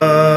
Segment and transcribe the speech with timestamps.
[0.00, 0.35] ਕਰਵਟ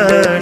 [0.00, 0.39] ಶರಣ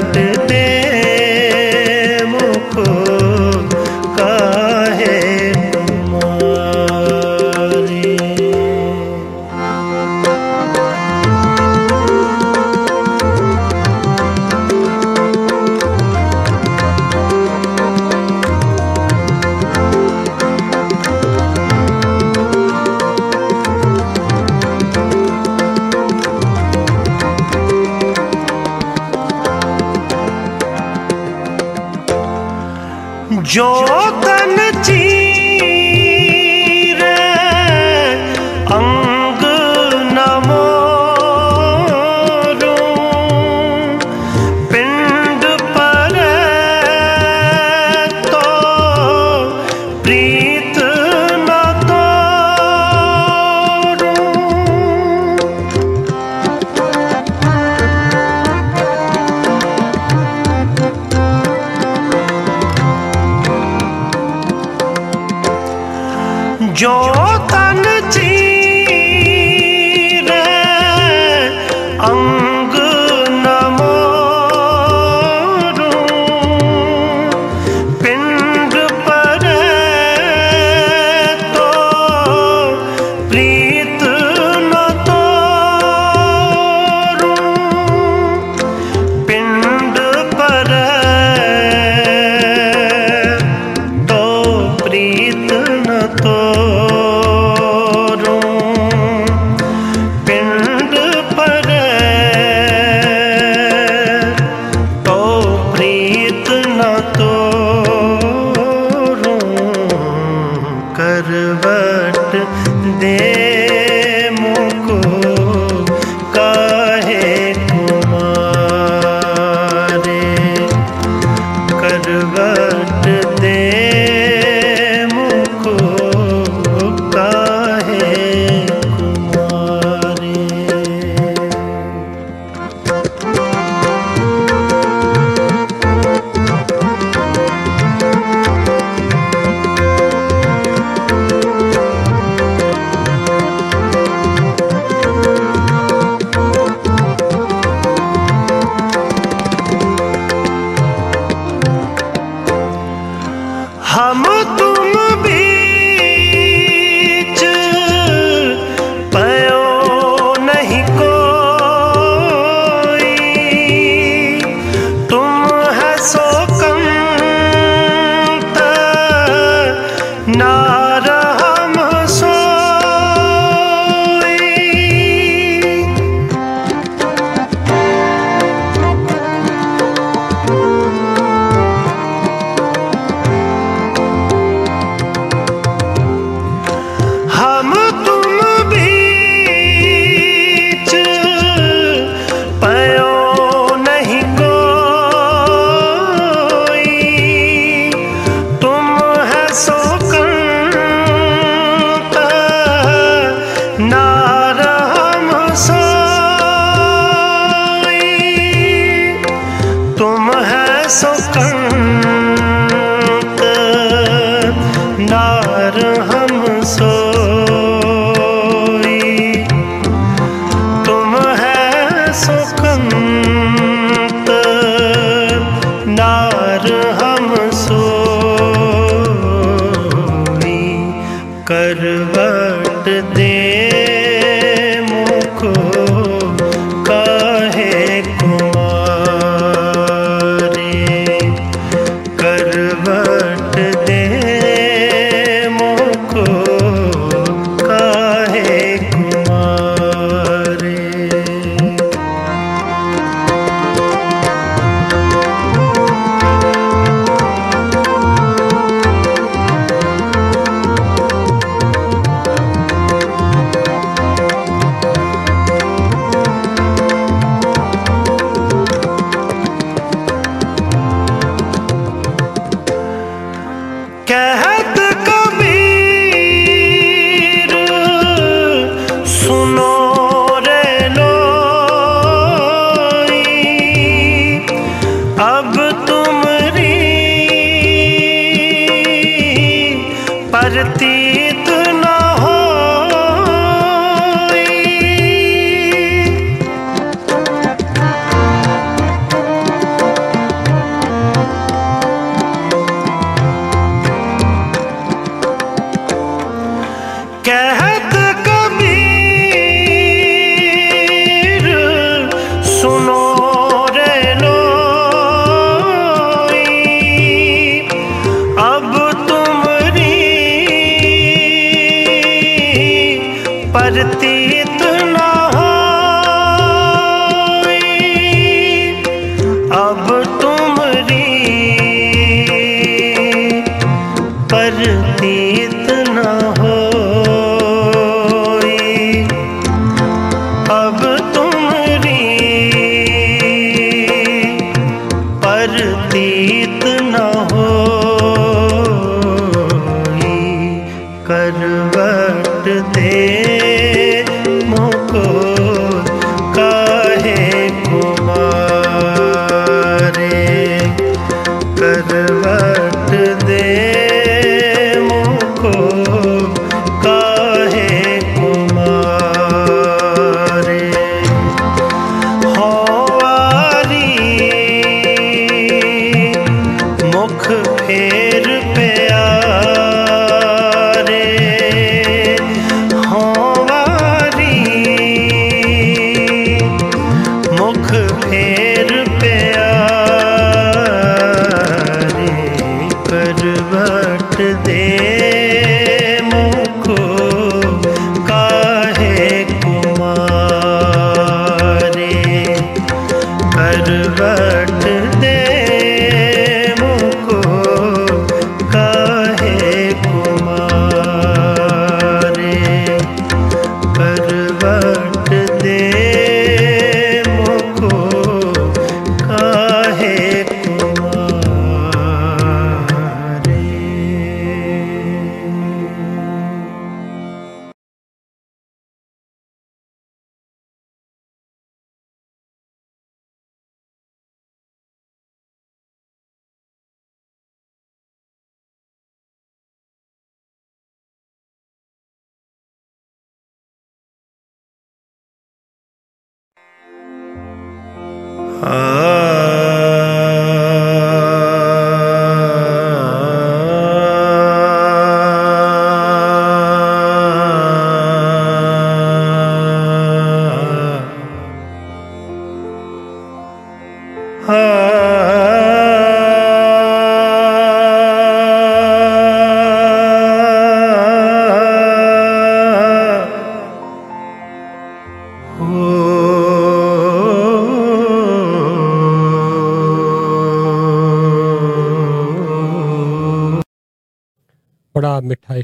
[323.77, 324.56] प्रतीत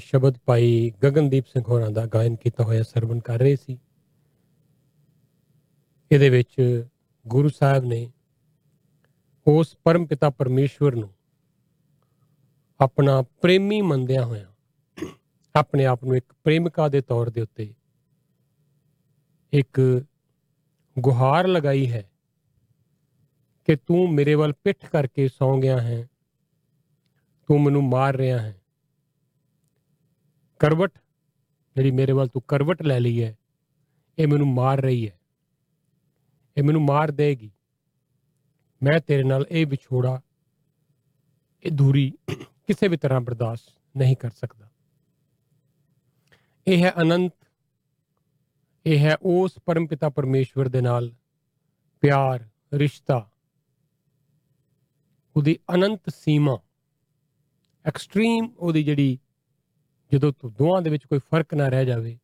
[0.04, 3.78] ਸ਼ਬਦ ਭਾਈ ਗਗਨਦੀਪ ਸਿੰਘ ਹੋਰਾਂ ਦਾ ਗਾਇਨ ਕੀਤਾ ਹੋਇਆ ਸਰਵਣ ਕਰ ਰਹੇ ਸੀ।
[6.10, 6.84] ਇਹਦੇ ਵਿੱਚ
[7.26, 8.10] ਗੁਰੂ ਸਾਹਿਬ ਨੇ
[9.46, 11.10] ਉਸ ਪਰਮ ਪਿਤਾ ਪਰਮੇਸ਼ਵਰ ਨੂੰ
[12.80, 15.06] ਆਪਣਾ ਪ੍ਰੇਮੀ ਮੰਨਦਿਆਂ ਹੋਇਆਂ
[15.54, 17.74] ਆਪਣੇ ਆਪ ਨੂੰ ਇੱਕ ਪ੍ਰੇਮਿਕਾ ਦੇ ਤੌਰ ਦੇ ਉੱਤੇ
[19.52, 19.80] ਇੱਕ
[20.96, 22.02] ਗੁਹਾਰ ਲਗਾਈ ਹੈ
[23.68, 26.08] ਕਿ ਤੂੰ ਮੇਰੇ ਵੱਲ ਪਿੱਠ ਕਰਕੇ ਸੌਂ ਗਿਆ ਹੈ,
[27.48, 28.60] ਤੂੰ ਮੈਨੂੰ ਮਾਰ ਰਿਹਾ ਹੈ।
[30.58, 30.98] ਕਰਵਟ,
[31.76, 33.36] ਜਿਹੜੀ ਮੇਰੇ ਵੱਲ ਤੂੰ ਕਰਵਟ ਲੈ ਲਈ ਹੈ,
[34.18, 35.20] ਇਹ ਮੈਨੂੰ ਮਾਰ ਰਹੀ ਹੈ।
[36.56, 37.52] ਇਹ ਮੈਨੂੰ ਮਾਰ ਦੇਗੀ।
[38.82, 40.20] ਮੈਂ ਤੇਰੇ ਨਾਲ ਇਹ ਵਿਛੋੜਾ,
[41.64, 42.12] ਇਹ ਦੂਰੀ
[42.66, 44.70] ਕਿਸੇ ਵੀ ਤਰ੍ਹਾਂ ਬਰਦਾਸ਼ਤ ਨਹੀਂ ਕਰ ਸਕਦਾ।
[46.66, 47.34] ਇਹ ਹੈ ਅਨੰਤ,
[48.86, 51.14] ਇਹ ਹੈ ਉਸ ਪਰਮਪਿਤਾ ਪਰਮੇਸ਼ਵਰ ਦੇ ਨਾਲ
[52.00, 53.30] ਪਿਆਰ, ਰਿਸ਼ਤਾ।
[55.36, 56.58] ਉਹਦੀ ਅਨੰਤ ਸੀਮਾ
[57.84, 59.18] ਐਕਸਟ੍ਰੀਮ ਉਹਦੀ ਜਿਹੜੀ
[60.12, 62.18] ਜਦੋਂ ਤੋਂ ਦੋਵਾਂ ਦੇ ਵਿੱਚ ਕੋਈ ਫ਼ਰਕ ਨਾ ਰਹਿ ਜਾਵੇ,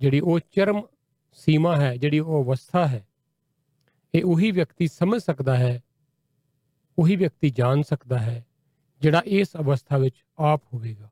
[0.00, 0.82] ਜਿਹੜੀ ਉਹ ਚਰਮ
[1.38, 3.06] ਸੀਮਾ ਹੈ, ਜਿਹੜੀ ਉਹ ਅਵਸਥਾ ਹੈ,
[4.14, 5.80] ਇਹ ਉਹੀ ਵਿਅਕਤੀ ਸਮਝ ਸਕਦਾ ਹੈ,
[6.98, 8.44] ਉਹੀ ਵਿਅਕਤੀ ਜਾਣ ਸਕਦਾ ਹੈ,
[9.00, 11.10] ਜਿਹੜਾ ਇਸ ਅਵਸਥਾ ਵਿੱਚ ਆਪ ਹੋਵੇਗਾ।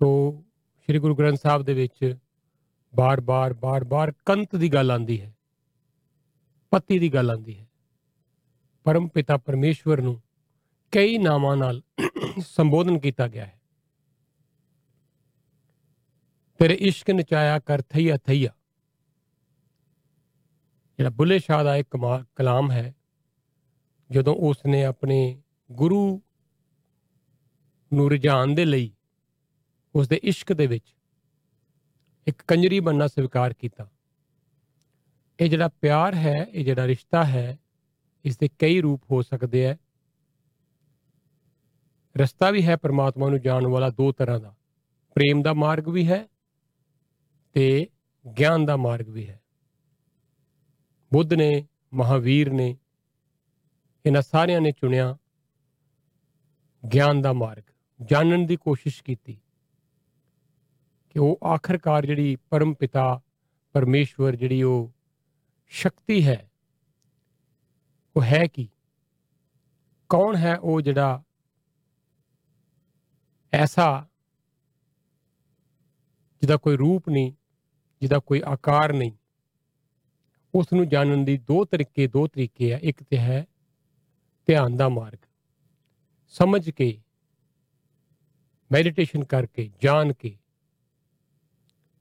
[0.00, 0.10] ਤੋ
[0.88, 2.14] ਸ੍ਰੀ ਗੁਰੂ ਗ੍ਰੰਥ ਸਾਹਿਬ ਦੇ ਵਿੱਚ
[2.94, 5.34] ਬਾਰ-ਬਾਰ ਬਾਰ-ਬਾਰ ਕੰਤ ਦੀ ਗੱਲ ਆਂਦੀ ਹੈ,
[6.72, 7.66] ਪਤੀ ਦੀ ਗੱਲ ਆਂਦੀ ਹੈ।
[8.86, 10.20] ਪਰਮ ਪਿਤਾ ਪਰਮੇਸ਼ਵਰ ਨੂੰ
[10.92, 11.82] ਕਈ ਨਾਮਾਂ ਨਾਲ
[12.46, 13.59] ਸੰਬੋਧਨ ਕੀਤਾ ਗਿਆ ਹੈ।
[16.60, 18.50] ਤੇਰੇ ਇਸ਼ਕ ਨਚਾਇਆ ਕਰ ਥਈਆ ਥਈਆ।
[20.98, 22.94] ਜਿਹੜਾ ਬੁੱਲੇ ਸ਼ਾਹ ਦਾ ਇੱਕ ਕਮਾ- ਕਲਾਮ ਹੈ,
[24.10, 26.22] ਜਦੋਂ ਉਸ ਨੇ ਆਪਣੇ ਗੁਰੂ
[27.92, 28.96] ਨੂੰ ਰੁਝਾਨ ਦੇ ਲਈ
[29.94, 30.96] ਉਸ ਦੇ ਇਸ਼ਕ ਦੇ ਵਿੱਚ
[32.26, 33.90] ਇੱਕ ਕੰਜਰੀ ਬੰਨਾ ਸਵੀਕਾਰ ਕੀਤਾ।
[35.40, 37.58] ਇਹ ਜਿਹੜਾ ਪਿਆਰ ਹੈ, ਇਹ ਜਿਹੜਾ ਰਿਸ਼ਤਾ ਹੈ
[38.24, 39.78] ਇਸ ਦੇ ਕਈ ਰੂਪ ਹੋ ਸਕਦੇ ਹੈ
[42.16, 44.56] ਰਸਤਾ ਵੀ ਹੈ ਪਰਮਾਤਮਾ ਨੂੰ ਜਾਣ ਵਾਲਾ ਦੋ ਤਰ੍ਹਾਂ ਦਾ।
[45.14, 46.28] ਪ੍ਰੇਮ ਦਾ ਮਾਰਗ ਵੀ ਹੈ
[47.52, 47.88] ਤੇ
[48.38, 49.40] ਗਿਆਨ ਦਾ ਮਾਰਗ ਵੀ ਹੈ।
[51.12, 52.78] ਬੁੱਧ ਨੇ, ਮਹਾਵੀਰ ਨੇ
[54.06, 55.16] ਇਹਨਾਂ ਸਾਰਿਆਂ ਨੇ ਚੁਣਿਆ
[56.94, 57.62] ਗਿਆਨ ਦਾ ਮਾਰਗ।
[58.02, 59.40] ਜਾਣਨ ਦੀ ਕੋਸ਼ਿਸ਼ ਕੀਤੀ
[61.10, 63.20] ਕਿ ਉਹ ਆਖਰਕਾਰ ਜਿਹੜੀ ਪਰਮ ਪਿਤਾ,
[63.72, 64.92] ਪਰਮੇਸ਼ਵਰ ਜਿਹੜੀ ਉਹ
[65.68, 66.50] ਸ਼ਕਤੀ ਹੈ,
[68.16, 68.68] ਉਹ ਹੈ ਕੀ?
[70.08, 71.22] ਕੌਣ ਹੈ ਉਹ ਜਿਹੜਾ
[73.52, 74.06] ਐਸਾ
[76.40, 77.32] ਜਿਹਦਾ ਕੋਈ ਰੂਪ ਨਹੀਂ
[78.00, 79.12] ਜਿਹਦਾ ਕੋਈ ਆਕਾਰ ਨਹੀਂ।
[80.54, 83.46] ਉਸ ਨੂੰ ਜਾਣਨ ਦੀ ਦੋ ਤਰੀਕੇ ਦੋ ਤਰੀਕੇ ਆ। ਇੱਕ ਤੇ ਹੈ
[84.46, 85.18] ਧਿਆਨ ਦਾ ਮਾਰਗ।
[86.28, 87.02] ਸਮਝ ਕੇ
[88.72, 90.38] ਮੈਡੀਟੇਸ਼ਨ ਕਰਕੇ, ਜਾਣ ਕੇ।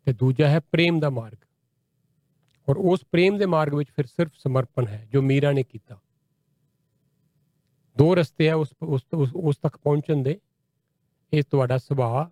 [0.05, 1.37] ਤੇ ਦੂਜਾ ਹੈ ਪ੍ਰੇਮ ਦਾ ਮਾਰਗ।
[2.69, 6.01] ਔਰ ਉਸ ਪ੍ਰੇਮ ਦੇ ਮਾਰਗ ਵਿੱਚ ਫਿਰ ਸਿਰਫ ਸਮਰਪਣ ਹੈ, ਜੋ ਮੀਰਾ ਨੇ ਕੀਤਾ।
[7.97, 10.39] ਦੋ ਰਸਤੇ ਆ ਉਸ ਉਸ, ਉਸ- ਉਸ ਤੱਕ ਪਹੁੰਚਣ ਦੇ।
[11.33, 12.29] ਇਹ ਤੁਹਾਡਾ ਸੁਭਾਅ,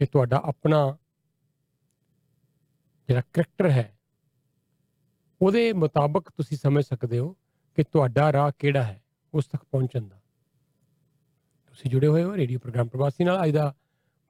[0.00, 0.96] ਇਹ ਤੁਹਾਡਾ ਆਪਣਾ
[3.08, 3.98] ਜਿਹੜਾ ਕਰੈਕਟਰ ਹੈ,
[5.42, 7.36] ਉਹਦੇ ਮੁਤਾਬਕ ਤੁਸੀਂ ਸਮਝ ਸਕਦੇ ਹੋ
[7.76, 9.02] ਕਿ ਤੁਹਾਡਾ ਰਾਹ ਕਿਹੜਾ ਹੈ
[9.34, 10.20] ਉਸ ਤੱਕ ਪਹੁੰਚਣ ਦਾ।
[11.66, 13.74] ਤੁਸੀਂ ਜੁੜੇ ਹੋਏ ਹੋ ਰੇਡੀਓ ਪ੍ਰੋਗਰਾਮ ਪ੍ਰਵਾਸੀ ਨਾਲ। ਅੱਜ ਦਾ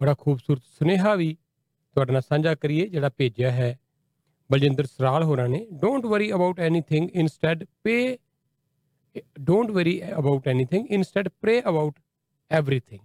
[0.01, 1.37] ਬੜਾ ਖੂਬਸੂਰਤ ਸੁਨੇਹਾ ਵੀ
[1.95, 3.79] ਤੁਹਾਡੇ ਨਾਲ ਸਾਂਝਾ ਕਰੀਏ, ਜਿਹੜਾ ਭੇਜਿਆ ਹੈ
[4.53, 8.19] ਬਲਜਿੰਦਰ ਸਰਾਲ ਹੋਰਾਂ ਨੇ। Don't worry about anything instead pray
[9.41, 12.01] don't worry about anything instead pray about
[12.51, 13.01] everything.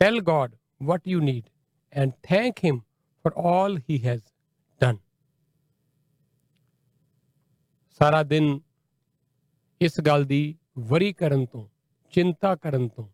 [0.00, 0.50] Tell god
[0.88, 1.44] what you need
[1.92, 2.80] and thank him
[3.24, 4.20] for all he has
[4.84, 4.98] done.
[7.98, 8.60] ਸਾਰਾ ਦਿਨ
[9.80, 11.68] ਇਸ ਗੱਲ ਦੀ ਵਰੀ ਕਰਨ ਤੋਂ,
[12.10, 13.08] ਚਿੰਤਾ ਕਰਨ ਤੋਂ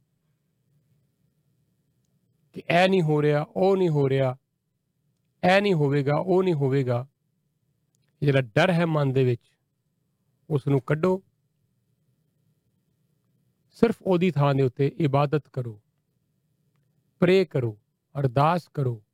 [2.52, 4.36] ਕਿ ਇਹ ਨਹੀਂ ਹੋ ਰਿਹਾ, ਉਹ ਨਹੀਂ ਹੋ ਰਿਹਾ,
[5.56, 7.06] ਇਹ ਨਹੀਂ ਹੋਵੇਗਾ, ਉਹ ਨਹੀਂ ਹੋਵੇਗਾ
[8.22, 9.42] ਇਹ ਜਿਹੜਾ ਡਰ ਹੈ ਮਨ ਦੇ ਵਿੱਚ
[10.50, 11.22] ਉਸ ਨੂੰ ਕੱਢੋ।
[13.70, 15.82] ਸਿਰਫ ਉਹਦੀ ਥਾਂ ਦੇ ਉੱਤੇ ਇਬਾਦਤ ਕਰੋ।
[17.20, 17.80] ਪ੍ਰੇ ਕਰੋ,
[18.18, 19.04] ਅਰਦਾਸ ਕਰੋ,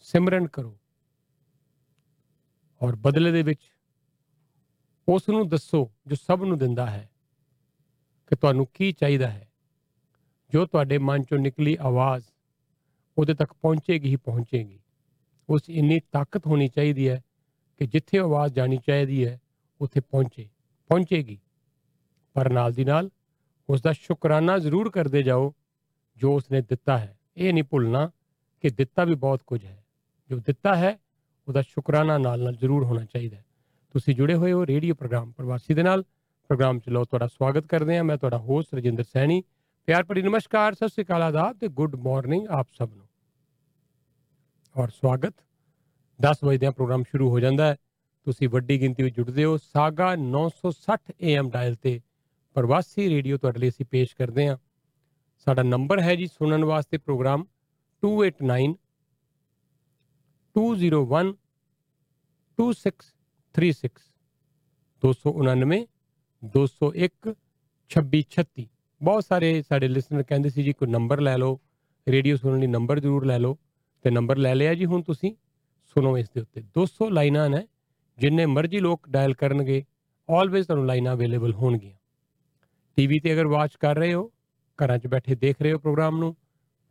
[0.00, 0.80] ਸਿਮਰਨ ਕਰੋ।
[2.84, 3.60] ਔਰ ਬਦਲੇ ਦੇ ਵਿੱਚ
[5.08, 7.10] ਉਸ ਨੂੰ ਦੱਸੋ ਜੋ ਸਭ ਨੂੰ ਦਿੰਦਾ ਹੈ
[8.26, 9.52] ਕਿ ਤੁਹਾਨੂੰ ਕੀ ਚਾਹੀਦਾ ਹੈ।
[10.50, 12.24] ਜੋ ਤੁਹਾਡੇ ਮਨ ਚੋਂ ਨਿਕਲੀ ਆਵਾਜ਼
[13.18, 14.80] ਉਹਦੇ ਤੱਕ ਪਹੁੰਚੇਗੀ ਹੀ ਪਹੁੰਚੇਗੀ।
[15.48, 17.22] ਉਸ 'ਚ ਇੰਨੀ ਤਾਕਤ ਹੋਣੀ ਚਾਹੀਦੀ ਹੈ
[17.78, 19.40] ਕਿ ਜਿੱਥੇ ਆਵਾਜ਼ ਜਾਣੀ ਚਾਹੀਦੀ ਹੈ,
[19.80, 20.48] ਉੱਥੇ ਪਹੁੰਚੇ,
[20.88, 21.40] ਪਹੁੰਚੇਗੀ।
[22.34, 23.10] ਪਰ ਨਾਲ ਦੀ ਨਾਲ
[23.70, 25.54] ਉਸ ਦਾ ਸ਼ੁਕਰਾਨਾ ਜ਼ਰੂਰ ਕਰਦੇ ਜਾਓ
[26.16, 28.10] ਜੋ ਉਸਨੇ ਦਿੱਤਾ ਹੈ। ਇਹ ਨਹੀਂ ਭੁੱਲਣਾ
[28.60, 29.84] ਕਿ ਦਿੱਤਾ ਵੀ ਬਹੁਤ ਕੁਝ ਹੈ।
[30.28, 30.98] ਜੋ ਦਿੱਤਾ ਹੈ
[31.48, 33.44] ਉਹਦਾ ਸ਼ੁਕਰਾਨਾ ਨਾਲ ਨਾਲ ਜ਼ਰੂਰ ਹੋਣਾ ਚਾਹੀਦਾ ਹੈ।
[33.92, 36.02] ਤੁਸੀਂ ਜੁੜੇ ਹੋਏ ਹੋ ਰੇਡੀਓ ਪ੍ਰੋਗਰਾਮ ਪ੍ਰਵਾਸੀ ਦੇ ਨਾਲ।
[36.48, 39.42] ਪ੍ਰੋਗਰਾਮ ਚ ਲਓ ਤੁਹਾਡਾ ਸਵਾਗਤ ਕਰਦੇ ਹਾਂ। ਮੈਂ ਤੁਹਾਡਾ ਹੋਸਟ ਰਜਿੰਦਰ ਸੈਣੀ।
[39.86, 43.06] ਪਿਆਰ ਭਰੀ ਨਮਸਕਾਰ। ਸਤਿ ਸ੍ਰੀ ਅਕਾਲ ਆਦਾਬ ਤੇ ਗੁੱਡ ਮਾਰਨਿੰਗ ਆਪ ਸਭ ਨੂੰ।
[44.76, 45.34] ਔਰ ਸਵਾਗਤ।
[46.22, 47.76] 10 ਵਜੇ ਦਾ ਪ੍ਰੋਗਰਾਮ ਸ਼ੁਰੂ ਹੋ ਜਾਂਦਾ ਹੈ।
[48.24, 52.00] ਤੁਸੀਂ ਵੱਡੀ ਗਿਣਤੀ ਵਿੱਚ ਜੁੜਦੇ ਹੋ। ਸਾਗਾ 960 AM ਡਾਇਲ ਤੇ
[52.54, 54.56] ਪ੍ਰਵਾਸੀ ਰੇਡੀਓ ਤੁਹਾਡੇ ਲਈ ਅਸੀਂ ਪੇਸ਼ ਕਰਦੇ ਹਾਂ।
[55.44, 57.44] ਸਾਡਾ ਨੰਬਰ ਹੈ ਜੀ ਸੁਣਨ ਵਾਸਤੇ ਪ੍ਰੋਗਰਾਮ
[58.00, 58.74] 289
[60.56, 61.30] 201
[62.58, 64.04] 2636
[65.02, 65.78] 299
[66.42, 67.34] 201
[67.90, 68.66] 2636
[69.00, 71.58] ਬਹੁਤ ਸਾਰੇ ਸਾਡੇ ਲਿਸਨਰ ਕਹਿੰਦੇ ਸੀ ਜੀ ਕੋਈ ਨੰਬਰ ਲੈ ਲਓ
[72.06, 73.56] ਰੇਡੀਓ ਸੁਣਨ ਲਈ ਨੰਬਰ ਜ਼ਰੂਰ ਲੈ ਲਓ
[74.04, 75.32] ਤੇ ਨੰਬਰ ਲੈ ਲਿਆ ਜੀ ਹੁਣ ਤੁਸੀਂ
[75.96, 77.66] ਸੁਣੋ ਇਸ ਦੇ ਉੱਤੇ 200 ਲਾਈਨਾਂ ਨੇ
[78.18, 79.82] ਜਿੰਨੇ ਮਰਜ਼ੀ ਲੋਕ ਡਾਇਲ ਕਰਨਗੇ
[80.28, 81.96] ਆਲਵੇਜ਼ ਤੁਹਾਨੂੰ ਲਾਈਨਾਂ ਅਵੇਲੇਬਲ ਹੋਣਗੀਆਂ
[82.98, 84.30] ਟੀਵੀ ਤੇ ਅਗਰ ਵਾਚ ਕਰ ਰਹੇ ਹੋ
[84.78, 86.34] ਘਰਾਂ 'ਚ ਬੈਠੇ ਦੇਖ ਰਹੇ ਹੋ ਪ੍ਰੋਗਰਾਮ ਨੂੰ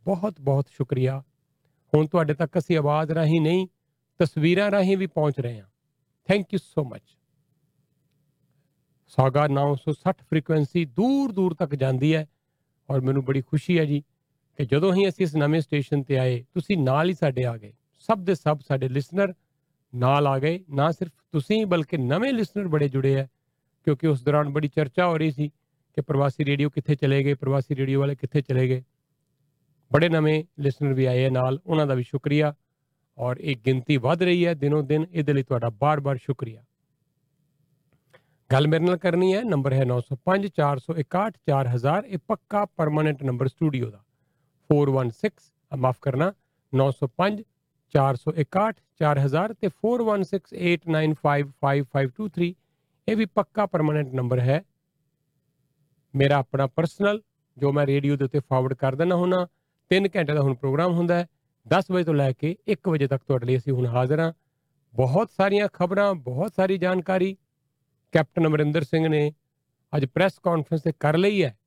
[0.06, 1.22] ਬਹੁਤ ਬਹੁਤ ਸ਼ੁਕਰੀਆ
[1.94, 3.66] ਹੁਣ ਤੁਹਾਡੇ ਤੱਕ ਅਸੀਂ ਆਵਾਜ਼ ਰਾਹੀਂ ਨਹੀਂ,
[4.20, 5.66] ਤਸਵੀਰਾਂ ਰਾਹੀਂ ਵੀ ਪਹੁੰਚ ਰਹੇ ਹਾਂ।
[6.28, 7.02] Thank you so much
[9.08, 12.26] Saga 960 frequency ਦੂਰ ਦੂਰ ਤੱਕ ਜਾਂਦੀ ਹੈ
[12.90, 14.00] ਔਰ ਮੈਨੂੰ ਬੜੀ ਖੁਸ਼ੀ ਹੈ ਜੀ
[14.58, 17.72] ਕਿ ਜਦੋਂ ਹੀ ਅਸੀਂ ਇਸ ਨਵੇਂ ਸਟੇਸ਼ਨ ਤੇ ਆਏ, ਤੁਸੀਂ ਨਾਲ ਹੀ ਸਾਡੇ ਆ ਗਏ।
[17.98, 19.34] ਸਭ ਦੇ ਸਭ ਸਾਡੇ ਲਿਸਨਰ
[19.94, 23.28] ਨਾਲ ਆ ਗਏ। ਨਾ ਸਿਰਫ ਤੁਸੀਂ, ਬਲਕਿ ਨਵੇਂ ਲਿਸਨਰ ਬੜੇ ਜੁੜੇ ਹੈ,
[23.84, 25.48] ਕਿਉਂਕਿ ਉਸ ਦੌਰਾਨ ਬੜੀ ਚਰਚਾ ਹੋ ਰਹੀ ਸੀ
[25.94, 28.82] ਕਿ ਪ੍ਰਵਾਸੀ ਰੇਡੀਓ ਕਿੱਥੇ ਚਲੇ ਗਏ, ਪ੍ਰਵਾਸੀ ਰੇਡੀਓ ਵਾਲੇ ਕਿੱਥੇ ਚਲੇ ਗਏ।
[29.92, 32.54] ਬੜੇ ਨਵੇਂ ਲਿਸਨਰ ਵੀ ਆਏ ਹੈ ਨਾਲ, ਉਹਨਾਂ ਦਾ ਵੀ ਸ਼ੁਕਰੀਆ।
[33.18, 36.64] ਔਰ ਇਹ ਗਿਣਤੀ ਵੱਧ ਰਹੀ ਹੈ ਦਿਨੋਂ ਦਿਨ, ਇਹਦੇ ਲਈ ਤੁਹਾਡਾ ਬਾਰ-ਬਾਰ ਸ਼ੁਕਰੀਆ।
[38.52, 43.90] ਗੱਲ ਮੇਰੇ ਨਾਲ ਕਰਨੀ ਹੈ, ਨੰਬਰ ਹੈ 905 461 4000 ਇਹ ਪੱਕਾ ਪਰਮਾਨੈਂਟ ਨੰਬਰ ਸਟੂਡੀਓ
[43.90, 44.04] ਦਾ।
[44.70, 46.32] 416 ਆ ਮਾਫ ਕਰਨਾ
[46.72, 47.42] 905
[47.94, 52.54] 461 4000 ਤੇ 4168955523
[53.08, 54.62] ਇਹ ਵੀ ਪੱਕਾ ਪਰਮਾਨੈਂਟ ਨੰਬਰ ਹੈ।
[56.14, 57.22] ਮੇਰਾ ਆਪਣਾ ਪਰਸਨਲ
[57.56, 59.46] ਜੋ ਮੈਂ ਰੇਡੀਓ ਦੇ ਉੱਤੇ ਫਾਰਵਰਡ ਕਰ ਦਿੰਦਾ ਹੁਣਾ
[59.88, 61.26] 3 ਘੰਟੇ ਦਾ ਹੁਣ ਪ੍ਰੋਗਰਾਮ ਹੁੰਦਾ ਹੈ।
[61.68, 64.32] 10 ਵਜੇ ਤੋਂ ਲੈ ਕੇ 1 ਵਜੇ ਤੱਕ ਤੁਹਾਡੇ ਲਈ ਅਸੀਂ ਹੁਣ ਹਾਜ਼ਰ ਹਾਂ।
[64.94, 67.36] ਬਹੁਤ ਸਾਰੀਆਂ ਖਬਰਾਂ, ਬਹੁਤ ਸਾਰੀ ਜਾਣਕਾਰੀ।
[68.12, 69.32] ਕੈਪਟਨ ਅਮਰਿੰਦਰ ਸਿੰਘ ਨੇ
[69.96, 71.58] ਅੱਜ ਪ੍ਰੈਸ ਕਾਨਫਰੰਸ ਤੇ ਕਰ ਲਈ ਹੈ।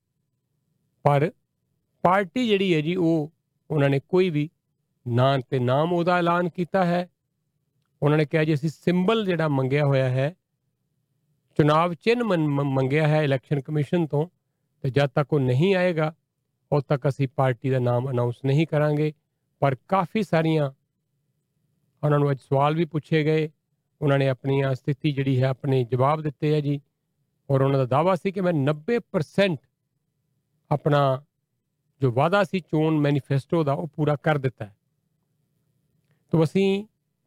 [1.03, 1.31] ਪਰ
[2.01, 3.33] ਪਾਰਟੀ ਜਿਹੜੀ ਹੈ ਜੀ, ਉਹ
[3.71, 4.49] ਉਹਨਾਂ ਨੇ ਕੋਈ ਵੀ
[5.07, 7.09] ਨਾਂ ਤੇ ਨਾਮ ਉਹਦਾ ਐਲਾਨ ਕੀਤਾ ਹੈ।
[8.03, 10.35] ਉਹਨਾਂ ਨੇ ਕਿਹਾ ਜੀ, ਅਸੀਂ ਸਿੰਬਲ ਜਿਹੜਾ ਮੰਗਿਆ ਹੋਇਆ ਹੈ,
[11.57, 14.27] ਚੁਣਾਵ ਚਿੰਨ੍ਹ ਮੰ- ਮ- ਮੰਗਿਆ ਹੈ ਇਲੈਕਸ਼ਨ ਕਮਿਸ਼ਨ ਤੋਂ
[14.81, 16.15] ਤੇ ਜਦ ਤੱਕ ਉਹ ਨਹੀਂ ਆਏਗਾ
[16.71, 19.13] ਉਦ ਤੱਕ ਅਸੀਂ ਪਾਰਟੀ ਦਾ ਨਾਮ ਅਨਾਉਂਸ ਨਹੀਂ ਕਰਾਂਗੇ,
[19.59, 20.71] ਪਰ ਕਾਫੀ ਸਾਰੀਆਂ
[22.03, 23.49] ਉਹਨਾਂ ਨੂੰ ਅੱਜ ਸਵਾਲ ਵੀ ਪੁੱਛੇ ਗਏ।
[24.01, 26.81] ਉਹਨਾਂ ਨੇ ਆਪਣੀਆਂ ਸਥਿਤੀ ਜਿਹੜੀ ਹੈ, ਆਪਣੇ ਜਵਾਬ ਦਿੱਤੇ ਹੈ ਜੀ।
[27.49, 29.57] ਔਰ ਉਹਨਾਂ ਦਾ ਦਾਵਾ ਸੀ ਕਿ ਮੈਂ 90%
[30.71, 31.23] ਆਪਣਾ
[32.01, 34.75] ਜੋ ਵਾਅਦਾ ਸੀ ਚੋਣ ਮੈਨੀਫੈਸਟੋ ਦਾ, ਉਹ ਪੂਰਾ ਕਰ ਦਿੱਤਾ ਹੈ।
[36.31, 36.85] ਤੋਂ ਅਸੀਂ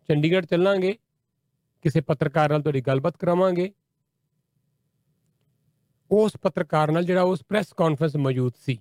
[0.09, 0.98] ਚੰਡੀਗੜ੍ਹ ਚੱਲਾਂਗੇ,
[1.83, 3.72] ਕਿਸੇ ਪੱਤਰਕਾਰ ਨਾਲ ਤੁਹਾਡੀ ਗੱਲਬਾਤ ਕਰਾਵਾਂਗੇ।
[6.11, 8.79] ਉਸ ਪੱਤਰਕਾਰ ਨਾਲ ਜਿਹੜਾ ਉਸ ਪ੍ਰੈਸ ਕਾਨਫਰੰਸ ਮੌਜੂਦ ਸੀ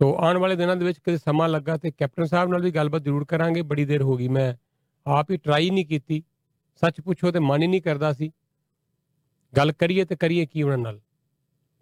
[0.00, 3.02] ਸੋ ਆਉਣ ਵਾਲੇ ਦਿਨਾਂ ਦੇ ਵਿੱਚ ਕਿਤੇ ਸਮਾਂ ਲੱਗਾ ਤੇ ਕੈਪਟਨ ਸਾਹਿਬ ਨਾਲ ਵੀ ਗੱਲਬਾਤ
[3.02, 4.54] ਜ਼ਰੂਰ ਕਰਾਂਗੇ, ਬੜੀ ਦੇਰ ਹੋ ਗਈ, ਮੈਂ
[5.06, 6.24] ਆਪ ਹੀ ਟਰਾਈ ਨਹੀਂ ਕੀਤੀ।
[6.76, 8.32] ਸੱਚ ਪੁੱਛੋ ਤੇ ਮਨ ਹੀ ਨਹੀਂ ਕਰਦਾ ਸੀ।
[9.56, 11.00] ਗੱਲ ਕਰੀਏ ਤੇ ਕਰੀਏ ਕੀ ਉਹਨਾਂ ਨਾਲ।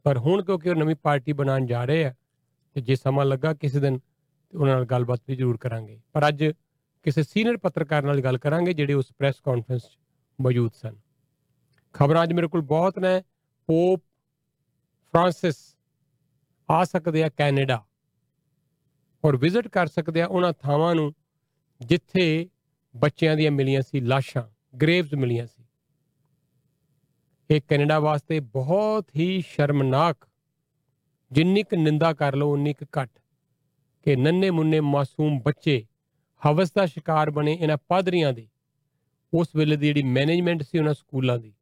[0.05, 2.14] ਪਰ ਹੁਣ ਕਿਉਂਕਿ ਉਹ ਨਵੀਂ ਪਾਰਟੀ ਬਣਾਉਣ ਜਾ ਰਹੇ ਆ,
[2.74, 6.44] ਤੇ ਜੇ ਸਮਾਂ ਲੱਗਾ ਕਿਸੇ ਦਿਨ ਤੇ ਉਹਨਾਂ ਨਾਲ ਗੱਲਬਾਤ ਵੀ ਜ਼ਰੂਰ ਕਰਾਂਗੇ। ਪਰ ਅੱਜ
[7.02, 9.98] ਕਿਸੇ ਸੀਨੀਅਰ ਪੱਤਰਕਾਰ ਨਾਲ ਗੱਲ ਕਰਾਂਗੇ ਜਿਹੜੇ ਉਸ ਪ੍ਰੈਸ ਕਾਨਫਰੰਸ 'ਚ
[10.40, 10.96] ਮੌਜੂਦ ਸਨ।
[11.92, 13.22] ਖਬਰਾਂ ਅੱਜ ਮੇਰੇ ਕੋਲ ਬਹੁਤ ਨੇ।
[13.66, 14.00] ਪੋਪ
[15.12, 15.76] ਫ੍ਰਾਂਸਿਸ
[16.70, 17.86] ਆ ਸਕਦੇ ਆ ਕੈਨੇਡਾ।
[19.27, 21.12] ਔਰ ਵਿਜ਼ਿਟ ਕਰ ਸਕਦੇ ਆ ਉਹਨਾਂ ਥਾਵਾਂ ਨੂੰ
[21.81, 22.49] ਜਿੱਥੇ
[22.95, 24.43] ਬੱਚਿਆਂ ਦੀਆਂ ਮਿਲੀਆਂ ਸੀ ਲਾਸ਼ਾਂ
[24.77, 25.65] ਗ੍ਰੇਵਸ ਮਿਲੀਆਂ ਸੀ।
[27.51, 30.27] ਇਹ ਕੈਨੇਡਾ ਵਾਸਤੇ ਬਹੁਤ ਹੀ ਸ਼ਰਮਨਾਕ,
[31.31, 33.11] ਜਿੰਨੀ ਕੁ ਨਿੰਦਾ ਕਰ ਲਓ, ਉਨੀ ਕੁ ਘੱਟ
[34.07, 35.85] ਕਿ ਨੰਨੇ ਮੁੰਨੇ ਮਾਸੂਮ ਬੱਚੇ
[36.43, 38.47] ਹਵਸ ਦਾ ਸ਼ਿਕਾਰ ਬਣੇ ਇਹਨਾਂ ਪਾਦਰੀਆਂ ਦੇ।
[39.33, 41.53] ਉਸ ਵੇਲੇ ਦੀ ਜਿਹੜੀ ਮੈਨੇਜਮੈਂਟ ਸੀ ਉਹਨਾਂ ਸਕੂਲਾਂ ਦੀ,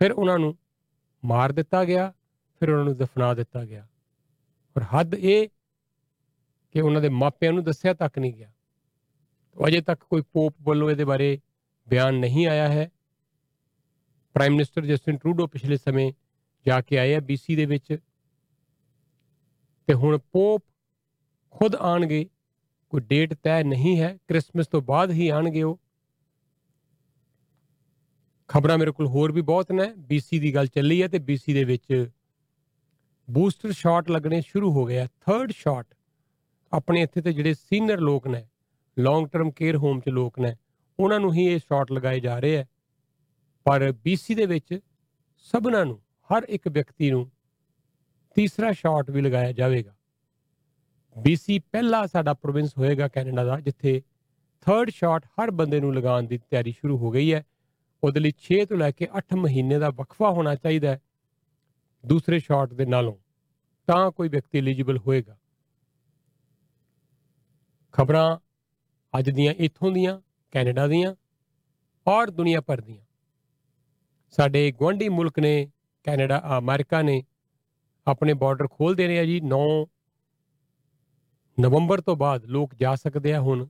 [0.00, 0.56] ਫਿਰ ਉਹਨਾਂ ਨੂੰ
[1.24, 2.12] ਮਾਰ ਦਿੱਤਾ ਗਿਆ,
[2.60, 3.86] ਫਿਰ ਉਹਨਾਂ ਨੂੰ ਦਫਨਾ ਦਿੱਤਾ ਗਿਆ।
[4.76, 5.48] ਔਰ ਹੱਦ ਇਹ
[6.74, 8.52] ਕਿ ਉਹਨਾਂ ਦੇ ਮਾਪਿਆਂ ਨੂੰ ਦੱਸਿਆ ਤੱਕ ਨਹੀਂ ਗਿਆ।
[9.68, 11.40] ਅਜੇ ਤੱਕ ਕੋਈ ਪੋਪ ਵੱਲੋਂ ਇਹਦੇ ਬਾਰੇ
[11.88, 12.90] ਬਿਆਨ ਨਹੀਂ ਆਇਆ ਹੈ।
[14.34, 16.12] ਪ੍ਰਾਈਮ ਮਿਨਿਸਟਰ ਜਸਟਿਨ ਟਰੂਡੋ ਪਿਛਲੇ ਸਮੇਂ
[16.66, 17.98] ਜਾ ਕੇ ਆਏ ਆ ਬੀਸੀ ਦੇ ਵਿੱਚ
[19.86, 20.64] ਤੇ ਹੁਣ ਪੋਪ
[21.50, 22.30] ਖੁਦ ਆਣਗੇ।
[22.88, 25.80] ਕੋਈ ਡੇਟ ਤੈਅ ਨਹੀਂ ਹੈ, ਕ੍ਰਿਸਮਸ ਤੋਂ ਬਾਅਦ ਹੀ ਆਣਗੇ ਉਹ।
[28.48, 31.64] ਖਬਰਾਂ ਮੇਰੇ ਕੋਲ ਹੋਰ ਵੀ ਬਹੁਤ ਨੇ। ਬੀਸੀ ਦੀ ਗੱਲ ਚੱਲੀ ਹੈ ਤੇ ਬੀਸੀ ਦੇ
[31.64, 32.10] ਵਿੱਚ
[33.30, 35.94] ਬੂਸਟਰ ਸ਼ਾਟ ਲੱਗਣੇ ਸ਼ੁਰੂ ਹੋ ਗਏ ਆ। ਥਰਡ ਸ਼ਾਟ
[36.74, 38.48] ਆਪਣੇ ਇੱਥੇ ਤੇ ਜਿਹੜੇ ਸੀਨੀਅਰ ਲੋਕ ਨੇ
[38.98, 40.56] ਲੌਂਗ ਟਰਮ ਕੇਅਰ ਹੋਮ 'ਚ ਲੋਕ ਨੇ,
[41.00, 42.64] ਉਹਨਾਂ ਨੂੰ ਹੀ ਇਹ ਸ਼ਾਟ ਲਗਾਏ ਜਾ ਰਹੇ ਆ।
[43.64, 44.80] ਪਰ ਬੀਸੀ ਦੇ ਵਿੱਚ
[45.36, 47.32] ਸਭਨਾਂ ਨੂੰ, ਹਰ ਇੱਕ ਵਿਅਕਤੀ ਨੂੰ
[48.34, 49.96] ਤੀਸਰਾ ਸ਼ਾਟ ਵੀ ਲਗਾਇਆ ਜਾਵੇਗਾ।
[51.18, 54.02] ਬੀਸੀ ਪਹਿਲਾ ਸਾਡਾ ਪ੍ਰੋਵਿੰਸ ਹੋਏਗਾ ਕੈਨੇਡਾ ਦਾ, ਜਿੱਥੇ
[54.60, 57.44] ਥਰਡ ਸ਼ਾਟ ਹਰ ਬੰਦੇ ਨੂੰ ਲਗਾਉਣ ਦੀ ਤਿਆਰੀ ਸ਼ੁਰੂ ਹੋ ਗਈ ਹੈ।
[58.04, 61.02] ਉਹਦੇ ਲਈ 6 ਤੋਂ ਲੈ ਕੇ 8 ਮਹੀਨੇ ਦਾ ਵਕਫਾ ਹੋਣਾ ਚਾਹੀਦਾ ਹੈ
[62.06, 63.16] ਦੂਸਰੇ ਸ਼ਾਟ ਦੇ ਨਾਲੋਂ।
[63.86, 65.38] ਤਾਂ ਕੋਈ ਵਿਅਕਤੀ ਐਲੀਜੀਬਲ ਹੋਏਗਾ।
[67.96, 68.38] ਖਬਰਾਂ
[69.18, 71.14] ਅੱਜ ਦੀਆਂ, ਇੱਥੋਂ ਦੀਆਂ, ਕੈਨੇਡਾ ਦੀਆਂ
[72.06, 73.04] ਔਰ ਦੁਨੀਆ ਭਰ ਦੀਆਂ।
[74.30, 75.70] ਸਾਡੇ ਗਵਾਂਢੀ ਮੁਲਕ ਨੇ,
[76.04, 77.24] ਕੈਨੇਡਾ, ਅਮਰੀਕਾ ਨੇ
[78.06, 79.86] ਆਪਣੇ ਬਾਰਡਰ ਖੋਲ ਦੇਣੇ ਆ ਜੀ। 9
[81.60, 83.66] ਨਵੰਬਰ ਤੋਂ ਬਾਅਦ ਲੋਕ ਜਾ ਸਕਦੇ ਆ ਹੁਣ।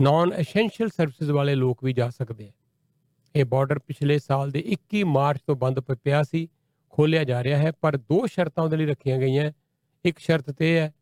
[0.00, 2.52] ਨਾਨ ਐਸੈਂਸ਼ੀਅਲ ਸਰਵਿਸਿਜ਼ ਵਾਲੇ ਲੋਕ ਵੀ ਜਾ ਸਕਦੇ ਆ।
[3.36, 6.48] ਇਹ ਬਾਰਡਰ ਪਿਛਲੇ ਸਾਲ ਦੇ 21 ਮਾਰਚ ਤੋਂ ਬੰਦ ਪ- ਪਿਆ ਸੀ।
[6.90, 9.52] ਖੋਲਿਆ ਜਾ ਰਿਹਾ ਹੈ, ਪਰ ਦੋ ਸ਼ਰਤਾਂ ਉਹਦੇ ਲਈ ਰੱਖੀਆਂ ਗਈਆਂ।
[10.04, 10.94] ਇੱਕ ਸ਼ਰਤ ਤੇ ਇਹ ਹੈ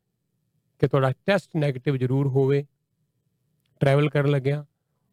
[0.85, 2.67] ਕਿ ਤੁਹਾਡਾ ਟੈਸਟ 네ਗੇਟਿਵ ਜ਼ਰੂਰ ਹੋਵੇ।
[3.81, 4.67] ਟਰੈਵਲ ਕਰਨ ਲੱਗਿਆ।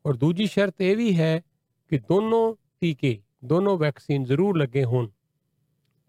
[0.06, 1.42] ਔਰ ਦੂਜੀ ਸ਼ਰਤ ਇਹ ਵੀ ਹੈ
[1.90, 5.10] ਕਿ ਦੋਨੋਂ ਟੀਕੇ, ਦੋਨੋਂ ਵੈਕਸੀਨ ਜ਼ਰੂਰ ਲੱਗੇ ਹੋਣ।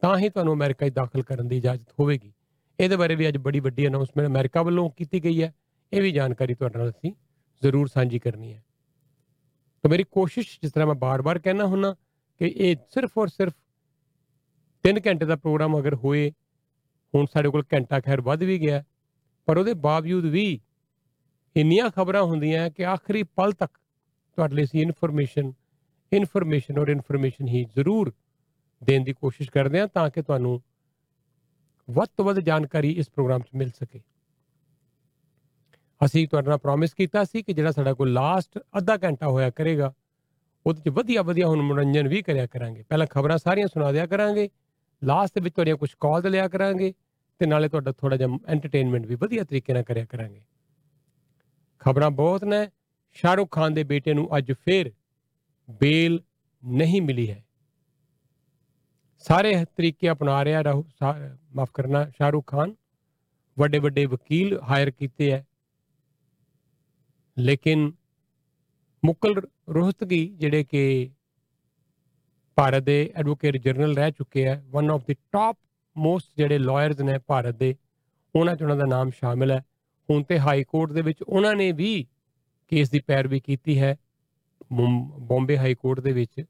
[0.01, 2.33] ਤਾਂ ਹੀ ਤੁਹਾਨੂੰ ਅਮਰੀਕਾ 'ਚ ਦਾਖਲ ਕਰਨ ਦੀ ਇਜਾਜ਼ਤ ਹੋਵੇਗੀ।
[2.81, 5.55] ਇਹਦੇ ਬਾਰੇ ਵੀ ਅੱਜ ਬੜੀ ਵੱਡੀ ਅਨਾਉਂਸਮੈਂਟ ਅਮਰੀਕਾ ਵੱਲੋਂ ਕੀਤੀ ਗਈ ਹੈ।
[5.93, 7.13] ਇਹ ਵੀ ਜਾਣਕਾਰੀ ਤੁਹਾਡੇ ਨਾਲ ਅਸੀਂ
[7.63, 8.65] ਜ਼ਰੂਰ ਸਾਂਝੀ ਕਰਨੀ ਹੈ।
[9.83, 11.97] ਤਾਂ ਮੇਰੀ ਕੋਸ਼ਿਸ਼, ਜਿਸ ਤਰ੍ਹਾਂ ਮੈਂ ਬਾਰ-ਬਾਰ ਕਹਿਣਾ ਹੁੰਨਾ,
[12.39, 13.53] ਕਿ ਇਹ ਸਿਰਫ ਔਰ ਸਿਰਫ
[14.83, 16.33] 3 ਘੰਟੇ ਦਾ ਪ੍ਰੋਗਰਾਮ ਅਗਰ ਹੋਏ,
[17.15, 18.85] ਹੁਣ ਸਾਡੇ ਕੋਲ ਘੰਟਾ ਖੈਰ ਵੱਧ ਵੀ ਗਿਆ।
[19.49, 20.61] ਪਰ ਉਹਦੇ ਬਾਵਜੂਦ ਵੀ
[21.57, 23.71] ਇੰਨੀਆਂ ਖਬਰਾਂ ਹੁੰਦੀਆਂ ਕਿ ਆਖਰੀ ਪਲ ਤੱਕ
[24.39, 25.53] ਤੁਹਾਡੇ ਲਈ ਅਸੀਂ ਇਨਫੋਰਮੇਸ਼ਨ
[26.13, 28.13] ਇਨਫੋਰਮੇਸ਼ਨ ਔਰ ਇਨਫੋਰਮੇਸ਼ਨ ਹੀ ਜ਼ਰੂਰ
[28.83, 30.61] ਦੇਣ ਦੀ ਕੋਸ਼ਿਸ਼ ਕਰਦੇ ਹਾਂ ਤਾਂ ਕਿ ਤੁਹਾਨੂੰ
[31.89, 34.01] ਵੱਧ ਤੋਂ ਵੱਧ ਜਾਣਕਾਰੀ ਇਸ ਪ੍ਰੋਗਰਾਮ 'ਚ ਮਿਲ ਸਕੇ।
[36.01, 39.93] ਅਸੀਂ ਤੁਹਾਡੇ ਨਾਲ ਪ੍ਰੋਮਿਸ ਕੀਤਾ ਸੀ ਕਿ ਜਿਹੜਾ ਸਾਡਾ ਕੋਲ ਲਾਸਟ ਅੱਧਾ ਘੰਟਾ ਹੋਇਆ ਕਰੇਗਾ,
[40.67, 44.49] ਉਹਦੇ 'ਚ ਵਧੀਆ ਵਧੀਆ ਹੁਣ ਮਨੋਰੰਜਨ ਵੀ ਕਰਿਆ ਕਰਾਂਗੇ। ਪਹਿਲਾਂ ਖਬਰਾਂ ਸਾਰੀਆਂ ਸੁਣਾ ਦਿਆ ਕਰਾਂਗੇ
[45.03, 46.93] ਲਾਸਟ ਦੇ ਵਿੱਚ ਤੁਹਾਡੀਆਂ ਕੁਝ ਕਾਲ ਲਿਆ ਕਰਾਂਗੇ
[47.43, 50.43] ਤੇ ਨਾਲੇ ਤੁਹਾਡਾ ਥੋੜਾ ਜਿਹਾ ਐਂਟਰਟੇਨਮੈਂਟ ਵੀ ਵਧੀਆ ਤਰੀਕੇ ਨਾਲ ਕਰਿਆ ਕਰਾਂਗੇ।
[51.79, 52.69] ਖਬਰਾਂ ਬਹੁਤ ਨੇ।
[53.13, 54.93] ਸ਼ਾਹਰੁਖ ਖਾਨ ਦੇ ਬੇਟੇ ਨੂੰ ਅੱਜ ਫੇਰ
[55.71, 56.23] ਬੇਲ
[56.65, 57.45] ਨਹੀਂ ਮਿਲੀ ਹੈ।
[59.19, 60.85] ਸਾਰੇ ਤਰੀਕੇ ਅਪਣਾ ਰਿਹਾ ਰਹੂ
[61.55, 62.75] ਮਾਫ ਕਰਨਾ, ਸ਼ਾਹਰੁਖ ਖਾਨ।
[63.59, 65.47] ਵੱਡੇ ਵੱਡੇ ਵਕੀਲ ਹਾਇਰ ਕੀਤੇ ਹੈ।
[67.39, 67.93] ਲੇਕਿਨ
[69.05, 69.35] ਮੁਕਲ
[69.75, 71.11] ਰੋਹਤਗੀ ਜਿਹੜੇ ਕਿ
[72.55, 75.59] ਭਾਰਤ ਦੇ ਐਡਵੋਕੇਟ ਜਨਰਲ ਰਹਿ ਚੁੱਕੇ ਹੈ one of the top
[75.97, 77.77] most ਜਿਹੜੇ ਲਾਇਰਸ ਨੇ ਭਾਰਤ ਦੇ,
[78.35, 79.65] ਉਹਨਾਂ 'ਚ ਉਹਨਾਂ ਦਾ ਨਾਮ ਸ਼ਾਮਿਲ ਹੈ।
[80.11, 82.07] ਹੁਣ ਤੇ ਹਾਈ ਕੋਰਟ ਦੇ ਵਿੱਚ ਉਹਨਾਂ ਨੇ ਵੀ
[82.69, 83.97] ਕੇਸ ਦੀ ਪੈਰਵੀ ਕੀਤੀ ਹੈ
[85.19, 86.45] ਬੰਬੇ ਹਾਈ ਕੋਰਟ ਦੇ ਵਿੱਚ।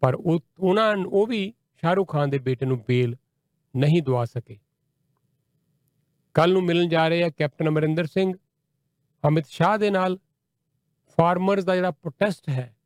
[0.00, 3.16] ਪਰ ਉਹ, ਉਹਨਾਂ, ਉਹ ਵੀ ਸ਼ਾਹਰੁਖ ਖਾਨ ਦੇ ਬੇਟੇ ਨੂੰ ਬੇਲ
[3.76, 4.58] ਨਹੀਂ ਦਵਾ ਸਕੇ।
[6.34, 8.32] ਕੱਲ ਨੂੰ ਮਿਲਣ ਜਾ ਰਹੇ ਆ ਕੈਪਟਨ ਅਮਰਿੰਦਰ ਸਿੰਘ।
[9.28, 10.18] ਅਮਿਤ ਸ਼ਾਹ ਦੇ ਨਾਲ
[11.18, 12.76] ਫਾਰਮਰਸ ਦਾ ਜਿਹੜਾ ਪ੍ਰੋਟੈਸਟ ਹੈ,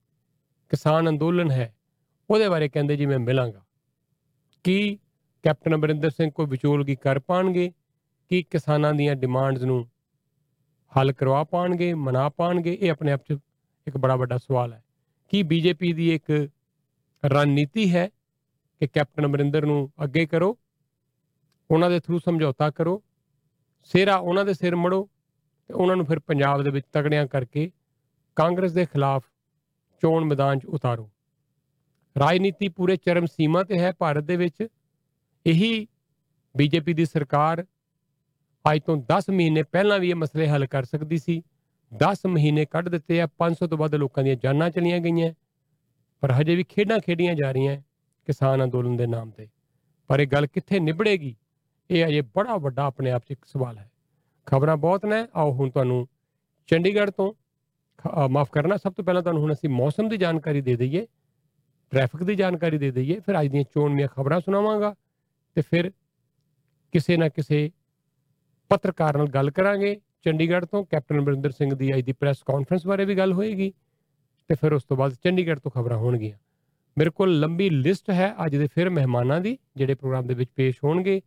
[0.69, 1.75] ਕਿਸਾਨ ਅੰਦੋਲਨ ਹੈ,
[2.31, 3.65] ਉਹਦੇ ਬਾਰੇ ਕਹਿੰਦੇ ਜੀ ਮੈਂ ਮਿਲਾਂਗਾ।
[4.65, 4.99] ਕੀ
[5.43, 7.73] ਕੈਪਟਨ ਅਮਰਿੰਦਰ ਸਿੰਘ ਕੋਈ ਵਿਚੋਲਗੀ ਕਰ ਪਾਣਗੇ
[8.29, 9.91] ਕੀ ਕਿਸਾਨਾਂ ਦੀਆਂ ਡਿਮਾਂਡਸ ਨੂੰ
[10.97, 12.79] ਹੱਲ ਕਰਵਾ ਪਾਣਗੇ, ਮਨਾ ਪਾਣਗੇ?
[12.81, 13.39] ਇਹ ਆਪਣੇ ਆਪ 'ਚ
[13.87, 14.85] ਇੱਕ ਬੜਾ ਵੱਡਾ ਸਵਾਲ ਹੈ।
[15.29, 16.49] ਕੀ ਬੀਜੇਪੀ ਦੀ ਇੱਕ
[17.25, 18.09] ਰਣਨੀਤੀ ਹੈ
[18.81, 20.59] ਕਿ ਕੈਪਟਨ ਅਮਰਿੰਦਰ ਨੂੰ ਅੱਗੇ ਕਰੋ?
[21.71, 23.03] ਉਹਨਾਂ ਦੇ ਥਰੂ ਸਮਝੌਤਾ ਕਰੋ।
[23.85, 25.09] ਸਿਰਾ ਉਹਨਾਂ ਦੇ ਸਿਰ ਮੜੋ
[25.69, 27.71] ਤੇ ਉਹਨਾਂ ਨੂੰ ਫਿਰ ਪੰਜਾਬ ਦੇ ਵਿੱਚ ਤਗੜਿਆਂ ਕਰਕੇ
[28.37, 29.25] ਕਾਂਗਰਸ ਦੇ ਖਿਲਾਫ
[30.03, 31.11] ਚੋਣ ਮੈਦਾਨ 'ਚ ਉਤਾਰੋ।
[32.19, 34.67] ਰਾਜਨੀਤੀ ਪੂਰੇ ਚਰਮ ਸੀਮਾ ਤੇ ਹੈ, ਭਾਰਤ ਦੇ ਵਿੱਚ
[35.47, 35.87] ਇਹੀ
[36.55, 37.65] ਬੀਜੇਪੀ ਦੀ ਸਰਕਾਰ
[38.65, 41.43] ਅੱਜ ਤੋਂ 10 ਮਹੀਨੇ ਪਹਿਲਾਂ ਵੀ ਇਹ ਮਸਲੇ ਹੱਲ ਕਰ ਸਕਦੀ ਸੀ।
[41.93, 45.33] 10 ਮਹੀਨੇ ਕੱਢ ਦਿੱਤੇ ਆ 500 ਤੋਂ ਵੱਧ ਲੋਕਾਂ ਦੀਆਂ ਜਾਨਾਂ ਚਲੀਆਂ ਗਈਆਂ।
[46.23, 47.77] ਪਰ ਹਜੇ ਵੀ ਖੇਡਾਂ ਖੇਡੀਆਂ ਜਾ ਰਹੀਆਂ
[48.29, 49.49] ਕਿਸਾਨ ਅੰਦੋਲਨ ਦੇ ਨਾਮ ਤੇ।
[50.11, 51.35] ਪਰ ਇਹ ਗੱਲ ਕਿੱਥੇ ਨਿਬੜੇਗੀ?
[51.91, 53.91] ਇਹ ਅਜੇ ਬੜਾ ਵੱਡਾ ਆਪਣੇ ਆਪ 'ਚ ਇੱਕ ਸਵਾਲ ਹੈ।
[54.47, 56.07] ਖਬਰਾਂ ਬਹੁਤ ਨੇ। ਆਓ ਹੁਣ ਤੁਹਾਨੂੰ
[56.69, 57.33] ਚੰਡੀਗੜ੍ਹ ਤੋਂ
[58.31, 61.07] ਮਾਫ ਕਰਨਾ, ਸਭ ਤੋਂ ਪਹਿਲਾਂ ਤੁਹਾਨੂੰ ਹੁਣ ਅਸੀਂ ਮੌਸਮ ਦੀ ਜਾਣਕਾਰੀ ਦੇ ਦਈਏ,
[61.93, 64.95] ਟ੍ਰੈਫਿਕ ਦੀ ਜਾਣਕਾਰੀ ਦੇ ਦਈਏ, ਫਿਰ ਅੱਜ ਦੀਆਂ ਚੋਣ ਦੀਆਂ ਖਬਰਾਂ ਸੁਣਾਵਾਂਗਾ।
[65.57, 65.91] ਤੇ ਫਿਰ
[66.95, 67.71] ਕਿਸੇ ਨਾ ਕਿਸੇ
[68.71, 73.05] ਪੱਤਰਕਾਰ ਨਾਲ ਗੱਲ ਕਰਾਂਗੇ। ਚੰਡੀਗੜ੍ਹ ਤੋਂ ਕੈਪਟਨ ਅਮਰਿੰਦਰ ਸਿੰਘ ਦੀ ਅੱਜ ਦੀ ਪ੍ਰੈਸ ਕਾਨਫਰੰਸ ਬਾਰੇ
[73.05, 73.73] ਵੀ ਗੱਲ ਹੋਏਗੀ
[74.51, 76.37] ਤੇ ਫਿਰ ਉਸ ਤੋਂ ਬਾਅਦ ਚੰਡੀਗੜ੍ਹ ਤੋਂ ਖਬਰਾਂ ਹੋਣਗੀਆਂ।
[76.97, 80.79] ਮੇਰੇ ਕੋਲ ਲੰਬੀ ਲਿਸਟ ਹੈ ਅੱਜ ਦੇ ਫਿਰ ਮਹਿਮਾਨਾਂ ਦੀ, ਜਿਹੜੇ ਪ੍ਰੋਗਰਾਮ ਦੇ ਵਿੱਚ ਪੇਸ਼
[80.85, 81.21] ਹੋਣਗੇ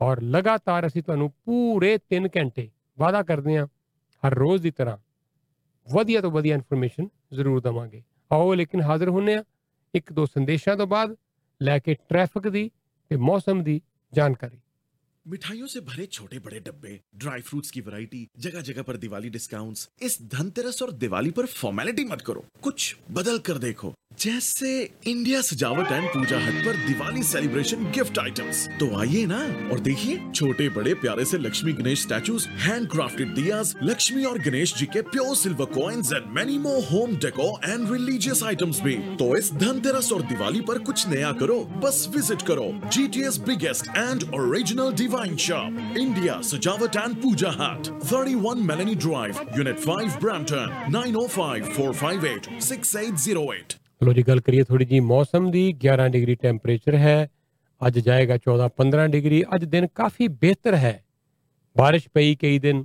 [0.00, 3.66] ਔਰ ਲਗਾਤਾਰ ਅਸੀਂ ਤੁਹਾਨੂੰ ਪੂਰੇ 3 ਘੰਟੇ ਵਾਅਦਾ ਕਰਦੇ ਹਾਂ,
[4.22, 4.96] ਹਰ ਰੋਜ਼ ਦੀ ਤਰ੍ਹਾਂ
[5.86, 8.02] ਵਧੀਆ ਤੋਂ ਵਧੀਆ ਇਨਫੋਰਮੇਸ਼ਨ ਜ਼ਰੂਰ ਦਵਾਂਗੇ।
[8.32, 9.44] ਆਓ ਲੇਕਿਨ ਹਾਜ਼ਰ ਹੁੰਨੇ ਆ
[9.94, 11.14] ਇੱਕ ਦੋ ਸੰਦੇਸ਼ਾਂ ਤੋਂ ਬਾਅਦ
[11.60, 12.70] ਲੈ ਕੇ ਟ੍ਰੈਫਿਕ ਦੀ
[13.16, 13.82] मौसम दी
[14.14, 14.58] जानकारी।
[15.26, 19.88] मिठाइयों से भरे छोटे बड़े डब्बे ड्राई फ्रूट्स की वैरायटी जगह जगह पर दिवाली डिस्काउंट्स
[20.02, 24.68] इस धनतेरस और दिवाली पर फॉर्मेलिटी मत करो। कुछ बदल कर देखो। जैसे
[25.06, 29.38] इंडिया सजावट एंड पूजा हट पर दिवाली सेलिब्रेशन गिफ्ट आइटम्स तो आइए ना
[29.72, 34.74] और देखिए छोटे बड़े प्यारे से Lakshmi Ganesh statues hand crafted diyas Lakshmi और गणेश
[34.78, 39.36] जी के pure silver coins and many more home decor and religious items भी। तो
[39.36, 44.88] इस धनतेरस और दिवाली पर कुछ नया करो बस विज़िट करो GTS biggest and original
[45.02, 47.82] divine shop India सजावट and puja hut.
[48.08, 53.74] 31 Melanie Drive, Unit 5, Brampton, 905-458-6808.
[54.00, 57.28] ਲੋ ਜੀ, ਗੱਲ ਕਰੀਏ ਥੋੜੀ ਜੀ ਮੌਸਮ ਦੀ 11 ਡਿਗਰੀ ਟੈਂਪਰੇਚਰ ਹੈ,
[57.80, 60.92] ਅੱਜ ਜਾਏਗਾ 14 15 ਡਿਗਰੀ, ਅੱਜ ਦਿਨ ਕਾਫੀ ਬਿਹਤਰ ਹੈ।
[61.76, 62.84] ਬਾਰਿਸ਼ ਪਈ ਕਈ ਦਿਨ,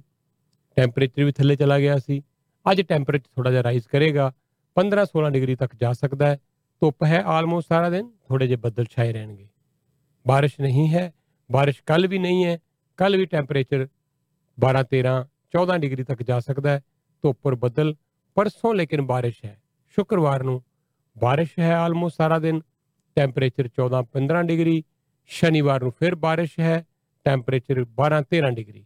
[0.78, 2.22] ਟੈਂਪਰੇਚਰ ਵੀ ਥੱਲੇ ਚਲਾ ਗਿਆ ਸੀ,
[2.66, 4.32] ਅੱਜ ਟੈਂਪਰੇਚਰ ਥੋੜਾ ਜਿਹਾ ਰਾਈਜ਼ ਕਰੇਗਾ
[4.78, 6.40] 15 16 ਡਿਗਰੀ ਤੱਕ ਜਾ ਸਕਦਾ ਹੈ,
[6.82, 9.48] ਧੁੱਪ ਹੈ ਆਲਮੋਸਟ ਸਾਰਾ ਦਿਨ ਥੋੜੇ ਜਿਹੇ ਬੱਦਲ ਛਾਏ ਰਹਿਣਗੇ।
[10.26, 11.12] ਬਾਰਿਸ਼ ਨਹੀਂ ਹੈ,
[11.50, 12.58] ਬਾਰਿਸ਼ ਕੱਲ ਵੀ ਨਹੀਂ ਹੈ
[13.00, 13.88] ਕੱਲ ਵੀ ਟੈਂਪਰੇਚਰ
[14.58, 15.16] 12 13
[15.54, 16.82] 14 ਡਿਗਰੀ ਤੱਕ ਜਾ ਸਕਦਾ ਹੈ,
[17.24, 17.96] ਧੁੱਪ ਔਰ ਬੱਦਲ
[18.38, 19.58] ਪਰਸੋਂ ਲੇਕਿਨ ਬਾਰਿਸ਼ ਹੈ,
[19.98, 20.62] ਸ਼ੁੱਕਰਵਾਰ ਨੂੰ
[21.18, 22.62] ਬਾਰਿਸ਼ ਹੈ ਆਲਮੋਸਟ ਸਾਰਾ ਦਿਨ
[23.16, 24.84] ਟੈਂਪਰੇਚਰ 14 15 ਡਿਗਰੀ,
[25.26, 26.86] ਸ਼ਨੀਵਾਰ ਨੂੰ ਫਿਰ ਬਾਰਿਸ਼ ਹੈ
[27.26, 28.86] ਟੈਂਪਰੇਚਰ 12 13 ਡਿਗਰੀ।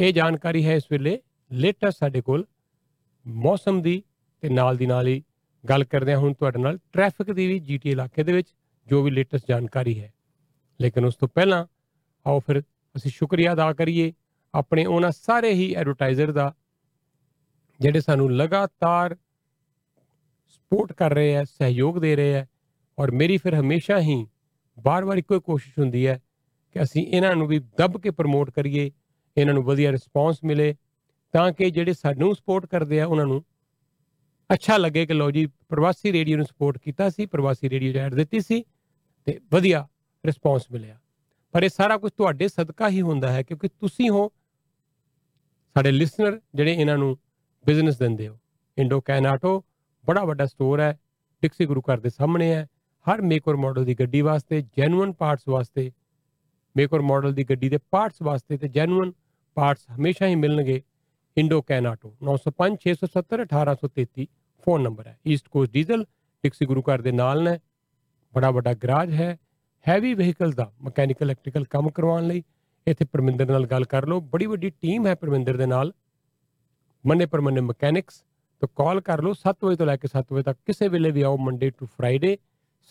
[0.00, 1.18] ਇਹ ਜਾਣਕਾਰੀ ਹੈ ਇਸ ਵੇਲੇ
[1.52, 2.46] ਲੇਟੈਸਟ ਸਾਡੇ ਕੋਲ
[3.26, 4.02] ਮੌਸਮ ਦੀ
[4.40, 5.22] ਤੇ ਨਾਲ ਦੀ ਨਾਲ ਹੀ
[5.70, 8.48] ਗੱਲ ਕਰਦੇ ਹਾਂ ਹੁਣ ਤੁਹਾਡੇ ਨਾਲ ਟ੍ਰੈਫਿਕ ਦੀ ਵੀ ਜੀਟੀ ਇਲਾਕੇ ਦੇ ਵਿੱਚ,
[8.86, 10.12] ਜੋ ਵੀ ਲੇਟੈਸਟ ਜਾਣਕਾਰੀ ਹੈ।
[10.80, 11.66] ਲੇਕਿਨ ਉਸ ਤੋਂ ਪਹਿਲਾਂ
[12.26, 12.60] ਆਓ ਫਿਰ
[12.96, 14.12] ਅਸੀਂ ਸ਼ੁਕਰੀਆ ਅਦਾ ਕਰੀਏ,
[14.54, 16.54] ਆਪਣੇ ਉਹਨਾਂ ਸਾਰੇ ਹੀ ਐਡਵਰਟਾਈਜ਼ਰ ਦਾ,
[17.80, 19.16] ਜਿਹੜੇ ਸਾਨੂੰ ਲਗਾਤਾਰ
[20.66, 22.46] ਸਪੋਰਟ ਕਰ ਰਹੇ ਹੈ, ਸਹਿਯੋਗ ਦੇ ਰਹੇ ਹੈ
[22.98, 24.26] ਔਰ ਮੇਰੀ ਫਿਰ ਹਮੇਸ਼ਾ ਹੀ
[24.78, 26.20] ਬਾਰ-ਬਾਰ ਇੱਕੋ ਹੀ ਕੋਸ਼ਿਸ਼ ਹੁੰਦੀ ਹੈ
[26.72, 28.90] ਕਿ ਅਸੀਂ ਇਹਨਾਂ ਨੂੰ ਵੀ ਦੱਬ ਕੇ ਪ੍ਰਮੋਟ ਕਰੀਏ,
[29.36, 30.74] ਇਹਨਾਂ ਨੂੰ ਵਧੀਆ ਰਿਸਪੌਂਸ ਮਿਲੇ
[31.32, 33.44] ਤਾਂ ਕਿ ਜਿਹੜੇ ਸਾਨੂੰ ਸਪੋਰਟ ਕਰਦੇ ਆ, ਉਹਨਾਂ ਨੂੰ
[34.50, 38.14] ਅੱਛਾ ਲੱਗੇ ਕਿ ਲੋ ਜੀ, ਪ੍ਰਵਾਸੀ ਰੇਡੀਓ ਨੂੰ ਸਪੋਰਟ ਕੀਤਾ ਸੀ, ਪ੍ਰਵਾਸੀ ਰੇਡੀਓ 'ਚ ਐਡ
[38.14, 38.62] ਦਿੱਤੀ ਸੀ
[39.26, 39.86] ਤੇ ਵਧੀਆ
[40.26, 40.98] ਰਿਸਪੌਂਸ ਮਿਲਿਆ।
[41.52, 44.28] ਪਰ ਇਹ ਸਾਰਾ ਕੁਝ ਤੁਹਾਡੇ ਸਦਕਾ ਹੀ ਹੁੰਦਾ ਹੈ ਕਿਉਂਕਿ ਤੁਸੀਂ ਹੋ
[45.76, 47.16] ਸਾਡੇ ਲਿਸਨਰ ਜਿਹੜੇ ਇਹਨਾਂ ਨੂੰ
[47.66, 48.38] ਬਿਜ਼ਨਸ ਦਿੰਦੇ ਹੋ।
[48.78, 49.64] ਇੰਡੋ ਕੈਨ ਆਟੋ
[50.06, 50.98] ਬੜਾ ਵੱਡਾ ਸਟੋਰ ਹੈ
[51.42, 52.66] ਟਿਕਸੀ ਗੁਰੂ ਘਰ ਦੇ ਸਾਹਮਣੇ ਹੈ।
[53.06, 55.92] ਹਰ ਮੇਕ ਔਰ ਮਾਡਲ ਦੀ ਗੱਡੀ ਵਾਸਤੇ ਜੈਨੂਇਨ ਪਾਰਟਸ ਵਾਸਤੇ
[56.76, 59.12] ਮੇਕ ਔਰ ਮਾਡਲ ਦੀ ਗੱਡੀ ਦੇ ਪਾਰਟਸ ਵਾਸਤੇ ਤੇ ਜੈਨੂਇਨ
[59.54, 60.82] ਪਾਰਟਸ ਹਮੇਸ਼ਾ ਹੀ ਮਿਲਣਗੇ।
[61.36, 64.26] Indo Can auto 905 670 1833
[64.64, 66.04] phone number ਹੈ। ਈਸਟ ਕੋਸਟ ਡੀਜ਼ਲ
[66.42, 67.58] ਟਿਕਸੀ ਗੁਰੂ ਘਰ ਦੇ ਨਾਲ ਨੇ।
[68.34, 69.38] ਬੜਾ ਵੱਡਾ ਗਰਾਜ ਹੈ।
[69.88, 72.42] ਹੈਵੀ ਵਹੀਕਲ ਦਾ ਮਕੈਨੀਕਲ ਇਲੈਕਟ੍ਰੀਕਲ ਕੰਮ ਕਰਵਾਉਣ ਲਈ
[72.86, 75.92] ਇੱਥੇ ਪਰਮਿੰਦਰ ਨਾਲ ਗੱਲ ਕਰ ਲਓ। ਬੜੀ ਵੱਡੀ ਟੀਮ ਹੈ ਪਰਮਿੰਦਰ ਦੇ ਨਾਲ।
[77.06, 78.24] ਮੰਨੇ ਪਰਮੰਨੇ ਮਕੈਨਿਕਸ
[78.60, 81.22] ਤਾਂ ਕਾਲ ਕਰ ਲਓ 7 ਵਜੇ ਤੋਂ ਲੈ ਕੇ 7 ਵਜੇ ਤੱਕ ਕਿਸੇ ਵੇਲੇ ਵੀ
[81.22, 82.38] ਆਓ ਮੰਡੇ ਟੂ ਫਰਾਈਡੇ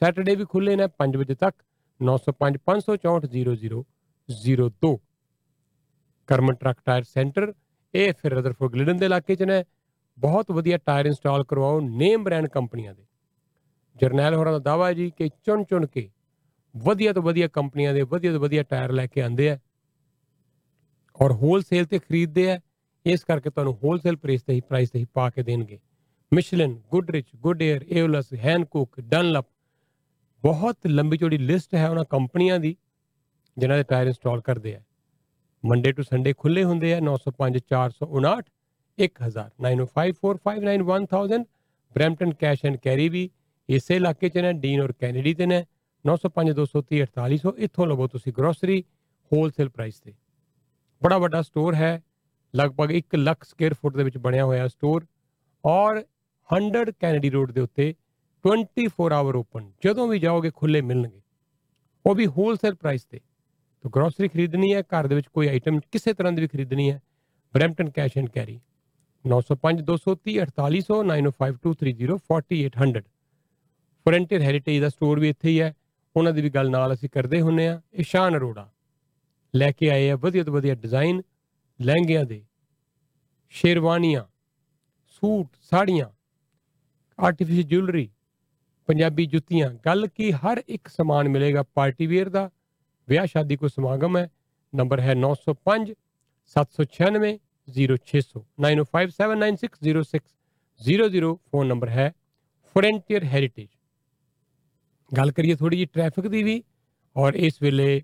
[0.01, 1.56] ਸੈਟਰਡੇ ਵੀ ਖੁੱਲੇ ਨੇ 5 ਵਜੇ ਤੱਕ।
[1.99, 3.84] 905 564
[4.30, 4.97] 0002
[6.28, 7.54] ਕਰਮਨ ਟਰੱਕ ਟਾਇਰ ਸੈਂਟਰ
[7.95, 9.63] ਇਹ ਫਿਰ ਰਦਰਫੋਰਡ ਗਲਿਡਨ ਦੇ ਇਲਾਕੇ 'ਚ ਨੇ।
[10.19, 13.06] ਬਹੁਤ ਵਧੀਆ ਟਾਇਰ ਇੰਸਟਾਲ ਕਰਵਾਓ, ਨੇਮ ਬ੍ਰਾਂਡ ਕੰਪਨੀਆਂ ਦੇ।
[13.95, 16.12] ਜਰਨੈਲ ਹੋਰਾਂ ਦਾ ਦਾਵਾ ਹੈ ਜੀ ਕਿ ਚੁਣ ਚੁਣ ਕੇ
[16.78, 19.60] ਵਧੀਆ ਤੋਂ ਵਧੀਆ ਕੰਪਨੀਆਂ ਦੇ, ਵਧੀਆ ਤੋਂ ਵਧੀਆ ਟਾਇਰ ਲੈ ਕੇ ਆਂਦੇ ਆ।
[21.21, 22.60] ਔਰ ਹੋਲਸੇਲ ਤੇ ਖਰੀਦਦੇ ਆ।
[23.06, 25.80] ਇਸ ਕਰਕੇ ਤੁਹਾਨੂੰ ਹੋਲਸੇਲ ਪ੍ਰਾਈਸ ਤੇ ਹੀ ਪ੍ਰਾਈਸ ਤੇ ਹੀ ਪਾ ਕੇ ਦੇਣਗੇ।
[26.32, 29.46] ਮਿਸ਼ਲਨ ਗੁੱਡਰਿਚ ਗੁੱਡਏਅਰ ਏਵਲਸ ਹੈਨਕੁਕ ਡਨਲਪ
[30.44, 32.76] ਬਹੁਤ ਲੰਬੀ ਚੌੜੀ ਲਿਸਟ ਹੈ ਉਹਨਾਂ ਕੰਪਨੀਆਂ ਦੀ
[33.58, 34.82] ਜਿਨ੍ਹਾਂ ਦੇ ਟਾਇਰ ਇੰਸਟਾਲ ਕਰਦੇ ਆ।
[35.63, 38.50] ਮੰਡੇ ਟੂ ਸੰਡੇ ਖੁੱਲੇ ਹੁੰਦੇ ਆ 905 459
[38.98, 41.46] 1000 9054591000
[41.96, 43.30] ਬ੍ਰੈਂਪਟਨ ਕੈਸ਼ ਐਂਡ ਕੈਰੀ ਵੀ
[43.70, 45.60] ਇਸੇ ਇਲਾਕੇ 'ਚ ਨੇ ਡੀਨ ਔਰ ਕੈਨੇਡੀ ਤੇ ਨੇ
[46.06, 48.82] 905 230 4800 ਇੱਥੋਂ ਲਵੋ ਤੁਸੀਂ ਗਰੋਸਰੀ
[49.32, 50.13] ਹੋਲਸੇਲ ਪ੍ਰਾਈਸ ਤੇ।
[51.02, 51.94] ਬੜਾ ਵੱਡਾ ਸਟੋਰ ਹੈ
[52.56, 55.06] ਲਗਭਗ 1 ਲੱਖ ਸਕੁਅਰ ਫੁੱਟ ਦੇ ਵਿੱਚ ਬਣਿਆ ਹੋਇਆ ਸਟੋਰ
[55.65, 56.04] ਔਰ
[56.50, 57.96] 100 ਕੈਨੇਡੀ ਰੋਡ ਦੇ ਉੱਤੇ
[58.46, 61.22] 24 ਆਵਰ ਓਪਨ ਜਦੋਂ ਵੀ ਜਾਓਗੇ ਖੁੱਲੇ ਮਿਲਣਗੇ।
[62.06, 63.20] ਉਹ ਵੀ ਹੋਲਸੇਲ ਪ੍ਰਾਈਸ ਤੇ।
[63.84, 67.02] तो ਗਰੋਸਰੀ ਖਰੀਦਣੀ ਹੈ, ਘਰ ਦੇ ਵਿੱਚ ਕੋਈ ਆਈਟਮ ਕਿਸੇ ਤਰ੍ਹਾਂ ਦੀ ਵੀ ਖਰੀਦਣੀ ਹੈ
[67.54, 68.60] Brampton cash and carry
[69.26, 73.04] 905 230 4800 905230 4800
[74.06, 75.74] frontier heritage the store ਵੀ ਇੱਥੇ ਹੀ ਹੈ।
[76.15, 78.72] ਉਹਨਾਂ ਦੀ ਵੀ ਗੱਲ ਨਾਲ ਅਸੀਂ ਕਰਦੇ ਹੁੰਨੇ ਆ ਇਸ਼ਾਨ ਅਰੋੜਾ
[79.56, 81.22] ਲੈ ਕੇ ਆਏ ਆ, ਵਧੀਆ ਤੋਂ ਵਧੀਆ ਡਿਜ਼ਾਈਨ
[81.80, 82.44] ਲਹਿੰਗਿਆਂ ਦੇ,
[83.54, 84.24] ਸ਼ੇਰਵਾਨੀਆਂ,
[85.08, 86.10] ਸੂਟ, ਸਾੜੀਆਂ
[87.20, 88.10] ਆਰਟੀਫੀਸ਼ੀਅਲ ਜੁਐਲਰੀ
[88.90, 92.52] ਪੰਜਾਬੀ ਜੁੱਤੀਆਂ, ਗੱਲ ਕੀ ਹਰ ਇੱਕ ਸਮਾਨ ਮਿਲੇਗਾ ਪਾਰਟੀ ਵੇਅਰ ਦਾ।
[93.08, 94.30] ਵਿਆਹ ਸ਼ਾਦੀ ਕੋ ਸਮਾਗਮ ਹੈ,
[94.74, 95.94] ਨੰਬਰ ਹੈ 905
[96.56, 102.14] 796 0600 9057960600 ਫੋਨ ਨੰਬਰ ਹੈ
[102.76, 103.68] ਫਰੰਟੀਅਰ ਹੈਰੀਟੇਜ
[105.12, 106.64] ਗੱਲ ਕਰੀਏ ਥੋੜੀ ਜਿਹੀ ਟ੍ਰੈਫਿਕ ਦੀ ਵੀ,
[107.16, 108.04] ਔਰ ਇਸ ਵੇਲੇ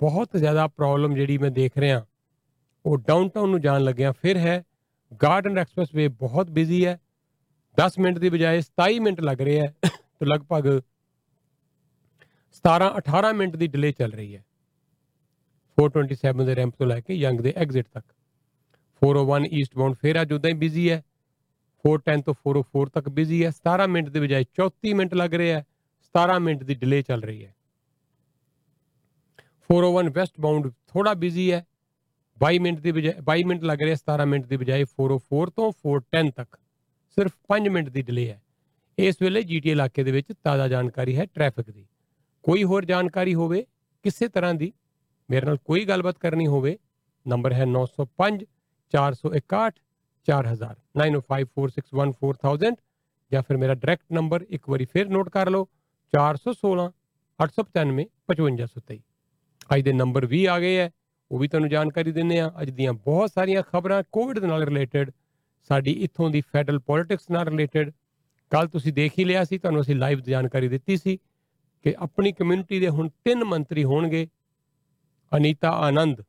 [0.00, 2.06] ਬਹੁਤ ਜ਼ਿਆਦਾ ਪ੍ਰੋਬਲਮ ਜਿਹੜੀ ਮੈਂ ਦੇਖ ਰਿਹਾ।
[2.86, 4.64] ਉਹ ਡਾਊਨਟਾਊਨ ਨੂੰ ਜਾਣ ਲੱਗਿਆ, ਫਿਰ ਹੈ
[5.22, 7.00] ਗਾਰਡਨ ਐਕਸਪ੍ਰੈਸਵੇ ਬਹੁਤ ਬਿਜ਼ੀ ਹੈ।
[7.76, 10.68] 10 ਮਿੰਟ ਦੀ ਬਜਾਏ 27 ਮਿੰਟ ਲੱਗ ਰਹੇ ਹੈ ਤੇ ਲਗਭਗ
[12.64, 14.44] 17 18 ਮਿੰਟ ਦੀ ਡਿਲੇ ਚੱਲ ਰਹੀ ਹੈ।
[15.78, 18.04] 427 ਦੇ ਰੈਂਪ ਤੋਂ ਲੈ ਕੇ ਯੰਗ ਦੇ ਐਗਜ਼ਿਟ ਤੱਕ।
[19.02, 21.02] 401 ਈਸਟ ਬਾਉਂਡ ਫੇਰ ਅੱਜ ਉਦਾਂ ਹੀ ਬਿਜ਼ੀ ਹੈ।
[21.84, 25.64] 410 ਤੋਂ 404 ਤੱਕ ਬਿਜ਼ੀ ਹੈ। 17 ਮਿੰਟ ਦੇ ਬਜਾਏ 34 ਮਿੰਟ ਲੱਗ ਰਹੇ ਹੈ।
[26.14, 27.54] 17 ਮਿੰਟ ਦੀ ਡਿਲੇ ਚੱਲ ਰਹੀ ਹੈ।
[29.70, 31.66] 401 ਵੈਸਟ ਬਾਉਂਡ ਥੋੜਾ ਬਿਜ਼ੀ ਹੈ।
[32.40, 36.30] 22 ਮਿੰਟ ਦੀ ਬਜਾਏ 22 ਮਿੰਟ ਲੱਗ ਰਹੇ 17 ਮਿੰਟ ਦੀ ਬਜਾਏ 404 ਤੋਂ 410
[36.36, 36.56] ਤੱਕ।
[37.16, 38.42] ਸਿਰਫ 5 ਮਿੰਟ ਦੀ ਡਿਲੇ ਹੈ।
[38.98, 41.86] ਇਸ ਵੇਲੇ ਜੀਟੀ ਇਲਾਕੇ ਦੇ ਵਿੱਚ ਤਾਜ਼ਾ ਜਾਣਕਾਰੀ ਹੈ ਟ੍ਰੈਫਿਕ ਦੀ।
[42.44, 43.66] ਕੋਈ ਹੋਰ ਜਾਣਕਾਰੀ ਹੋਵੇ,
[44.04, 44.72] ਕਿਸੇ ਤਰ੍ਹਾਂ ਦੀ,
[45.30, 46.78] ਮੇਰੇ ਨਾਲ ਕੋਈ ਗੱਲਬਾਤ ਕਰਨੀ ਹੋਵੇ,
[47.26, 48.44] ਨੰਬਰ ਹੈ 905
[48.92, 49.78] 461
[50.28, 52.76] 4000 9054614000
[53.32, 55.68] ਜਾਂ ਫਿਰ ਮੇਰਾ ਡਾਇਰੈਕਟ ਨੰਬਰ ਇੱਕ ਵਾਰੀ ਫਿਰ ਨੋਟ ਕਰ ਲਓ
[56.12, 56.86] 416
[57.38, 59.00] 895 5523
[59.74, 60.90] ਅੱਜ ਦੇ ਨੰਬਰ ਵੀ ਆ ਗਏ ਹੈ।
[61.34, 65.10] ਉਹ ਵੀ ਤੁਹਾਨੂੰ ਜਾਣਕਾਰੀ ਦਿੰਨੇ ਆ ਅੱਜ ਦੀਆਂ ਬਹੁਤ ਸਾਰੀਆਂ ਖਬਰਾਂ ਕੋਵਿਡ ਦੇ ਨਾਲ ਰਿਲੇਟਡ
[65.68, 67.90] ਸਾਡੀ ਇੱਥੋਂ ਦੀ ਫੈਡਰਲ ਪੋਲਿਟਿਕਸ ਨਾਲ ਰਿਲੇਟਡ
[68.50, 71.16] ਕੱਲ ਤੁਸੀਂ ਦੇਖ ਹੀ ਲਿਆ ਸੀ, ਤੁਹਾਨੂੰ ਅਸੀਂ ਲਾਈਵ ਜਾਣਕਾਰੀ ਦਿੱਤੀ ਸੀ
[71.84, 74.28] ਕਿ ਆਪਣੀ ਕਮਿਊਨਿਟੀ ਦੇ ਹੁਣ ਤਿੰਨ ਮੰਤਰੀ ਹੋਣਗੇ,
[75.36, 76.22] ਅਨੀਤਾ ਆਨੰਦ।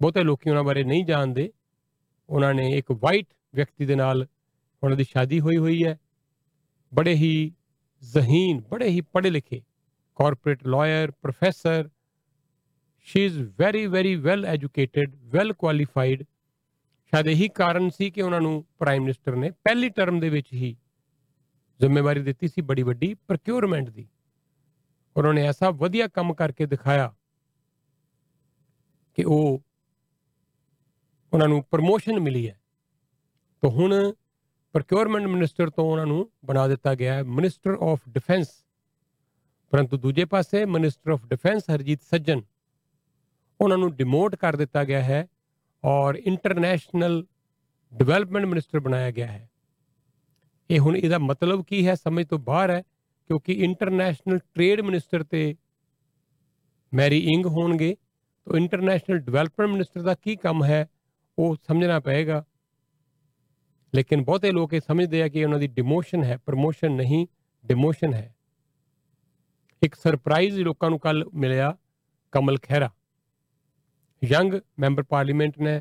[0.00, 1.52] ਬਹੁਤੇ ਲੋਕੀ ਉਹਨਾਂ ਬਾਰੇ ਨਹੀਂ ਜਾਣਦੇ।
[2.28, 4.26] ਉਹਨਾਂ ਨੇ ਇੱਕ ਵਾਈਟ ਵਿਅਕਤੀ ਦੇ ਨਾਲ
[4.82, 5.98] ਉਹਨਾਂ ਦੀ ਸ਼ਾਦੀ ਹੋਈ ਹੋਈ ਹੈ।
[6.94, 7.52] ਬੜੇ ਹੀ
[8.02, 9.62] ਜ਼ਹੀਨ, ਬੜੇ ਹੀ ਪੜ੍ਹੇ ਲਿਖੇ
[10.14, 11.88] corporate lawyer professor
[13.06, 16.22] she is very very well educated well qualified
[17.12, 20.76] ਸ਼ਾਇਦ ਇਹੀ ਕਾਰਨ ਸੀ ਕਿ ਉਹਨਾਂ ਨੂੰ ਪ੍ਰਾਈਮ ਮਿਨਿਸਟਰ ਨੇ ਪਹਿਲੀ ਟਰਮ ਦੇ ਵਿੱਚ ਹੀ
[21.80, 24.08] ਜ਼ਿੰਮੇਵਾਰੀ ਦਿੱਤੀ ਸੀ ਬੜੀ ਵੱਡੀ ਪ੍ਰੋਕਿਉਰਮੈਂਟ ਦੀ।
[25.16, 27.14] ਉਹਨਾਂ ਨੇ ਐਸਾ ਵਧੀਆ ਕੰਮ ਕਰਕੇ ਦਿਖਾਇਆ
[29.18, 29.62] ਕਿ ਉਹ
[31.32, 32.60] ਉਹਨਾਂ ਨੂੰ ਪ੍ਰਮੋਸ਼ਨ ਮਿਲੀ ਹੈ।
[33.62, 34.12] ਤਾਂ ਹੁਣ
[34.74, 38.48] ਪ੍ਰੋਕਿਉਰਮੈਂਟ ਮਿਨਿਸਟਰ ਤੋਂ ਉਹਨਾਂ ਨੂੰ ਬਣਾ ਦਿੱਤਾ ਗਿਆ ਹੈ ਮਿਨਿਸਟਰ ਆਫ ਡਿਫੈਂਸ
[39.72, 42.40] ਪਰੰਤੂ ਦੂਜੇ ਪਾਸੇ minister of defence Harjit Sajjan
[43.60, 45.26] ਉਹਨਾਂ ਨੂੰ ਡਿਮੋਟ ਕਰ ਦਿੱਤਾ ਗਿਆ ਹੈ
[45.84, 47.26] ਔਰ ਇੰਟਰਨੈਸ਼ਨਲ
[47.94, 49.50] ਡਿਵੈਲਪਮੈਂਟ ਮਿਨਿਸਟਰ ਬਣਾਇਆ ਗਿਆ ਹੈ।
[50.70, 51.94] ਇਹ ਹੁਣ ਇਹਦਾ ਮਤਲਬ ਕੀ ਹੈ?
[51.94, 52.82] ਸਮਝ ਤੋਂ ਬਾਹਰ ਹੈ,
[53.28, 55.56] ਕਿਉਂਕਿ ਇੰਟਰਨੈਸ਼ਨਲ ਟ੍ਰੇਡ ਮਿਨਿਸਟਰ ਤੇ
[56.94, 57.96] ਮੈਰੀ ਇੰਗ ਹੋਣਗੇ,
[58.46, 60.88] ਤਾਂ ਇੰਟਰਨੈਸ਼ਨਲ ਡਿਵੈਲਪਮੈਂਟ ਮਿਨਿਸਟਰ ਦਾ ਕੀ ਕੰਮ ਹੈ,
[61.38, 62.44] ਉਹ ਸਮਝਣਾ ਪਏਗਾ।
[63.94, 67.26] ਲੇਕਿਨ ਬਹੁਤੇ ਲੋਕ ਇਹ ਸਮਝਦੇ ਆ ਕਿ ਉਹਨਾਂ ਦੀ ਡਿਮੋਸ਼ਨ ਹੈ ਪ੍ਰਮੋਸ਼ਨ ਨਹੀਂ
[67.66, 68.34] ਡਿਮੋਸ਼ਨ ਹੈ।
[69.82, 71.76] ਇੱਕ ਸਰਪ੍ਰਾਈਜ਼ ਲੋਕਾਂ ਨੂੰ ਕੱਲ ਮਿਲਿਆ
[72.32, 72.90] Kamal Khaira.
[74.22, 75.80] Young member parliament ਨੇ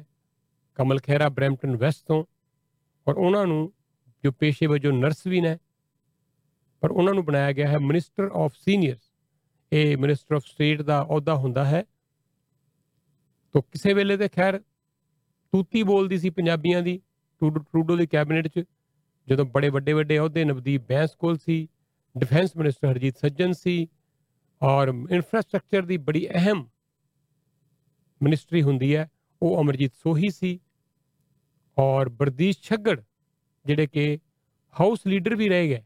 [0.78, 2.24] ਕਮਲ ਖਹਿਰਾ ਬ੍ਰੈਂਪਟਨ ਵੈਸਟ ਤੋਂ
[3.08, 3.72] ਔਰ ਉਹਨਾਂ ਨੂੰ
[4.24, 5.58] ਜੋ ਪੇਸ਼ੇ ਵਜੋਂ ਨਰਸ ਵੀ ਨੇ,
[6.84, 9.12] ਪਰ ਉਹਨਾਂ ਨੂੰ ਬਣਾਇਆ ਗਿਆ ਹੈ ਮਿਨਿਸਟਰ ਆਫ ਸੀਨੀਅਰਸ।
[9.72, 11.84] ਇਹ ਮਿਨਿਸਟਰ ਆਫ ਸਟੇਟ ਦਾ ਅਹੁਦਾ ਹੁੰਦਾ ਹੈ।
[13.56, 14.60] ਤੋਂ ਕਿਸੇ ਵੇਲੇ ਤੇ ਖੈਰ
[15.54, 16.98] ਤੂਤੀ ਬੋਲਦੀ ਸੀ ਪੰਜਾਬੀਆਂ ਦੀ
[17.42, 18.64] ਟਰੂਡੋ ਟਰੂਡੋ ਦੇ ਕੈਬਨਿਟ 'ਚ,
[19.28, 21.68] ਜਦੋਂ ਬੜੇ ਵੱਡੇ ਵੱਡੇ ਅਹੁਦੇ, ਨਵਦੀਪ ਬੈਂਸ ਕੋਲ ਸੀ,
[22.16, 23.88] ਡਿਫੈਂਸ ਮਿਨਿਸਟਰ ਹਰਜੀਤ ਸੱਜਣ ਸੀ,
[24.62, 26.68] ਔਰ ਇਨਫਰਾਸਟ੍ਰਕਚਰ ਦੀ ਬੜੀ ਅਹਿਮ
[28.22, 29.10] ਮਿਨਿਸਟਰੀ ਹੁੰਦੀ ਹੈ,
[29.42, 30.60] ਉਹ ਅਮਰਜੀਤ ਸੋਹੀ ਸੀ
[31.78, 33.00] ਔਰ ਬਰਦੀਸ਼ ਛੱਗੜ,
[33.66, 34.18] ਜਿਹੜੇ ਕਿ
[34.76, 35.82] ਹਾਊਸ ਲੀਡਰ ਵੀ ਰਹੇ ਗਏ।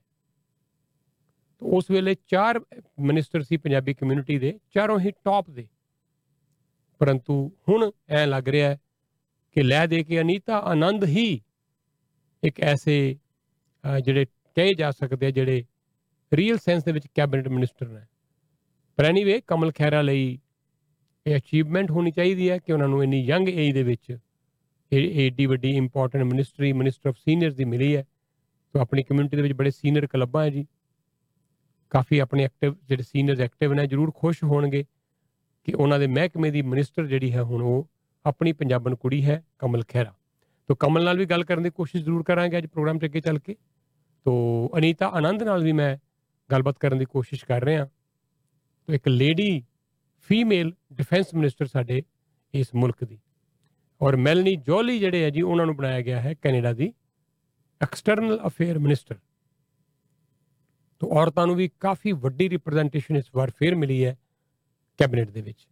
[1.61, 2.59] ਤਾਂ ਉਸ ਵੇਲੇ ਚਾਰ
[2.99, 5.67] ਮਿਨਿਸਟਰ ਸੀ ਪੰਜਾਬੀ ਕਮਿਊਨਿਟੀ ਦੇ, ਚਾਰੋਂ ਹੀ ਟੌਪ ਦੇ।
[7.01, 7.35] ਪਰੰਤੂ
[7.69, 8.77] ਹੁਣ ਐ ਲੱਗ ਰਿਹਾ ਹੈ
[9.55, 11.41] ਕਿ ਲੈ ਦੇ ਕੇ ਅਨੀਤਾ ਆਨੰਦ ਹੀ
[12.43, 12.95] ਇੱਕ ਐਸੇ
[14.03, 14.25] ਜਿਹੜੇ
[14.57, 15.63] ਕਹੇ ਜਾ ਸਕਦੇ ਆ, ਜਿਹੜੇ
[16.31, 18.05] ਰੀਅਲ ਸੈਂਸ ਦੇ ਵਿੱਚ ਕੈਬਨਿਟ ਮਿਨਿਸਟਰ ਨੇ।
[18.97, 20.39] ਪਰ ਐਨੀਵੇ ਕਮਲ ਖੈਰਾ ਲਈ
[21.27, 24.17] ਇਹ ਅਚੀਵਮੈਂਟ ਹੋਣੀ ਚਾਹੀਦੀ ਹੈ ਕਿ ਉਹਨਾਂ ਨੂੰ ਇੰਨੀ ਯੰਗ ਏਜ ਦੇ ਵਿੱਚ
[24.91, 28.03] ਇਹ ਏਡੀ ਵੱਡੀ important ministry minister of seniors ਦੀ ਮਿਲੀ ਹੈ।
[28.73, 30.65] ਸੋ ਆਪਣੀ ਕਮਿਊਨਿਟੀ ਦੇ ਵਿੱਚ ਬੜੇ ਸੀਨੀਅਰ ਕਲੱਬਾਂ ਹੈ ਜੀ।
[31.89, 34.85] ਕਾਫੀ ਆਪਣੇ ਐਕਟਿਵ ਜਿਹੜੇ ਸੀਨੀਅਰਸ ਐਕਟਿਵ ਨੇ, ਜਰੂਰ ਖੁਸ਼ ਹੋਣਗੇ
[35.63, 37.87] ਕਿ ਉਹਨਾਂ ਦੇ ਮਹਿਕਮੇ ਦੀ ਮਿਨਿਸਟਰ ਜਿਹੜੀ ਹੈ ਹੁਣ ਉਹ
[38.25, 40.13] ਆਪਣੀ ਪੰਜਾਬਣ ਕੁੜੀ ਹੈ, ਕਮਲ ਖਹਿਰਾ।
[40.67, 43.39] ਤੋਂ ਕਮਲ ਨਾਲ ਵੀ ਗੱਲ ਕਰਨ ਦੀ ਕੋਸ਼ਿਸ਼ ਜ਼ਰੂਰ ਕਰਾਂਗੇ ਅੱਜ ਪ੍ਰੋਗਰਾਮ 'ਚ ਅੱਗੇ ਚੱਲ
[43.39, 43.55] ਕੇ।
[44.25, 45.97] ਤੋਂ ਅਨੀਤਾ ਆਨੰਦ ਨਾਲ ਵੀ ਮੈਂ
[46.51, 47.85] ਗੱਲਬਾਤ ਕਰਨ ਦੀ ਕੋਸ਼ਿਸ਼ ਕਰ ਰਿਹਾ।
[48.87, 49.63] ਤੋਂ ਇੱਕ ਲੇਡੀ
[50.29, 52.03] ਫੀਮੇਲ ਡਿਫੈਂਸ ਮਿਨਿਸਟਰ ਸਾਡੇ
[52.53, 53.19] ਇਸ ਮੁਲਕ ਦੀ।
[54.01, 56.93] ਔਰ ਮੈਲਨੀ ਜੋਲੀ ਜਿਹੜੇ ਹੈ ਜੀ, ਉਹਨਾਂ ਨੂੰ ਬਣਾਇਆ ਗਿਆ ਹੈ ਕੈਨੇਡਾ ਦੀ
[57.81, 59.15] ਐਕਸਟਰਨਲ ਅਫੇਅਰ ਮਿਨਿਸਟਰ
[60.99, 64.17] ਤੋਂ ਔਰਤਾਂ ਨੂੰ ਵੀ ਕਾਫੀ ਵੱਡੀ ਰਿਪਰੈਜ਼ੈਂਟੇਸ਼ਨ ਇਸ ਵਾਰ ਫੇਰ ਮਿਲੀ ਹੈ
[64.97, 65.67] ਕੈਬਨਿਟ ਦੇ ਵਿੱਚ।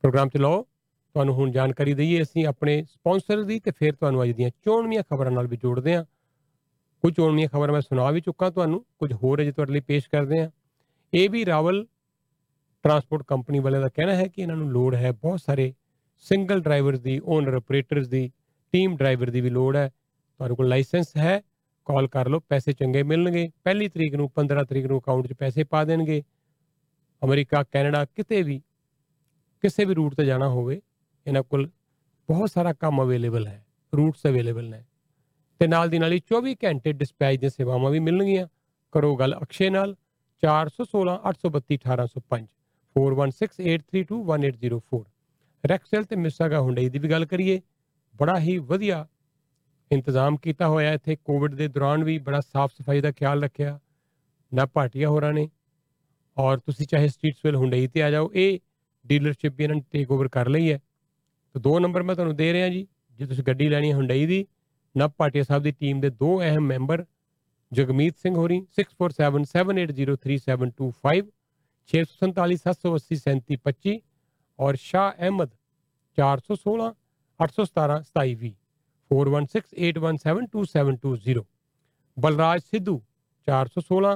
[0.00, 0.62] ਪ੍ਰੋਗਰਾਮ ਚ ਲਓ,
[1.14, 5.30] ਤੁਹਾਨੂੰ ਹੁਣ ਜਾਣਕਾਰੀ ਦਈਏ, ਅਸੀਂ ਆਪਣੇ ਸਪਾਂਸਰ ਦੀ ਤੇ ਫਿਰ ਤੁਹਾਨੂੰ ਅੱਜ ਦੀਆਂ ਚੋਣਵੀਆਂ ਖਬਰਾਂ
[5.30, 6.04] ਨਾਲ ਵੀ ਜੋੜਦੇ ਹਾਂ।
[7.02, 10.40] ਕੁਝ ਚੋਣਵੀਆਂ ਖਬਰਾਂ ਮੈਂ ਸੁਣਾ ਵੀ ਚੁੱਕਾ ਤੁਹਾਨੂੰ, ਕੁਝ ਹੋਰ ਅਜੇ ਤੁਹਾਡੇ ਲਈ ਪੇਸ਼ ਕਰਦੇ
[10.40, 10.50] ਹਾਂ।
[11.14, 11.86] ਇਹ ਵੀ ਰਾਵਲ
[12.82, 15.74] ਟਰਾਂਸਪੋਰਟ ਕੰਪਨੀ ਵਾਲਿਆਂ ਦਾ ਕਹਿਣਾ ਹੈ ਕਿ ਇਹਨਾਂ ਨੂੰ ਲੋੜ ਹੈ, ਬਹੁਤ ਸਾਰੇ
[16.18, 18.32] ਸਿੰਗਲ ਡਰਾਈਵਰਸ ਦੀ ਓਨਰ ਆਪਰੇਟਰਸ ਦੀ
[18.72, 21.40] ਟੀਮ ਡਰਾਈਵਰ ਦੀ ਵੀ ਲੋੜ ਹੈ। ਤੁਹਾਡੇ ਕੋਲ ਲਾਇਸੈਂਸ ਹੈ
[21.84, 25.64] ਕਾਲ ਕਰ ਲਓ, ਪੈਸੇ ਚੰਗੇ ਮਿਲਣਗੇ। ਪਹਿਲੀ ਤਰੀਕ ਨੂੰ 15 ਤਰੀਕ ਨੂੰ ਅਕਾਊਂਟ 'ਚ ਪੈਸੇ
[25.64, 26.22] ਪਾ ਦੇਣਗੇ।
[27.24, 28.62] ਅਮਰੀਕਾ, ਕੈਨੇਡਾ ਕਿਤੇ ਵੀ,
[29.60, 30.82] ਕਿਸੇ ਵੀ ਰੂਟ ਤੇ ਜਾਣਾ ਹੋਵੇ,
[31.26, 31.66] ਇਹਨਾਂ ਕੋਲ
[32.28, 33.66] ਬਹੁਤ ਸਾਰਾ ਕੰਮ ਅਵੇਲੇਬਲ ਹੈ
[33.96, 34.84] ਰੂਟਸ ਅਵੇਲੇਬਲ ਨੇ।
[35.58, 38.46] ਤੇ ਨਾਲ ਦੀ ਨਾਲ ਹੀ 24 ਘੰਟੇ ਡਿਸਪੈਚ ਦੀਆਂ ਸੇਵਾਵਾਂ ਵੀ ਮਿਲਣਗੀਆਂ।
[38.92, 39.96] ਕਰੋ ਗੱਲ ਅਕਸ਼ੇ ਨਾਲ
[40.42, 42.61] 416 832 1805
[42.96, 47.60] 4168321804 ਰੈਕਸਲ ਤੇ ਮਿਸਾਗਾ ਹੁੰਡਈ ਦੀ ਵੀ ਗੱਲ ਕਰੀਏ।
[48.16, 49.06] ਬੜਾ ਹੀ ਵਧੀਆ
[49.92, 53.80] ਇੰਤਜ਼ਾਮ ਕੀਤਾ ਹੋਇਆ ਇੱਥੇ। ਕੋਵਿਡ ਦੇ ਦੌਰਾਨ ਵੀ ਬੜਾ ਸਾਫ਼ ਸਫ਼ਾਈ ਦਾ ਖਿਆਲ ਰੱਖਿਆ।
[54.54, 55.50] ਨਾ ਭਾਟੀਆ ਹੋਰਾਂ ਨੇ।
[56.38, 58.58] ਔਰ ਤੁਸੀਂ ਚਾਹੇ ਸਟਰੀਟਸਵਿਲ ਹੁੰਡਈ ਤੇ ਆ ਜਾਓ, ਇਹ
[59.06, 60.80] ਡੀਲਰਸ਼ਿਪ ਵੀ ਇਹਨਾਂ ਨੇ ਟੇਕ ਓਵਰ ਕਰ ਲਈ ਹੈ।
[61.54, 62.86] ਤੇ ਦੋ ਨੰਬਰ ਮੈਂ ਤੁਹਾਨੂੰ ਦੇ ਰਿਹਾ ਜੀ।
[63.18, 64.46] ਜੇ ਤੁਸੀਂ ਗੱਡੀ ਲੈਣੀ ਹੈ ਹੁੰਡਈ ਦੀ
[64.96, 67.04] ਨਵ ਭਾਟੀਆ ਸਾਹਿਬ ਦੀ ਟੀਮ ਦੇ ਦੋ ਅਹਿਮ ਮੈਂਬਰ
[67.72, 71.22] ਜਗਮੀਤ ਸਿੰਘ ਹੋਰੀ 6477803725
[71.88, 73.94] 6477803725
[74.58, 75.54] ਔਰ ਸ਼ਾਹ ਅਹਿਮਦ
[76.18, 76.90] 416
[77.40, 78.52] 817 2720
[79.10, 81.46] 4168172720
[82.16, 82.98] ਬਲਰਾਜ ਸਿੱਧੂ
[83.46, 84.12] 416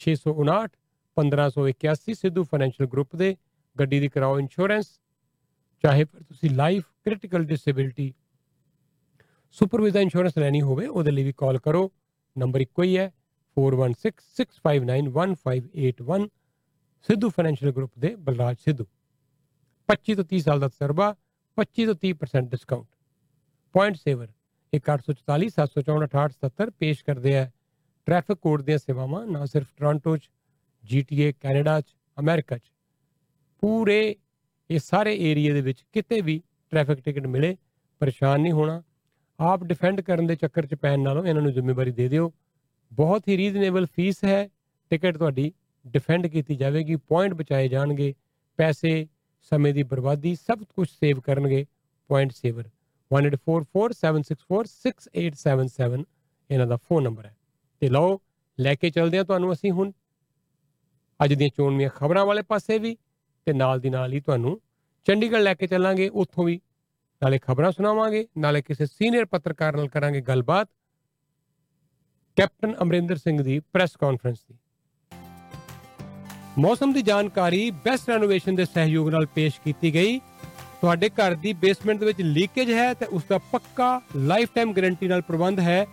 [0.00, 0.76] 659
[1.16, 3.36] 1581 ਸਿੱਧੂ ਫਾਈਨੈਂਸ਼ੀਅਲ ਗਰੁੱਪ ਦੇ
[3.76, 5.00] ਗੱਡੀ ਦੀ ਕਰਾਓ ਇੰਸ਼ੋਰੈਂਸ
[5.84, 8.14] ਚਾਹੇ ਫਿਰ ਤੁਸੀਂ life critical disability
[9.56, 11.90] supervisor insurance ਲੈਣੀ ਹੋਵੇ ਉਹਦੇ ਲਈ ਵੀ ਕਾਲ ਕਰੋ
[12.36, 13.12] ਨੰਬਰ ਇੱਕੋ ਹੀ ਹੈ
[13.56, 16.28] 4166591581
[17.06, 18.86] ਸਿੱਧੂ ਫਾਈਨੈਂਸ਼ੀਅਲ ਗਰੁੱਪ ਦੇ ਬਲਰਾਜ ਸਿੱਧੂ।
[19.88, 21.14] 25 ਤੋਂ 30 ਸਾਲ ਦਾ ਤਜਰਬਾ
[21.56, 22.86] 25 ਤੋਂ 30% ਡਿਸਕਾਊਂਟ
[23.74, 24.28] ਪੁਆਇੰਟ ਸੇਵਰ
[24.72, 27.50] 1844 754 6877 ਪੇਸ਼ ਕਰਦੇ ਆ।
[28.06, 30.30] ਟ੍ਰੈਫਿਕ ਕੋਡ ਦੀਆਂ ਸੇਵਾਵਾਂ, ਨਾ ਸਿਰਫ ਟੋਰਾਂਟੋ 'ਚ
[30.84, 31.84] ਜੀਟੀਏ ਕੈਨੇਡਾ 'ਚ
[32.18, 32.72] ਅਮਰੀਕਾ 'ਚ।
[33.60, 34.16] ਪੂਰੇ
[34.70, 37.56] ਇਹ ਸਾਰੇ ਏਰੀਆ ਦੇ ਵਿੱਚ ਕਿਤੇ ਵੀ ਟ੍ਰੈਫਿਕ ਟਿਕਟ ਮਿਲੇ,
[37.98, 38.82] ਪਰੇਸ਼ਾਨ ਨਹੀਂ ਹੋਣਾ।
[39.40, 42.32] ਆਪ ਡਿਫੈਂਡ ਕਰਨ ਦੇ ਚੱਕਰ 'ਚ ਪੈਣ ਨਾਲੋਂ ਇਹਨਾਂ ਨੂੰ ਜ਼ਿੰਮੇਵਾਰੀ ਦੇ ਦਿਓ।
[42.92, 44.48] ਬਹੁਤ ਹੀ ਰੀਜ਼ਨੇਬਲ ਫੀਸ ਹੈ।
[44.90, 45.52] ਟਿਕਟ ਤੁਹਾਡੀ
[45.88, 48.14] ਡਿਫੈਂਡ ਕੀਤੀ ਜਾਵੇਗੀ ਪੁਆਇੰਟ ਬਚਾਏ ਜਾਣਗੇ,
[48.56, 49.08] ਪੈਸੇ,
[49.42, 51.66] ਸਮੇਂ ਦੀ ਬਰਬਾਦੀ, ਸਭ ਕੁਝ ਸੇਵ ਕਰਨਗੇ
[52.08, 52.70] ਪੁਆਇੰਟ ਸੇਵਰ
[53.12, 56.04] 1844764687
[56.50, 57.36] ਇਹਨਾਂ ਦਾ ਫੋਨ ਨੰਬਰ ਹੈ।
[57.80, 58.20] ਤੇ ਲਓ,
[58.60, 59.92] ਲੈ ਕੇ ਚੱਲਦੇ ਹਾਂ ਤੁਹਾਨੂੰ ਅਸੀਂ ਹੁਣ।
[61.24, 62.96] ਅੱਜ ਦੀਆਂ ਚੋਣਵੀਆਂ ਖਬਰਾਂ ਵਾਲੇ ਪਾਸੇ ਵੀ,
[63.44, 64.60] ਤੇ ਨਾਲ ਦੀ ਨਾਲ ਹੀ ਤੁਹਾਨੂੰ
[65.04, 66.60] ਚੰਡੀਗੜ੍ਹ ਲੈ ਕੇ ਚੱਲਾਂਗੇ, ਉੱਥੋਂ ਵੀ।
[67.22, 70.68] ਨਾਲੇ ਖਬਰਾਂ ਸੁਣਾਵਾਂਗੇ, ਨਾਲੇ ਕਿਸੇ ਸੀਨੀਅਰ ਪੱਤਰਕਾਰ ਨਾਲ ਕਰਾਂਗੇ ਗੱਲਬਾਤ।
[72.36, 74.58] ਕੈਪਟਨ ਅਮਰਿੰਦਰ ਸਿੰਘ ਦੀ ਪ੍ਰੈਸ ਕਾਨਫਰੰਸ ਦੀ।
[76.58, 80.20] ਮੌਸਮ ਦੀ ਜਾਣਕਾਰੀ ਬੈਸਟ ਰੈਨੋਵੇਸ਼ਨ ਦੇ ਸਹਿਯੋਗ ਨਾਲ ਪੇਸ਼ ਕੀਤੀ ਗਈ।
[80.80, 85.08] ਤੁਹਾਡੇ ਘਰ ਦੀ ਬੇਸਮੈਂਟ ਦੇ ਵਿੱਚ ਲੀਕੇਜ ਹੈ ਤੇ ਉਸ ਦਾ ਪੱਕਾ ਲਾਈਫ ਟਾਈਮ ਗਾਰੰਟੀ
[85.08, 85.86] ਨਾਲ ਪ੍ਰਬੰਧ ਹੈ।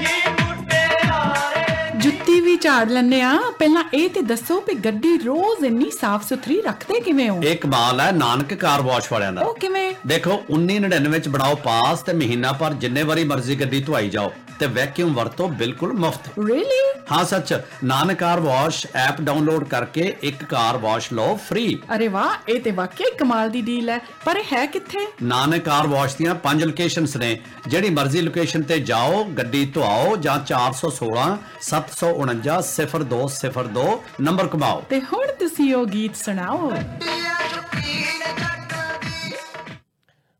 [0.40, 6.28] ਮੁਟਿਆਰੇ ਜੁੱਤੀ ਵੀ ਝਾੜ ਲੈਂਦੇ ਆ। ਪਹਿਲਾਂ ਇਹ ਤੇ ਦੱਸੋ ਵੀ ਗੱਡੀ ਰੋਜ਼ ਇੰਨੀ ਸਾਫ਼
[6.28, 7.42] ਸੁਥਰੀ ਰੱਖਦੇ ਕਿਵੇਂ ਹੋ?
[7.42, 9.94] ਇਹ ਕਮਾਲ ਹੈ ਨਾਨਕ ਕਾਰ ਵਾਸ਼ ਵਾਲਿਆਂ ਦਾ। ਉਹ ਕਿਵੇਂ?
[10.07, 14.66] ਦੇਖੋ 1999 ਚ ਬਣਾਓ ਪਾਸ ਤੇ ਮਹੀਨਾ ਪਰ ਜਿੰਨੇ ਵਾਰੀ ਮਰਜ਼ੀ ਗੱਡੀ ਧੁਆਈ ਜਾਓ। ਤੇ
[14.66, 16.80] ਵੈਕਿਊਮ ਵਰਤੋ ਬਿਲਕੁਲ ਮੁਫਤ ਰੀਲੀ
[17.12, 17.52] ਹਾਂ ਸੱਚ।
[17.84, 22.70] Nanak car wash app download ਕਰਕੇ ਇੱਕ ਕਾਰ ਵਾਸ਼ ਲਓ ਫ੍ਰੀ ਅਰੇ ਵਾਹ ਇਹ ਤੇ
[22.70, 25.06] ਵਾਕਈ ਕਮਾਲ ਦੀ ਡੀਲ ਹੈ। ਪਰ ਇਹ ਹੈ ਕਿੱਥੇ?
[25.22, 30.38] ਨਾਨਕ ਕਾਰ ਵਾਸ਼ ਦੀਆਂ ਪੰਜ ਲੋਕੇਸ਼ਨਸ ਨੇ। ਜਿਹੜੀ ਮਰਜ਼ੀ ਲੋਕੇਸ਼ਨ ਤੇ ਜਾਓ ਗੱਡੀ ਧੁਆਓ ਜਾਂ
[30.46, 31.26] 416
[31.62, 33.86] 749 0202
[34.20, 36.70] ਨੰਬਰ ਕਮਾਓ। ਤੇ ਹੁਣ ਤੁਸੀਂ ਉਹ ਗੀਤ ਸੁਣਾਓ।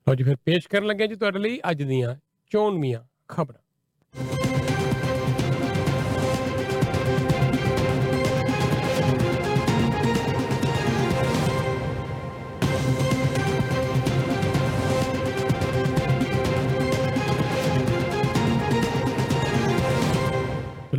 [0.07, 2.15] ਲਓ ਜੀ ਫਿਰ ਪੇਸ਼ ਕਰਨ ਲੱਗੇ ਜੀ ਤੁਹਾਡੇ ਲਈ ਅੱਜ ਦੀਆਂ
[2.53, 3.60] 94ਵੀਆਂ ਖਬਰਾਂ।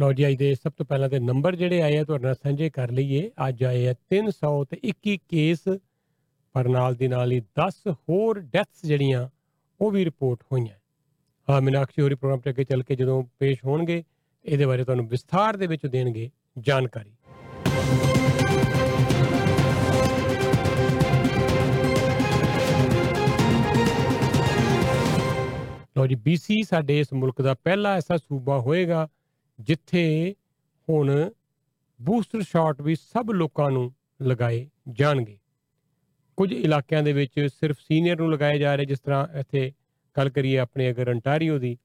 [0.01, 2.69] ਲਓ ਜੀ ਅੱਜ ਦੇ ਸਭ ਤੋਂ ਪਹਿਲਾਂ ਤੇ ਨੰਬਰ ਜਿਹੜੇ ਆਏ ਆ ਤੁਹਾਡੇ ਨਾਲ ਸਾਂਝੇ
[2.69, 5.59] ਕਰ ਲਈਏ। ਅੱਜ ਆਏ ਆ 300 ਤੇ 21 ਕੇਸ।
[6.53, 9.29] ਪਰ ਨਾਲ ਦੀ ਨਾਲ ਹੀ 10 ਹੋਰ ਡੈਥਸ ਜਿਹੜੀਆਂ,
[9.81, 14.03] ਉਹ ਵੀ ਰਿਪੋਰਟ ਹੋਈਆਂ। ਆ ਮੀਨਾਕਸ਼ੀ ਹੋਰੀ ਪ੍ਰੋਗਰਾਮ ਤੇ ਅੱਗੇ ਚੱਲ ਕੇ ਜਦੋਂ ਪੇਸ਼ ਹੋਣਗੇ,
[14.45, 16.29] ਇਹਦੇ ਬਾਰੇ ਤੁਹਾਨੂੰ ਵਿਸਥਾਰ ਦੇ ਵਿੱਚ ਦੇਣਗੇ
[16.59, 17.11] ਜਾਣਕਾਰੀ।
[25.97, 29.07] ਲਓ ਜੀ BC ਸਾਡੇ ਇਸ ਮੁਲਕ ਦਾ ਪਹਿਲਾ ਐਸਾ ਸੂਬਾ ਹੋਏਗਾ
[29.63, 30.35] ਜਿੱਥੇ
[30.89, 31.29] ਹੁਣ
[32.01, 35.37] ਬੂਸਟਰ ਸ਼ਾਟ ਵੀ ਸਭ ਲੋਕਾਂ ਨੂੰ ਲਗਾਏ ਜਾਣਗੇ।
[36.37, 39.71] ਕੁਝ ਇਲਾਕਿਆਂ ਦੇ ਵਿੱਚ ਸਿਰਫ ਸੀਨੀਅਰ ਨੂੰ ਲਗਾਏ ਜਾ ਰਹੇ, ਜਿਸ ਤਰ੍ਹਾਂ ਇੱਥੇ
[40.17, 41.77] ਗੱਲ ਕਰੀਏ ਆਪਣੇ ਅਗਰ ਅੰਟਾਰੀਓ ਦੀ,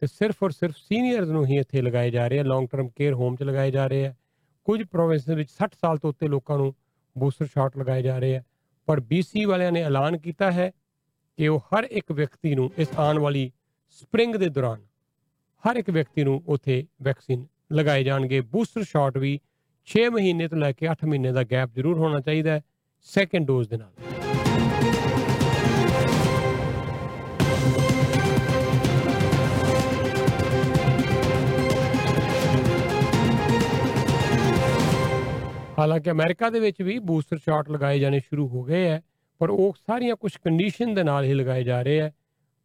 [0.00, 3.14] ਤੇ ਸਿਰਫ ਔਰ ਸਿਰਫ ਸੀਨੀਅਰਸ ਨੂੰ ਹੀ ਇੱਥੇ ਲਗਾਏ ਜਾ ਰਹੇ ਆ ਲੌਂਗ ਟਰਮ ਕੇਅਰ
[3.14, 4.14] ਹੋਮ 'ਚ ਲਗਾਏ ਜਾ ਰਹੇ ਆ।
[4.64, 6.74] ਕੁਝ ਪ੍ਰੋਵਿੰਸ ਵਿੱਚ 60 ਸਾਲ ਤੋਂ ਉੱਤੇ ਲੋਕਾਂ ਨੂੰ
[7.18, 8.42] ਬੂਸਟਰ ਸ਼ਾਟ ਲਗਾਏ ਜਾ ਰਹੇ ਆ।
[8.86, 10.70] ਪਰ BC ਵਾਲਿਆਂ ਨੇ ਐਲਾਨ ਕੀਤਾ ਹੈ
[11.36, 13.52] ਕਿ ਉਹ ਹਰ ਇੱਕ ਵਿਅਕਤੀ ਨੂੰ ਇਸ ਆਉਣ ਵਾਲੀ
[13.90, 14.82] ਸਪ੍ਰਿੰਗ ਦੇ ਦੌਰਾਨ
[15.64, 19.32] ਹਰ ਇੱਕ ਵਿਅਕਤੀ ਨੂੰ ਉੱਥੇ ਵੈਕਸੀਨ ਲਗਾਏ ਜਾਣਗੇ। ਬੂਸਟਰ ਸ਼ਾਟ ਵੀ
[19.86, 22.62] 6 ਮਹੀਨੇ ਤੋਂ ਲੈ ਕੇ 8 ਮਹੀਨੇ ਦਾ ਗੈਪ ਜ਼ਰੂਰ ਹੋਣਾ ਚਾਹੀਦਾ ਹੈ
[23.06, 23.92] ਸੈਕੰਡ ਡੋਜ਼ ਦੇ ਨਾਲ।
[35.78, 39.02] ਹਾਲਾਂਕਿ ਅਮਰੀਕਾ ਦੇ ਵਿੱਚ ਵੀ ਬੂਸਟਰ ਸ਼ਾਟ ਲਗਾਏ ਜਾਣੇ ਸ਼ੁਰੂ ਹੋ ਗਏ ਹੈ,
[39.40, 42.12] ਪਰ ਉਹ ਸਾਰੀਆਂ ਕੁਝ ਕੰਡੀਸ਼ਨ ਦੇ ਨਾਲ ਹੀ ਲਗਾਏ ਜਾ ਰਹੇ ਹੈ,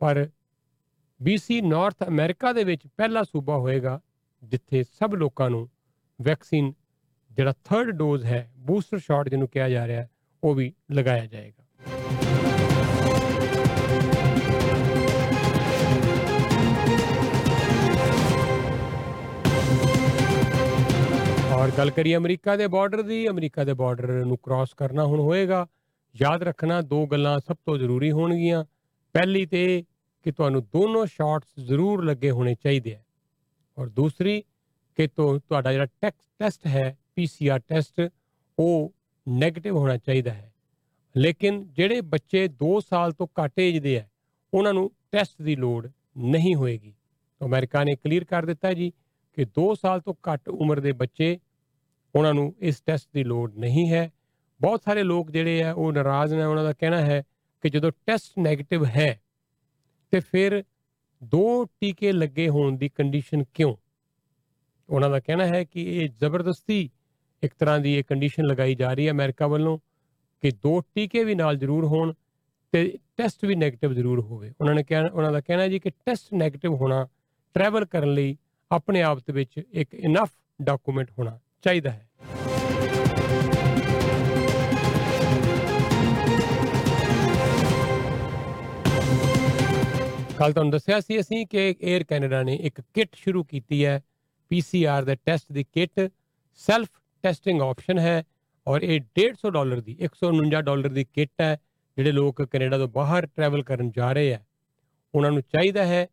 [0.02, 0.28] ਪਰ
[1.20, 3.99] BC ਨਾਰਥ ਅਮਰੀਕਾ ਦੇ ਵਿੱਚ ਪਹਿਲਾ ਸੂਬਾ ਹੋਏਗਾ,
[4.43, 5.70] ਜਿੱਥੇ ਸਭ ਲੋਕਾਂ ਨੂੰ
[6.22, 6.74] ਵੈਕਸੀਨ
[7.32, 10.09] ਜਿਹੜਾ ਥਰਡ ਡੋਜ਼ ਹੈ ਬੂਸਟਰ ਸ਼ਾਟ ਜਿਹਨੂੰ ਕਿਹਾ ਜਾ ਰਿਹਾ ਹੈ
[10.43, 11.63] ਉਹ ਵੀ ਲਗਾਇਆ ਜਾਏਗਾ।
[21.55, 25.68] ਔਰ ਗੱਲ ਕਰੀਏ ਅਮਰੀਕਾ ਦੇ ਬਾਰਡਰ ਦੀ, ਅਮਰੀਕਾ ਦੇ ਬਾਰਡਰ ਨੂੰ ਕ੍ਰਾਸ ਕਰਨਾ ਹੁਣ ਹੋਏਗਾ।
[26.16, 28.66] ਯਾਦ ਰੱਖਣਾ, ਦੋ ਗੱਲਾਂ ਸਭ ਤੋਂ ਜ਼ਰੂਰੀ ਹੋਣਗੀਆਂ।
[29.13, 29.84] ਪਹਿਲੀ ਤੇ ਇਹ
[30.26, 33.03] ਕਿ ਤੁਹਾਨੂੰ ਦੋਨੋਂ ਸ਼ਾਟਸ ਜ਼ਰੂਰ ਲੱਗੇ ਹੋਣੇ ਚਾਹੀਦੇ ਆ।
[33.78, 34.43] ਔਰ ਦੂਸਰੀ,
[34.95, 38.09] ਕਿ ਤੁ- ਤੁਹਾਡਾ ਜਿਹੜਾ ਟੈਸਟ ਹੈ ਪੀਸੀਆਰ ਟੈਸਟ
[38.59, 38.93] ਉਹ
[39.36, 40.53] 네ਗੇਟਿਵ ਹੋਣਾ ਚਾਹੀਦਾ ਹੈ।
[41.17, 44.07] ਲੇਕਿਨ ਜਿਹੜੇ ਬੱਚੇ 2 ਸਾਲ ਤੋਂ ਘੱਟ ਏਜ ਦੇ ਆ,
[44.53, 46.95] ਉਹਨਾਂ ਨੂੰ ਟੈਸਟ ਦੀ ਲੋੜ ਨਹੀਂ ਹੋਏਗੀ।
[47.45, 48.91] ਅਮਰੀਕਾ ਨੇ ਕਲੀਅਰ ਕਰ ਦਿੱਤਾ ਜੀ
[49.34, 51.39] ਕਿ 2 ਸਾਲ ਤੋਂ ਘੱਟ ਉਮਰ ਦੇ ਬੱਚੇ,
[52.15, 54.13] ਉਹਨਾਂ ਨੂੰ ਇਸ ਟੈਸਟ ਦੀ ਲੋੜ ਨਹੀਂ ਹੈ।
[54.61, 57.23] ਬਹੁਤ ਸਾਰੇ ਲੋਕ ਜਿਹੜੇ ਆ, ਉਹ ਨਾਰਾਜ਼ ਨੇ, ਉਹਨਾਂ ਦਾ ਕਹਿਣਾ ਹੈ
[57.61, 59.21] ਕਿ ਜਦੋਂ ਟੈਸਟ 네ਗੇਟਿਵ ਹੈ
[60.12, 60.64] ਤੇ ਫਿਰ
[61.24, 63.76] ਦੋ ਟੀਕੇ ਲੱਗੇ ਹੋਣ ਦੀ ਕੰਡੀਸ਼ਨ ਕਿਉਂ?
[64.89, 66.89] ਉਹਨਾਂ ਦਾ ਕਹਿਣਾ ਹੈ ਕਿ ਇਹ ਜ਼ਬਰਦਸਤੀ
[67.43, 69.78] ਇੱਕ ਤਰ੍ਹਾਂ ਦੀ ਇਹ ਕੰਡੀਸ਼ਨ ਲਗਾਈ ਜਾ ਰਹੀ ਹੈ ਅਮਰੀਕਾ ਵੱਲੋਂ
[70.41, 72.14] ਕਿ ਦੋ ਟੀਕੇ ਵੀ ਨਾਲ ਜ਼ਰੂਰ ਹੋਣ
[72.72, 76.34] ਤੇ ਟੈਸਟ ਵੀ 네ਗੇਟਿਵ ਜ਼ਰੂਰ ਹੋਵੇ। ਉਹਨਾਂ ਨੇ ਕਿਹਾ ਉਹਨਾਂ ਦਾ ਕਹਿਣਾ ਜੀ ਕਿ ਟੈਸਟ
[76.34, 77.08] 네ਗੇਟਿਵ ਹੋਣਾ
[77.53, 78.38] ਟਰੈਵਲ ਕਰਨ ਲਈ
[78.72, 80.30] ਆਪਣੇ ਆਪ ਦੇ ਵਿੱਚ ਇੱਕ ਇਨਫ
[80.62, 82.10] ਡਾਕੂਮੈਂਟ ਹੋਣਾ ਚਾਹੀਦਾ ਹੈ।
[90.39, 94.03] ਕੱਲ ਤੁਹਾਨੂੰ ਦੱਸਿਆ ਸੀ ਅਸੀਂ ਕਿ 에ਅਰ ਕੈਨੇਡਾ ਨੇ ਇੱਕ ਕਿੱਟ ਸ਼ੁਰੂ ਕੀਤੀ ਹੈ
[94.49, 96.11] ਪੀਸੀਆਰ ਦੇ ਟੈਸਟ ਦੀ ਕਿੱਟ
[96.53, 96.88] ਸੈਲਫ
[97.23, 98.23] ਟੈਸਟਿੰਗ ਆਪਸ਼ਨ ਹੈ
[98.67, 101.57] ਔਰ ਇਹ 150 ਡਾਲਰ ਦੀ 149 ਡਾਲਰ ਦੀ ਕਿੱਟ ਹੈ,
[101.97, 104.39] ਜਿਹੜੇ ਲੋਕ ਕੈਨੇਡਾ ਤੋਂ ਬਾਹਰ ਟਰੈਵਲ ਕਰਨ ਜਾ ਰਹੇ ਆ
[105.15, 106.07] ਉਹਨਾਂ ਨੂੰ ਚਾਹੀਦਾ ਹੈ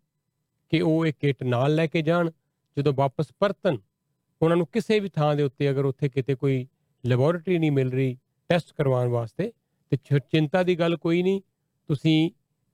[0.71, 2.31] ਕਿ ਉਹ ਇਹ ਕਿੱਟ ਨਾਲ ਲੈ ਕੇ ਜਾਣ,
[2.79, 3.79] ਜਦੋਂ ਵਾਪਸ ਪਰਤਨ
[4.43, 6.67] ਉਹਨਾਂ ਨੂੰ ਕਿਸੇ ਵੀ ਥਾਂ ਦੇ ਉੱਤੇ ਅਗਰ ਉੱਥੇ ਕਿਤੇ ਕੋਈ
[7.07, 8.19] ਲੈਬੋਰੇਟਰੀ ਨਹੀਂ ਮਿਲ ਰਹੀ
[8.49, 9.53] ਟੈਸਟ ਕਰਵਾਉਣ ਵਾਸਤੇ,
[9.91, 11.41] ਤੇ ਚ- ਚਿੰਤਾ ਦੀ ਗੱਲ ਕੋਈ ਨਹੀਂ,
[11.89, 12.31] ਤੁਸੀਂ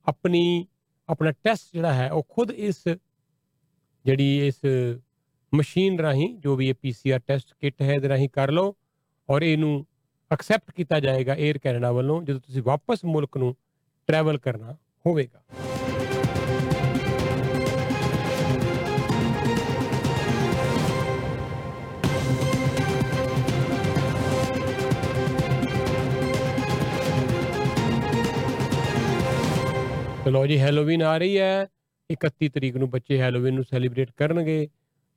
[0.07, 0.67] ਆਪਣੀ
[1.09, 2.83] ਆਪਣਾ ਟੈਸਟ ਜਿਹੜਾ ਹੈ, ਉਹ ਖੁਦ ਇਸ
[4.05, 4.61] ਜਿਹੜੀ ਇਸ
[5.53, 8.75] ਮਸ਼ੀਨ ਰਾਹੀਂ ਜੋ ਵੀ ਇਹ ਪੀਸੀਆਰ ਟੈਸਟ ਕਿੱਟ ਹੈ, ਇਹਦੇ ਰਾਹੀਂ ਕਰ ਲਓ
[9.29, 9.87] ਔਰ ਇਹਨੂੰ
[10.31, 13.55] ਐਕਸੈਪਟ ਕੀਤਾ ਜਾਏਗਾ 에ਅਰ ਕੈਨੇਡਾ ਵੱਲੋਂ ਜਦੋਂ ਤੁਸੀਂ ਵਾਪਸ ਮੁਲਕ ਨੂੰ
[14.09, 15.43] ਟਰੈਵਲ ਕਰਨਾ ਹੋਵੇਗਾ।
[30.29, 31.67] ਚਲੋ ਜੀ ਹੈਲੋਵੀਨ ਆ ਰਹੀ ਹੈ।
[32.11, 34.69] 31 ਤਰੀਕ ਨੂੰ ਬੱਚੇ ਹੈਲੋਵੀਨ ਨੂੰ ਸੈਲੀਬ੍ਰੇਟ ਕਰਨਗੇ।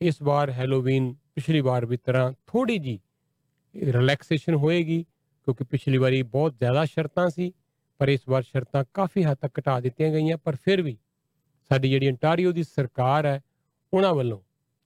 [0.01, 2.99] ਇਸ ਵਾਰ ਹੈਲੋਵੀਨ ਪਿਛਲੀ ਵਾਰ ਦੀ ਤਰ੍ਹਾਂ ਥੋੜੀ ਜੀ
[3.76, 5.03] ਰਿਲੈਕਸੇਸ਼ਨ ਹੋਏਗੀ,
[5.47, 7.51] ਕਿਉਂਕਿ ਪਿਛਲੀ ਵਾਰੀ ਬਹੁਤ ਜ਼ਿਆਦਾ ਸ਼ਰਤਾਂ ਸੀ,
[7.99, 10.97] ਪਰ ਇਸ ਵਾਰ ਸ਼ਰਤਾਂ ਕਾਫੀ ਹੱਦ ਤੱਕ ਘਟਾ ਦਿੱਤੀਆਂ ਗਈਆਂ, ਪਰ ਫਿਰ ਵੀ
[11.72, 13.41] ਸਾਡੀ ਜਿਹੜੀ ਅੰਟਾਰੀਓ ਦੀ ਸਰਕਾਰ ਹੈ,
[13.93, 14.39] ਉਹਨਾਂ ਵੱਲੋਂ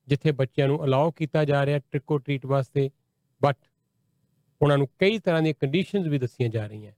[0.08, 2.90] ਜਿੱਥੇ ਬੱਚਿਆਂ ਨੂੰ ਅਲਾਉ ਕੀਤਾ ਜਾ ਰਿਹਾ ਟ੍ਰਿਕੋ ਟ੍ਰੀਟ ਵਾਸਤੇ
[3.42, 3.58] ਬਟ
[4.62, 6.92] ਉਹਨਾਂ ਨੂੰ ਕਈ ਤਰ੍ਹਾਂ ਦੀਆਂ ਕੰਡੀਸ਼ਨਸ ਵੀ ਦੱਸੀਆਂ ਜਾ ਰਹੀਆਂ।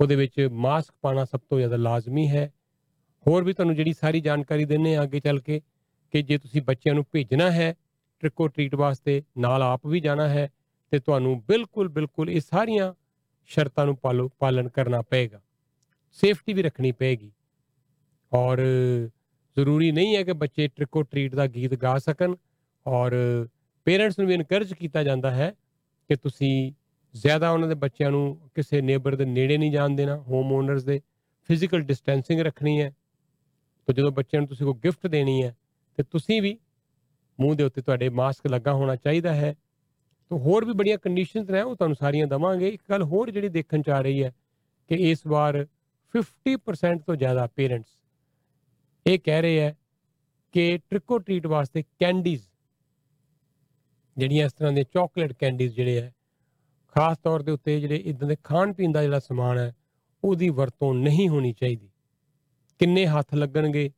[0.00, 2.52] ਉਹਦੇ ਵਿੱਚ ਮਾਸਕ ਪਾਣਾ ਸਭ ਤੋਂ ਜ਼ਿਆਦਾ ਲਾਜ਼ਮੀ ਹੈ।
[3.26, 5.60] ਹੋਰ ਵੀ ਤੁਹਾਨੂੰ ਜਿਹੜੀ ਸਾਰੀ ਜਾਣਕਾਰੀ ਦਿੰਨੇ ਆ ਅੱਗੇ ਚੱਲ ਕੇ
[6.12, 7.74] ਕਿ ਜੇ ਤੁਸੀਂ ਬੱਚਿਆਂ ਨੂੰ ਭੇਜਣਾ ਹੈ
[8.20, 10.50] ਟ੍ਰਿਕੋ ਟ੍ਰੀਟ ਵਾਸਤੇ ਨਾਲ ਆਪ ਵੀ ਜਾਣਾ ਹੈ,
[10.90, 12.92] ਤੇ ਤੁਹਾਨੂੰ ਬਿਲਕੁਲ ਬਿਲਕੁਲ ਇਹ ਸਾਰੀਆਂ
[13.46, 15.40] ਸ਼ਰਤਾਂ ਨੂੰ ਪਾਲੋ, ਪਾਲਣ ਕਰਨਾ ਪਏਗਾ।
[16.12, 17.32] ਸੇਫਟੀ ਵੀ ਰੱਖਣੀ ਪਏਗੀ।
[18.32, 18.58] ਔਰ
[19.56, 22.34] ਜ਼ਰੂਰੀ ਨਹੀਂ ਹੈ ਕਿ ਬੱਚੇ ਟ੍ਰਿਕ ਔਰ ਟ੍ਰੀਟ ਦਾ ਗੀਤ ਗਾ ਸਕਣ।
[22.86, 23.12] ਔਰ
[23.84, 25.50] ਪੇਰੈਂਟਸ ਨੂੰ ਵੀ ਇਨਕਰੇਜ ਕੀਤਾ ਜਾਂਦਾ ਹੈ
[26.08, 26.72] ਕਿ ਤੁਸੀਂ
[27.14, 31.00] ਜ਼ਿਆਦਾ ਉਹਨਾਂ ਦੇ ਬੱਚਿਆਂ ਨੂੰ ਕਿਸੇ ਨੇਬਰ ਦੇ ਨੇੜੇ ਨਹੀਂ ਜਾਣ ਦੇਣਾ ਹੋਮ ਓਨਰਸ ਦੇ
[31.48, 32.90] ਫਿਜ਼ੀਕਲ ਡਿਸਟੈਂਸਿੰਗ ਰੱਖਣੀ ਹੈ।
[33.86, 35.54] ਤਾਂ ਜਦੋਂ ਬੱਚਿਆਂ ਨੂੰ ਤੁਸੀਂ ਕੋਈ ਗਿਫਟ ਦੇਣੀ ਹੈ,
[35.96, 36.58] ਤੇ ਤੁਸੀਂ ਵੀ
[37.40, 39.54] ਮੂੰਹ ਦੇ ਉੱਤੇ ਤੁਹਾਡੇ ਮਾਸਕ ਲੱਗਾ ਹੋਣਾ ਚਾਹੀਦਾ ਹੈ।
[40.30, 43.82] ਤਾਂ ਹੋਰ ਵੀ ਬੜੀਆਂ ਕੰਡੀਸ਼ਨਸ ਨੇ, ਉਹ ਤੁਹਾਨੂੰ ਸਾਰੀਆਂ ਦਵਾਂਗੇ। ਇੱਕ ਗੱਲ ਹੋਰ ਜਿਹੜੀ ਦੇਖਣ
[43.82, 44.32] ਚ ਆ ਰਹੀ ਹੈ
[44.90, 45.66] ਕਿ ਇਸ ਵਾਰ
[46.14, 47.98] 50% ਤੋਂ ਜ਼ਿਆਦਾ ਪੇਰੈਂਟਸ
[49.06, 49.76] ਇਹ ਕਹਿ ਰਹੇ ਹੈ
[50.52, 52.42] ਕਿ ਟ੍ਰਿਕੋ ਟ੍ਰੀਟ ਵਾਸਤੇ ਕੈਂਡੀਜ਼
[54.16, 56.13] ਜਿਹੜੀਆਂ ਇਸ ਤਰ੍ਹਾਂ ਦੇ ਚਾਕਲੇਟ ਕੈਂਡੀਜ਼ ਜਿਹੜੇ ਹੈ
[56.94, 59.74] ਖਾਸ ਤੌਰ ਦੇ ਉੱਤੇ ਜਿਹੜੇ ਇਦਾਂ ਦੇ ਖਾਣ ਪੀਣ ਦਾ ਜਿਹੜਾ ਸਮਾਨ ਹੈ,
[60.24, 61.88] ਉਹਦੀ ਵਰਤੋਂ ਨਹੀਂ ਹੋਣੀ ਚਾਹੀਦੀ।
[62.78, 63.90] ਕਿੰਨੇ ਹੱਥ ਲੱਗਣਗੇ?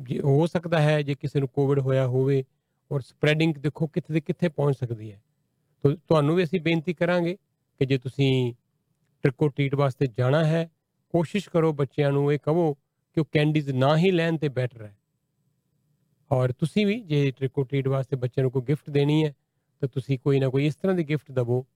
[0.00, 2.44] ਜੇ ਹੋ ਸਕਦਾ ਹੈ ਜੇ ਕਿਸੇ ਨੂੰ ਕੋਵਿਡ ਹੋਇਆ ਹੋਵੇ
[2.90, 5.20] ਔਰ ਸਪਰੈਡਿੰਗ ਦੇਖੋ ਕਿੱਥੇ ਦੇ ਕਿੱਥੇ ਪਹੁੰਚ ਸਕਦੀ ਹੈ।
[5.84, 7.36] ਤੋ ਤੁਹਾਨੂੰ ਵੀ ਅਸੀਂ ਬੇਨਤੀ ਕਰਾਂਗੇ
[7.80, 8.54] ਕਿ ਜੇ ਤੁਸੀਂ
[9.22, 10.70] ਟ੍ਰਿਕੋ ਟ੍ਰੀਟ ਵਾਸਤੇ ਜਾਣਾ ਹੈ,
[11.14, 14.96] ਕੋਸ਼ਿਸ਼ ਕਰੋ ਬੱਚਿਆਂ ਨੂੰ ਇਹ ਕਹੋ ਕਿ ਉਹ ਕੈਂਡੀਜ਼ ਨਾ ਹੀ ਲੈਣ ਤੇ ਬੈਟਰ ਹੈ।
[16.30, 19.34] ਔਰ ਤੁਸੀਂ ਵੀ ਜੇ ਟ੍ਰਿਕੋ ਟ੍ਰੀਟ ਵਾਸਤੇ ਬੱਚਿਆਂ ਨੂੰ ਕੋਈ ਗਿਫਟ ਦੇਣੀ ਹੈ,
[19.80, 21.66] ਤਾਂ ਤੁਸੀਂ ਕੋਈ ਨਾ ਕੋਈ ਇਸ ਤਰ੍ਹਾਂ ਦੀ ਗਿਫਟ ਦਵੋ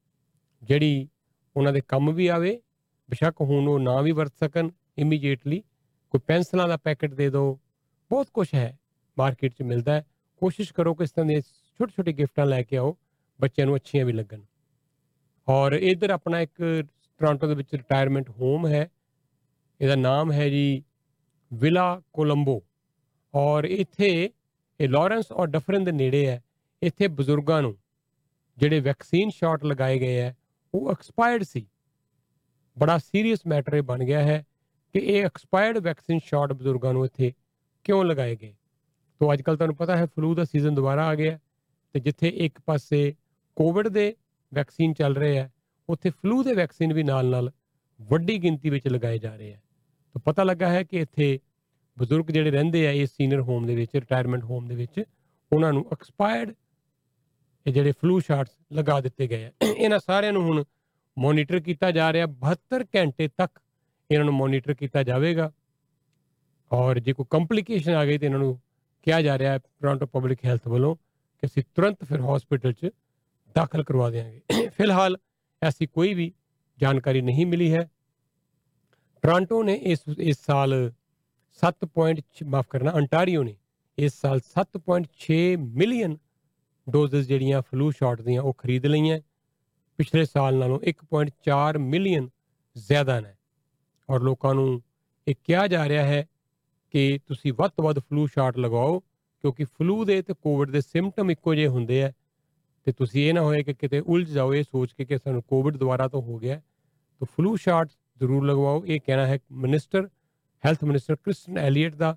[0.62, 1.08] ਜਿਹੜੀ
[1.56, 2.60] ਉਹਨਾਂ ਦੇ ਕੰਮ ਵੀ ਆਵੇ,
[3.08, 5.62] ਬੇਸ਼ੱਕ ਹੁਣ ਉਹ ਨਾ ਵੀ ਵਰਤ ਸਕਣ ਇਮੀਡੀਏਟਲੀ
[6.14, 7.58] ਕੋਈ ਪੈਨਸਲਾਂ ਦਾ ਪੈਕੇਟ ਦੇ ਦਿਓ,
[8.10, 8.76] ਬਹੁਤ ਕੁਝ ਹੈ
[9.16, 10.04] ਮਾਰਕੀਟ 'ਚ ਮਿਲਦਾ ਹੈ।
[10.42, 12.96] ਕੋਸ਼ਿਸ਼ ਕਰੋ ਕਿ ਇਸ ਤਰ੍ਹਾਂ ਦੀਆਂ ਛੋਟੇ ਛੋਟੇ ਗਿਫਟਾਂ ਲੈ ਕੇ ਆਓ,
[13.40, 14.40] ਬੱਚਿਆਂ ਨੂੰ ਅੱਛੀਆਂ ਵੀ ਲੱਗਣ।
[15.48, 18.88] ਔਰ ਇਧਰ ਆਪਣਾ ਇੱਕ ਟੋਰਾਂਟੋ ਦੇ ਵਿੱਚ ਰਿਟਾਇਰਮੈਂਟ ਹੋਮ ਹੈ।
[19.80, 20.82] ਇਹਦਾ ਨਾਮ ਹੈ ਜੀ
[21.50, 22.62] ਵਿਲਾ ਕੋਲੰਬੋ
[23.34, 24.08] ਔਰ ਇੱਥੇ
[24.80, 26.42] ਇਹ ਲਾਰੈਂਸ ਔਰ ਡਫਰਨ ਦੇ ਨੇੜੇ ਹੈ।
[26.82, 27.76] ਇੱਥੇ ਬਜ਼ੁਰਗਾਂ ਨੂੰ
[28.58, 30.34] ਜਿਹੜੇ ਵੈਕਸੀਨ ਸ਼ਾਟ ਲਗਾਏ ਗਏ ਹੈ
[30.76, 31.66] ਉਹ ਐਕਸਪਾਇਰਡ ਸੀ।
[32.78, 34.44] ਬੜਾ ਸੀਰੀਅਸ ਮੈਟਰ ਇਹ ਬਣ ਗਿਆ ਹੈ
[34.92, 37.32] ਕਿ ਇਹ ਐਕਸਪਾਇਰਡ ਵੈਕਸੀਨ ਸ਼ਾਟ ਬਜ਼ੁਰਗਾਂ ਨੂੰ ਇੱਥੇ
[37.84, 38.54] ਕਿਉਂ ਲਗਾਏ ਗਏ।
[39.20, 41.40] ਤੋਂ ਅੱਜ ਕੱਲ ਤੁਹਾਨੂੰ ਪਤਾ ਹੈ ਫਲੂ ਦਾ ਸੀਜ਼ਨ ਦੁਬਾਰਾ ਆ ਗਿਆ ਹੈ
[41.92, 43.14] ਤੇ ਜਿੱਥੇ ਇੱਕ ਪਾਸੇ
[43.56, 44.16] ਕੋਵਿਡ ਦੇ
[44.54, 45.52] ਵੈਕਸੀਨ ਚੱਲ ਰਹੇ ਹੈ,
[45.88, 47.50] ਉੱਥੇ ਫਲੂ ਦੇ ਵੈਕਸੀਨ ਵੀ ਨਾਲ-ਨਾਲ
[48.02, 49.62] ਵੱਡੀ ਗਿਣਤੀ ਵਿੱਚ ਲਗਾਏ ਜਾ ਰਹੇ ਹੈ।
[50.12, 51.40] ਤਾਂ ਪਤਾ ਲੱਗਾ ਹੈ ਕਿ ਇੱਥੇ
[51.98, 55.04] ਬਜ਼ੁਰਗ ਜਿਹੜੇ ਰਹਿੰਦੇ ਆ ਇਸ ਸੀਨੀਅਰ ਹੋਮ ਦੇ ਵਿੱਚ ਰਿਟਾਇਰਮੈਂਟ ਹੋਮ ਦੇ ਵਿੱਚ,
[55.52, 56.54] ਉਹਨਾਂ ਨੂੰ ਐਕਸਪਾਇਰਡ
[57.66, 60.64] ਇਹ ਜਿਹੜੇ ਫਲੂ ਸ਼ਾਟਸ ਲਗਾ ਦਿੱਤੇ ਗਏ ਆ। ਇਹਨਾਂ ਸਾਰਿਆਂ ਨੂੰ ਹੁਣ
[61.18, 63.58] ਮੋਨੀਟਰ ਕੀਤਾ ਜਾ ਰਿਹਾ। 72 ਘੰਟੇ ਤੱਕ
[64.10, 65.52] ਇਹਨਾਂ ਨੂੰ ਮੋਨੀਟਰ ਕੀਤਾ ਜਾਵੇਗਾ।
[66.72, 68.60] ਔਰ ਜੇ ਕੋਈ ਕੰਪਲਿਕੇਸ਼ਨ ਆ ਗਈ ਤੇ ਇਹਨਾਂ ਨੂੰ
[69.02, 72.90] ਕਿਹਾ ਜਾ ਰਿਹਾ ਹੈ ਟੋਰਾਂਟੋ ਪਬਲਿਕ ਹੈਲਥ ਵੱਲੋਂ ਕਿ ਅਸੀਂ ਤੁਰੰਤ ਫਿਰ ਹਸਪੀਟਲ 'ਚ
[73.54, 75.16] ਦਾਖਲ ਕਰਵਾ ਦੇਵਾਂਗੇ ਫਿਲਹਾਲ
[75.62, 76.32] ਐਸੀ ਕੋਈ ਵੀ
[76.78, 77.88] ਜਾਣਕਾਰੀ ਨਹੀਂ ਮਿਲੀ ਹੈ।
[79.22, 80.74] ਟੋਰਾਂਟੋ ਨੇ ਇਸ ਇਸ ਸਾਲ
[81.62, 83.56] 7 ਪੁਆਇੰਟ ਮਾਫ ਕਰਨਾ ਅੰਟਾਰੀਓ ਨੇ
[83.98, 85.38] ਇਸ ਸਾਲ 7.6
[85.74, 86.16] ਮਿਲੀਅਨ
[86.90, 89.20] ਡੋਜ਼ਸ ਜਿਹੜੀਆਂ ਫਲੂ ਸ਼ਾਟ ਦੀਆਂ ਉਹ ਖਰੀਦ ਲਈਆਂ।
[89.96, 92.28] ਪਿਛਲੇ ਸਾਲ ਨਾਲੋਂ 1.4 ਮਿਲੀਅਨ
[92.76, 93.34] ਜ਼ਿਆਦਾ ਨੇ।
[94.10, 94.82] ਔਰ ਲੋਕਾਂ ਨੂੰ
[95.28, 96.26] ਇਹ ਕਿਹਾ ਜਾ ਰਿਹਾ ਹੈ
[96.90, 99.00] ਕਿ ਤੁਸੀਂ ਵੱਧ ਤੋਂ ਵੱਧ ਫਲੂ ਸ਼ਾਟ ਲਗਾਓ,
[99.40, 102.12] ਕਿਉਂਕਿ ਫਲੂ ਦੇ ਤੇ ਕੋਵਿਡ ਦੇ ਸਿੰਪਟਮ ਇੱਕੋ ਜਿਹੇ ਹੁੰਦੇ ਆ।
[102.84, 105.76] ਤੇ ਤੁਸੀਂ ਇਹ ਨਾ ਹੋਏ ਕਿ ਕਿਤੇ ਉਲਝ ਜਾਓ, ਇਹ ਸੋਚ ਕੇ ਕਿ ਸਾਨੂੰ ਕੋਵਿਡ
[105.76, 106.60] ਦੁਬਾਰਾ ਤੋਂ ਹੋ ਗਿਆ।
[107.18, 110.08] ਤਾਂ ਫਲੂ ਸ਼ਾਟ ਜ਼ਰੂਰ ਲਗਵਾਓ। ਇਹ ਕਹਿਣਾ ਹੈ minister
[110.66, 112.16] health minister Christine Elliott ਦਾ।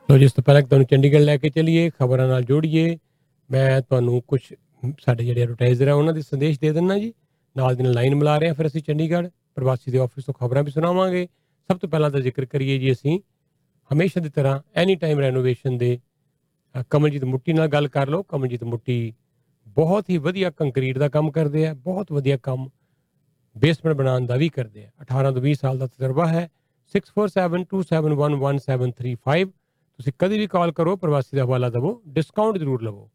[0.09, 2.97] ਲੋ ਜਿਸ ਤੋਂ ਪਹਿਲਾਂ ਕਿ ਤੁਹਾਨੂੰ ਚੰਡੀਗੜ੍ਹ ਲੈ ਕੇ ਚੱਲੀਏ ਖਬਰਾਂ ਨਾਲ ਜੋੜੀਏ
[3.49, 4.41] ਮੈਂ ਤੁਹਾਨੂੰ ਕੁਝ
[4.99, 7.13] ਸਾਡੇ ਜਿਹੜੇ ਐਡਵਰਟਾਈਜ਼ਰ ਆ ਉਹਨਾਂ ਦੇ ਸੰਦੇਸ਼ ਦੇ ਦਿੰਦਾ ਜੀ
[7.55, 10.62] ਨਾਲ ਦੀ ਨਾਲ ਲਾਈਨ ਮਿਲਾ ਰਹੇ ਹਾਂ ਫਿਰ ਅਸੀਂ ਚੰਡੀਗੜ੍ਹ ਪ੍ਰਵਾਸੀ ਦੇ ਆਫਿਸ ਤੋਂ ਖਬਰਾਂ
[10.62, 11.28] ਵੀ ਸੁਣਾਵਾਂਗੇ।
[11.70, 13.20] ਸਭ ਤੋਂ ਪਹਿਲਾਂ ਤਾਂ ਜ਼ਿਕਰ ਕਰੀਏ ਜੀ ਅਸੀਂ
[13.92, 15.98] ਹਮੇਸ਼ਾ ਦੀ ਤਰ੍ਹਾਂ ਐਨੀ ਟਾਈਮ ਰੈਨੋਵੇਸ਼ਨ ਦੇ
[16.80, 19.14] ਅ, ਕਮਲਜੀਤ ਮੁੱਟੀ ਨਾਲ ਗੱਲ ਕਰ ਲਓ। ਕਮਲਜੀਤ ਮੁੱਟੀ
[19.68, 22.68] ਬਹੁਤ ਹੀ ਵਧੀਆ ਕੰਕਰੀਟ ਦਾ ਕੰਮ ਕਰਦੇ ਆ ਬਹੁਤ ਵਧੀਆ ਕੰਮ
[23.58, 26.50] ਬੇਸਮੈਂਟ ਬਣਾਉਣ ਦਾ ਵੀ ਕਰਦੇ ਆ। 18 ਤੋਂ 20 ਸਾਲ ਦਾ ਤਜਰਬਾ ਹੈ।
[26.94, 29.50] 6472711735
[29.98, 33.10] ਤੁਸੀਂ ਕਦੀ ਵੀ ਕਾਲ ਕਰੋ ਪ੍ਰਵਾਸੀ ਦਾ ਹਵਾਲਾ ਦੇਵੋ ਡਿਸਕਾਊਂਟ ਜ਼ਰੂਰ ਲਵੋ।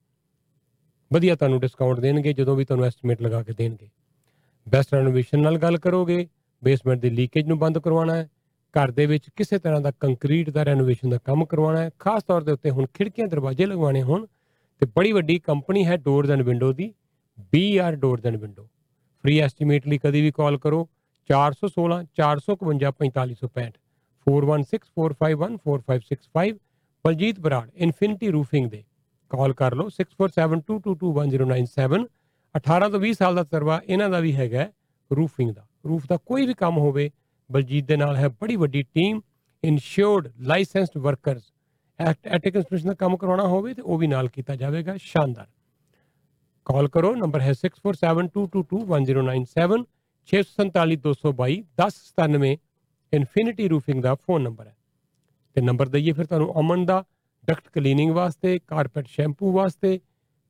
[1.13, 3.89] ਵਧੀਆ ਤੁਹਾਨੂੰ ਡਿਸਕਾਊਂਟ ਦੇਣਗੇ ਜਦੋਂ ਵੀ ਤੁਹਾਨੂੰ ਐਸਟੀਮੇਟ ਲਗਾ ਕੇ ਦੇਣਗੇ।
[4.68, 6.28] ਬੈਸਟ ਰੈਨੋਵੇਸ਼ਨ ਨਾਲ ਗੱਲ ਕਰੋਗੇ
[6.63, 8.30] ਬੇਸਮੈਂਟ ਦੀ ਲੀਕੇਜ ਨੂੰ ਬੰਦ ਕਰਵਾਉਣਾ ਹੈ,
[8.74, 12.43] ਘਰ ਦੇ ਵਿੱਚ ਕਿਸੇ ਤਰ੍ਹਾਂ ਦਾ ਕੰਕਰੀਟ ਦਾ ਰੈਨੋਵੇਸ਼ਨ ਦਾ ਕੰਮ ਕਰਵਾਉਣਾ ਹੈ, ਖਾਸ ਤੌਰ
[12.43, 14.26] ਦੇ ਉੱਤੇ ਹੁਣ ਖਿੜਕੀਆਂ ਦਰਵਾਜ਼ੇ ਲਗਵਾਉਣੇ ਹੋਣ,
[14.82, 16.93] ਤੇ ਬੜੀ ਵੱਡੀ ਕੰਪਨੀ ਹੈ ਡੋਰਜ਼ ਐਂਡ ਵਿੰਡੋ ਦੀ
[17.51, 18.68] BR doors and window
[19.24, 20.89] free estimate ਲਈ ਕਦੀ ਵੀ ਕਾਲ ਕਰੋ
[21.30, 23.72] 416 451 4565
[24.28, 26.53] 4164514565
[27.05, 28.84] ਬਲਜੀਤ ਬਰਾੜ ਇਨਫਿਨਿਟੀ ਰੂਫਿੰਗ ਦੇ।
[29.32, 32.05] ਕਾਲ ਕਰ ਲਓ 6472221097
[32.58, 34.72] 18 ਤੋਂ 20 ਸਾਲ ਦਾ ਤਜਰਬਾ ਇਹਨਾਂ ਦਾ ਵੀ ਹੈਗਾ
[35.12, 37.12] ਰੂਫਿੰਗ ਦਾ। ਰੂਫ ਦਾ ਕੋਈ ਵੀ ਕੰਮ ਹੋਵੇ,
[37.49, 39.22] ਬਲਜੀਤ ਦੇ ਨਾਲ ਹੈ ਬੜੀ ਵੱਡੀ team
[39.64, 41.53] insured licensed workers
[41.99, 45.47] attic inspection ਦਾ ਕੰਮ ਕਰਵਾਉਣਾ ਹੋਵੇ ਤੇ ਉਹ ਵੀ ਨਾਲ ਕੀਤਾ ਜਾਵੇਗਾ, ਸ਼ਾਨਦਾਰ।
[46.66, 49.86] ਕਾਲ ਕਰੋ ਨੰਬਰ ਹੈ 6472221097
[50.28, 52.58] 647222 1097
[53.14, 54.76] ਇਨਫਿਨਿਟੀ ਰੂਫਿੰਗ ਦਾ ਫੋਨ ਨੰਬਰ ਹੈ।
[55.55, 57.03] ਤੇ ਨੰਬਰ ਦਈਏ ਫਿਰ ਤੁਹਾਨੂੰ ਅਮਨ ਦਾ
[57.47, 59.99] ਡਕਟ ਕਲੀਨਿੰਗ ਵਾਸਤੇ ਕਾਰਪੈਟ ਸ਼ੈਂਪੂ ਵਾਸਤੇ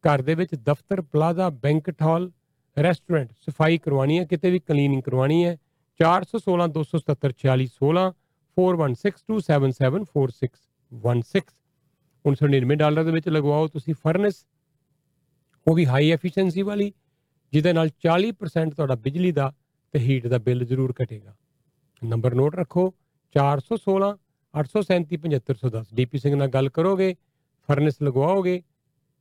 [0.04, 2.32] ਘਰ ਦੇ ਵਿੱਚ ਦਫ਼ਤਰ, ਪਲਾਜ਼ਾ ਬੈਂਕਟ ਹਾਲ
[2.78, 5.58] ਰੈਸਟੋਰੈਂਟ, ਸਫ਼ਾਈ ਕਰਵਾਉਣੀ ਹੈ, ਕਿਤੇ ਵੀ ਕਲੀਨਿੰਗ ਕਰਵਾਉਣੀ ਹੈ।
[6.00, 8.14] 416 277 4616
[8.58, 11.54] 4162774616
[12.26, 14.46] 99 ਡਾਲਰ ਦੇ ਵਿੱਚ ਲਗਵਾਓ ਤੁਸੀਂ ਫਰਨੈਸ।
[15.68, 16.94] ਉਹ ਵੀ ਹਾਈ ਐਫੀਸ਼ੀਐਂਸੀ ਵਾਲੀ,
[17.54, 19.54] ਜਿਹਦੇ ਨਾਲ 40% ਤੁਹਾਡਾ ਬਿਜਲੀ ਦਾ
[19.94, 21.36] ਤੇ ਹੀਟ ਦਾ ਬਿੱਲ ਜ਼ਰੂਰ ਘਟੇਗਾ।
[22.02, 22.94] ਨੰਬਰ ਨੋਟ ਰੱਖੋ
[23.36, 24.18] 416
[24.54, 27.16] 837 7510 ਡੀਪੀ ਸਿੰਘ ਨਾਲ ਗੱਲ ਕਰੋਗੇ,
[27.70, 28.64] ਫਰਨੈਸ ਲਗਵਾਓਗੇ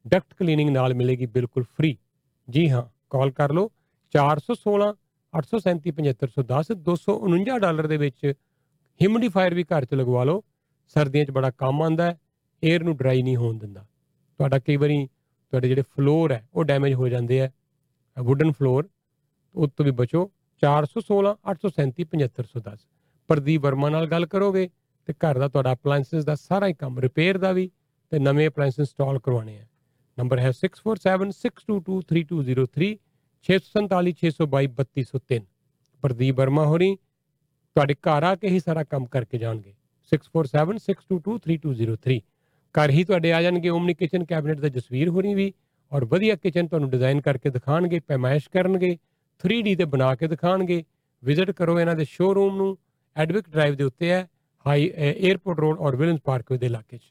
[0.06, 1.96] ਡਕਟ ਕਲੀਨਿੰਗ ਨਾਲ ਮਿਲੇਗੀ ਬਿਲਕੁਲ ਫ੍ਰੀ।
[2.48, 3.70] ਜੀ ਹਾਂ, ਕਾਲ ਕਰ ਲਓ
[4.14, 4.90] 416
[5.32, 8.32] 837 7510 249 ਡਾਲਰ ਦੇ ਵਿੱਚ
[9.00, 10.42] ਹਿਮਡੀਫਾਇਰ ਵੀ ਘਰ 'ਚ ਲਗਵਾ ਲਓ।
[10.94, 12.18] ਸਰਦੀਆਂ 'ਚ ਬੜਾ ਕੰਮ ਆਉਂਦਾ ਹੈ
[12.62, 13.86] 에ਅਰ ਨੂੰ ਡਰਾਈ ਨਹੀਂ ਹੋਣ ਦਿੰਦਾ।
[14.40, 17.50] ਤੁਹਾਡਾ ਕਈ ਵਾਰੀ ਤੁਹਾਡੇ ਜਿਹੜੇ ਫਲੋਰ ਹੈ, ਉਹ ਡੈਮੇਜ ਹੋ ਜਾਂਦੇ ਆ
[18.16, 18.88] ਵੁਡਨ ਫਲੋਰ
[19.54, 20.30] ਉਹ ਤੋਂ ਵੀ ਬਚੋ
[20.62, 22.82] 416 837 7510
[23.28, 24.68] ਪ੍ਰਦੀਪ ਵਰਮਾ ਨਾਲ ਗੱਲ ਕਰੋਗੇ
[25.08, 27.70] ਤੇ ਘਰ ਦਾ ਤੁਹਾਡਾ ਅਪਲਾਈਐਂਸਸ ਦਾ ਸਾਰਾ ਹੀ ਕੰਮ ਰਿਪੇਅਰ ਦਾ ਵੀ
[28.12, 29.66] ਤੇ ਨਵੇਂ ਅਪਲਾਈਐਂਸ ਇੰਸਟਾਲ ਕਰਵਾਉਣੇ ਆ।
[30.18, 32.96] ਨੰਬਰ ਹੈ 6476223203
[33.48, 35.40] 647622
[36.02, 36.98] ਪ੍ਰਦੀਪ ਵਰਮਾ ਹੋਰੀ,
[37.76, 39.74] ਤੁਹਾਡੇ ਘਰ ਆ ਕੇ ਹੀ ਸਾਰਾ ਕੰਮ ਕਰਕੇ ਜਾਣਗੇ।
[40.12, 42.20] 6476223203
[42.74, 45.52] ਘਰ ਹੀ ਤੁਹਾਡੇ ਆ ਜਾਣਗੇ, ਓਮਨੀ ਕਿਚਨ ਕੈਬਨਿਟ ਦਾ ਜਸਵੀਰ ਹੋਰੀ ਵੀ,
[45.92, 48.98] ਔਰ ਵਧੀਆ ਕਿਚਨ ਤੁਹਾਨੂੰ ਡਿਜ਼ਾਈਨ ਕਰਕੇ ਦਿਖਾਣਗੇ, ਪੈਮਾਇਸ਼ ਕਰਨਗੇ
[49.40, 50.84] 3D ਤੇ ਬਣਾ ਕੇ ਦਿਖਾਣਗੇ।
[51.22, 52.78] ਵਿਜ਼ਿਟ ਕਰੋ ਇਹਨਾਂ ਦੇ ਸ਼ੋਰੂਮ ਨੂੰ,
[53.16, 54.28] ਐਡਵਿਕ ਡਰਾਈਵ ਦੇ ਉੱਤੇ ਹੈ,
[54.66, 57.02] ਹਾਈ 에ਅਰਪੋਰਟ ਰੋਡ ਔਰ ਵਿਲਨਸ ਪਾਰਕਵੇ ਦੇ ਇਲਾਕੇ 'ਚ।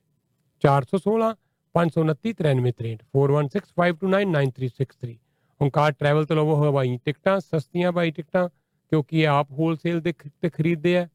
[0.63, 1.35] 416
[1.75, 5.15] 529 9363 4165299363
[5.61, 8.49] ਓਂਕਾਰ ਟਰੈਵਲ ਤੋਂ ਲਵੋ ਹਵਾਈ ਟਿਕਟਾਂ ਸਸਤੀਆਂ ਬਾਈ ਟਿਕਟਾਂ
[8.91, 11.07] ਕਿਉਂਕਿ ਇਹ ਆਪ ਹੋਲਸੇਲ ਦੇ ਖ- ਤੇ ਖਰੀਦਦੇ ਆ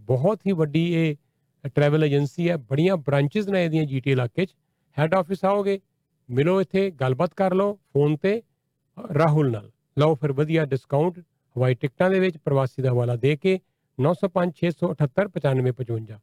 [0.00, 1.16] ਬਹੁਤ ਹੀ ਵੱਡੀ ਇਹ
[1.70, 4.54] ਟਰੈਵਲ ਏਜੰਸੀ ਹੈ ਬੜੀਆਂ ਬ੍ਰਾਂਚਸ ਨੇ ਇਹਦੀਆਂ ਜੀਟੀ ਇਲਾਕੇ 'ਚ
[4.96, 5.80] ਹੈੱਡ ਆਫਿਸ ਆਓਗੇ
[6.28, 8.42] ਮਿਲੋ ਇੱਥੇ ਗੱਲਬਾਤ ਕਰ ਲਓ ਫੋਨ ਤੇ
[9.14, 11.18] ਰਾਹੁਲ ਨਾਲ ਲਓ ਫਿਰ ਵਧੀਆ ਡਿਸਕਾਊਂਟ
[11.56, 13.58] ਹਵਾਈ ਟਿਕਟਾਂ ਦੇ ਵਿੱਚ ਪ੍ਰਵਾਸੀ ਦਾ ਹਵਾਲਾ ਦੇ ਕੇ
[13.98, 16.18] 905 678 9555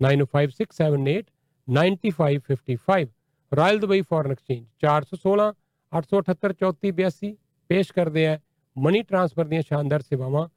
[0.00, 1.22] 905678
[1.68, 3.10] 9555
[3.56, 5.54] ਰਾਇਲ ਦੁਬਈ ਫੋਰਨ ਐਕਸਚੇਂਜ 416
[5.92, 7.34] 878 3482
[7.70, 8.40] ਪੇਸ਼ ਕਰਦੇ ਆ
[8.76, 10.48] ਮਨੀ ਟ੍ਰਾਂਸਫਰ ਦੀਆਂ ਸ਼ਾਨਦਾਰ ਸੇਵਾਵਾਂ।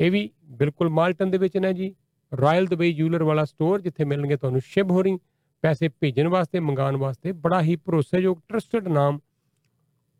[0.00, 1.94] ਇਹ ਵੀ ਬਿਲਕੁਲ ਮਾਲਟਨ ਦੇ ਵਿੱਚ ਨੇ ਜੀ।
[2.32, 5.18] ਰਾਇਲ ਦੁਬਈ ਜੂਲਰ ਵਾਲਾ ਸਟੋਰ ਜਿੱਥੇ ਮਿਲਣਗੇ ਤੁਹਾਨੂੰ ਸ਼ਿਬ ਹੋਰੀ,
[5.62, 9.20] ਪੈਸੇ ਭੇਜਣ ਵਾਸਤੇ, ਮੰਗਾਉਣ ਵਾਸਤੇ, ਬੜਾ ਹੀ ਭਰੋਸੇਯੋਗ ਟਰਸਟਡ ਨਾਮ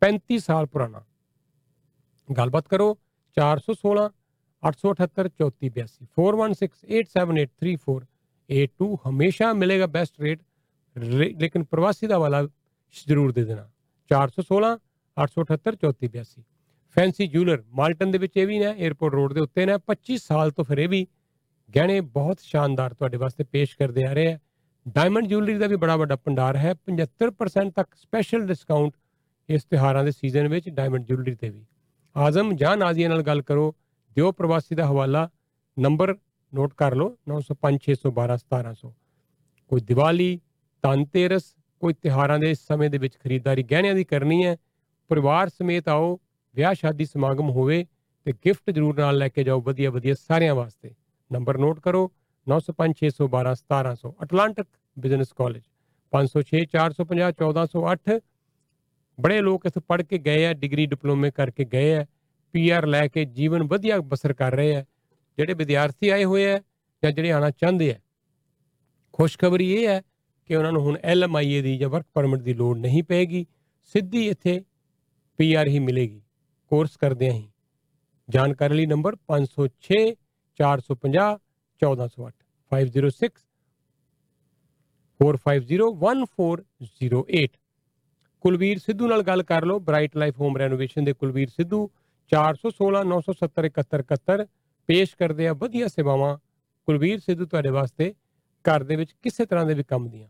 [0.03, 1.05] 35 ਸਾਲ ਪੁਰਾਣਾ।
[2.29, 2.99] ਗੱਲਬਾਤ ਕਰੋ
[3.37, 4.11] 416
[4.63, 10.41] 878 3482 4168783482 ਹਮੇਸ਼ਾ ਮਿਲੇਗਾ ਬੈਸਟ ਰੇਟ
[10.99, 12.43] ਲੇਕਿਨ ਪ੍ਰਵਾਸੀ ਦਾ ਵਾਲਾ
[13.09, 13.69] ਜ਼ਰੂਰ ਦੇ ਦੇਣਾ।
[14.11, 14.77] 416
[15.17, 16.43] 878 3482
[16.97, 20.51] ਫੈਂਸੀ ਜੂਲਰ ਮਾਲਟਨ ਦੇ ਵਿੱਚ ਇਹ ਵੀ ਨੇ 에어ਪੋਰਟ ਰੋਡ ਦੇ ਉੱਤੇ ਨੇ। 25 ਸਾਲ
[20.51, 21.07] ਤੋਂ ਫਿਰ ਇਹ ਵੀ
[21.77, 24.39] ਗਹਿਣੇ ਬਹੁਤ ਸ਼ਾਨਦਾਰ ਤੁਹਾਡੇ ਵਾਸਤੇ ਪੇਸ਼ ਕਰਦੇ ਆ ਰਹੇ ਆ।
[24.89, 28.93] ਡਾਇਮੰਡ ਜੁਐਲਰੀ ਦਾ ਵੀ ਬੜਾ ਵੱਡਾ ਭੰਡਾਰ ਹੈ। 75% ਤੱਕ ਸਪੈਸ਼ਲ ਡਿਸਕਾਊਂਟ
[29.49, 31.65] ਇਸ ਤਿਉਹਾਰਾਂ ਦੇ ਸੀਜ਼ਨ ਵਿੱਚ ਡਾਇਮੰਡ ਜੁਐਲਰੀ ਤੇ ਵੀ।
[32.17, 33.75] ਆਜ਼ਮ ਜਾਂ ਨਾਜ਼ੀਆ ਨਾਲ ਗੱਲ ਕਰੋ,
[34.17, 35.29] ਦਿਓ ਪ੍ਰਵਾਸੀ ਦਾ ਹਵਾਲਾ।
[35.79, 36.17] ਨੰਬਰ
[36.53, 38.95] ਨੋਟ ਕਰ ਲਓ 905 612 1700
[39.71, 40.41] ਕੋਈ ਦੀਵਾਲੀ
[40.83, 44.57] ਧਨਤੇਰਸ, ਕੋਈ ਤਿਉਹਾਰਾਂ ਦੇ ਇਸ ਸਮੇਂ ਦੇ ਵਿੱਚ ਖਰੀਦਦਾਰੀ ਗਹਿਣਿਆਂ ਦੀ ਕਰਨੀ ਹੈ।
[45.11, 46.19] ਪਰਿਵਾਰ ਸਮੇਤ ਆਓ,
[46.55, 47.85] ਵਿਆਹ ਸ਼ਾਦੀ ਸਮਾਗਮ ਹੋਵੇ
[48.27, 50.91] ਤੇ ਗਿਫਟ ਜ਼ਰੂਰ ਨਾਲ ਲੈ ਕੇ ਜਾਓ ਵਧੀਆ ਵਧੀਆ ਸਾਰਿਆਂ ਵਾਸਤੇ।
[51.31, 52.11] ਨੰਬਰ ਨੋਟ ਕਰੋ
[52.47, 54.67] 905 612 1700 ਅਟਲਾਂਟਿਕ
[54.97, 55.63] ਬਿਜ਼ਨਸ ਕਾਲਜ
[56.13, 58.19] 506 450 1408
[59.19, 62.05] ਬੜੇ ਲੋਕ ਇੱਥੇ ਪੜ੍ਹ ਕੇ ਗਏ ਆ, ਡਿਗਰੀ, ਡਿਪਲੋਮੇ ਕਰਕੇ ਗਏ ਆ,
[62.55, 64.85] ਪੀਆਰ ਲੈ ਕੇ ਜੀਵਨ ਵਧੀਆ ਬਸਰ ਕਰ ਰਹੇ ਆ।
[65.39, 66.59] ਜਿਹੜੇ ਵਿਦਿਆਰਥੀ ਆਏ ਹੋਏ ਆ
[67.03, 67.99] ਜਾਂ ਜਿਹੜੇ ਆਣਾ ਚਾਹੁੰਦੇ ਆ,
[69.15, 70.01] ਖੁਸ਼ਖਬਰੀ ਇਹ ਹੈ
[70.51, 73.47] ਕਿ ਉਹਨਾਂ ਨੂੰ ਹੁਣ ਐਲਐਮਆਈਏ ਦੀ ਜਾਂ ਵਰਕ ਪਰਮਿਟ ਦੀ ਲੋੜ ਨਹੀਂ ਪਏਗੀ,
[73.95, 74.63] ਸਿੱਧੀ ਇੱਥੇ
[75.39, 76.21] ਪੀਆਰ ਹੀ ਮਿਲੇਗੀ,
[76.71, 77.49] ਕੋਰਸ ਕਰਦਿਆਂ ਹੀ।
[78.29, 80.17] ਜਾਣਕਾਰੀ ਲਈ ਨੰਬਰ 506
[80.59, 81.39] 450
[81.83, 82.35] 1408
[82.73, 83.31] 506
[85.21, 87.57] 4501408
[88.45, 91.91] ਕੁਲਵੀਰ ਸਿੱਧੂ ਨਾਲ ਗੱਲ ਕਰ ਲਓ, ਬ੍ਰਾਈਟ ਲਾਈਫ ਹੋਮ ਰੈਨੋਵੇਸ਼ਨ ਦੇ ਕੁਲਵੀਰ ਸਿੱਧੂ
[92.33, 94.47] 416 970 7171
[94.89, 96.37] ਪੇਸ਼ ਕਰਦੇ ਆ ਵਧੀਆ ਸੇਵਾਵਾਂ।
[96.89, 98.15] ਕੁਲਵੀਰ ਸਿੱਧੂ ਤੁਹਾਡੇ ਵਾਸਤੇ
[98.65, 100.29] ਘਰ ਦੇ ਵਿੱਚ ਕਿਸੇ ਤਰ੍ਹਾਂ ਦੇ ਵੀ ਕੰਮ ਦੀਆਂ।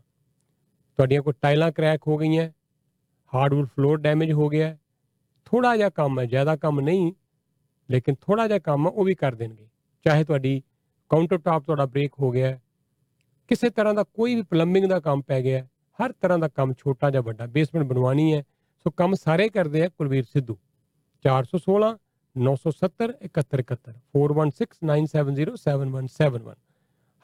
[1.01, 2.49] ਤੁਹਾਡੀਆਂ ਕੋਈ ਟਾਈਲਾਂ ਕਰੈਕ ਹੋ ਗਈਆਂ
[3.33, 4.77] ਹਾਰਡਵੁੱਡ ਫਲੋਰ ਡੈਮੇਜ ਹੋ ਗਿਆ
[5.45, 7.13] ਥੋੜਾ ਜਿਹਾ ਕੰਮ ਹੈ ਜ਼ਿਆਦਾ ਕੰਮ ਨਹੀਂ
[7.89, 9.67] ਲੇਕਿਨ ਥੋੜਾ ਜਿਹਾ ਕੰਮ ਉਹ ਵੀ ਕਰ ਦੇਣਗੇ।
[10.05, 10.63] ਚਾਹੇ ਤੁਹਾਡੀ
[11.11, 12.61] ਕਾਊਂਟਰ ਟਾਪ ਤੁਹਾਡਾ ਬ੍ਰੇਕ ਹੋ ਗਿਆ ਹੈ,
[13.49, 16.73] ਕਿਸੇ ਤਰ੍ਹਾਂ ਦਾ ਕੋਈ ਵੀ ਪਲੰਬਿੰਗ ਦਾ ਕੰਮ ਪੈ ਗਿਆ ਹੈ, ਹਰ ਤਰ੍ਹਾਂ ਦਾ ਕੰਮ
[16.73, 18.43] ਛੋਟਾ ਜਾਂ ਵੱਡਾ ਬੇਸਮੈਂਟ ਬਣਵਾਣੀ ਹੈ
[18.85, 20.57] ਸੋ ਕੰਮ ਸਾਰੇ ਕਰਦੇ ਆ ਕੁਲਵੀਰ ਸਿੱਧੂ।
[21.25, 21.97] 416
[22.35, 26.55] 970 7171 4169707171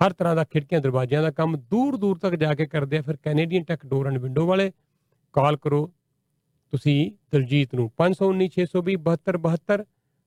[0.02, 3.18] ਹਰ ਤਰ੍ਹਾਂ ਦਾ ਖਿੜਕੀਆਂ ਦਰਵਾਜ਼ਿਆਂ ਦਾ ਕੰਮ ਦੂਰ ਦੂਰ ਤੱਕ ਜਾ ਕੇ ਕਰਦੇ ਆ ਫਿਰ
[3.24, 4.72] Canadian tech door and window ਵਾਲੇ
[5.36, 5.86] ਕਾਲ ਕਰੋ
[6.74, 7.00] ਤੁਸੀਂ
[7.32, 9.86] ਦਲਜੀਤ ਨੂੰ 519 620 7272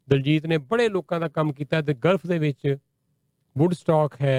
[0.09, 2.75] ਦਲਜੀਤ ਨੇ ਬੜੇ ਲੋਕਾਂ ਦਾ ਕੰਮ ਕੀਤਾ ਤੇ ਗਲਫ ਦੇ ਵਿੱਚ
[3.57, 4.39] ਵੁੱਡ ਸਟਾਕ ਹੈ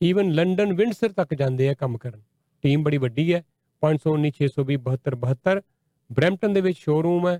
[0.00, 2.20] ਈਵਨ ਲੰਡਨ ਵਿੰਡਸਰ ਤੱਕ ਜਾਂਦੇ ਆ ਕੰਮ ਕਰਨ
[2.64, 3.42] ਟੀਮ ਬੜੀ ਵੱਡੀ ਹੈ
[3.82, 5.62] 519 620 7272
[6.10, 7.36] ਬ੍ਰੈਂਪਟਨ ਦੇ ਵਿੱਚ ਸ਼ੋਰੂਮ ਹੈ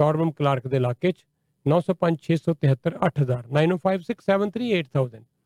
[0.00, 1.26] ਟੌਰਬਮ ਕਲਾਰਕ ਦੇ ਇਲਾਕੇ 'ਚ
[1.66, 5.39] 905 673 8000 9056738000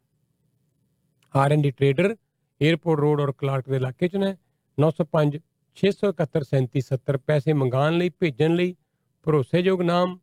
[1.37, 2.16] R and D trader
[2.61, 4.37] airport road ਔਰ ਕਲਾਰਕ ਦੇ ਇਲਾਕੇ 'ਚ ਨੇ।
[4.78, 5.41] 905
[5.76, 8.76] 671 3770 ਪੈਸੇ ਮੰਗਾਉਣ ਲਈ, ਭੇਜਣ ਲਈ
[9.22, 10.18] ਭਰੋਸੇਯੋਗ ਨਾਮ,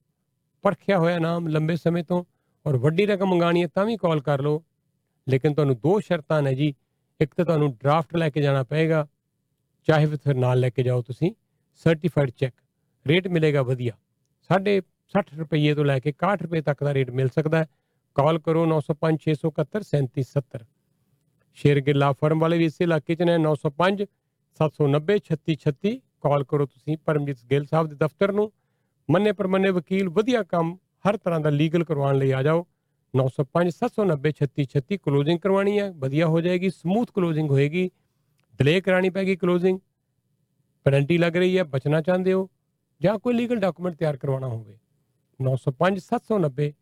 [0.61, 2.23] ਪਰਖਿਆ ਹੋਇਆ ਨਾਮ ਲੰਬੇ ਸਮੇਂ ਤੋਂ
[2.65, 4.63] ਔਰ ਵੱਡੀ ਰਕਮ ਮੰਗਾਣੀ ਹੈ ਤਾਂ ਵੀ ਕਾਲ ਕਰ ਲਓ।
[5.29, 6.73] ਲੇਕਿਨ ਤੁਹਾਨੂੰ ਦੋ ਸ਼ਰਤਾਂ ਨੇ ਜੀ।
[7.21, 9.07] ਇੱਕ ਤਾਂ ਤੁਹਾਨੂੰ ਡਰਾਫਟ ਲੈ ਕੇ ਜਾਣਾ ਪਏਗਾ।
[9.83, 11.31] ਚਾਹੇ ਫਿਰ ਨਾਲ ਲੈ ਕੇ ਜਾਓ ਤੁਸੀਂ।
[11.75, 12.55] ਸਰਟੀਫਾਈਡ ਚੈੱਕ
[13.07, 13.93] ਰੇਟ ਮਿਲੇਗਾ ਵਧੀਆ।
[14.47, 14.81] ਸਾਢੇ
[15.13, 17.67] 60 ਰੁਪਏ ਤੋਂ ਲੈ ਕੇ 61 ਰੁਪਏ ਤੱਕ ਦਾ ਰੇਟ ਮਿਲ ਸਕਦਾ ਹੈ।
[18.15, 20.80] ਕਾਲ ਕਰੋ 905 671 3770
[21.53, 24.05] ਸ਼ੇਰਗਿੱਲਾ ਫਰਮ ਵਾਲੇ ਵੀ ਇਸੇ ਇਲਾਕੇ 'ਚ ਨੇ 905
[24.59, 28.51] 790 3636 ਕਾਲ ਕਰੋ ਤੁਸੀਂ ਪਰਮਜੀਤ ਗਿੱਲ ਸਾਹਿਬ ਦੇ ਦਫ਼ਤਰ ਨੂੰ।
[29.09, 32.67] ਮੰਨੇ ਪਰਮੰਨੇ ਵਕੀਲ, ਵਧੀਆ ਕੰਮ, ਹਰ ਤਰ੍ਹਾਂ ਦਾ ਲੀਗਲ ਕਰਵਾਉਣ ਲਈ ਆ ਜਾਓ।
[33.15, 37.91] 905 790 3636 ਕਲੋਜ਼ਿੰਗ ਕਰਵਾਣੀ ਹੈ ਵਧੀਆ ਹੋ ਜਾਏਗੀ, ਸਮੂਥ ਕਲੋਜ਼ਿੰਗ ਹੋਏਗੀ।
[38.57, 39.79] ਡਿਲੇ ਕਰਾਣੀ ਪੈਗੀ ਕਲੋਜ਼ਿੰਗ।
[40.83, 42.49] ਪੈਨਲਟੀ ਲੱਗ ਰਹੀ ਹੈ ਬਚਣਾ ਚਾਹੁੰਦੇ ਹੋ?
[43.01, 44.77] ਜਾਂ ਕੋਈ ਲੀਗਲ ਡਾਕੂਮੈਂਟ ਤਿਆਰ ਕਰਵਾਉਣਾ ਹੋਵੇ?
[45.41, 46.73] 905 790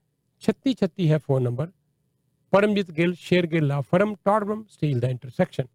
[0.42, 1.72] 3636 ਹੈ phone number.
[2.54, 5.66] Paramjit Gill Shergill law firm Torbram Steeles ਦਾ ਇੰਟਰਸੈਕਸ਼ਨ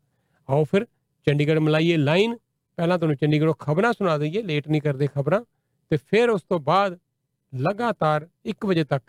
[0.48, 0.86] ਆਓ ਫਿਰ
[1.26, 2.36] ਚੰਡੀਗੜ੍ਹ ਮਲਾਈਏ ਲਾਈਨ
[2.78, 5.40] ਪਹਿਲਾਂ ਤੁਹਾਨੂੰ ਚੰਡੀਗੜ੍ਹੋਂ ਖਬਰਾਂ ਸੁਣਾ ਦਈਏ ਲੇਟ ਨਹੀਂ ਕਰਦੇ ਖਬਰਾਂ
[5.90, 6.98] ਤੇ ਫਿਰ ਉਸ ਤੋਂ ਬਾਅਦ
[7.52, 9.02] ਲਗਾਤਾਰ 1 ਵਜੇ ਤੱਕ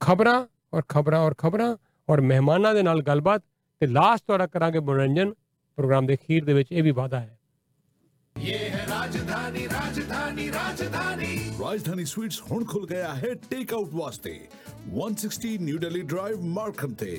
[0.00, 1.76] ਖਬਰਾਂ ਔਰ ਖਬਰਾਂ ਔਰ ਖਬਰਾਂ
[2.08, 3.42] ਔਰ ਮਹਿਮਾਨਾਂ ਦੇ ਨਾਲ ਗੱਲਬਾਤ
[3.80, 5.32] ਤੇ ਲਾਸਟ ਤੁਹਾਡਾ ਕਰਾਂਗੇ ਮਨੋਰੰਜਨ
[5.78, 7.36] ਪ੍ਰੋਗਰਾਮ ਦੇ ਅਖੀਰ ਦੇ ਵਿੱਚ ਇਹ ਵੀ ਵਾਅਦਾ ਹੈ
[9.46, 14.30] राजधानी राजधानी राजधानी। राजधानी स्वीट्स हुन खुल गया है टेक आउट वास्ते
[14.98, 17.14] 160 न्यू दिल्ली ड्राइव मार्कम थे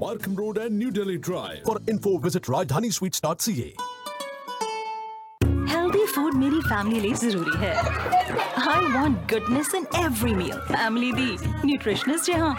[0.00, 3.52] Markham road and new Delhi drive for info visit Rajdhani sweets dot C
[5.42, 7.74] healthy food मेरी फैमिली लिए ज़रूरी है।
[8.57, 10.59] I want goodness in every meal.
[10.75, 11.37] Family the
[11.69, 12.53] nutritionist ਜਹਾਂ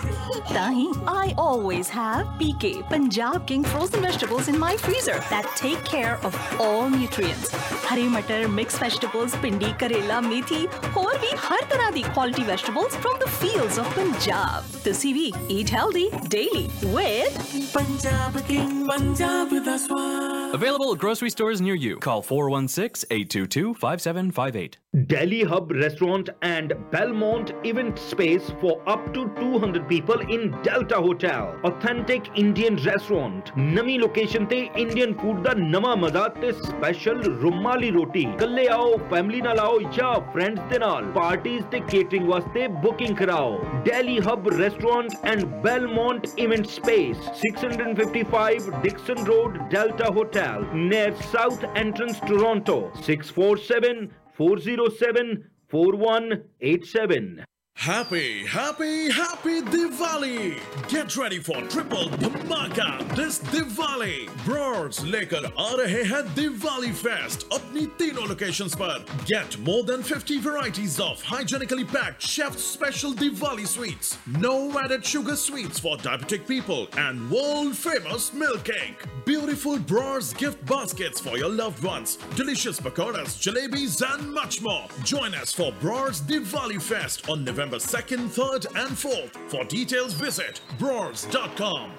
[0.55, 5.82] ਤਾਂ ਹੀ I always have PK Punjab King frozen vegetables in my freezer that take
[5.95, 7.55] care of all nutrients.
[7.92, 10.66] ਹਰੇ ਮਟਰ, mixed vegetables, ਪਿੰਡੀ, ਕਰੇਲਾ, ਮੇਥੀ,
[10.97, 14.70] ਹੋਰ ਵੀ ਹਰ ਤਰ੍ਹਾਂ ਦੀ quality vegetables from the fields of Punjab.
[14.84, 15.26] ਤੁਸੀਂ ਵੀ
[15.57, 16.64] eat healthy daily
[16.97, 17.40] with
[17.76, 20.55] Punjab King, Punjab da swad.
[20.61, 21.95] Available at grocery stores near you.
[22.09, 24.78] Call 416 822 5758.
[25.12, 31.57] Delhi Hub Restaurant and Belmont Event Space for up to 200 people in Delta Hotel.
[31.64, 33.53] Authentic Indian restaurant.
[33.59, 39.40] ਨਵੀਂ location ਤੇ Indian food ਦਾ ਨਵਾਂ ਮਜ਼ਾ ਤੇ special ਰੁਮਾਲੀ ਰੋਟੀ ਕੱਲੇ ਆਓ family
[39.42, 45.14] ਨਾਲ ਆਓ ਜਾਂ ਫਰੈਂਡਸ ਦੇ ਨਾਲ ਪਾਰਟੀਆਂ ਤੇ ਕੇਟਰਿੰਗ ਵਾਸਤੇ ਬੁਕਿੰਗ ਕਰਾਓ Delhi Hub Restaurant
[45.30, 55.45] and Belmont Event Space 655 Dixon Road Delta Hotel near South Entrance Toronto 647 407
[55.70, 57.45] 4187
[57.84, 60.59] Happy, happy, happy Diwali!
[60.88, 64.26] Get ready for triple धमाका this Diwali!
[64.47, 70.38] Bros लेकर आ रहे हैं दिवाली फेस्ट अपनी तीनों लोकेशंस पर Get more than 50
[70.38, 74.16] varieties of hygienically packed chef's special Diwali sweets.
[74.38, 79.05] No added sugar sweets for diabetic people and world famous milk cake.
[79.26, 82.16] Beautiful Bros gift baskets for your loved ones.
[82.34, 84.86] Delicious pakoras, jalebis and much more.
[85.03, 89.38] Join us for Bros Diwali Fest on November 2nd, 3rd and 4th.
[89.49, 91.89] For details visit bros.com.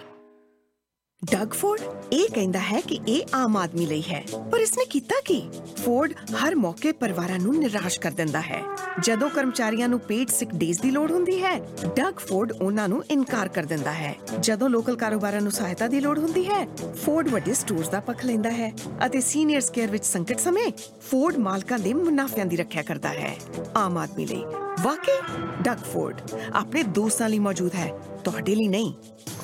[1.22, 5.40] Doug Ford ਇਹ ਕਹਿੰਦਾ ਹੈ ਕਿ ਇਹ ਆਮ ਆਦਮੀ ਲਈ ਹੈ ਪਰ ਇਸਨੇ ਕੀਤਾ ਕੀ
[5.84, 8.62] ਫੋਰਡ ਹਰ ਮੌਕੇ ਪਰਿਵਾਰਾਂ ਨੂੰ ਨਿਰਾਸ਼ ਕਰ ਦਿੰਦਾ ਹੈ
[9.00, 11.54] ਜਦੋਂ ਕਰਮਚਾਰੀਆਂ ਨੂੰ ਪੇਡ ਸਿਕ ਡੇਜ਼ ਦੀ ਲੋੜ ਹੁੰਦੀ ਹੈ
[11.96, 16.18] ਡਗ ਫੋਰਡ ਉਹਨਾਂ ਨੂੰ ਇਨਕਾਰ ਕਰ ਦਿੰਦਾ ਹੈ ਜਦੋਂ ਲੋਕਲ ਕਾਰੋਬਾਰਾਂ ਨੂੰ ਸਹਾਇਤਾ ਦੀ ਲੋੜ
[16.18, 16.66] ਹੁੰਦੀ ਹੈ
[17.04, 18.72] ਫੋਰਡ ਵੱਡੇ ਸਟੋਰਸ ਦਾ ਪੱਖ ਲੈਂਦਾ ਹੈ
[19.06, 20.70] ਅਤੇ ਸੀਨੀਅਰ ਕੇਅਰ ਵਿੱਚ ਸੰਕਟ ਸਮੇਂ
[21.10, 23.36] ਫੋਰਡ ਮਾਲਕਾਂ ਦੇ ਮੁਨਾਫਿਆਂ ਦੀ ਰੱਖਿਆ ਕਰਦਾ ਹੈ
[23.76, 24.44] ਆਮ ਆਦਮੀ ਲਈ
[24.82, 25.20] ਵਾਕਈ?
[25.62, 26.20] ਡਗ ਫੋਰਡ
[26.54, 27.92] ਆਪਣੇ ਦੋਸਤਾਂ ਲਈ ਮੌਜੂਦ ਹੈ,
[28.24, 28.94] ਤੁਹਾਡੇ ਲਈ ਨਹੀਂ।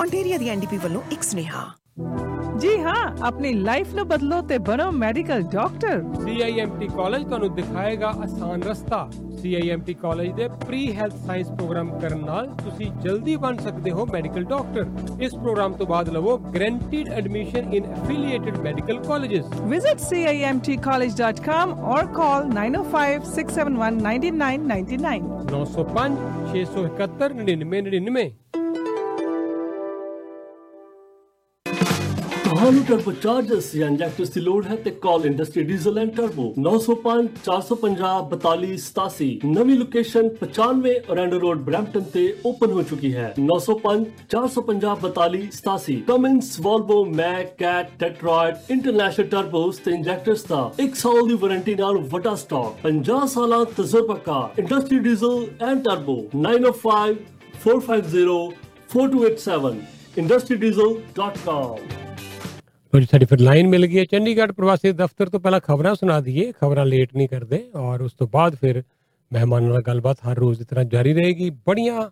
[0.00, 1.66] ontario ਦੀ ਐਨਡੀਪੀ ਵੱਲੋਂ ਇੱਕ ਸੁਨੇਹਾ।
[2.60, 2.94] ਜੀ ਹਾਂ
[3.26, 9.00] ਆਪਣੀ ਲਾਈਫ ਨੂੰ ਬਦਲੋ ਤੇ ਬਣੋ ਮੈਡੀਕਲ ਡਾਕਟਰ CIMT ਕਾਲਜ ਤੁਹਾਨੂੰ ਦਿਖਾਏਗਾ ਆਸਾਨ ਰਸਤਾ।
[9.40, 14.44] CIMT ਕਾਲਜ ਦੇ ਪ੍ਰੀ ਹੈਲਥ ਸਾਇੰਸ ਪ੍ਰੋਗਰਾਮ ਕਰਨ ਨਾਲ ਤੁਸੀਂ ਜਲਦੀ ਬਣ ਸਕਦੇ ਹੋ ਮੈਡੀਕਲ
[14.44, 14.86] ਡਾਕਟਰ
[15.22, 22.48] ਇਸ ਪ੍ਰੋਗਰਾਮ ਤੋਂ ਬਾਅਦ ਲਵੋ guaranteed admission in affiliated medical colleges Visit CIMTcollege.com or call
[22.52, 25.20] 905 671 9999.
[25.52, 26.20] 905
[26.52, 28.65] 671 9999
[32.56, 37.24] ਤੁਹਾਨੂੰ ਟਰਬੋ ਚਾਰਜਰਸ ਜਾਂ ਇੰਜੈਕਟਰਸ ਦੀ ਲੋੜ ਹੈ ਤੇ call industry diesel and turbo 905
[37.40, 44.06] 450 42 87 ਨਵੀਂ ਲੋਕੇਸ਼ਨ 95 ਔਰੈਂਡੋ ਰੋਡ ਬ੍ਰੈਂਪਟਨ ਤੇ ਓਪਨ ਹੋ ਚੁੱਕੀ ਹੈ 905
[44.34, 51.20] 450 42 87 Cummins Volvo Mack Cat Detroit international turbos ਤੇ ਇੰਜੈਕਟਰਸ ਦਾ 1 ਸਾਲ
[51.28, 57.20] ਦੀ ਵਾਰੰਟੀ ਨਾਲ ਵੱਡਾ ਸਟਾਕ 50 ਸਾਲਾਂ ਤਜਰਬਾਕਾਰ industry diesel and turbo 905
[57.60, 58.40] 450
[58.96, 59.76] 4287
[60.18, 62.05] industrydieselcom ਲੋ
[62.92, 66.52] ਜੀ ਸਾਡੀ ਫਿਰ ਲਾਈਨ ਮਿਲ ਗਈ ਹੈ। ਚੰਡੀਗੜ੍ਹ ਪ੍ਰਵਾਸੀ ਦਫ਼ਤਰ ਤੋਂ ਪਹਿਲਾਂ ਖਬਰਾਂ ਸੁਣਾ ਦਈਏ।
[66.52, 68.82] ਖਬਰਾਂ ਲੇਟ ਨਹੀਂ ਕਰਦੇ ਔਰ ਉਸ ਤੋਂ ਬਾਅਦ ਫਿਰ
[69.32, 72.10] ਮਹਿਮਾਨਾਂ ਨਾਲ ਗੱਲਬਾਤ ਹਰ ਰੋਜ਼ ਦੀ ਤਰ੍ਹਾਂ ਜਾਰੀ ਰਹੇਗੀ। ਬੜੀਆਂ,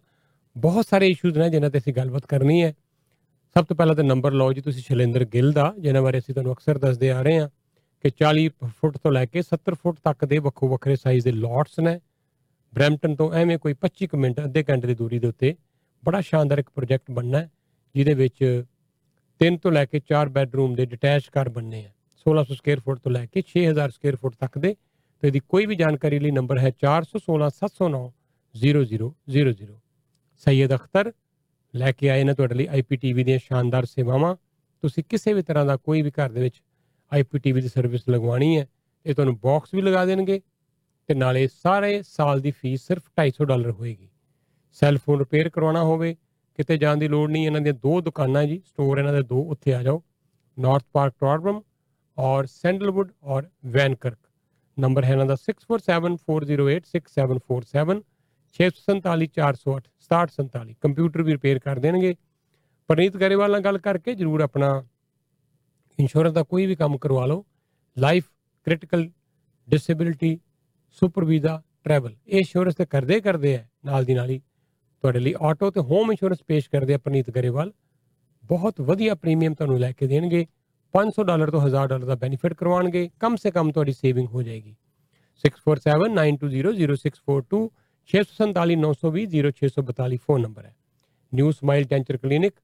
[0.56, 2.72] ਬਹੁਤ ਸਾਰੇ ਇਸ਼ੂਜ਼ ਨੇ ਜਿਨ੍ਹਾਂ ਤੇ ਅਸੀਂ ਗੱਲਬਾਤ ਕਰਨੀ ਹੈ।
[3.56, 6.52] ਸਭ ਤੋਂ ਪਹਿਲਾਂ ਤਾਂ ਨੰਬਰ ਲਓ ਜੀ, ਤੁਸੀਂ ਸ਼ੈਲੇਂਦਰ ਗਿੱਲ ਦਾ, ਜਿਨ੍ਹਾਂ ਬਾਰੇ ਅਸੀਂ ਤੁਹਾਨੂੰ
[6.52, 7.48] ਅਕਸਰ ਦੱਸਦੇ ਆ ਰਹੇ ਹਾਂ
[8.02, 11.78] ਕਿ 40 ਫੁੱਟ ਤੋਂ ਲੈ ਕੇ 70 ਫੁੱਟ ਤੱਕ ਦੇ ਵੱਖੋ ਵੱਖਰੇ ਸਾਈਜ਼ ਦੇ ਲੋਟਸ
[11.80, 12.00] ਨੇ।
[12.74, 15.54] ਬ੍ਰੈਂਪਟਨ ਤੋਂ ਐਵੇਂ ਕੋਈ 25 ਕੁ ਮਿੰਟ, ਅੱਧੇ ਘੰਟੇ ਦੀ ਦੂਰੀ ਦੇ ਉੱਤੇ
[16.04, 17.50] ਬੜਾ ਸ਼ਾਨਦਾਰ ਇੱਕ ਪ੍ਰੋਜੈਕਟ ਬਣਨਾ ਹੈ,
[17.94, 18.64] ਜਿਹਦੇ ਵਿੱਚ
[19.44, 21.90] ਤਿੰਨ ਤੋਂ ਲੈ ਕੇ 4 ਬੈੱਡਰੂਮ ਦੇ ਡਿਟੈਚ ਘਰ ਬਣਨੇ ਆ।
[22.20, 24.70] 1600 ਸਕੁਅਰ ਫੁੱਟ ਤੋਂ ਲੈ ਕੇ 6000 ਸਕੁਅਰ ਫੁੱਟ ਤੱਕ ਦੇ
[25.22, 28.00] ਤੇ ਇਹਦੀ ਕੋਈ ਵੀ ਜਾਣਕਾਰੀ ਲਈ ਨੰਬਰ ਹੈ 416 709
[28.54, 29.76] 0000
[30.46, 31.12] ਸੈਯਦ ਅਖਤਰ
[31.74, 34.34] ਲੈ ਕੇ ਆਏ ਨੇ ਤੁਹਾਡੇ ਲਈ ਆਈਪੀਟੀਵੀ ਦੀਆਂ ਸ਼ਾਨਦਾਰ ਸੇਵਾਵਾਂ।
[34.82, 36.62] ਤੁਸੀਂ ਕਿਸੇ ਵੀ ਤਰ੍ਹਾਂ ਦਾ ਕੋਈ ਵੀ ਘਰ ਦੇ ਵਿੱਚ
[37.12, 38.66] ਆਈਪੀਟੀਵੀ ਦੀ ਸਰਵਿਸ ਲਗਵਾਉਣੀ ਹੈ,
[39.06, 40.40] ਇਹ ਤੁਹਾਨੂੰ ਬਾਕਸ ਵੀ ਲਗਾ ਦੇਣਗੇ
[41.08, 44.08] ਤੇ ਨਾਲੇ ਸਾਰੇ ਸਾਲ ਦੀ ਫੀਸ ਸਿਰਫ 250 ਡਾਲਰ ਹੋਏਗੀ।
[44.72, 46.16] ਸੈੱਲ ਫੋਨ ਰਿਪੇਅਰ ਕਰਵਾਉਣਾ ਹੋਵੇ
[46.58, 49.74] ਕਿਤੇ ਜਾਣ ਦੀ ਲੋੜ ਨਹੀਂ, ਇਹਨਾਂ ਦੀਆਂ ਦੋ ਦੁਕਾਨਾਂ ਜੀ ਸਟੋਰ ਇਹਨਾਂ ਦੇ ਦੋ ਉੱਥੇ
[49.74, 50.02] ਆ ਜਾਓ
[50.58, 51.60] ਨਾਰਥ ਪਾਰਕ ਟੌਰਬਮ
[52.18, 54.18] ਔਰ ਸੈਂਡਲਵੁੱਡ ਔਰ ਵੈਨਕਰਕ
[54.76, 58.02] ਨੰਬਰ ਹੈ ਇਹਨਾਂ ਦਾ 6474086747
[58.56, 62.14] 647408 6747 ਕੰਪਿਊਟਰ ਵੀ ਰਿਪੇਅਰ ਕਰ ਦੇਣਗੇ।
[62.88, 64.70] ਪਰਨੀਤ ਗਰੇਵਾਲ ਨਾਲ ਗੱਲ ਕਰਕੇ ਜਰੂਰ ਆਪਣਾ
[65.98, 67.44] ਇੰਸ਼ੋਰੈਂਸ ਦਾ ਕੋਈ ਵੀ ਕੰਮ ਕਰਵਾ ਲਓ।
[67.96, 68.24] Life
[68.66, 69.08] critical
[69.68, 70.38] disability
[70.98, 74.40] super visa travel ਇਹ ਇੰਸ਼ੋਰੈਂਸ ਤੇ ਕਰਦੇ ਕਰਦੇ ਆ ਨਾਲ ਦੀ ਨਾਲ ਹੀ
[75.04, 77.72] ਤੁਹਾਡੇ ਲਈ ਆਟੋ ਤੇ ਹੋਮ ਇੰਸ਼ੋਰੈਂਸ ਪੇਸ਼ ਕਰਦੇ ਆ ਪ੍ਰਨੀਤ ਗਰੇਵਾਲ।
[78.44, 80.46] ਬਹੁਤ ਵਧੀਆ ਪ੍ਰੀਮੀਅਮ ਤੁਹਾਨੂੰ ਲੈ ਕੇ ਦੇਣਗੇ।
[80.94, 84.74] 500 ਡਾਲਰ ਤੋਂ 1000 ਡਾਲਰ ਦਾ ਬੈਨੀਫਿਟ ਕਰਵਾਉਣਗੇ। ਕਮ ਸੇ ਕਮ ਤੁਹਾਡੀ ਸੇਵਿੰਗ ਹੋ ਜਾਏਗੀ।
[85.44, 87.70] 6479200642
[88.08, 90.74] 6479200642 ਫੋਨ ਨੰਬਰ ਹੈ।
[91.32, 92.54] ਨਿਊ ਸਮਾਈਲ ਡੈਂਚਰ ਕਲੀਨਿਕ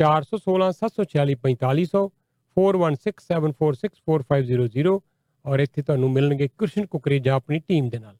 [0.00, 2.10] 416 746 4500
[2.56, 5.00] 4167464500
[5.44, 8.16] ਔਰ ਇੱਥੇ ਤੁਹਾਨੂੰ ਮਿਲਣਗੇ ਕ੍ਰਿਸ਼ਨ ਕੁਕਰੇਜਾ ਆਪਣੀ ਟੀਮ ਦੇ ਨਾਲ।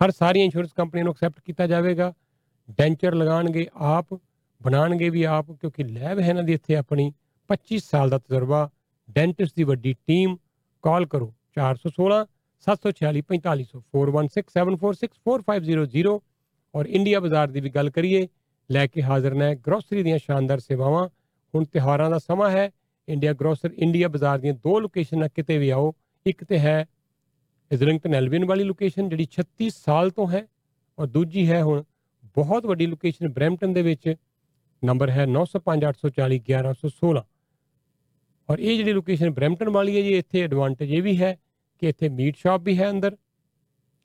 [0.00, 2.12] ਹਰ ਸਾਰੀਆਂ ਇੰਸ਼ੋਰੈਂਸ ਕੰਪਨੀਆਂ ਨੂੰ ਐਕਸੈਪਟ ਕੀਤਾ ਜਾਵੇਗਾ।
[2.68, 4.14] ਡੈਂਚਰ ਲਗਾਣਗੇ ਆਪ
[4.60, 7.12] ਬਣਾਣਗੇ ਵੀ ਆਪ, ਕਿਉਂਕਿ ਲੈਬ ਹੈ ਇਹਨਾਂ ਦੀ ਇੱਥੇ ਆਪਣੀ।
[7.50, 8.70] 25 ਸਾਲ ਦਾ ਤਜਰਬਾ
[9.08, 10.36] ਡੈਂਟਿਸਟ ਦੀ ਵੱਡੀ ਟੀਮ
[10.84, 12.24] ਕਾਲ ਕਰੋ 416
[12.66, 16.20] 746 4500 4167464500
[16.74, 18.28] ਔਰ ਇੰਡੀਆ ਬਾਜ਼ਾਰ ਦੀ ਵੀ ਗੱਲ ਕਰੀਏ,
[18.70, 21.08] ਲੈ ਕੇ ਹਾਜ਼ਰ ਨੇ ਗਰੋਸਰੀ ਦੀਆਂ ਸ਼ਾਨਦਾਰ ਸੇਵਾਵਾਂ।
[21.54, 22.70] ਹੁਣ ਤਿਹਾਰਾਂ ਦਾ ਸਮਾਂ ਹੈ
[23.08, 25.92] ਇੰਡੀਆ ਗਰੋਸਰ ਇੰਡੀਆ ਬਾਜ਼ਾਰ ਦੀਆਂ ਦੋ ਲੋਕੇਸ਼ਨਾਂ ਕਿਤੇ ਵੀ ਆਓ।
[26.26, 26.86] ਇੱਕ ਤੇ ਹੈ
[27.70, 30.46] ਇਜ਼ਲਿੰਗਟਨ ਐਲਵਿਨ ਵਾਲੀ ਲੋਕੇਸ਼ਨ ਜਿਹੜੀ 36 ਸਾਲ ਤੋਂ ਹੈ,
[30.98, 31.82] ਔਰ ਦੂਜੀ ਹੈ ਹੁਣ
[32.36, 34.14] ਬਹੁਤ ਵੱਡੀ ਲੋਕੇਸ਼ਨ ਬ੍ਰੈਂਪਟਨ ਦੇ ਵਿੱਚ।
[34.82, 37.22] ਨੰਬਰ ਹੈ 9058401116
[38.48, 41.32] ਔਰ ਇਹ ਜਿਹੜੀ ਲੋਕੇਸ਼ਨ ਬ੍ਰੈਂਪਟਨ ਵਾਲੀ ਹੈ ਜੀ, ਇੱਥੇ ਐਡਵਾਂਟੇਜ ਇਹ ਵੀ ਹੈ
[41.82, 43.16] ਕਿ ਇੱਥੇ ਮੀਟ ਸ਼ਾਪ ਵੀ ਹੈ ਅੰਦਰ।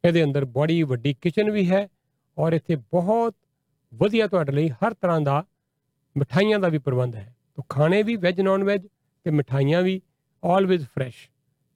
[0.04, 1.82] ਇਹਦੇ ਅੰਦਰ ਬੜੀ ਵੱਡੀ ਕਿਚਨ ਵੀ ਹੈ
[2.38, 3.36] ਔਰ ਇੱਥੇ ਬਹੁਤ
[3.94, 5.44] ਵਧੀਆ ਤੁਹਾਡੇ ਲਈ ਹਰ ਤਰ੍ਹਾਂ ਦਾ
[6.16, 8.88] ਮਠਾਈਆਂ ਦਾ ਵੀ ਪ੍ਰਬੰਧ ਹੈ। ਤੋ ਖਾਣੇ ਵੀ ਵੈਜ ਨਾਨ ਵੈਜ
[9.26, 10.02] ਤੇ ਮਠਾਈਆਂ ਵੀ
[10.44, 11.18] ਆਲਵੇਜ਼ ਫਰੈਸ਼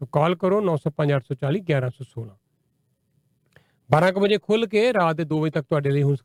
[0.02, 2.45] ਤੋ ਕਾਲ ਕਰੋ 9058401116
[3.90, 6.16] 12 ਵਜੇ ਖੁੱਲ ਕੇ ਰਾਤ ਦੇ 2 ਵਜੇ ਤੱਕ ਤੁਹਾਡੇ ਲਈ ਹੁਣ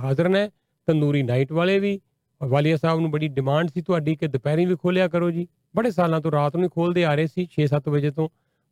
[0.00, 0.48] ਹਾਜ਼ਰ ਨੇ,
[0.88, 2.00] ਤੰਦੂਰੀ ਨਾਈਟ ਵਾਲੇ ਵੀ
[2.40, 6.20] ਵਾਲੀਆ ਸਾਹਿਬ ਨੂੰ ਬੜੀ ਡਿਮਾਂਡ ਸੀ ਤੁਹਾਡੀ ਕਿ ਦੁਪਹਿਰੀ ਵੀ ਖੋਲਿਆ ਕਰੋ ਜੀ। ਬੜੇ ਸਾਲਾਂ
[6.20, 8.28] ਤੋਂ ਰਾਤ ਨੂੰ ਖੋਲਦੇ ਆ ਰਹੇ ਸੀ 6-7 ਵਜੇ ਤੋਂ,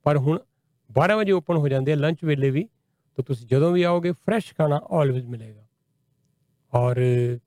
[0.07, 0.39] ਪਰ ਹੁਣ
[0.91, 2.63] 12 ਵਜੇ ਓਪਨ ਹੋ ਜਾਂਦੇ ਆ ਲੰਚ ਵੇਲੇ ਵੀ,
[3.19, 5.65] ਤਾਂ ਤੁਸੀਂ ਜਦੋਂ ਵੀ ਆਓਗੇ ਫਰੈਸ਼ ਖਾਣਾ ਆਲਵੇਜ਼ ਮਿਲੇਗਾ।
[6.73, 6.97] ਔਰ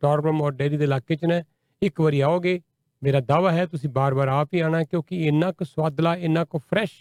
[0.02, 1.44] ਟਾਰਬਮ ਔਰ ਡੇਰੀ ਦੇ ਇਲਾਕੇ 'ਚ ਨੇ,
[1.82, 2.60] ਇੱਕ ਵਾਰੀ ਆਓਗੇ,
[3.02, 6.92] ਮੇਰਾ ਦਾਵਾ ਹੈ ਤੁਸੀਂ ਬਾਰ-ਬਾਰ ਆਪ ਹੀ ਆਣਾ ਕਿਉਂਕਿ ਇੰਨਾ ਕੁ ਸਵਾਦਲਾ ਇੰਨਾ ਕੁ ਫਰੈਸ਼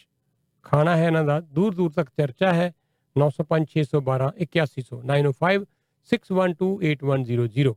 [0.67, 2.73] ਖਾਣਾ ਹੈ ਇਹਨਾਂ ਦਾ ਦੂਰ ਦੂਰ ਤੱਕ ਚਰਚਾ ਹੈ
[3.17, 5.65] 905 612 8100 905
[6.09, 7.75] 612 8100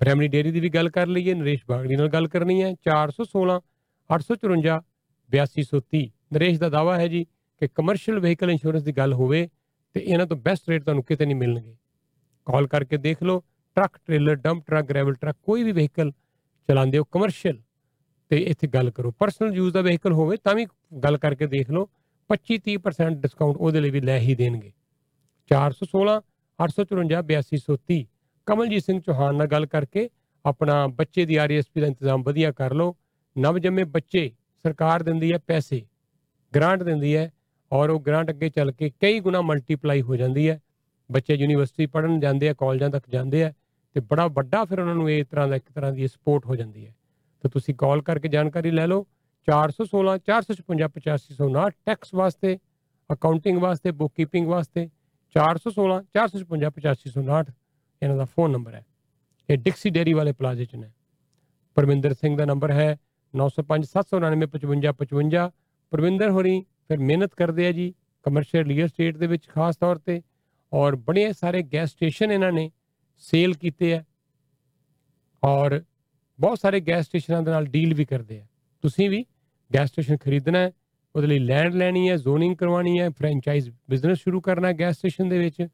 [0.00, 3.56] ਬ੍ਰਹਮਣੀ ਡੇਅਰੀ ਦੀ ਵੀ ਗੱਲ ਕਰ ਲਈਏ, ਨਰੇਸ਼ ਬਾਗੜੀ ਨਾਲ ਗੱਲ ਕਰਨੀ ਹੈ 416
[4.10, 4.78] 854
[5.30, 7.24] 8230 ਨਰੇਸ਼ ਦਾ ਦਾਵਾ ਹੈ ਜੀ
[7.60, 9.48] ਕਿ ਕਮਰਸ਼ੀਅਲ ਵਹੀਕਲ ਇੰਸ਼ੋਰੈਂਸ ਦੀ ਗੱਲ ਹੋਵੇ
[9.94, 11.76] ਤੇ ਇਹਨਾਂ ਤੋਂ ਬੈਸਟ ਰੇਟ ਤੁਹਾਨੂੰ ਕਿਤੇ ਨਹੀਂ ਮਿਲਣਗੇ।
[12.46, 13.42] ਕਾਲ ਕਰਕੇ ਦੇਖ ਲਓ
[13.76, 16.10] truck trailer dump truck gravel truck ਕੋਈ ਵੀ ਵਹੀਕਲ
[16.68, 17.62] ਚਲਾਉਂਦੇ ਹੋ ਕਮਰਸ਼ੀਅਲ
[18.28, 20.66] ਤੇ ਇੱਥੇ ਗੱਲ ਕਰੋ। ਪਰਸਨਲ ਯੂਜ਼ ਦਾ ਵਹੀਕਲ ਹੋਵੇ ਤਾਂ ਵੀ
[21.04, 21.88] ਗੱਲ ਕਰਕੇ ਦੇਖ ਲਓ
[22.30, 24.72] 25-30% ਡਿਸਕਾਊਂਟ ਉਹਦੇ ਲਈ ਵੀ ਲੈ ਹੀ ਦੇਣਗੇ।
[25.50, 26.18] 416
[26.58, 28.02] 854 8230
[28.46, 30.08] ਕਮਲਜੀਤ ਸਿੰਘ ਚੌਹਾਨ ਨਾਲ ਗੱਲ ਕਰਕੇ
[30.44, 32.96] ਆਪਣਾ ਬੱਚੇ ਦੀ ਆਰਐਸਪੀ ਦਾ ਇੰਤਜ਼ਾਮ ਵਧੀਆ ਕਰ ਲਓ।
[33.38, 34.30] ਨਵ ਜੰਮੇ ਬੱਚੇ
[34.64, 35.84] ਸਰਕਾਰ ਦਿੰਦੀ ਹੈ ਪੈਸੇ
[36.54, 37.30] ਗ੍ਰਾਂਟ ਦਿੰਦੀ ਹੈ
[37.72, 40.60] ਔਰ ਉਹ ਗ੍ਰਾਂਟ ਅੱਗੇ ਚੱਲ ਕੇ ਕਈ ਗੁਣਾ ਮਲਟੀਪਲਾਈ ਹੋ ਜਾਂਦੀ ਹੈ।
[41.12, 43.52] ਬੱਚੇ ਯੂਨੀਵਰਸਿਟੀ ਪੜ੍ਹਨ ਜਾਂਦੇ ਆ, ਕਾਲਜਾਂ ਤੱਕ ਜਾਂਦੇ ਆ
[43.94, 46.86] ਤੇ ਬੜਾ ਵੱਡਾ ਫਿਰ ਉਹਨਾਂ ਨੂੰ ਇਹ ਤਰ੍ਹਾਂ ਦਾ ਇੱਕ ਤਰ੍ਹਾਂ ਦੀ ਸਪੋਰਟ ਹੋ ਜਾਂਦੀ
[46.86, 46.94] ਹੈ।
[47.42, 49.06] ਤਾਂ ਤੁਸੀਂ ਕਾਲ ਕਰਕੇ ਜਾਣਕਾਰੀ ਲੈ ਲਓ।
[49.48, 52.58] 416 456 8559 ਟੈਕਸ ਵਾਸਤੇ
[53.10, 54.84] ਅਕਾਊਂਟਿੰਗ ਵਾਸਤੇ ਬੁੱਕ ਕੀਪਿੰਗ ਵਾਸਤੇ
[55.34, 57.54] 416 456 8559
[58.02, 58.84] ਇਹਨਾਂ ਦਾ ਫੋਨ ਨੰਬਰ ਹੈ।
[59.48, 60.90] ਇਹ ਡਿਕਸੀ ਡੇਰੀ ਵਾਲੇ ਪਲਾਜ਼ੇ 'ਚ ਨੇ।
[61.76, 62.88] ਪਰਮਿੰਦਰ ਸਿੰਘ ਦਾ ਨੰਬਰ ਹੈ
[63.34, 65.44] 905 799 55 55
[65.92, 66.54] ਪਰਮਿੰਦਰ ਹੋਰੀ
[66.88, 67.86] ਫਿਰ ਮਿਹਨਤ ਕਰਦੇ ਆ ਜੀ
[68.24, 70.22] ਕਮਰਸ਼ੀਅਲ ਰੀਅਲ ਸਟੇਟ ਦੇ ਵਿੱਚ ਖਾਸ ਤੌਰ ਤੇ
[70.72, 72.70] ਔਰ ਬੜੇ ਸਾਰੇ ਗੈਸ ਸਟੇਸ਼ਨ ਇਹਨਾਂ ਨੇ
[73.22, 74.02] ਸੇਲ ਕੀਤੇ ਆ
[75.42, 75.80] ਔਰ
[76.38, 78.46] ਬਹੁਤ ਸਾਰੇ ਗੈਸ ਸਟੇਸ਼ਨਾਂ ਦੇ ਨਾਲ ਡੀਲ ਵੀ ਕਰਦੇ ਆ।
[78.84, 79.24] ਤੁਸੀਂ ਵੀ
[79.74, 80.72] ਗੈਸ ਸਟੇਸ਼ਨ ਖਰੀਦਣਾ ਹੈ,
[81.16, 85.28] ਉਹਦੇ ਲਈ ਲੈਂਡ ਲੈਣੀ ਹੈ ਜ਼ੋਨਿੰਗ ਕਰਵਾਉਣੀ ਹੈ ਫਰੈਂਚਾਈਜ਼ ਬਿਜ਼ਨਸ ਸ਼ੁਰੂ ਕਰਨਾ ਹੈ ਗੈਸ ਸਟੇਸ਼ਨ
[85.28, 85.68] ਦੇ ਵਿੱਚ।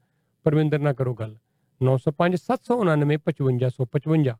[0.44, 1.36] ਪਰਵਿੰਦਰ ਨਾਲ ਕਰੋ ਗੱਲ।
[1.82, 4.36] 905 799 5555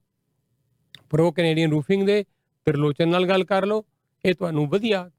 [1.11, 2.25] ਪ੍ਰੋ ਕੈਨੇਡੀਅਨ ਰੂਫਿੰਗ ਦੇ
[2.65, 3.85] ਤ੍ਰਿਲੋਚਨ ਨਾਲ ਗੱਲ ਕਰ ਲਓ।
[4.25, 5.11] ਇਹ ਤੁਹਾਨੂੰ ਵਧੀਆ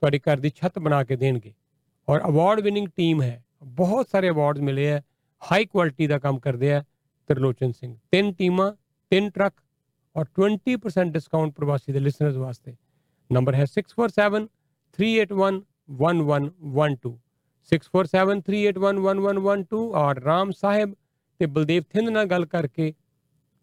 [0.00, 1.54] ਤੁਹਾਡੇ ਘਰ ਦੀ ਛੱਤ ਬਣਾ ਕੇ ਦੇਣਗੇ।
[2.08, 5.04] ਔਰ ਅਵਾਰਡ ਵਿਨਿੰਗ ਟੀਮ ਹੈ। ਬਹੁਤ ਸਾਰੇ ਅਵਾਰਡਸ ਮਿਲੇ ਹੈ।
[5.52, 6.84] ਹਾਈ ਕੁਆਲਿਟੀ ਦਾ ਕੰਮ ਕਰਦੇ ਆ
[7.26, 8.72] ਤ੍ਰਿਲੋਚਨ ਸਿੰਘ। ਤਿੰਨ ਟੀਮਾਂ,
[9.10, 9.56] ਤਿੰਨ ਟਰੱਕ
[10.16, 12.74] ਔਰ 20% ਡਿਸਕਾਊਂਟ ਪ੍ਰਵਾਸੀ ਦੇ ਲਿਸਨਰਸ ਵਾਸਤੇ।
[13.32, 14.46] ਨੰਬਰ ਹੈ 647
[14.98, 15.62] 381
[16.00, 17.14] 1112
[17.70, 20.94] 647 381 1112 ਔਰ ਰਾਮ ਸਾਹਿਬ
[21.38, 22.94] ਤੇ ਬਲਦੇਵ ਥਿੰਦ ਨਾਲ ਗੱਲ ਕਰਕੇ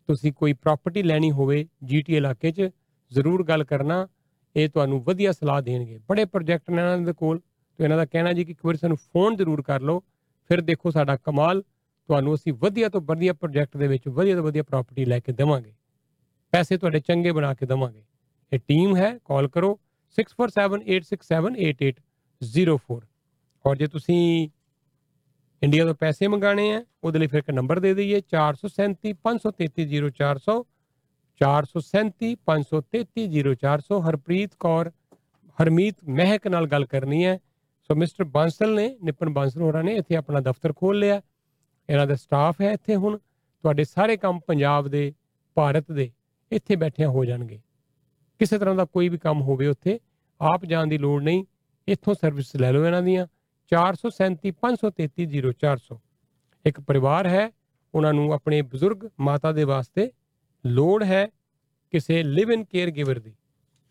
[0.08, 2.70] ਤੁਸੀਂ ਕੋਈ ਪ੍ਰਾਪਰਟੀ ਲੈਣੀ ਹੋਵੇ ਜੀਟੀ ਇਲਾਕੇ 'ਚ,
[3.12, 4.08] ਜ਼ਰੂਰ ਗੱਲ ਕਰਨਾ।
[4.56, 7.40] ਇਹ ਤੁਹਾਨੂੰ ਵਧੀਆ ਸਲਾਹ ਦੇਣਗੇ। ਬੜੇ ਪ੍ਰੋਜੈਕਟ ਨੇ ਇਹਨਾਂ ਦੇ ਕੋਲ।
[7.78, 10.00] ਤੇ ਇਹਨਾਂ ਦਾ ਕਹਿਣਾ ਜੀ ਕਿ ਇੱਕ ਵਾਰ ਸਾਨੂੰ ਫੋਨ ਜ਼ਰੂਰ ਕਰ ਲਓ।
[10.48, 11.62] ਫਿਰ ਦੇਖੋ ਸਾਡਾ ਕਮਾਲ।
[12.08, 15.74] ਤੁਹਾਨੂੰ ਅਸੀਂ ਵਧੀਆ ਤੋਂ ਵਧੀਆ ਪ੍ਰੋਜੈਕਟ ਦੇ ਵਿੱਚ ਵਧੀਆ ਤੋਂ ਵਧੀਆ ਪ੍ਰਾਪਰਟੀ ਲੈ ਕੇ ਦੇਵਾਂਗੇ।
[16.52, 18.04] ਪੈਸੇ ਤੁਹਾਡੇ ਚੰਗੇ ਬਣਾ ਕੇ ਦੇਵਾਂਗੇ।
[18.54, 19.80] ਇਹ ਟੀਮ ਹੈ, ਕਾਲ ਕਰੋ
[20.18, 23.08] 6478678804
[23.66, 24.50] ਔਰ ਜੇ ਤੁਸੀਂ
[25.64, 30.66] ਇੰਡੀਆ ਤੋਂ ਪੈਸੇ ਮੰਗਾਣੇ ਆ, ਉਹਦੇ ਲਈ ਫਿਰ ਇੱਕ ਨੰਬਰ ਦੇ ਦਈਏ 437 533 0400
[31.42, 34.92] 437 533 0400 ਹਰਪ੍ਰੀਤ ਕੌਰ,
[35.64, 37.40] ਹਰਮੀਤ ਮਹਿਕ ਨਾਲ ਗੱਲ ਕਰਨੀ ਹੈ।
[37.84, 41.22] ਸੋ ਮਿਸਟਰ ਬਾਂਸਲ ਨੇ, ਨਿਪਨ ਬਾਂਸਲ ਹੋਰਾਂ ਨੇ ਇੱਥੇ ਆਪਣਾ ਦਫ਼ਤਰ ਖੋਲ ਲਿਆ।
[41.90, 45.14] ਇਹਨਾਂ ਦਾ ਸਟਾਫ ਹੈ ਇੱਥੇ ਹੁਣ। ਤੁਹਾਡੇ ਸਾਰੇ ਕੰਮ ਪੰਜਾਬ ਦੇ,
[45.56, 46.12] ਭਾਰਤ ਦੇ
[46.52, 47.60] ਇੱਥੇ ਬੈਠਿਆਂ ਹੋ ਜਾਣਗੇ।
[48.40, 50.00] ਕਿਸੇ ਤਰ੍ਹਾਂ ਦਾ ਕੋਈ ਵੀ ਕੰਮ ਹੋਵੇ ਉੱਥੇ,
[50.42, 51.46] ਆਪ ਜਾਣ ਦੀ ਲੋੜ ਨਹੀਂ।
[51.88, 53.28] ਇੱਥੋਂ ਸਰਵਿਸ ਲੈ ਲਓ ਇਹਨਾਂ ਦੀਆਂ।
[53.72, 56.02] 437 533 0400
[56.66, 57.50] ਇੱਕ ਪਰਿਵਾਰ ਹੈ,
[57.96, 60.12] ਉਹਨਾਂ ਨੂੰ ਆਪਣੇ ਬਜ਼ੁਰਗ ਮਾਤਾ ਦੇ ਵਾਸਤੇ
[60.66, 61.28] ਲੋੜ ਹੈ
[61.92, 63.34] ਕਿਸੇ ਲਿਵ ਇਨ ਕੇਅਰ ਗਿਵਰ ਦੀ,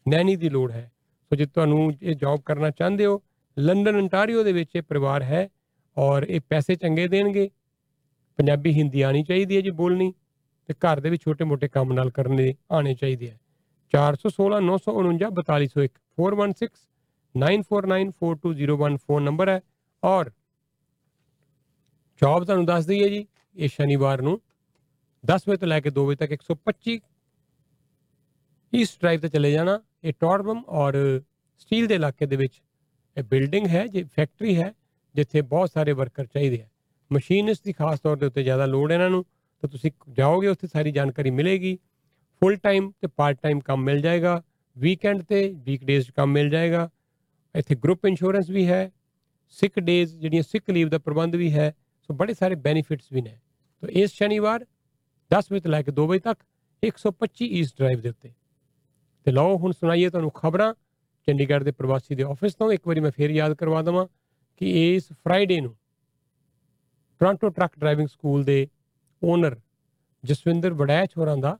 [0.09, 3.23] ਨੈਣੀ ਦੀ ਲੋੜ ਹੈ। ਸੋ ਜੇ ਤੁਹਾਨੂੰ ਇਹ ਜੌਬ ਕਰਨਾ ਚਾਹੁੰਦੇ ਹੋ
[3.59, 5.49] ਲੰਡਨ ਅੰਟਾਰੀਓ ਦੇ ਵਿੱਚ ਇਹ ਪਰਿਵਾਰ ਹੈ
[5.97, 7.51] ਔਰ ਇਹ ਪੈਸੇ ਚੰਗੇ ਦੇਣਗੇ।
[8.37, 10.13] ਪੰਜਾਬੀ, ਹਿੰਦੀ ਆਣੀ ਚਾਹੀਦੀ ਹੈ ਜੀ ਬੋਲਣੀ
[10.67, 13.37] ਤੇ ਘਰ ਦੇ ਵੀ ਛੋਟੇ-ਮੋਟੇ ਕੰਮ ਨਾਲ ਕਰਨੇ ਆਣੇ ਚਾਹੀਦੇ ਆ।
[13.93, 16.81] 416 949 4201 416
[17.35, 19.61] 94942001 ਫੋਨ ਨੰਬਰ ਹੈ
[20.03, 20.31] ਔਰ
[22.23, 23.27] ਜੌਬ ਤੁਹਾਨੂੰ ਦੱਸ ਦਈਏ ਜੀ
[23.57, 24.35] ਇਹ ਸ਼ਨੀਵਾਰ ਨੂੰ
[25.25, 26.99] 10 ਵਜੇ ਤੋਂ ਲੈ ਕੇ 2 ਵਜੇ ਤੱਕ 125
[28.73, 30.99] ਈਸਟ ਡਰਾਈਵ ਤੇ ਚਲੇ ਜਾਣਾ ਇਹ ਟੌਰਬਮ ਔਰ
[31.61, 32.61] ਸਟੀਲ ਦੇ ਇਲਾਕੇ ਦੇ ਵਿੱਚ
[33.17, 34.73] ਇਹ ਬਿਲਡਿੰਗ ਹੈ ਜੇ ਫੈਕਟਰੀ ਹੈ
[35.15, 36.67] ਜਿੱਥੇ ਬਹੁਤ ਸਾਰੇ ਵਰਕਰ ਚਾਹੀਦੇ ਆ
[37.11, 39.25] ਮਸ਼ੀਨਿਸਟ ਦੀ ਖਾਸ ਤੌਰ ਦੇ ਉੱਤੇ ਜ਼ਿਆਦਾ ਲੋੜ ਹੈ ਇਹਨਾਂ ਨੂੰ
[39.63, 41.79] ਤਾਂ ਤੁਸੀਂ ਜਾਓਗੇ ਉੱਥੇ ਸਾਰੀ ਜਾਣਕਾਰੀ ਮਿਲੇਗੀ
[42.43, 44.43] ਫੁੱਲ ਟਾਈਮ ਤੇ ਪਾਰਟ ਟਾਈਮ ਕੰਮ ਮਿਲ ਜਾਏਗਾ।
[44.79, 46.91] ਵੀਕਐਂਡ ਤੇ ਵੀਕਡੇਜ਼ ਕੰਮ ਮਿਲ ਜਾਏਗਾ।
[47.55, 48.91] ਇੱਥੇ ਗਰੁੱਪ ਇੰਸ਼ੋਰੈਂਸ ਵੀ ਹੈ।
[49.49, 53.39] ਸਿਕ ਡੇਜ਼ ਜਿਹੜੀਆਂ ਸਿਕ ਲੀਵ ਦਾ ਪ੍ਰਬੰਧ ਵੀ ਹੈ। ਸੋ ਬੜੇ ਸਾਰੇ ਬੈਨੀਫਿਟਸ ਵੀ ਨੇ।
[53.81, 54.67] ਤਾਂ ਇਸ ਸ਼ਨੀਵਾਰ
[55.31, 56.39] 10 ਵਜੇ ਤੋਂ ਲੈ ਕੇ 2 ਵਜੇ ਤੱਕ
[56.83, 58.33] 125 ਈਸਟ ਡਰਾਈਵ ਦੇ ਉੱਤੇ।
[59.25, 60.75] ਤੇ ਲਓ ਹੁਣ ਸੁਣਾਈਏ ਤੁਹਾਨੂੰ ਖਬਰਾਂ।
[61.27, 64.07] ਚੰਡੀਗੜ੍ਹ ਦੇ ਪ੍ਰਵਾਸੀ ਦੇ ਆਫਿਸ ਤੋਂ ਇੱਕ ਵਾਰੀ ਮੈਂ ਫੇਰ ਯਾਦ ਕਰਵਾ ਦਵਾਂ
[64.57, 65.77] ਕਿ ਇਸ ਫਰਾਈਡੇ ਨੂੰ
[67.21, 68.69] ਟੋਰਾਂਟੋ ਟਰੱਕ ਡਰਾਈਵਿੰਗ ਸਕੂਲ ਦੇ
[69.23, 69.61] ਓਨਰ
[70.25, 71.59] ਜਸਵਿੰਦਰ ਵੜੈਚ ਹੋਰਾਂ ਦਾ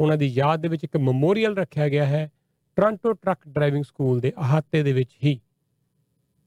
[0.00, 2.30] ਉਹਨਾਂ ਦੀ ਯਾਦ ਦੇ ਵਿੱਚ ਇੱਕ ਮੈਮੋਰੀਅਲ ਰੱਖਿਆ ਗਿਆ ਹੈ,
[2.76, 5.40] ਟੋਰਾਂਟੋ ਟਰੱਕ ਡਰਾਈਵਿੰਗ ਸਕੂਲ ਦੇ ਅਹਾਤੇ ਦੇ ਵਿੱਚ ਹੀ।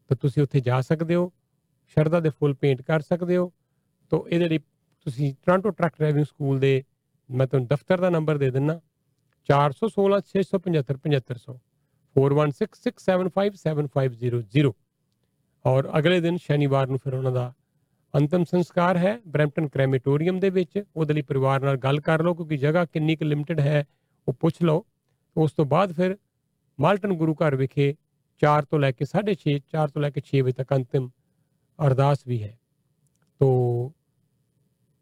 [0.09, 1.31] ਤਾਂ ਤੁਸੀਂ ਉੱਥੇ ਜਾ ਸਕਦੇ ਹੋ,
[1.87, 3.51] ਸ਼ਰਧਾ ਦੇ ਫੁੱਲ ਪੇਂਟ ਕਰ ਸਕਦੇ ਹੋ।
[4.11, 4.59] ਤਾਂ ਇਹਦੇ ਲਈ
[5.05, 6.83] ਤੁਸੀਂ ਟੋਰਾਂਟੋ ਟਰੱਕ ਡਰਾਈਵਿੰਗ ਸਕੂਲ ਦੇ,
[7.31, 8.81] ਮੈਂ ਤੁਹਾਨੂੰ ਦਫ਼ਤਰ ਦਾ ਨੰਬਰ ਦੇ ਦਿੰਨਾ
[9.49, 11.59] 416 675 7500
[12.15, 14.73] 4166757500
[15.65, 17.53] ਔਰ ਅਗਲੇ ਦਿਨ ਸ਼ਨੀਵਾਰ ਨੂੰ ਫਿਰ ਉਹਨਾਂ ਦਾ
[18.17, 22.57] ਅੰਤਮ ਸੰਸਕਾਰ ਹੈ ਬ੍ਰੈਂਪਟਨ ਕ੍ਰੈਮੇਟੋਰੀਅਮ ਦੇ ਵਿੱਚ। ਉਹਦੇ ਲਈ ਪਰਿਵਾਰ ਨਾਲ ਗੱਲ ਕਰ ਲਓ ਕਿਉਂਕਿ
[22.57, 23.85] ਜਗ੍ਹਾ ਕਿੰਨੀ ਕੁ ਲਿਮਟਿਡ ਹੈ,
[24.27, 24.85] ਉਹ ਪੁੱਛ ਲਓ।
[25.37, 26.17] ਉਸ ਤੋਂ ਬਾਅਦ ਫਿਰ
[26.79, 27.95] ਮਾਲਟਨ ਗੁਰੂ ਘਰ ਵਿਖੇ
[28.41, 31.09] 4 ਤੋਂ ਲੈ ਕੇ 6:30 4 ਤੋਂ ਲੈ ਕੇ 6 ਵਜੇ ਤੱਕ ਅੰਤਿਮ
[31.87, 32.59] ਅਰਦਾਸ ਵੀ ਹੈ।
[33.39, 33.49] ਤੋ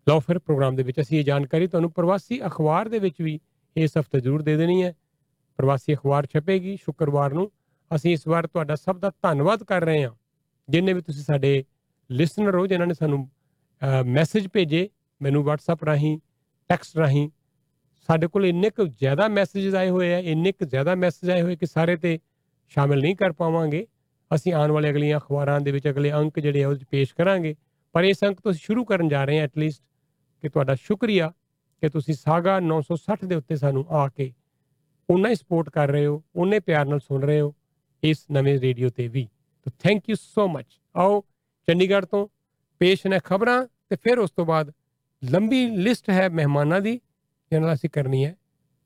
[0.07, 3.39] ਲਓ ਫਿਰ ਪ੍ਰੋਗਰਾਮ ਦੇ ਵਿੱਚ ਅਸੀਂ ਇਹ ਜਾਣਕਾਰੀ ਤੁਹਾਨੂੰ ਪ੍ਰਵਾਸੀ ਅਖਬਾਰ ਦੇ ਵਿੱਚ ਵੀ
[3.77, 4.93] ਇਸ ਹਫ਼ਤੇ ਜ਼ਰੂਰ ਦੇ ਦੇਣੀ ਹੈ।
[5.57, 7.51] ਪ੍ਰਵਾਸੀ ਅਖਬਾਰ ਛਪੇਗੀ ਸ਼ੁੱਕਰਵਾਰ ਨੂੰ।
[7.95, 10.11] ਅਸੀਂ ਇਸ ਵਾਰ ਤੁਹਾਡਾ ਸਭ ਦਾ ਧੰਨਵਾਦ ਕਰ ਰਹੇ ਹਾਂ।
[10.69, 11.63] ਜਿੰਨੇ ਵੀ ਤੁਸੀਂ ਸਾਡੇ
[12.11, 13.27] ਲਿਸਨਰ ਹੋ, ਜਿਨ੍ਹਾਂ ਨੇ ਸਾਨੂੰ
[14.05, 14.89] ਮੈਸੇਜ ਭੇਜੇ,
[15.21, 16.17] ਮੈਨੂੰ WhatsApp ਰਾਹੀਂ
[16.69, 17.29] ਟੈਕਸਟ ਰਾਹੀਂ,
[18.09, 21.55] ਸਾਡੇ ਕੋਲ ਇੰਨੇ ਕੁ ਜ਼ਿਆਦਾ ਮੈਸੇजेस ਆਏ ਹੋਏ ਆ, ਇੰਨੇ ਕੁ ਜ਼ਿਆਦਾ ਮੈਸੇਜ ਆਏ ਹੋਏ
[21.55, 22.19] ਕਿ ਸਾਰੇ ਤੇ
[22.71, 23.85] ਸ਼ਾਮਿਲ ਨਹੀਂ ਕਰ ਪਾਵਾਂਗੇ।
[24.31, 27.55] ਅਸੀਂ ਆਉਣ ਵਾਲੇ ਅਗਲੀਆਂ ਅਖਬਾਰਾਂ ਦੇ ਵਿੱਚ ਅਗਲੇ ਅੰਕ ਜਿਹੜੇ ਆ, ਉਹ 'ਚ ਪੇਸ਼ ਕਰਾਂਗੇ।
[27.95, 29.81] ਪਰ ਇਸ ਅੰਕ ਤੋਂ ਅਸੀਂ ਸ਼ੁਰੂ ਕਰਨ ਜਾ ਰਹੇ ਹਾਂ ਐਟਲੀਸਟ
[30.43, 31.31] ਕਿ ਤੁਹਾਡਾ ਸ਼ੁਕਰੀਆ
[31.83, 34.31] ਕਿ ਤੁਸੀਂ ਸਾਗਾ 960 ਦੇ ਉੱਤੇ ਸਾਨੂੰ ਆ ਕੇ
[35.09, 37.53] ਉਨਾ ਹੀ ਸਪੋਰਟ ਕਰ ਰਹੇ ਹੋ ਉਨੇ ਪਿਆਰ ਨਾਲ ਸੁਣ ਰਹੇ ਹੋ
[38.03, 39.27] ਇਸ ਨਵੇਂ ਰੇਡੀਓ ਤੇ ਵੀ।
[39.65, 41.21] ਤਾਂ ਥੈਂਕ ਯੂ ਸੋ ਮਚ ਆਓ
[41.71, 42.27] ਚੰਡੀਗੜ੍ਹ ਤੋਂ
[42.81, 44.71] ਪੇਸ਼ ਨੇ ਖਬਰਾਂ ਤੇ ਫਿਰ ਉਸ ਤੋਂ ਬਾਅਦ
[45.21, 48.35] ਲੰਬੀ ਲਿਸਟ ਹੈ ਮਹਿਮਾਨਾਂ ਦੀ ਜਿਹਨਾਂ ਨਾਲ ਅਸੀਂ ਕਰਨੀ ਹੈ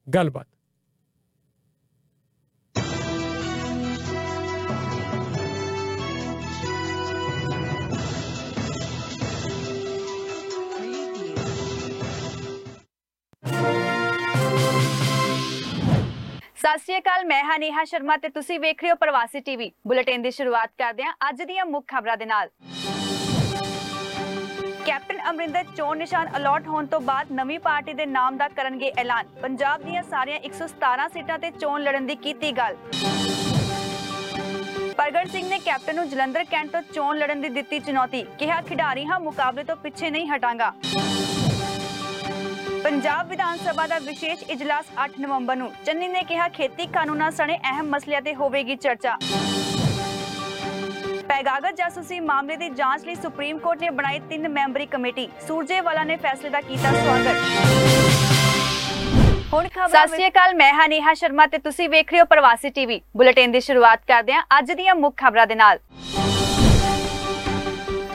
[0.08, 0.48] ਗੱਲਬਾਤ।
[16.66, 20.22] ਸਤਿ ਸ਼੍ਰੀ ਅਕਾਲ, ਮੈਂ ਹਾਂ ਨੇਹਾ ਸ਼ਰਮਾ ਤੇ ਤੁਸੀਂ ਵੇਖ ਰਹੇ ਹੋ ਪ੍ਰਵਾਸੀ ਟੀਵੀ। ਬੁਲੇਟਿਨ
[20.22, 22.50] ਦੀ ਸ਼ੁਰੂਆਤ ਕਰਦੇ ਹਾਂ ਅੱਜ ਦੀਆਂ ਮੁੱਖ ਖਬਰਾਂ ਦੇ ਨਾਲ।
[24.86, 29.28] ਕੈਪਟਨ ਅਮਰਿੰਦਰ ਚੋਣ ਨਿਸ਼ਾਨ ਅਲਾਟ ਹੋਣ ਤੋਂ ਬਾਅਦ ਨਵੀਂ ਪਾਰਟੀ ਦੇ ਨਾਮ ਦਾ ਕਰਨਗੇ ਐਲਾਨ।
[29.42, 32.76] ਪੰਜਾਬ ਦੀਆਂ ਸਾਰੀਆਂ 117 ਸੀਟਾਂ ਤੇ ਚੋਣ ਲੜਨ ਦੀ ਕੀਤੀ ਗੱਲ।
[34.98, 39.06] ਪ੍ਰਗਟ ਸਿੰਘ ਨੇ ਕੈਪਟਨ ਨੂੰ ਜਲੰਧਰ ਕੈਂਟ ਤੋਂ ਚੋਣ ਲੜਨ ਦੀ ਦਿੱਤੀ ਚੁਣੌਤੀ। ਕਿਹਾ ਖਿਡਾਰੀ
[39.06, 40.74] ਹਾਂ ਮੁਕਾਬਲੇ ਤੋਂ ਪਿੱਛੇ ਨਹੀਂ ਹਟਾਂਗਾ।
[42.86, 47.56] ਪੰਜਾਬ ਵਿਧਾਨ ਸਭਾ ਦਾ ਵਿਸ਼ੇਸ਼ ਇਜਲਾਸ 8 ਨਵੰਬਰ ਨੂੰ। ਚੰਨੀ ਨੇ ਕਿਹਾ, ਖੇਤੀ ਕਾਨੂੰਨਾਂ ਸਣੇ
[47.70, 49.16] ਅਹਿਮ ਮਸਲਿਆਂ ਤੇ ਹੋਵੇਗੀ ਚਰਚਾ।
[51.30, 56.16] ਪੈਗਾਗਤ ਜਾਸੂਸੀ ਮਾਮਲੇ ਦੀ ਜਾਂਚ ਲਈ ਸੁਪਰੀਮ ਕੋਰਟ ਨੇ ਬਣਾਈ ਤਿੰਨ ਮੈਂਬਰੀ ਕਮੇਟੀ। ਸੂਰਜੇਵਾਲਾ ਨੇ
[56.18, 57.36] ਫੈਸਲੇ ਦਾ ਕੀਤਾ ਸਵਾਗਤ।
[59.54, 62.70] ਹੁਣ ਖਬਰਾਂ ਸਤਿ ਸ਼੍ਰੀ ਅਕਾਲ, ਮੈਂ ਹਾਂ ਨੇਹਾ ਸ਼ਰਮਾ ਤੇ ਤੁਸੀਂ ਵੇਖ ਰਹੇ ਹੋ ਪ੍ਰਵਾਸੀ
[62.70, 65.80] ਟੀਵੀ। ਬੁਲੇਟਿਨ ਦੀ ਸ਼ੁਰੂਆਤ ਕਰਦੇ ਹਾਂ ਅੱਜ ਦੀਆਂ ਮੁੱਖ ਖਬਰਾਂ ਦੇ ਨਾਲ।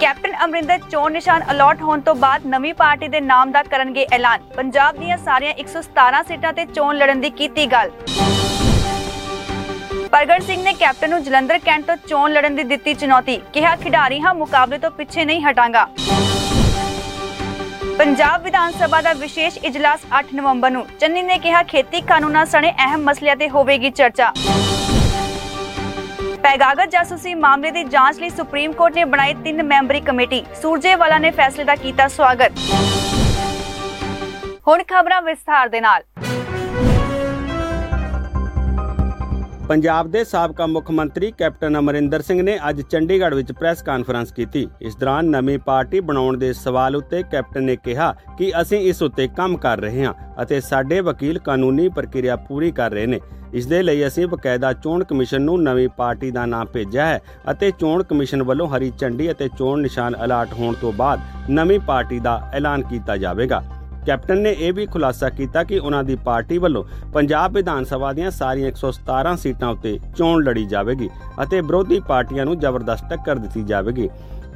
[0.01, 4.43] ਕੈਪਟਨ ਅਮਰਿੰਦਰ ਚੋਣ ਨਿਸ਼ਾਨ ਅਲਾਟ ਹੋਣ ਤੋਂ ਬਾਅਦ ਨਵੀਂ ਪਾਰਟੀ ਦੇ ਨਾਮ ਦਾ ਕਰਨਗੇ ਐਲਾਨ।
[4.57, 7.91] ਪੰਜਾਬ ਦੀਆਂ ਸਾਰੀਆਂ 117 ਸੀਟਾਂ ਤੇ ਚੋਣ ਲੜਨ ਦੀ ਕੀਤੀ ਗੱਲ।
[10.13, 14.21] ਪ੍ਰਗਟ ਸਿੰਘ ਨੇ ਕੈਪਟਨ ਨੂੰ ਜਲੰਧਰ ਕੈਂਟ ਤੋਂ ਚੋਣ ਲੜਨ ਦੀ ਦਿੱਤੀ ਚੁਣੌਤੀ। ਕਿਹਾ ਖਿਡਾਰੀ
[14.21, 15.87] ਹਾਂ ਮੁਕਾਬਲੇ ਤੋਂ ਪਿੱਛੇ ਨਹੀਂ ਹਟਾਂਗਾ।
[17.99, 22.73] ਪੰਜਾਬ ਵਿਧਾਨ ਸਭਾ ਦਾ ਵਿਸ਼ੇਸ਼ ਇਜਲਾਸ 8 ਨਵੰਬਰ ਨੂੰ। ਚੰਨੀ ਨੇ ਕਿਹਾ, ਖੇਤੀ ਕਾਨੂੰਨਾਂ ਸਣੇ
[22.79, 24.33] ਅਹਿਮ ਮਸਲਿਆਂ ਤੇ ਹੋਵੇਗੀ ਚਰਚਾ।
[26.43, 31.31] ਪੈਗਾਗਤ ਜਾਸੂਸੀ ਮਾਮਲੇ ਦੀ ਜਾਂਚ ਲਈ ਸੁਪਰੀਮ ਕੋਰਟ ਨੇ ਬਣਾਈ ਤਿੰਨ ਮੈਂਬਰੀ ਕਮੇਟੀ, ਸੂਰਜੇਵਾਲਾ ਨੇ
[31.31, 32.53] ਫੈਸਲੇ ਦਾ ਕੀਤਾ ਸਵਾਗਤ।
[34.69, 36.03] ਹੁਣ ਖਬਰਾਂ ਵਿਸਥਾਰ ਦੇ ਨਾਲ।
[39.71, 44.67] ਪੰਜਾਬ ਦੇ ਸਾਬਕਾ ਮੁੱਖ ਮੰਤਰੀ ਕੈਪਟਨ ਅਮਰਿੰਦਰ ਸਿੰਘ ਨੇ ਅੱਜ ਚੰਡੀਗੜ੍ਹ ਵਿੱਚ ਪ੍ਰੈਸ ਕਾਨਫਰੰਸ ਕੀਤੀ।
[44.83, 49.29] ਇਸ ਦੌਰਾਨ ਨਵੀਂ ਪਾਰਟੀ ਬਣਾਉਣ ਦੇ ਸਵਾਲ ਉੱਤੇ ਕੈਪਟਨ ਨੇ ਕਿਹਾ ਕਿ ਅਸੀਂ ਇਸ ਉੱਤੇ
[49.37, 53.21] ਕੰਮ ਕਰ ਰਹੇ ਹਾਂ ਅਤੇ ਸਾਡੇ ਵਕੀਲ ਕਾਨੂੰਨੀ ਪ੍ਰਕਿਰਿਆ ਪੂਰੀ ਕਰ ਰਹੇ ਨੇ।
[53.55, 57.21] ਇਸ ਦੇ ਲਈ ਅਸੀਂ ਬਕਾਇਦਾ ਚੋਣ ਕਮਿਸ਼ਨ ਨੂੰ ਨਵੀਂ ਪਾਰਟੀ ਦਾ ਨਾਮ ਭੇਜਿਆ ਹੈ
[57.51, 62.21] ਅਤੇ ਚੋਣ ਕਮਿਸ਼ਨ ਵੱਲੋਂ ਹਰੀ ਝੰਡੀ ਅਤੇ ਚੋਣ ਨਿਸ਼ਾਨ ਅਲਾਟ ਹੋਣ ਤੋਂ ਬਾਅਦ ਨਵੀਂ ਪਾਰਟੀ
[62.21, 63.63] ਦਾ ਐਲਾਨ ਕੀਤਾ ਜਾਵੇਗਾ।
[64.07, 68.31] ਕੈਪਟਨ ਨੇ ਇਹ ਵੀ ਖੁਲਾਸਾ ਕੀਤਾ ਕਿ ਉਹਨਾਂ ਦੀ ਪਾਰਟੀ ਵੱਲੋਂ ਪੰਜਾਬ ਵਿਧਾਨ ਸਭਾ ਦੀਆਂ
[68.31, 71.09] ਸਾਰੀਆਂ 117 ਸੀਟਾਂ ਉੱਤੇ ਚੋਣ ਲੜੀ ਜਾਵੇਗੀ
[71.43, 74.09] ਅਤੇ ਵਿਰੋਧੀ ਪਾਰਟੀਆਂ ਨੂੰ ਜ਼ਬਰਦਸਤ ਟੱਕਰ ਦਿੱਤੀ ਜਾਵੇਗੀ।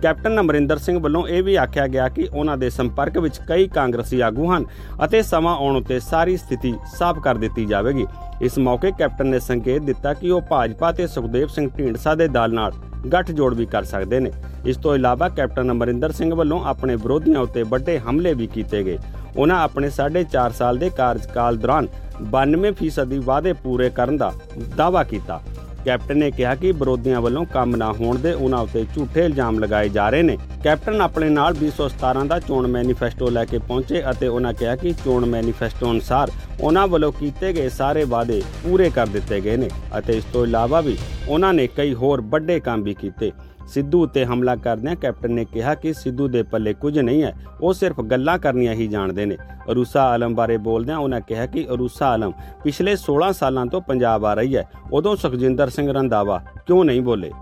[0.03, 4.21] ਕੈਪਟਨ ਅਮਰਿੰਦਰ ਸਿੰਘ ਵੱਲੋਂ ਇਹ ਵੀ ਆਖਿਆ ਗਿਆ ਕਿ ਉਹਨਾਂ ਦੇ ਸੰਪਰਕ ਵਿੱਚ ਕਈ ਕਾਂਗਰਸੀ
[4.21, 4.65] ਆਗੂ ਹਨ
[5.05, 8.07] ਅਤੇ ਸਮਾਂ ਆਉਣ ਉੱਤੇ ਸਾਰੀ ਸਥਿਤੀ ਸਾਫ਼ ਕਰ ਦਿੱਤੀ ਜਾਵੇਗੀ।
[8.43, 12.55] ਇਸ ਮੌਕੇ ਕੈਪਟਨ ਨੇ ਸੰਕੇਤ ਦਿੱਤਾ ਕਿ ਉਹ ਭਾਜਪਾ ਤੇ ਸੁਖਦੇਵ ਸਿੰਘ ਢੀਂਡਸਾ ਦੇ ਦਲ
[12.55, 12.73] ਨਾਲ
[13.13, 14.31] ਗੱਠਜੋੜ ਵੀ ਕਰ ਸਕਦੇ ਨੇ।
[14.67, 18.99] ਇਸ ਤੋਂ ਇਲਾਵਾ ਕੈਪਟਨ ਅਮਰਿੰਦਰ ਸਿੰਘ ਵੱਲੋਂ ਆਪਣੇ ਵਿਰੋਧੀਆਂ ਉੱਤੇ ਵੱਡੇ ਹਮਲੇ ਵੀ ਕੀਤੇ ਗਏ।
[19.37, 21.89] ਉਹਨਾਂ ਆਪਣੇ 4.5 ਸਾਲ ਦੇ ਕਾਰਜਕਾਲ ਦੌਰਾਨ
[22.33, 24.33] 92% ਦੀ ਵਾਅਦੇ ਪੂਰੇ ਕਰਨ ਦਾ
[24.77, 25.41] ਦਾਅਵਾ ਕੀਤਾ।
[25.85, 29.89] ਕੈਪਟਨ ਨੇ ਕਿਹਾ ਕਿ ਵਿਰੋਧੀਆਂ ਵੱਲੋਂ ਕੰਮ ਨਾ ਹੋਣ ਦੇ ਉਹਨਾਂ ਉੱਤੇ ਝੂਠੇ ਇਲਜ਼ਾਮ ਲਗਾਏ
[29.89, 34.53] ਜਾ ਰਹੇ ਨੇ। ਕੈਪਟਨ ਆਪਣੇ ਨਾਲ 217 ਦਾ ਚੋਣ ਮੈਨੀਫੈਸਟੋ ਲੈ ਕੇ ਪਹੁੰਚੇ ਅਤੇ ਉਹਨਾਂ
[34.55, 36.31] ਕਿਹਾ ਕਿ ਚੋਣ ਮੈਨੀਫੈਸਟੋ ਅਨੁਸਾਰ
[36.61, 40.81] ਉਹਨਾਂ ਵੱਲੋਂ ਕੀਤੇ ਗਏ ਸਾਰੇ ਵਾਅਦੇ ਪੂਰੇ ਕਰ ਦਿੱਤੇ ਗਏ ਨੇ ਅਤੇ ਇਸ ਤੋਂ ਇਲਾਵਾ
[40.81, 40.97] ਵੀ
[41.29, 43.33] ਉਹਨਾਂ ਨੇ ਕਈ ਹੋਰ ਵੱਡੇ ਕੰਮ ਵੀ ਕੀਤੇ।
[43.67, 47.73] ਸਿੱਧੂ ਉੱਤੇ ਹਮਲਾ ਕਰਦਿਆਂ ਕੈਪਟਨ ਨੇ ਕਿਹਾ ਕਿ ਸਿੱਧੂ ਦੇ ਪੱਲੇ ਕੁਝ ਨਹੀਂ ਹੈ, ਉਹ
[47.73, 49.37] ਸਿਰਫ ਗੱਲਾਂ ਕਰਨੀਆਂ ਹੀ ਜਾਣਦੇ ਨੇ।
[49.71, 52.33] ਅਰੂਸਾ ਆਲਮ ਬਾਰੇ ਬੋਲਦਿਆਂ ਉਹਨਾਂ ਕਿਹਾ ਕਿ ਅਰੂਸਾ ਆਲਮ
[52.65, 57.33] ਪਿਛਲੇ 16 ਸਾਲਾਂ ਤੋਂ ਪੰਜਾਬ ਆ ਰਹੀ ਹੈ, ਉਦੋਂ ਸੁਖਜਿੰਦਰ ਸਿੰਘ ਰੰਦਾਵਾ ਕਿਉਂ ਨਹੀਂ ਬੋਲੇ?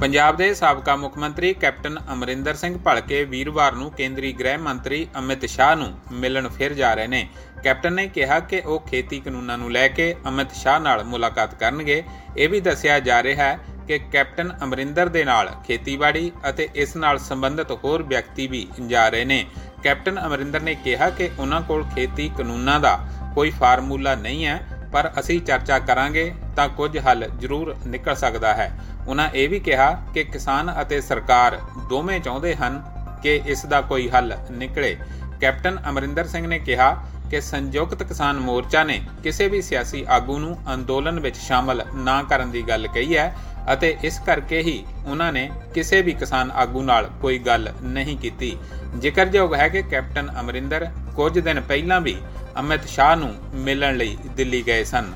[0.00, 5.44] ਪੰਜਾਬ ਦੇ ਸਾਬਕਾ ਮੁੱਖ ਮੰਤਰੀ ਕੈਪਟਨ ਅਮਰਿੰਦਰ ਸਿੰਘ ਭਲਕੇ ਵੀਰਵਾਰ ਨੂੰ ਕੇਂਦਰੀ ਗ੍ਰਹਿ ਮੰਤਰੀ ਅਮਿਤ
[5.44, 7.28] ਸ਼ਾਹ ਨੂੰ ਮਿਲਣ ਫਿਰ ਜਾ ਰਹੇ ਨੇ।
[7.64, 12.02] ਕੈਪਟਨ ਨੇ ਕਿਹਾ ਕਿ ਉਹ ਖੇਤੀ ਕਾਨੂੰਨਾਂ ਨੂੰ ਲੈ ਕੇ ਅਮਿਤ ਸ਼ਾਹ ਨਾਲ ਮੁਲਾਕਾਤ ਕਰਨਗੇ।
[12.36, 13.58] ਇਹ ਵੀ ਦੱਸਿਆ ਜਾ ਰਿਹਾ ਹੈ
[13.88, 19.24] ਕਿ ਕੈਪਟਨ ਅਮਰਿੰਦਰ ਦੇ ਨਾਲ ਖੇਤੀਬਾੜੀ ਅਤੇ ਇਸ ਨਾਲ ਸੰਬੰਧਿਤ ਹੋਰ ਵਿਅਕਤੀ ਵੀ ਜਾ ਰਹੇ
[19.24, 19.44] ਨੇ।
[19.82, 22.98] ਕੈਪਟਨ ਅਮਰਿੰਦਰ ਨੇ ਕਿਹਾ ਕਿ ਉਹਨਾਂ ਕੋਲ ਖੇਤੀ ਕਾਨੂੰਨਾਂ ਦਾ
[23.34, 24.60] ਕੋਈ ਫਾਰਮੂਲਾ ਨਹੀਂ ਹੈ,
[24.92, 28.72] ਪਰ ਅਸੀਂ ਚਰਚਾ ਕਰਾਂਗੇ ਤਾਂ ਕੁਝ ਹੱਲ ਜ਼ਰੂਰ ਨਿਕਲ ਸਕਦਾ ਹੈ।
[29.08, 31.58] ਉਹਨਾਂ ਇਹ ਵੀ ਕਿਹਾ ਕਿ ਕਿਸਾਨ ਅਤੇ ਸਰਕਾਰ
[31.88, 32.82] ਦੋਵੇਂ ਚਾਹੁੰਦੇ ਹਨ
[33.22, 34.96] ਕਿ ਇਸ ਦਾ ਕੋਈ ਹੱਲ ਨਿਕਲੇ।
[35.40, 36.90] ਕੈਪਟਨ ਅਮਰਿੰਦਰ ਸਿੰਘ ਨੇ ਕਿਹਾ
[37.30, 42.50] ਕਿ ਸੰਯੁਕਤ ਕਿਸਾਨ ਮੋਰਚਾ ਨੇ ਕਿਸੇ ਵੀ ਸਿਆਸੀ ਆਗੂ ਨੂੰ ਅੰਦੋਲਨ ਵਿੱਚ ਸ਼ਾਮਲ ਨਾ ਕਰਨ
[42.50, 43.34] ਦੀ ਗੱਲ ਕਹੀ ਹੈ
[43.72, 48.56] ਅਤੇ ਇਸ ਕਰਕੇ ਹੀ ਉਹਨਾਂ ਨੇ ਕਿਸੇ ਵੀ ਕਿਸਾਨ ਆਗੂ ਨਾਲ ਕੋਈ ਗੱਲ ਨਹੀਂ ਕੀਤੀ।
[48.98, 50.86] ਜ਼ਿਕਰਯੋਗ ਹੈ ਕਿ ਕੈਪਟਨ ਅਮਰਿੰਦਰ
[51.16, 52.16] ਕੁਝ ਦਿਨ ਪਹਿਲਾਂ ਵੀ
[52.60, 55.12] ਅਮਿਤ ਸ਼ਾਹ ਨੂੰ ਮਿਲਣ ਲਈ ਦਿੱਲੀ ਗਏ ਸਨ।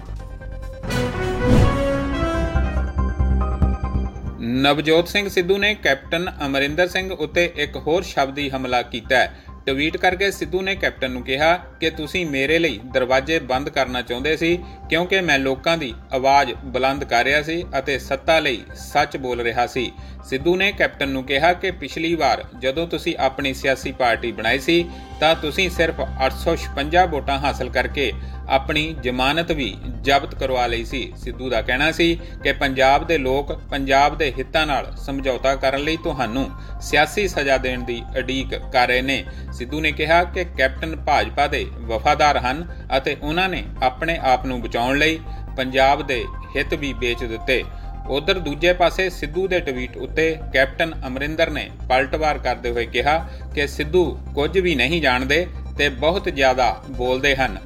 [4.62, 9.34] ਨਵਜੋਤ ਸਿੰਘ ਸਿੱਧੂ ਨੇ ਕੈਪਟਨ ਅਮਰਿੰਦਰ ਸਿੰਘ ਉੱਤੇ ਇੱਕ ਹੋਰ ਸ਼ਬਦੀ ਹਮਲਾ ਕੀਤਾ ਹੈ।
[9.66, 14.36] ਟਵੀਟ ਕਰਕੇ ਸਿੱਧੂ ਨੇ ਕੈਪਟਨ ਨੂੰ ਕਿਹਾ ਕਿ ਤੁਸੀਂ ਮੇਰੇ ਲਈ ਦਰਵਾਜ਼ੇ ਬੰਦ ਕਰਨਾ ਚਾਹੁੰਦੇ
[14.36, 14.58] ਸੀ,
[14.88, 19.66] ਕਿਉਂਕਿ ਮੈਂ ਲੋਕਾਂ ਦੀ ਆਵਾਜ਼ ਬੁਲੰਦ ਕਰ ਰਿਹਾ ਸੀ ਅਤੇ ਸੱਤਾ ਲਈ ਸੱਚ ਬੋਲ ਰਿਹਾ
[19.66, 19.90] ਸੀ।
[20.28, 24.84] ਸਿੱਧੂ ਨੇ ਕੈਪਟਨ ਨੂੰ ਕਿਹਾ ਕਿ ਪਿਛਲੀ ਵਾਰ ਜਦੋਂ ਤੁਸੀਂ ਆਪਣੀ ਸਿਆਸੀ ਪਾਰਟੀ ਬਣਾਈ ਸੀ,
[25.20, 28.10] ਤਾਂ ਤੁਸੀਂ ਸਿਰਫ 856 ਵੋਟਾਂ ਹਾਸਲ ਕਰਕੇ
[28.48, 33.52] ਆਪਣੀ ਜ਼ਮਾਨਤ ਵੀ ਜ਼ਬਤ ਕਰਵਾ ਲਈ ਸੀ। ਸਿੱਧੂ ਦਾ ਕਹਿਣਾ ਸੀ ਕਿ ਪੰਜਾਬ ਦੇ ਲੋਕ
[33.70, 36.50] ਪੰਜਾਬ ਦੇ ਹਿੱਤਾਂ ਨਾਲ ਸਮਝੌਤਾ ਕਰਨ ਲਈ ਤੁਹਾਨੂੰ
[36.82, 41.64] ਸਿਆਸੀ ਸਜ਼ਾ ਦੇਣ ਦੀ ਉਡੀਕ ਕਰ ਰਹੇ ਨੇ। ਸਿੱਧੂ ਨੇ ਕਿਹਾ ਕਿ ਕੈਪਟਨ ਭਾਜਪਾ ਦੇ
[41.82, 42.66] ਵਫਾਦਾਰ ਹਨ
[42.98, 45.18] ਅਤੇ ਉਹਨਾਂ ਨੇ ਆਪਣੇ ਆਪ ਨੂੰ ਬਚਾਉਣ ਲਈ
[45.56, 46.24] ਪੰਜਾਬ ਦੇ
[46.56, 47.62] ਹਿੱਤ ਵੀ ਵੇਚ ਦਿੱਤੇ।
[48.08, 53.16] ਉਧਰ ਦੂਜੇ ਪਾਸੇ ਸਿੱਧੂ ਦੇ ਟਵੀਟ ਉੱਤੇ ਕੈਪਟਨ ਅਮਰਿੰਦਰ ਨੇ ਪਲਟਵਾਰ ਕਰਦੇ ਹੋਏ ਕਿਹਾ
[53.54, 54.04] ਕਿ ਸਿੱਧੂ
[54.34, 55.46] ਕੁਝ ਵੀ ਨਹੀਂ ਜਾਣਦੇ
[55.78, 57.56] ਤੇ ਬਹੁਤ ਜ਼ਿਆਦਾ ਬੋਲਦੇ ਹਨ।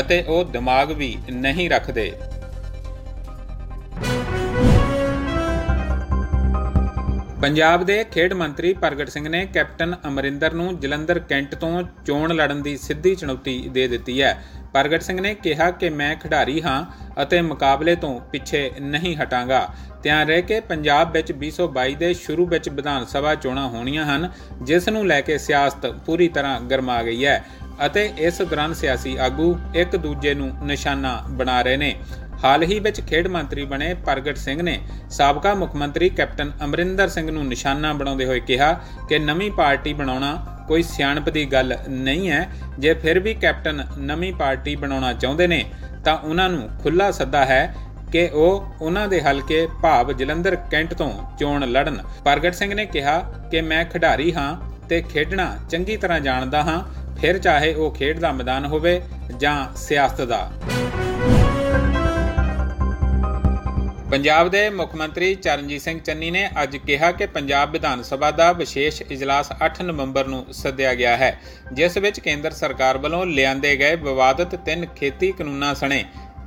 [0.00, 2.12] ਅਤੇ ਉਹ ਦਿਮਾਗ ਵੀ ਨਹੀਂ ਰੱਖਦੇ।
[7.42, 12.62] ਪੰਜਾਬ ਦੇ ਖੇਡ ਮੰਤਰੀ ਪ੍ਰਗਟ ਸਿੰਘ ਨੇ ਕੈਪਟਨ ਅਮਰਿੰਦਰ ਨੂੰ ਜਲੰਧਰ ਕੈਂਟ ਤੋਂ ਚੋਣ ਲੜਨ
[12.62, 16.84] ਦੀ ਸਿੱਧੀ ਚੁਣੌਤੀ ਦੇ ਦਿੱਤੀ ਹੈ। ਪ੍ਰਗਟ ਸਿੰਘ ਨੇ ਕਿਹਾ ਕਿ ਮੈਂ ਖਿਡਾਰੀ ਹਾਂ
[17.22, 19.68] ਅਤੇ ਮੁਕਾਬਲੇ ਤੋਂ ਪਿੱਛੇ ਨਹੀਂ ਹਟਾਂਗਾ।
[20.02, 24.30] ਧਿਆਨ ਰਹੇ ਕਿ ਪੰਜਾਬ ਵਿੱਚ 2022 ਦੇ ਸ਼ੁਰੂ ਵਿੱਚ ਵਿਧਾਨ ਸਭਾ ਚੋਣਾਂ ਹੋਣੀਆਂ ਹਨ,
[24.62, 27.44] ਜਿਸ ਨੂੰ ਲੈ ਕੇ ਸਿਆਸਤ ਪੂਰੀ ਤਰ੍ਹਾਂ ਗਰਮਾ ਗਈ ਹੈ।
[27.86, 31.94] ਅਤੇ ਇਸ ਦੌਰਾਨ ਸਿਆਸੀ ਆਗੂ ਇੱਕ ਦੂਜੇ ਨੂੰ ਨਿਸ਼ਾਨਾ ਬਣਾ ਰਹੇ ਨੇ।
[32.44, 34.78] ਹਾਲ ਹੀ ਵਿੱਚ ਖੇਡ ਮੰਤਰੀ ਬਣੇ ਪ੍ਰਗਟ ਸਿੰਘ ਨੇ
[35.10, 38.72] ਸਾਬਕਾ ਮੁੱਖ ਮੰਤਰੀ ਕੈਪਟਨ ਅਮਰਿੰਦਰ ਸਿੰਘ ਨੂੰ ਨਿਸ਼ਾਨਾ ਬਣਾਉਂਦੇ ਹੋਏ ਕਿਹਾ
[39.08, 40.34] ਕਿ ਨਵੀਂ ਪਾਰਟੀ ਬਣਾਉਣਾ
[40.68, 42.48] ਕੋਈ ਸਿਆਣਪ ਦੀ ਗੱਲ ਨਹੀਂ ਹੈ।
[42.78, 45.64] ਜੇ ਫਿਰ ਵੀ ਕੈਪਟਨ ਨਵੀਂ ਪਾਰਟੀ ਬਣਾਉਣਾ ਚਾਹੁੰਦੇ ਨੇ,
[46.04, 47.74] ਤਾਂ ਉਹਨਾਂ ਨੂੰ ਖੁੱਲਾ ਸੱਦਾ ਹੈ
[48.12, 53.18] ਕਿ ਉਹ ਉਹਨਾਂ ਦੇ ਹਲਕੇ ਭਾਵ ਜਲੰਧਰ ਕੈਂਟ ਤੋਂ ਚੋਣ ਲੜਨ। ਪ੍ਰਗਟ ਸਿੰਘ ਨੇ ਕਿਹਾ
[53.50, 54.54] ਕਿ ਮੈਂ ਖਿਡਾਰੀ ਹਾਂ
[54.88, 56.82] ਤੇ ਖੇਡਣਾ ਚੰਗੀ ਤਰ੍ਹਾਂ ਜਾਣਦਾ ਹਾਂ
[57.20, 59.00] ਫਿਰ ਚਾਹੇ ਉਹ ਖੇਡ ਦਾ ਮੈਦਾਨ ਹੋਵੇ
[59.36, 60.50] ਜਾਂ ਸਿਆਸਤ ਦਾ।
[64.10, 68.52] ਪੰਜਾਬ ਦੇ ਮੁੱਖ ਮੰਤਰੀ ਚਰਨਜੀਤ ਸਿੰਘ ਚੰਨੀ ਨੇ ਅੱਜ ਕਿਹਾ ਕਿ ਪੰਜਾਬ ਵਿਧਾਨ ਸਭਾ ਦਾ
[68.52, 71.38] ਵਿਸ਼ੇਸ਼ ਇਜਲਾਸ 8 ਨਵੰਬਰ ਨੂੰ ਸੱਦਿਆ ਗਿਆ ਹੈ,
[71.72, 76.04] ਜਿਸ ਵਿੱਚ ਕੇਂਦਰ ਸਰਕਾਰ ਵੱਲੋਂ ਲਿਆਂਦੇ ਗਏ ਵਿਵਾਦਤ ਤਿੰਨ ਖੇਤੀ ਕਾਨੂੰਨਾਂ ਸਣੇ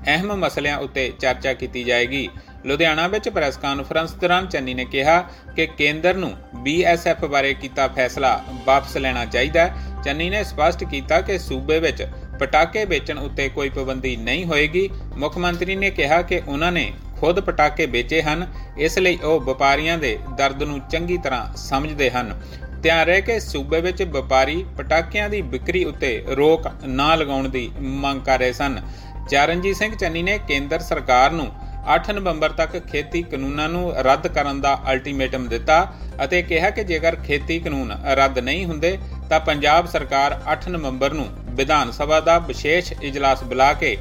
[0.07, 2.27] ਅਹਿਮ ਮਸਲਿਆਂ ਉੱਤੇ ਚਰਚਾ ਕੀਤੀ ਜਾਏਗੀ।
[2.65, 5.21] ਲੁਧਿਆਣਾ ਵਿੱਚ ਪ੍ਰੈਸ ਕਾਨਫਰੰਸ ਦੌਰਾਨ ਚੰਨੀ ਨੇ ਕਿਹਾ
[5.55, 9.75] ਕਿ ਕੇਂਦਰ ਨੂੰ ਬੀਐਸਐਫ ਬਾਰੇ ਕੀਤਾ ਫੈਸਲਾ ਵਾਪਸ ਲੈਣਾ ਚਾਹੀਦਾ ਹੈ।
[10.05, 12.07] ਚੰਨੀ ਨੇ ਸਪਸ਼ਟ ਕੀਤਾ ਕਿ ਸੂਬੇ ਵਿੱਚ
[12.39, 17.39] ਪਟਾਕੇ ਵੇਚਣ ਉੱਤੇ ਕੋਈ ਪਾਬੰਦੀ ਨਹੀਂ ਹੋਏਗੀ। ਮੁੱਖ ਮੰਤਰੀ ਨੇ ਕਿਹਾ ਕਿ ਉਹਨਾਂ ਨੇ ਖੁਦ
[17.39, 18.47] ਪਟਾਕੇ ਵੇਚੇ ਹਨ।
[18.77, 22.41] ਇਸ ਲਈ ਉਹ ਵਪਾਰੀਆਂ ਦੇ ਦਰਦ ਨੂੰ ਚੰਗੀ ਤਰ੍ਹਾਂ ਸਮਝਦੇ ਹਨ।
[22.83, 28.21] ਧਿਆਨ ਰਹੇ ਕਿ ਸੂਬੇ ਵਿੱਚ ਵਪਾਰੀ ਪਟਾਕਿਆਂ ਦੀ ਵਿਕਰੀ ਉੱਤੇ ਰੋਕ ਨਾ ਲਗਾਉਣ ਦੀ ਮੰਗ
[28.21, 28.81] ਕਰ ਰਹੇ ਸਨ।
[29.29, 31.47] ਚਰਨਜੀਤ ਸਿੰਘ ਚੰਨੀ ਨੇ ਕੇਂਦਰ ਸਰਕਾਰ ਨੂੰ
[31.89, 35.77] 8 ਨਵੰਬਰ ਤੱਕ ਖੇਤੀ ਕਾਨੂੰਨਾਂ ਨੂੰ ਰੱਦ ਕਰਨ ਦਾ ਅਲਟੀਮੇਟਮ ਦਿੱਤਾ
[36.25, 38.97] ਅਤੇ ਕਿਹਾ ਕਿ ਜੇਕਰ ਖੇਤੀ ਕਾਨੂੰਨ ਰੱਦ ਨਹੀਂ ਹੁੰਦੇ,
[39.29, 43.97] ਤਾਂ ਪੰਜਾਬ ਸਰਕਾਰ 8 ਨਵੰਬਰ ਨੂੰ ਵਿਧਾਨ ਸਭਾ ਦਾ ਵਿਸ਼ੇਸ਼ ਇਜਲਾਸ ਬੁਲਾ ਕੇ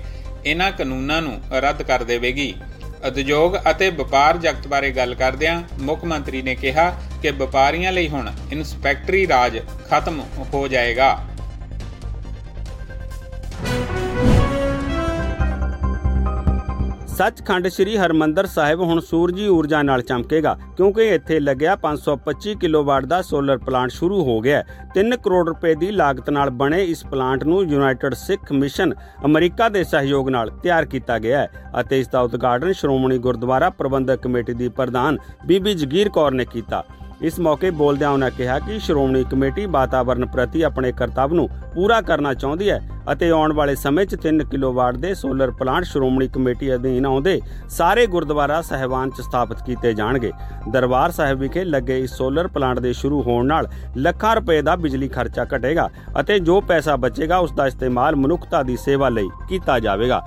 [0.46, 2.54] ਇਹਨਾਂ ਕਾਨੂੰਨਾਂ ਨੂੰ ਰੱਦ ਕਰ ਦੇਵੇਗੀ।
[3.06, 6.90] ਉਦਯੋਗ ਅਤੇ ਵਪਾਰ ਜਗਤ ਬਾਰੇ ਗੱਲ ਕਰਦਿਆਂ ਮੁੱਖ ਮੰਤਰੀ ਨੇ ਕਿਹਾ
[7.22, 9.58] ਕਿ ਵਪਾਰੀਆਂ ਲਈ ਹੁਣ ਇਨਸਪੈਕਟਰੀ ਰਾਜ
[9.90, 10.20] ਖਤਮ
[10.54, 11.18] ਹੋ ਜਾਏਗਾ।
[17.20, 23.20] ਸੱਚਖੰਡ ਸ੍ਰੀ ਹਰਮੰਦਰ ਸਾਹਿਬ ਹੁਣ ਸੂਰਜੀ ਊਰਜਾ ਨਾਲ ਚਮਕੇਗਾ, ਕਿਉਂਕਿ ਇੱਥੇ ਲੱਗਿਆ 525 ਕਿਲੋਵਾਟ ਦਾ
[23.22, 27.44] ਸੋਲਰ ਪਲਾਂਟ ਸ਼ੁਰੂ ਹੋ ਗਿਆ ਹੈ। 3 ਕਰੋੜ ਰੁਪਏ ਦੀ ਲਾਗਤ ਨਾਲ ਬਣੇ ਇਸ ਪਲਾਂਟ
[27.44, 28.94] ਨੂੰ ਯੂਨਾਈਟਿਡ ਸਿੱਖ ਮਿਸ਼ਨ
[29.24, 34.22] ਅਮਰੀਕਾ ਦੇ ਸਹਿਯੋਗ ਨਾਲ ਤਿਆਰ ਕੀਤਾ ਗਿਆ ਹੈ ਅਤੇ ਇਸ ਦਾ ਉਦਘਾਟਨ ਸ਼੍ਰੋਮਣੀ ਗੁਰਦੁਆਰਾ ਪ੍ਰਬੰਧਕ
[34.22, 36.82] ਕਮੇਟੀ ਦੀ ਪ੍ਰਧਾਨ ਬੀਬੀ ਜਗੀਰ ਕੌਰ ਨੇ ਕੀਤਾ।
[37.22, 42.32] ਇਸ ਮੌਕੇ ਬੋਲਦਿਆਂ ਉਹਨਾਂ ਕਿਹਾ ਕਿ ਸ਼੍ਰੋਮਣੀ ਕਮੇਟੀ ਵਾਤਾਵਰਣ ਪ੍ਰਤੀ ਆਪਣੇ ਕਰਤੱਵ ਨੂੰ ਪੂਰਾ ਕਰਨਾ
[42.34, 42.80] ਚਾਹੁੰਦੀ ਹੈ
[43.12, 48.06] ਅਤੇ ਆਉਣ ਵਾਲੇ ਸਮੇਂ 'ਚ 3 ਕਿਲੋਵਾਟ ਦੇ ਸੋਲਰ ਪਲਾਂਟ ਸ਼੍ਰੋਮਣੀ ਕਮੇਟੀ ਅਧੀਨ ਆਉਂਦੇ ਸਾਰੇ
[48.06, 50.32] ਗੁਰਦੁਆਰਾ ਸਹਿਬਾਨ 'ਚ ਸਥਾਪਿਤ ਕੀਤੇ ਜਾਣਗੇ।
[50.68, 55.08] ਦਰਬਾਰ ਸਾਹਿਬ ਵਿਖੇ ਲੱਗੇ ਇਸ ਸੋਲਰ ਪਲਾਂਟ ਦੇ ਸ਼ੁਰੂ ਹੋਣ ਨਾਲ ਲੱਖਾਂ ਰੁਪਏ ਦਾ ਬਿਜਲੀ
[55.08, 55.88] ਖਰਚਾ ਘਟੇਗਾ
[56.20, 60.22] ਅਤੇ ਜੋ ਪੈਸਾ ਬਚੇਗਾ ਉਸ ਦਾ ਇਸਤੇਮਾਲ ਮਨੁੱਖਤਾ ਦੀ ਸੇਵਾ ਲਈ ਕੀਤਾ ਜਾਵੇਗਾ।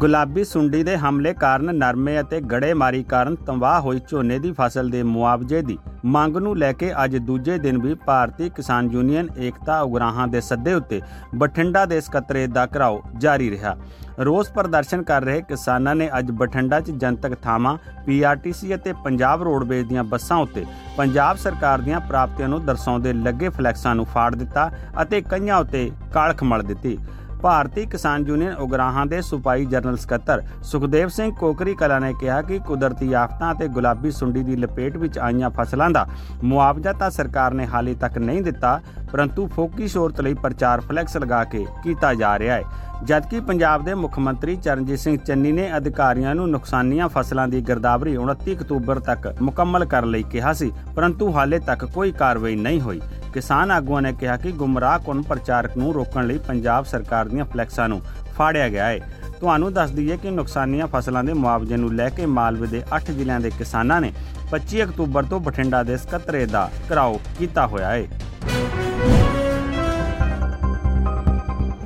[0.00, 5.02] ਗੁਲਾਬੀ ਸੁੰਡੀ ਦੇ ਹਮਲੇ ਕਾਰਨ ਨਰਮੇ ਅਤੇ ਗੜੇਮਾਰੀ ਕਾਰਨ ਤਬਾਹ ਹੋਈ ਝੋਨੇ ਦੀ ਫਸਲ ਦੇ
[5.02, 5.76] ਮੁਆਵਜ਼ੇ ਦੀ
[6.06, 10.74] ਮੰਗ ਨੂੰ ਲੈ ਕੇ ਅੱਜ ਦੂਜੇ ਦਿਨ ਵੀ ਭਾਰਤੀ ਕਿਸਾਨ ਯੂਨੀਅਨ ਏਕਤਾ ਉਗਰਾਹਾਂ ਦੇ ਸੱਦੇ
[10.74, 11.00] ਉੱਤੇ
[11.34, 13.76] ਬਠਿੰਡਾ ਦੇ ਸਕੱਤਰੇਤ ਦਾ ਘਰਾਓ ਜਾਰੀ ਰਿਹਾ।
[14.20, 17.76] ਰੋਸ ਪ੍ਰਦਰਸ਼ਨ ਕਰ ਰਹੇ ਕਿਸਾਨਾਂ ਨੇ ਅੱਜ ਬਠਿੰਡਾ 'ਚ ਜਨਤਕ ਥਾਵਾਂ
[18.06, 20.64] ਪੀਆਰਟੀਸੀ ਅਤੇ ਪੰਜਾਬ ਰੋਡਵੇਜ਼ ਦੀਆਂ ਬੱਸਾਂ ਉੱਤੇ
[20.96, 24.70] ਪੰਜਾਬ ਸਰਕਾਰ ਦੀਆਂ ਪ੍ਰਾਪਤੀਆਂ ਨੂੰ ਦਰਸਾਉਂਦੇ ਲੱਗੇ ਫਲੈਕਸਾਂ ਨੂੰ ਫਾੜ ਦਿੱਤਾ
[25.02, 26.98] ਅਤੇ ਕਈਆਂ ਉੱਤੇ ਕਾਲਖ ਮਲ ਦਿੱਤੀ।
[27.42, 32.58] ਭਾਰਤੀ ਕਿਸਾਨ ਯੂਨੀਅਨ ਉਗਰਾਹਾਂ ਦੇ ਸੁਪਾਈ ਜਨਰਲ ਸਕੱਤਰ ਸੁਖਦੇਵ ਸਿੰਘ ਕੋਕਰੀ ਕਲਾ ਨੇ ਕਿਹਾ ਕਿ
[32.58, 36.06] ਕੁਦਰਤੀ ਆਫਤਾਂ ਅਤੇ ਗੁਲਾਬੀ ਸੁੰਡੀ ਦੀ ਲਪੇਟ ਵਿੱਚ ਆਈਆਂ ਫਸਲਾਂ ਦਾ
[36.44, 38.80] ਮੁਆਵਜ਼ਾ ਤਾਂ ਸਰਕਾਰ ਨੇ ਹਾਲੇ ਤੱਕ ਨਹੀਂ ਦਿੱਤਾ,
[39.12, 42.62] ਪਰੰਤੂ ਫੋਕੀ ਸ਼ੋਰਤ ਲਈ ਪ੍ਰਚਾਰ ਫਲੈਕਸ ਲਗਾ ਕੇ ਕੀਤਾ ਜਾ ਰਿਹਾ ਹੈ।
[43.04, 48.16] ਜਦਕਿ ਪੰਜਾਬ ਦੇ ਮੁੱਖ ਮੰਤਰੀ ਚਰਨਜੀਤ ਸਿੰਘ ਚੰਨੀ ਨੇ ਅਧਿਕਾਰੀਆਂ ਨੂੰ ਨੁਕਸਾਨੀਆਂ ਫਸਲਾਂ ਦੀ ਗਿਰਦਾਵਰੀ
[48.16, 53.00] 29 ਅਕਤੂਬਰ ਤੱਕ ਮੁਕੰਮਲ ਕਰਨ ਲਈ ਕਿਹਾ ਸੀ, ਪਰੰਤੂ ਹਾਲੇ ਤੱਕ ਕੋਈ ਕਾਰਵਾਈ ਨਹੀਂ ਹੋਈ।
[53.32, 58.00] ਕਿਸਾਨ ਆਗੂਆਂ ਨੇ ਕਿਹਾ ਕਿ ਗੁੰਮਰਾਹਕੁਨ ਪ੍ਰਚਾਰਕ ਨੂੰ ਰੋਕਣ ਲਈ ਪੰਜਾਬ ਸਰਕਾਰ ਦੀਆਂ ਫਲੈਕਸਾਂ ਨੂੰ
[58.36, 58.98] ਫਾੜਿਆ ਗਿਆ ਹੈ
[59.40, 63.40] ਤੁਹਾਨੂੰ ਦੱਸ ਦਈਏ ਕਿ ਨੁਕਸਾਨੀਆਂ ਫਸਲਾਂ ਦੇ ਮੁਆਵਜ਼ੇ ਨੂੰ ਲੈ ਕੇ ਮਾਲਵੇ ਦੇ 8 ਜ਼ਿਲ੍ਹਿਆਂ
[63.40, 64.12] ਦੇ ਕਿਸਾਨਾਂ ਨੇ
[64.52, 68.87] 25 ਅਕਤੂਬਰ ਤੋਂ ਬਠਿੰਡਾ ਦੇ ਸਕੱਤਰੇ ਦਾ ਘਿਰਾਓ ਕੀਤਾ ਹੋਇਆ ਹੈ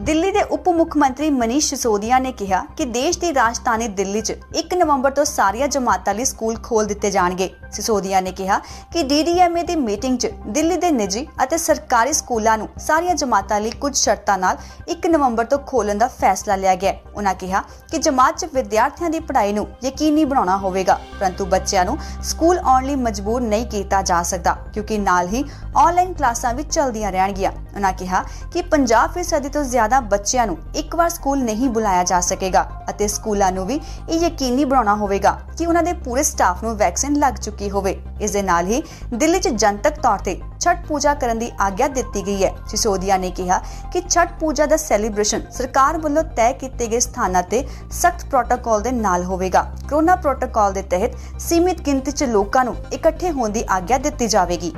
[0.03, 4.33] ਦਿੱਲੀ ਦੇ ਉਪ ਮੁੱਖ ਮੰਤਰੀ ਮਨੀਸ਼ ਸਿਸੋਦੀਆ ਨੇ ਕਿਹਾ ਕਿ ਦੇਸ਼ ਦੀ ਰਾਜਧਾਨੀ ਦਿੱਲੀ 'ਚ
[4.59, 8.59] 1 ਨਵੰਬਰ ਤੋਂ ਸਾਰੀਆਂ ਜਮਾਤਾਂ ਲਈ ਸਕੂਲ ਖੋਲ ਦਿੱਤੇ ਜਾਣਗੇ ਸਿਸੋਦੀਆ ਨੇ ਕਿਹਾ
[8.93, 13.71] ਕਿ ਡੀਡੀਐਮਏ ਦੀ ਮੀਟਿੰਗ 'ਚ ਦਿੱਲੀ ਦੇ ਨਿੱਜੀ ਅਤੇ ਸਰਕਾਰੀ ਸਕੂਲਾਂ ਨੂੰ ਸਾਰੀਆਂ ਜਮਾਤਾਂ ਲਈ
[13.71, 14.57] ਕੁਝ ਸ਼ਰਤਾਂ ਨਾਲ
[14.93, 19.11] 1 ਨਵੰਬਰ ਤੋਂ ਖੋਲਣ ਦਾ ਫੈਸਲਾ ਲਿਆ ਗਿਆ ਹੈ। ਉਨ੍ਹਾਂ ਕਿਹਾ ਕਿ ਜਮਾਤ 'ਚ ਵਿਦਿਆਰਥੀਆਂ
[19.11, 24.03] ਦੀ ਪੜ੍ਹਾਈ ਨੂੰ ਯਕੀਨੀ ਬਣਾਉਣਾ ਹੋਵੇਗਾ, ਪਰੰਤੂ ਬੱਚਿਆਂ ਨੂੰ ਸਕੂਲ ਆਉਣ ਲਈ ਮਜਬੂਰ ਨਹੀਂ ਕੀਤਾ
[24.03, 25.45] ਜਾ ਸਕਦਾ, ਕਿਉਂਕਿ ਨਾਲ ਹੀ
[25.77, 31.09] ਆਨਲਾਈਨ ਕਲਾਸਾਂ ਵੀ ਚੱਲਦੀਆਂ ਰਹਿਣਗੀਆਂ ਉਨ੍ਹਾਂ ਕਿਹਾ ਕਿ 50% ਤੋਂ ਜ਼ਿਆਦਾ ਬੱਚਿਆਂ ਨੂੰ ਇੱਕ ਵਾਰ
[31.11, 35.83] ਸਕੂਲ ਨਹੀਂ ਬੁਲਾਇਆ ਜਾ ਸਕੇਗਾ ਅਤੇ ਸਕੂਲਾਂ ਨੂੰ ਵੀ ਇਹ ਯਕੀਨੀ ਬਣਾਉਣਾ ਹੋਵੇਗਾ ਕਿ ਉਹਨਾਂ
[35.83, 38.83] ਦੇ ਪੂਰੇ ਸਟਾਫ ਨੂੰ ਵੈਕਸੀਨ ਲੱਗ ਚੁੱਕੀ ਹੋਵੇ। ਇਸ ਦੇ ਨਾਲ ਹੀ
[39.15, 43.31] ਦਿੱਲੀ 'ਚ ਜਨਤਕ ਤੌਰ ਤੇ ਛਠ ਪੂਜਾ ਕਰਨ ਦੀ ਆਗਿਆ ਦਿੱਤੀ ਗਈ ਹੈ। ਸਿਸੋਦੀਆ ਨੇ
[43.31, 43.61] ਕਿਹਾ
[43.93, 48.93] ਕਿ ਛਠ ਪੂਜਾ ਦਾ ਸੈਲੀਬ੍ਰੇਸ਼ਨ ਸਰਕਾਰ ਵੱਲੋਂ ਤੈਅ ਕੀਤੇ ਗਏ ਸਥਾਨਾਂ ਤੇ ਸਖਤ ਪ੍ਰੋਟੋਕਾਲ ਦੇ
[48.93, 53.99] ਨਾਲ ਹੋਵੇਗਾ। ਕਰੋਨਾ ਪ੍ਰੋਟੋਕਾਲ ਦੇ ਤਹਿਤ ਸੀਮਿਤ ਗਿਣਤੀ 'ਚ ਲੋਕਾਂ ਨੂੰ ਇਕੱਠੇ ਹੋਣ ਦੀ ਆਗਿਆ
[53.99, 54.73] ਦਿੱਤੀ ਜਾਵੇਗੀ।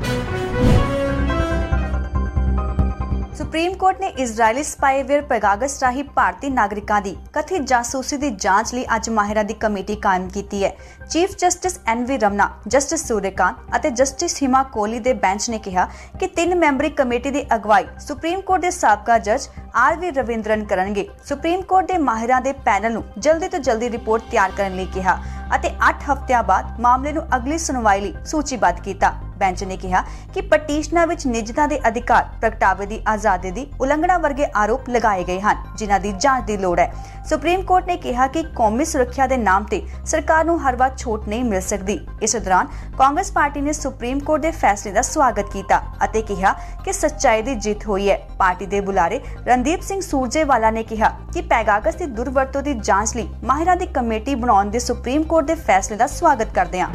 [3.55, 8.85] ਸੁਪਰੀਮ ਕੋਰਟ ਨੇ ਇਜ਼ਰਾਈਲੀ ਸਪਾਈਵੇਅਰ ਪੈਗਾਗਸ ਰਾਹੀਂ ਭਾਰਤੀ ਨਾਗਰਿਕਾਂ ਦੀ ਕਥਿਤ ਜਾਸੂਸੀ ਦੀ ਜਾਂਚ ਲਈ
[8.97, 10.71] ਅੱਜ ਮਾਹਿਰਾਂ ਦੀ ਕਮੇਟੀ ਕਾਇਮ ਕੀਤੀ ਹੈ।
[11.11, 15.87] Chief justice N V Ramana, justice Suryakant ਅਤੇ ਜਸਟਿਸ ਹਿਮਾ ਕੋਹਲੀ ਦੇ ਬੈਂਚ ਨੇ ਕਿਹਾ
[16.21, 21.09] ਕਿ ਤਿੰਨ ਮੈਂਬਰੀ ਕਮੇਟੀ ਦੀ ਅਗਵਾਈ ਸੁਪਰੀਮ ਕੋਰਟ ਦੇ ਸਾਬਕਾ ਜੱਜ ਆਰ ਵੀ ਰਵਿੰਦਰਨ ਕਰਨਗੇ।
[21.29, 25.19] ਸੁਪਰੀਮ ਕੋਰਟ ਦੇ ਮਾਹਿਰਾਂ ਦੇ ਪੈਨਲ ਨੂੰ ਜਲਦੀ ਤੋਂ ਜਲਦੀ ਰਿਪੋਰਟ ਤਿਆਰ ਕਰਨ ਲਈ ਕਿਹਾ
[25.57, 30.03] ਅਤੇ 8 ਹਫ਼ਤਿਆਂ ਬਾਅਦ ਮਾਮਲੇ ਨੂੰ ਅਗਲੀ ਸੁਣਵਾਈ ਲਈ ਸੂਚੀਬੱਧ ਕੀਤਾ। ਬੈਂਚ ਨੇ ਕਿਹਾ
[30.35, 35.41] ਕਿ ਪਟੀਸ਼ਨਾਂ ਵਿੱਚ ਨਿੱਜਤਾ ਦੇ ਅਧਿਕਾਰ, ਪ੍ਰਗਟਾਵੇ ਦੀ ਆਜ਼ਾਦੀ ਦੀ ਉਲੰਘਣਾ ਵਰਗੇ ਆਰੋਪ ਲਗਾਏ ਗਏ
[35.41, 36.93] ਹਨ, ਜਿਨ੍ਹਾਂ ਦੀ ਜਾਂਚ ਦੀ ਲੋੜ ਹੈ।
[37.25, 41.29] ਸੁਪਰੀਮ ਕੋਰਟ ਨੇ ਕਿਹਾ ਕਿ ਕੌਮੀ ਸੁਰੱਖਿਆ ਦੇ ਨਾਮ ਤੇ ਸਰਕਾਰ ਨੂੰ ਹਰ ਵਾਰ ਛੋਟ
[41.29, 42.69] ਨਹੀਂ ਮਿਲ ਸਕਦੀ। ਇਸ ਦੌਰਾਨ
[42.99, 46.53] ਕਾਂਗਰਸ ਪਾਰਟੀ ਨੇ ਸੁਪਰੀਮ ਕੋਰਟ ਦੇ ਫੈਸਲੇ ਦਾ ਸਵਾਗਤ ਕੀਤਾ ਅਤੇ ਕਿਹਾ
[46.85, 51.43] ਕਿ ਸੱਚਾਈ ਦੀ ਜਿੱਤ ਹੋਈ ਹੈ। ਪਾਰਟੀ ਦੇ ਬੁਲਾਰੇ ਰਣਦੀਪ ਸਿੰਘ ਸੂਰਜੇਵਾਲਾ ਨੇ ਕਿਹਾ ਕਿ
[51.43, 55.97] ਪੈਗਾਗਸ ਦੀ ਦੁਰਵਰਤੋਂ ਦੀ ਜਾਂਚ ਲਈ ਮਾਹਿਰਾਂ ਦੀ ਕਮੇਟੀ ਬਣਾਉਣ ਦੇ ਸੁਪਰੀਮ ਕੋਰਟ ਦੇ ਫੈਸਲੇ
[55.97, 56.89] ਦਾ ਸਵਾਗਤ ਕਰਦੇ ਹਾਂ।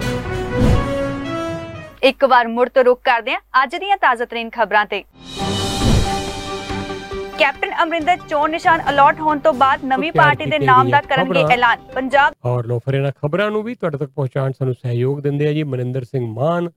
[2.03, 5.03] ਇੱਕ ਵਾਰ ਮੁੜ ਤੋਂ ਰੁਕ ਕਰਦੇ ਹਾਂ। ਅੱਜ ਦੀਆਂ ਤਾਜ਼ਾ ਤਰੀਨ ਖਬਰਾਂ ਤੇ।
[7.39, 11.83] ਕੈਪਟਨ ਅਮਰਿੰਦਰ ਚੋਣ ਨਿਸ਼ਾਨ ਅਲਾਟ ਹੋਣ ਤੋਂ ਬਾਅਦ ਨਵੀਂ ਪਾਰਟੀ ਦੇ ਨਾਮ ਦਾ ਕਰਨਗੇ। ਐਲਾਨ।
[11.95, 15.53] ਪੰਜਾਬ ਔਰ ਲੋ ਫਿਰ ਇਹਨਾਂ ਖਬਰਾਂ ਨੂੰ ਵੀ ਤੁਹਾਡੇ ਤੱਕ ਪਹੁੰਚਾਉਣ ਸਾਨੂੰ ਸਹਿਯੋਗ ਦਿੰਦੇ ਆ
[15.53, 16.69] ਜੀ। Maninder Singh Mann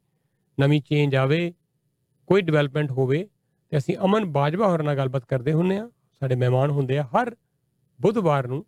[0.58, 1.54] ਨਵੀਂ ਚੇਂਜ ਆਵੇ,
[2.30, 3.28] ਕੋਈ ਡਿਵੈਲਪਮੈਂਟ ਹੋਵੇ,
[3.72, 5.90] ਤੇ ਅਸੀਂ ਅਮਨ ਬਾਜਵਾ ਹੋਰਾਂ ਨਾਲ ਗੱਲਬਾਤ ਕਰਦੇ ਹੁੰਨੇ ਆ
[6.22, 7.36] ਸਾਡੇ ਮਹਿਮਾਨ ਹੁੰਦੇ ਆ ਹਰ
[8.00, 8.66] ਬੁੱਧਵਾਰ ਨੂੰ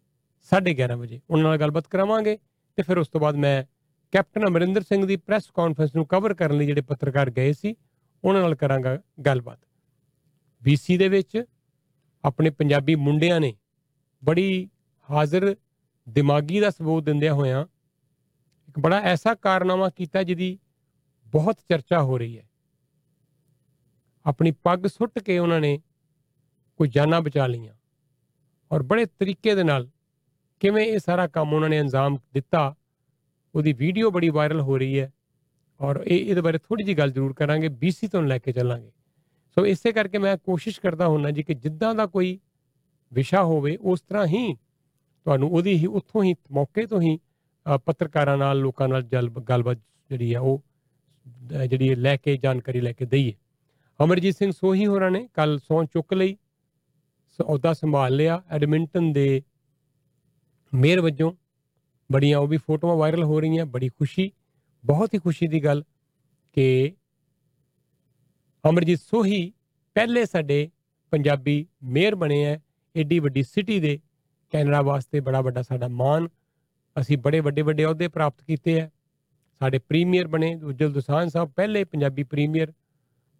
[0.52, 2.38] 11:30 ਵਜੇ। ਉਹਨਾਂ ਨਾਲ ਗੱਲਬਾਤ ਕਰਾਵਾਂਗੇ
[2.78, 3.64] ਤੇ ਫਿਰ ਉਸ ਤੋਂ ਬਾਅਦ ਮੈਂ
[4.14, 7.76] ਕੈਪਟਨ ਅਮਰਿੰਦਰ ਸਿੰਘ ਦੀ ਪ੍ਰੈਸ ਕਾਨਫਰੰਸ ਨੂੰ ਕਵਰ ਕਰਨ ਲਈ ਜਿਹੜੇ ਪੱਤਰਕਾਰ ਗਏ ਸੀ,
[8.24, 9.60] ਉਹਨਾਂ ਨਾਲ ਕਰਾਂਗਾ ਗੱਲਬਾਤ।
[10.62, 11.44] BC ਦੇ ਵਿੱਚ
[12.26, 13.54] ਆਪਣੇ ਪੰਜਾਬੀ ਮੁੰਡਿਆਂ ਨੇ
[14.24, 14.70] ਬੜੀ
[15.10, 15.56] ਹਾਜ਼ਰ
[16.10, 17.66] ਦਿਮਾਗੀ ਦਾ ਸਬੂਤ ਦਿੰਦਿਆਂ ਹੋਇਆਂ
[18.70, 20.58] ਇੱਕ ਬੜਾ ਐਸਾ ਕਾਰਨਾਮਾ ਕੀਤਾ ਜਿਹਦੀ
[21.26, 22.44] ਬਹੁਤ ਚਰਚਾ ਹੋ ਰਹੀ ਹੈ।
[24.26, 25.78] ਆਪਣੀ ਪੱਗ ਸੁੱਟ ਕੇ ਉਹਨਾਂ ਨੇ
[26.80, 27.74] ਕੋਈ ਜਾਨਾਂ ਬਚਾ ਲਈਆਂ
[28.72, 29.90] ਔਰ ਬੜੇ ਤਰੀਕੇ ਦੇ ਨਾਲ
[30.60, 32.76] ਕਿਵੇਂ ਇਹ ਸਾਰਾ ਕੰਮ ਉਹਨਾਂ ਨੇ ਅੰਜਾਮ ਦਿੱਤਾ,
[33.56, 35.12] ਉਹਦੀ ਵੀਡੀਓ ਬੜੀ ਵਾਇਰਲ ਹੋ ਰਹੀ ਹੈ
[35.80, 38.92] ਔਰ ਇਹ ਇਹਦੇ ਬਾਰੇ ਥੋੜੀ ਜੀ ਗੱਲ ਜ਼ਰੂਰ ਕਰਾਂਗੇ BC ਤੋਂ ਲੈ ਕੇ ਚੱਲਾਂਗੇ।
[39.58, 42.40] ਸੋ ਇਸੇ ਕਰਕੇ ਮੈਂ ਕੋਸ਼ਿਸ਼ ਕਰਦਾ ਹੁੰਨਾ ਜੀ ਕਿ ਜਿੱਦਾਂ ਦਾ ਕੋਈ
[43.12, 48.38] ਵਿਸ਼ਾ ਹੋਵੇ ਉਸ ਤਰ੍ਹਾਂ ਹੀ ਤੁਹਾਨੂੰ ਉਹਦੀ ਹੀ ਉੱਥੋਂ ਹੀ ਮੌਕੇ ਤੋਂ ਹੀ ਅ, ਪੱਤਰਕਾਰਾਂ
[48.38, 49.78] ਨਾਲ ਲੋਕਾਂ ਨਾਲ ਜਲ ਗੱਲਬਾਤ
[50.10, 50.62] ਜਿਹੜੀ ਆ ਉਹ
[51.56, 53.34] ਅ, ਜਿਹੜੀ ਹੈ ਲੈ ਕੇ ਜਾਣਕਾਰੀ ਲੈ ਕੇ ਦਈਏ।
[54.04, 56.36] ਅਮਰਜੀਤ ਸਿੰਘ ਸੋਹੀ ਹੋਰਾਂ ਨੇ ਕੱਲ ਸੌਂ ਚੁੱਕ ਲਈ
[57.40, 59.42] ਸ- ਅਹੁਦਾ ਸੰਭਾਲ ਲਿਆ। ਐਡਮਿੰਟਨ ਦੇ
[60.74, 61.32] ਮੇਅਰ ਵਜੋਂ
[62.12, 64.32] ਬੜੀਆਂ ਉਹ ਵੀ ਫੋਟੋਆਂ ਵਾਇਰਲ ਹੋ ਰਹੀਆਂ ਬੜੀ ਖੁਸ਼ੀ
[64.84, 65.84] ਬਹੁਤ ਹੀ ਖੁਸ਼ੀ ਦੀ ਗੱਲ
[66.54, 66.94] ਕਿ
[68.70, 69.52] ਅਮਰਜੀਤ ਸੋਹੀ
[69.96, 70.70] ਪਹਿਲੇ ਸਾਡੇ
[71.12, 72.60] ਪੰਜਾਬੀ ਮੇਅਰ ਬਣੇ ਹੈ
[72.96, 74.00] ਏਡੀ ਵੱਡੀ ਸਿਟੀ ਦੇ
[74.54, 76.28] ਕੈਨੇਡਾ ਵਾਸਤੇ ਬੜਾ ਵੱਡਾ ਸਾਡਾ ਮਾਣ।
[76.96, 78.92] ਅਸੀਂ ਬੜੇ ਵੱਡੇ ਵੱਡੇ ਅਹੁਦੇ ਪ੍ਰਾਪਤ ਕੀਤੇ ਹੈ
[79.62, 82.74] ਸਾਡੇ ਪ੍ਰੀਮੀਅਰ ਬਣੇ, ਉਜਲ ਦੁਸਾਨ ਸਾਹਿਬ ਪਹਿਲੇ ਪੰਜਾਬੀ ਪ੍ਰੀਮੀਅਰ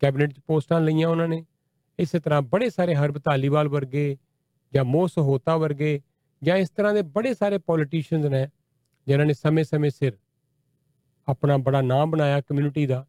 [0.02, 1.44] ਕੈਬਨਿਟ 'ਚ ਪੋਸਟਾਂ ਲਈਆਂ ਉਹਨਾਂ ਨੇ।
[2.00, 4.18] ਇਸੇ ਤਰ੍ਹਾਂ ਬੜੇ ਸਾਰੇ ਹਰਬ ਧਾਲੀਵਾਲ ਵਰਗੇ
[4.74, 6.00] ਜਾਂ ਮੋਹ ਸਹੋਤਾ ਵਰਗੇ
[6.44, 8.48] ਜਾਂ ਇਸ ਤਰ੍ਹਾਂ ਦੇ ਬੜੇ ਸਾਰੇ ਪੋਲੀਟੀਸ਼ੀਅਨਸ ਨੇ,
[9.08, 10.18] ਜਿਨ੍ਹਾਂ ਨੇ ਸਮੇਂ-ਸਮੇਂ ਸਿਰ
[11.28, 13.06] ਆਪਣਾ ਬੜਾ ਨਾਮ ਬਣਾਇਆ ਕਮਿਊਨਿਟੀ ਦਾ।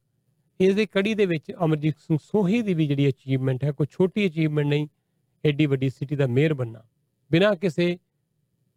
[0.61, 4.27] ਇਸ ਦੀ ਕੜੀ ਦੇ ਵਿੱਚ ਅਮਰਜੀਤ ਸਿੰਘ ਸੋਹੀ ਦੀ ਵੀ ਜਿਹੜੀ ਅਚੀਵਮੈਂਟ ਹੈ, ਕੋਈ ਛੋਟੀ
[4.27, 4.87] ਅਚੀਵਮੈਂਟ ਨਹੀਂ,
[5.45, 6.83] ਐਡੀ ਵੱਡੀ ਸਿਟੀ ਦਾ ਮੇਅਰ ਬੰਨਾ
[7.31, 7.97] ਬਿਨਾਂ ਕਿਸੇ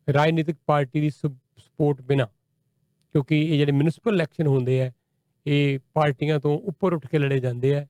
[0.08, 2.28] ਰਾਜਨੀਤਿਕ ਪਾਰਟੀ ਦੀ ਸਪੋਰਟ ਬਿਨਾਂ,
[3.16, 4.92] ਕਿਉਂਕਿ ਇਹ ਜਿਹੜੇ ਮਿਊਨਿਸਪਲ ਇਲੈਕਸ਼ਨ ਹੁੰਦੇ ਆ,
[5.46, 7.86] ਇਹ ਪਾਰਟੀਆਂ ਤੋਂ ਉੱਪਰ ਉੱਠ ਕੇ ਲੜੇ ਜਾਂਦੇ ਆ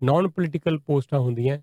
[0.00, 1.58] ਨਾਨ ਪੋਲੀਟੀਕਲ ਪੋਸਟਾਂ ਹੁੰਦੀਆਂ,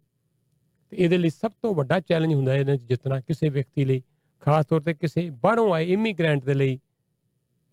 [0.92, 4.02] ਤੇ ਇਹਦੇ ਲਈ ਸਭ ਤੋਂ ਵੱਡਾ ਚੈਲੰਜ ਹੁੰਦਾ ਹੈ ਇਹਨਾਂ 'ਚ ਜਿੱਤਣਾ ਕਿਸੇ ਵਿਅਕਤੀ ਲਈ,
[4.44, 6.80] ਖਾਸ ਤੌਰ ਤੇ ਕਿਸੇ ਬਾਹਰੋਂ ਆਏ ਇਮੀਗ੍ਰੈਂਟ ਦੇ ਲਈ,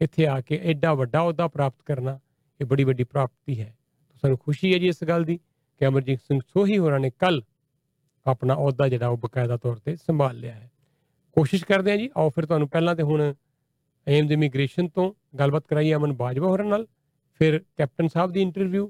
[0.01, 2.19] ਇੱਥੇ ਆ ਕੇ ਐਡਾ ਵੱਡਾ ਅਹੁਦਾ ਪ੍ਰਾਪਤ ਕਰਨਾ,
[2.61, 3.75] ਇਹ ਬੜੀ ਵੱਡੀ ਪ੍ਰਾਪਤੀ ਹੈ।
[4.23, 5.37] ਸਾਨੂੰ ਖੁਸ਼ੀ ਹੈ ਜੀ ਇਸ ਗੱਲ ਦੀ
[5.81, 7.43] ਕਿ ਅਮਰਜੀਤ ਸਿੰਘ ਸੋਹੀ ਹੋਰਾਂ ਨੇ ਕੱਲ
[8.27, 10.71] ਆਪਣਾ ਅਹੁਦਾ ਜਿਹੜਾ ਉਹ ਬਕਾਇਦਾ ਤੌਰ ਤੇ ਸੰਭਾਲ ਲਿਆ ਹੈ।
[11.37, 13.33] ਕੋਸ਼ਿਸ਼ ਕਰਦੇ ਹਾਂ ਜੀ, ਆਓ ਫਿਰ ਤੁਹਾਨੂੰ ਪਹਿਲਾਂ ਤੇ ਹੁਣ
[14.07, 16.87] ਏਮਜ਼ ਇਮੀਗ੍ਰੇਸ਼ਨ ਤੋਂ ਗੱਲਬਾਤ ਕਰਾਈਏ ਅਮਨ ਬਾਜਵਾ ਹੋਰਾਂ ਨਾਲ,
[17.41, 18.89] ਫਿਰ ਕੈਪਟਨ ਸਾਹਿਬ ਦੀ ਇੰਟਰਵਿਊ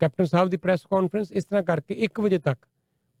[0.00, 2.66] ਕੈਪਟਨ ਸਾਹਿਬ ਦੀ ਪ੍ਰੈਸ ਕਾਨਫਰੰਸ ਇਸ ਤਰ੍ਹਾਂ ਕਰਕੇ 1 ਵਜੇ ਤੱਕ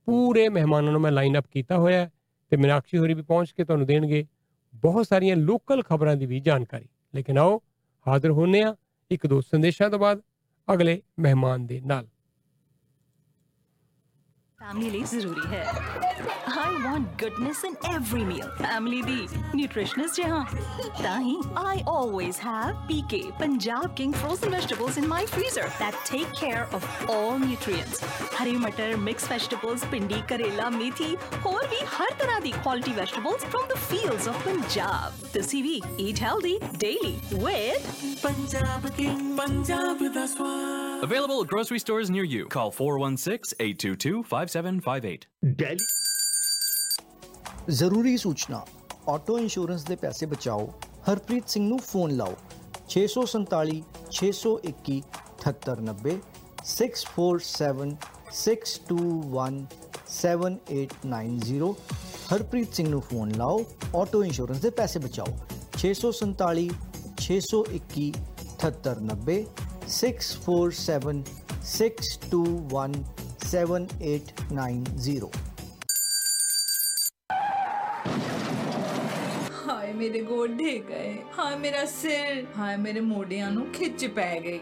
[0.06, 2.10] ਪੂਰੇ ਮਹਿਮਾਨਾਂ ਨੂੰ ਮੈਂ ਲਾਈਨ ਅਪ ਕੀਤਾ ਹੋਇਆ ਹੈ
[2.52, 4.26] ਤੇ ਮੀਨਾਕਸ਼ੀ ਹੋਰੀ ਵੀ ਪਹੁੰਚ ਕੇ ਤੁਹਾਨੂੰ ਦੇਣਗੇ।
[4.74, 7.60] ਬਹੁਤ ਸਾਰੀਆਂ ਲੋਕਲ ਖਬਰਾਂ ਦੀ ਵੀ ਜਾਣਕਾਰੀ। ਲੇਕਿਨ ਆਓ
[8.06, 8.74] ਹਾਜ਼ਰ ਹੋਨੇ ਆ
[9.10, 10.20] ਇੱਕ ਦੋ ਸੰਦੇਸ਼ਾਂ ਤੋਂ ਬਾਅਦ।
[10.74, 12.08] ਅਗਲੇ ਮਹਿਮਾਨ ਦੇ ਨਾਲ।
[14.58, 15.64] ਫੈਮਿਲੀ ਲਈ ਜ਼ਰੂਰੀ ਹੈ।
[16.17, 18.49] I want goodness in every meal.
[18.59, 19.27] Family the
[19.59, 20.43] nutritionist ਜਹਾਂ
[21.03, 26.31] ਤਾਂ ਹੀ I always have PK Punjab King frozen vegetables in my freezer that take
[26.41, 28.01] care of all nutrients.
[28.41, 31.15] ਹਰੇ ਮਟਰ, mixed vegetables, ਪਿੰਡੀ, ਕਰੇਲਾ, ਮੇਥੀ,
[31.45, 35.19] ਹੋਰ ਵੀ ਹਰ ਤਰ੍ਹਾਂ ਦੀ quality vegetables from the fields of Punjab.
[35.33, 36.55] ਤੁਸੀਂ ਵੀ eat healthy
[36.85, 37.15] daily
[37.45, 37.91] with
[38.25, 41.03] Punjab King, Punjab da swad.
[41.09, 42.43] Available at grocery stores near you.
[42.57, 45.27] Call 416 822 5758.
[47.70, 48.64] ਜ਼ਰੂਰੀ ਸੂਚਨਾ
[49.12, 50.66] auto insurance ਦੇ ਪੈਸੇ ਬਚਾਓ
[51.08, 52.36] ਹਰਪ੍ਰੀਤ ਸਿੰਘ ਨੂੰ ਫੋਨ ਲਾਓ
[52.92, 53.80] 647
[54.18, 54.94] 621
[55.42, 56.14] 7890
[56.70, 57.92] 647
[58.36, 59.58] 621
[60.12, 61.68] 7890
[62.30, 63.60] ਹਰਪ੍ਰੀਤ ਸਿੰਘ ਨੂੰ ਫੋਨ ਲਾਓ
[63.96, 65.36] ਆਟੋ ਇੰਸ਼ੋਰੈਂਸ ਦੇ ਪੈਸੇ ਬਚਾਓ
[65.82, 66.64] 647
[67.18, 68.08] 621
[68.54, 69.38] 7890
[69.98, 71.22] 647
[71.68, 72.98] 621
[73.46, 75.47] 7890
[79.98, 84.60] ਮੇਰੇ ਗੋਡੇ ਗਏ। ਹਾਏ ਮੇਰਾ ਸਿਰ। ਹਾਏ ਮੇਰੇ ਮੋਢਿਆਂ ਨੂੰ ਖਿੱਚ ਪੈ ਗਈ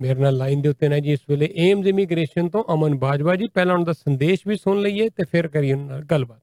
[0.00, 3.48] ਮੇਰੇ ਨਾਲ ਲਾਈਨ ਦੇ ਉੱਤੇ ਨੇ ਜੀ ਇਸ ਵੇਲੇ ਏਮਜ਼ ਇਮੀਗ੍ਰੇਸ਼ਨ ਤੋਂ ਅਮਨ ਬਾਜਵਾ ਜੀ।
[3.48, 6.42] ਪਹਿਲਾਂ ਉਹਨਾਂ ਦਾ ਸੰਦੇਸ਼ ਵੀ ਸੁਣ ਲਈਏ ਤੇ ਫਿਰ ਕਰੀਏ ਉਹਨਾਂ ਨਾਲ ਗੱਲਬਾਤ।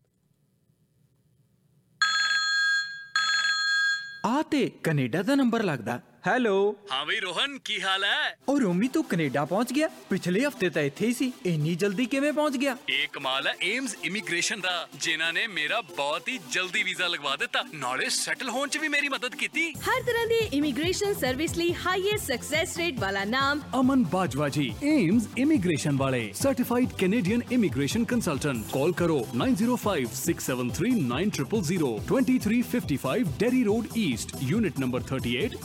[4.26, 8.38] ਆ ਤੇ ਕੈਨੇਡਾ ਦਾ ਨੰਬਰ ਲੱਗਦਾ। ਹੈਲੋ ਹਾਂ ਬਈ ਰੋਹਨ ਕੀ ਹਾਲ ਹੈ?
[8.50, 9.88] ਉਹ ਰੋਮੀ ਤੂੰ ਕੈਨੇਡਾ ਪਹੁੰਚ ਗਿਆ?
[10.10, 12.76] ਪਿਛਲੇ ਹਫ਼ਤੇ ਤਾਂ ਇੱਥੇ ਹੀ ਸੀ ਇੰਨੀ ਜਲਦੀ ਕਿਵੇਂ ਪਹੁੰਚ ਗਿਆ?
[12.90, 17.64] ਇਹ ਕਮਾਲ ਹੈ ਏਮਜ਼ ਇਮੀਗ੍ਰੇਸ਼ਨ ਦਾ ਜਿਨ੍ਹਾਂ ਨੇ ਮੇਰਾ ਬਹੁਤ ਹੀ ਜਲਦੀ ਵੀਜ਼ਾ ਲਗਵਾ ਦਿੱਤਾ।
[17.74, 22.26] ਨਾਲੇ ਸੈਟਲ ਹੋਣ 'ਚ ਵੀ ਮੇਰੀ ਮਦਦ ਕੀਤੀ। ਹਰ ਤਰ੍ਹਾਂ ਦੀ ਇਮੀਗ੍ਰੇਸ਼ਨ ਸਰਵਿਸ ਲਈ ਹਾਈਐਸਟ
[22.32, 28.92] ਸਕਸੈਸ ਰੇਟ ਵਾਲਾ ਨਾਮ ਅਮਨ ਬਾਜਵਾ ਜੀ ਏਮਜ਼ ਇਮੀਗ੍ਰੇਸ਼ਨ ਵਾਲੇ certified Canadian immigration consultant call
[29.04, 35.60] ਕਰੋ 9056739000 2355 Derry road east unit number 38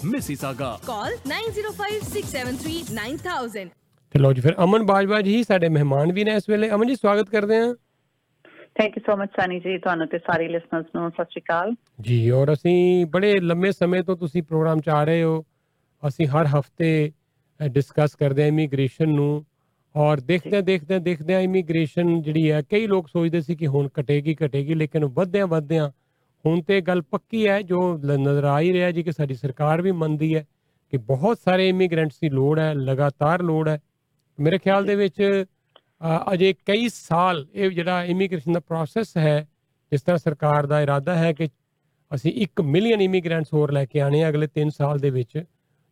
[0.48, 3.68] Mississauga call 9056739000
[4.10, 6.94] ਤੇ ਲੋ ਜੀ ਫਿਰ ਅਮਨ ਬਾਜਵਾ ਜੀ ਸਾਡੇ ਮਹਿਮਾਨ ਵੀ ਨੇ ਇਸ ਵੇਲੇ। ਅਮਨ ਜੀ
[6.94, 7.74] ਸਵਾਗਤ ਕਰਦੇ ਹਾਂ।
[8.78, 12.30] Thank you so much Sani ji ਤੁਹਾਨੂੰ ਤੇ ਸਾਰੇ ਲਿਸਨਰਸ ਨੂੰ। ਸਤਿ ਸ਼੍ਰੀ ਅਕਾਲ। ਜੀ
[12.30, 15.44] ਔਰ ਅਸੀਂ ਬੜੇ ਲੰਮੇ ਸਮੇਂ ਤੋਂ ਤੁਸੀਂ ਪ੍ਰੋਗਰਾਮ ਚ ਆ ਰਹੇ ਹੋ।
[16.08, 17.12] ਅਸੀਂ ਹਰ ਹਫ਼ਤੇ
[17.66, 19.46] ਡਿਸਕਸ ਕਰਦੇ ਹਾਂ ਇਮੀਗ੍ਰੇਸ਼ਨ ਨੂੰ।
[19.96, 24.74] ਔਰ ਦੇਖਦੇ ਦੇਖਦੇ ਦੇਖਦੇ ਇਮੀਗ੍ਰੇਸ਼ਨ ਜਿਹੜੀ ਹੈ ਕਈ ਲੋਕ ਸੋਚਦੇ ਸੀ ਕਿ ਹੁਣ ਘਟੇਗੀ ਘਟੇਗੀ
[24.74, 25.90] ਲੇਕਿਨ ਵਧਦਿਆਂ ਵਧਦਿਆਂ
[26.46, 29.82] ਹੁਣ ਤੇ ਗੱਲ ਪੱਕੀ ਹੈ ਜੋ ਲ- ਨਜ਼ਰ ਆ ਹੀ ਰਿਹਾ ਜੀ ਕਿ ਸਾਡੀ ਸਰਕਾਰ
[29.82, 30.44] ਵੀ ਮੰਨਦੀ ਹੈ
[30.92, 33.78] ਕਿ ਬਹੁਤ ਸਾਰੇ ਇਮੀਗ੍ਰੈਂਟਸ ਦੀ ਲੋੜ ਹੈ ਲਗਾਤਾਰ ਲੋੜ ਹੈ।
[34.38, 35.44] ਮੇਰੇ ਖਿਆਲ ਦੇ ਵਿੱਚ
[36.06, 39.46] ਅ, ਅਜੇ ਕਈ ਸਾਲ ਇਹ ਜਿਹੜਾ ਇਮੀਗ੍ਰੇਸ਼ਨ ਦਾ ਪ੍ਰੋਸੈਸ ਹੈ
[39.92, 41.48] ਜਿਸ ਤਰ੍ਹਾਂ ਸਰਕਾਰ ਦਾ ਇਰਾਦਾ ਹੈ ਕਿ
[42.14, 45.42] ਅਸੀਂ 1 ਮਿਲੀਅਨ ਇਮੀਗ੍ਰੈਂਟਸ ਹੋਰ ਲੈ ਕੇ ਆਣੇ ਆ ਅਗਲੇ 3 ਸਾਲ ਦੇ ਵਿੱਚ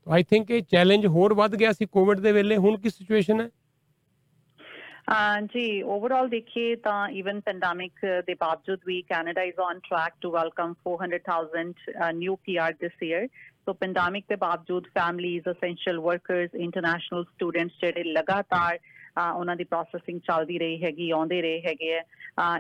[0.07, 3.49] ਆਈ ਥਿੰਕ ਇਹ ਚੈਲੰਜ ਹੋਰ ਵੱਧ ਗਿਆ ਸੀ ਕੋਵਿਡ ਦੇ ਵੇਲੇ। ਹੁਣ ਕੀ ਸਿਚੁਏਸ਼ਨ ਹੈ?
[5.07, 10.31] Uh, ਜੀ ਓਵਰਆਲ ਦੇਖੀਏ ਤਾਂ ਇਵਨ ਪੈਂਡੈਮਿਕ ਦੇ ਬਾਵਜੂਦ ਵੀ Canada is on track to
[10.31, 13.27] welcome 400,000 new PR this year
[13.67, 20.21] so pandemic ਦੇ ਬਾਵਜੂਦ families essential workers international students ਜਿਹੜੇ ਲਗਾਤਾਰ ਅਹ, ਉਹਨਾਂ ਦੀ ਪ੍ਰੋਸੈਸਿੰਗ
[20.21, 22.03] ਚੱਲਦੀ ਰਹੀ ਹੈਗੀ ਆਉਂਦੇ ਰਹੇ ਹੈਗੇ ਹੈ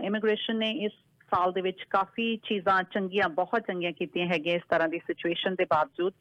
[0.04, 0.92] ਇਮੀਗ੍ਰੇਸ਼ਨ ਨੇ ਇਸ
[1.30, 5.64] ਸਾਲ ਦੇ ਵਿੱਚ ਕਾਫੀ ਚੀਜ਼ਾਂ ਚੰਗੀਆਂ, ਬਹੁਤ ਚੰਗੀਆਂ ਕੀਤੀਆਂ ਹੈਗੀਆਂ ਇਸ ਤਰ੍ਹਾਂ ਦੀ ਸਿਚੁਏਸ਼ਨ ਦੇ
[5.70, 6.12] ਬਾਵਜੂਦ।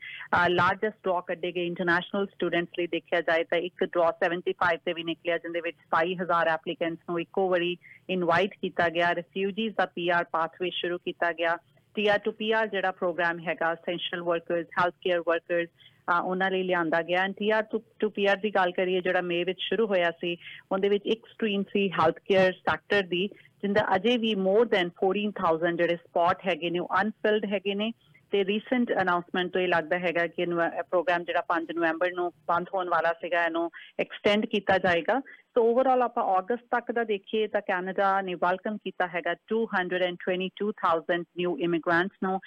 [0.50, 5.04] ਲਾਰਜੈਸਟ ਡਰਾ ਕੱਢੇ ਗਏ ਇੰਟਰਨੈਸ਼ਨਲ ਸਟੂਡੈਂਟਸ ਲਈ ਦੇਖਿਆ ਜਾਏ ਤਾਂ ਇੱਕ ਡਰਾ 75 ਤੇ ਵੀ
[5.04, 7.76] ਨਿਕਲਿਆ ਜਿੰਦੇ ਵਿੱਚ 27000 ਐਪਲੀਕੈਂਟਸ ਨੂੰ ਇੱਕੋ ਵਾਰੀ
[8.10, 11.58] ਇਨਵਾਈਟ ਕੀਤਾ ਗਿਆ। ਰਿਫਿਊਜੀਜ਼ ਦਾ ਪੀਆਰ ਪਾਥਵੇ ਸ਼ੁਰੂ ਕੀਤਾ ਗਿਆ।
[11.96, 15.70] ਟੀਆਰ ਟੂ ਪੀਆਰ ਜਿਹੜਾ ਪ੍ਰੋਗਰਾਮ ਹੈਗਾ essential workers health care workers
[16.10, 17.64] ਉਹਨਾਂ ਲਈ ਲਿਆਂਦਾ ਗਿਆ। ਐਂਡ ਟੀਆਰ
[18.00, 20.38] ਟੂ ਪੀਆਰ ਦੀ ਗੱਲ ਕਰੀਏ, ਜਿਹੜਾ ਮੇ ਵਿੱਚ ਸ਼ੁਰੂ ਹੋਇਆ ਸੀ,
[20.72, 23.28] ਉਹਦੇ ਵਿੱਚ ਇੱਕ ਸਟਰੀਮ ਸੀ ਹੈਲਥ ਕੇਅਰ ਸੈਕਟਰ ਦੀ,
[23.62, 27.92] ਜਿੰਦਾ ਅਜੇ ਵੀ ਮੋਰ ਦੈਨ 14000 ਜਿਹੜੇ ਸਪੌਟ ਹੈਗੇ ਨੇ, ਉਹ ਅਨਫਿਲਡ ਹੈਗੇ ਨੇ।
[28.32, 30.46] ਤੇ ਰੀਸੈਂਟ ਅਨਾਉਂਸਮੈਂਟ ਤੋਂ ਇਹ ਲੱਗਦਾ ਹੈਗਾ ਕਿ
[30.90, 33.70] ਪ੍ਰੋਗਰਾਮ ਜਿਹੜਾ 5 ਨਵੰਬਰ ਨੂੰ ਬੰਦ ਹੋਣ ਵਾਲਾ ਸੀਗਾ, ਇਹਨੂੰ
[34.00, 35.22] ਐਕਸਟੈਂਡ ਕੀਤਾ ਜਾਏਗਾ।
[35.56, 41.56] ਸੋ ਓਵਰਆਲ ਆਪਾਂ ਅਗਸਤ ਤੱਕ ਦਾ ਦੇਖੀਏ ਤਾਂ ਕੈਨੇਡਾ ਨੇ ਵੈਲਕਮ ਕੀਤਾ ਹੈਗਾ 222000 ਨਿਊ
[41.68, 42.40] ਇਮੀਗ੍ਰੈਂਟਸ ਨੂੰ।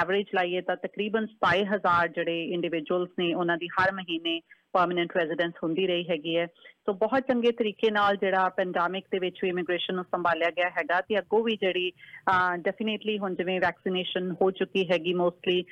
[0.00, 4.34] ਐਵਰੇਜ ਲਾਈਏ ਤਾਂ ਤਕਰੀਬਨ 27000 ਜਿਹੜੇ ਇੰਡੀਵਿਜੂਅਲਸ ਨੇ ਉਹਨਾਂ ਦੀ ਹਰ ਮਹੀਨੇ
[4.74, 6.46] ਪਰਮਨੈਂਟ ਰੈਜ਼ੀਡੈਂਸ ਹੁੰਦੀ ਰਹੀ ਹੈਗੀ ਹੈ।
[6.86, 11.00] ਸੋ ਬਹੁਤ ਚੰਗੇ ਤਰੀਕੇ ਨਾਲ ਜਿਹੜਾ ਪੈਂਡੈਮਿਕ ਦੇ ਵਿੱਚ ਵੀ ਇਮੀਗ੍ਰੇਸ਼ਨ ਨੂੰ ਸੰਭਾਲਿਆ ਗਿਆ ਹੈਗਾ
[11.00, 11.90] ਤੇ ਅੱਗੋਂ ਵੀ ਜਿਹੜੀ
[12.64, 15.62] ਡੈਫੀਨੇਟਲੀ ਹੁਣ ਜਿਵੇਂ ਵੈਕਸੀਨੇਸ਼ਨ ਹੋ ਚੁੱਕੀ ਹੈਗੀ ਮੋਸਟਲੀ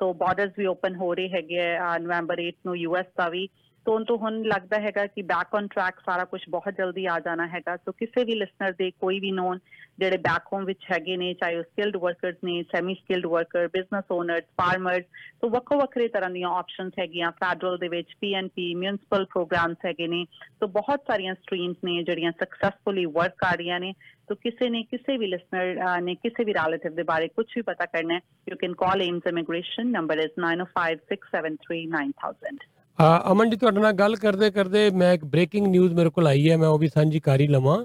[0.00, 3.48] ਸੋ ਬਾਰਡਰਸ ਵੀ ਓਪਨ ਹੋ ਰਹੇ ਹੈਗੇ ਆ ਨਵੰਬਰ 8 ਨੂੰ ਯੂਐਸ ਦਾ ਵੀ।
[3.86, 7.46] ਤੋਂ ਤੋਂ ਹੁਣ ਲੱਗਦਾ ਹੈਗਾ ਕਿ ਬੈਕ ਔਨ ਟਰੈਕ ਸਾਰਾ ਕੁਝ ਬਹੁਤ ਜਲਦੀ ਆ ਜਾਣਾ
[7.46, 9.58] ਹੈਗਾ। ਸੋ ਕਿਸੇ ਵੀ ਲਿਸਨਰ ਦੇ ਕੋਈ ਵੀ ਨੋਨ
[9.98, 14.04] ਜਿਹੜੇ ਬੈਕ ਹੋਮ ਵਿੱਚ ਹੈਗੇ ਨੇ, ਚਾਹੇ ਉਹ ਸਕਿਲਡ ਵਰਕਰਸ ਨੇ semi skilled worker business
[14.10, 15.04] owners farmers
[15.40, 20.26] so ਵੱਖੋ ਵੱਖਰੇ ਤਰ੍ਹਾਂ ਦੀਆਂ ਆਪਸ਼ਨਸ ਹੈਗੀਆਂ। ਫੈਡਰਲ ਦੇ ਵਿੱਚ ਪੀਐਨਪੀ ਮਿਊਨਿਸਪਲ ਪ੍ਰੋਗਰਾਮਸ ਹੈਗੇ ਨੇ।
[20.60, 23.94] ਸੋ ਬਹੁਤ ਸਾਰੀਆਂ ਸਟਰੀਮਸ ਨੇ ਜਿਹੜੀਆਂ ਸਕਸੈਸਫੁਲੀ ਵਰਕ ਕਰ ਰਹੀਆਂ ਨੇ।
[24.28, 27.86] ਸੋ ਕਿਸੇ ਨੇ ਕਿਸੇ ਵੀ ਲਿਸਨਰ ਨੇ ਕਿਸੇ ਵੀ ਰਿਲੇਟਿਵ ਦੇ ਬਾਰੇ ਕੁਝ ਵੀ ਪਤਾ
[27.86, 34.16] ਕਰਨਾ ਹੈ you can call AIMS immigration number is 9056739000 Aman ji ਤੁਹਾਡੇ ਨਾਲ ਗੱਲ
[34.16, 37.40] ਕਰਦੇ ਕਰਦੇ ਮੈਂ ਇੱਕ ਬ੍ਰੇਕਿੰਗ ਨਿਊਜ਼ ਮੇਰੇ ਕੋਲ ਆਈ ਹੈ ਮੈਂ ਉਹ ਵੀ ਸਾਂਝੀ ਕਰ
[37.48, 37.78] ਲਵਾਂ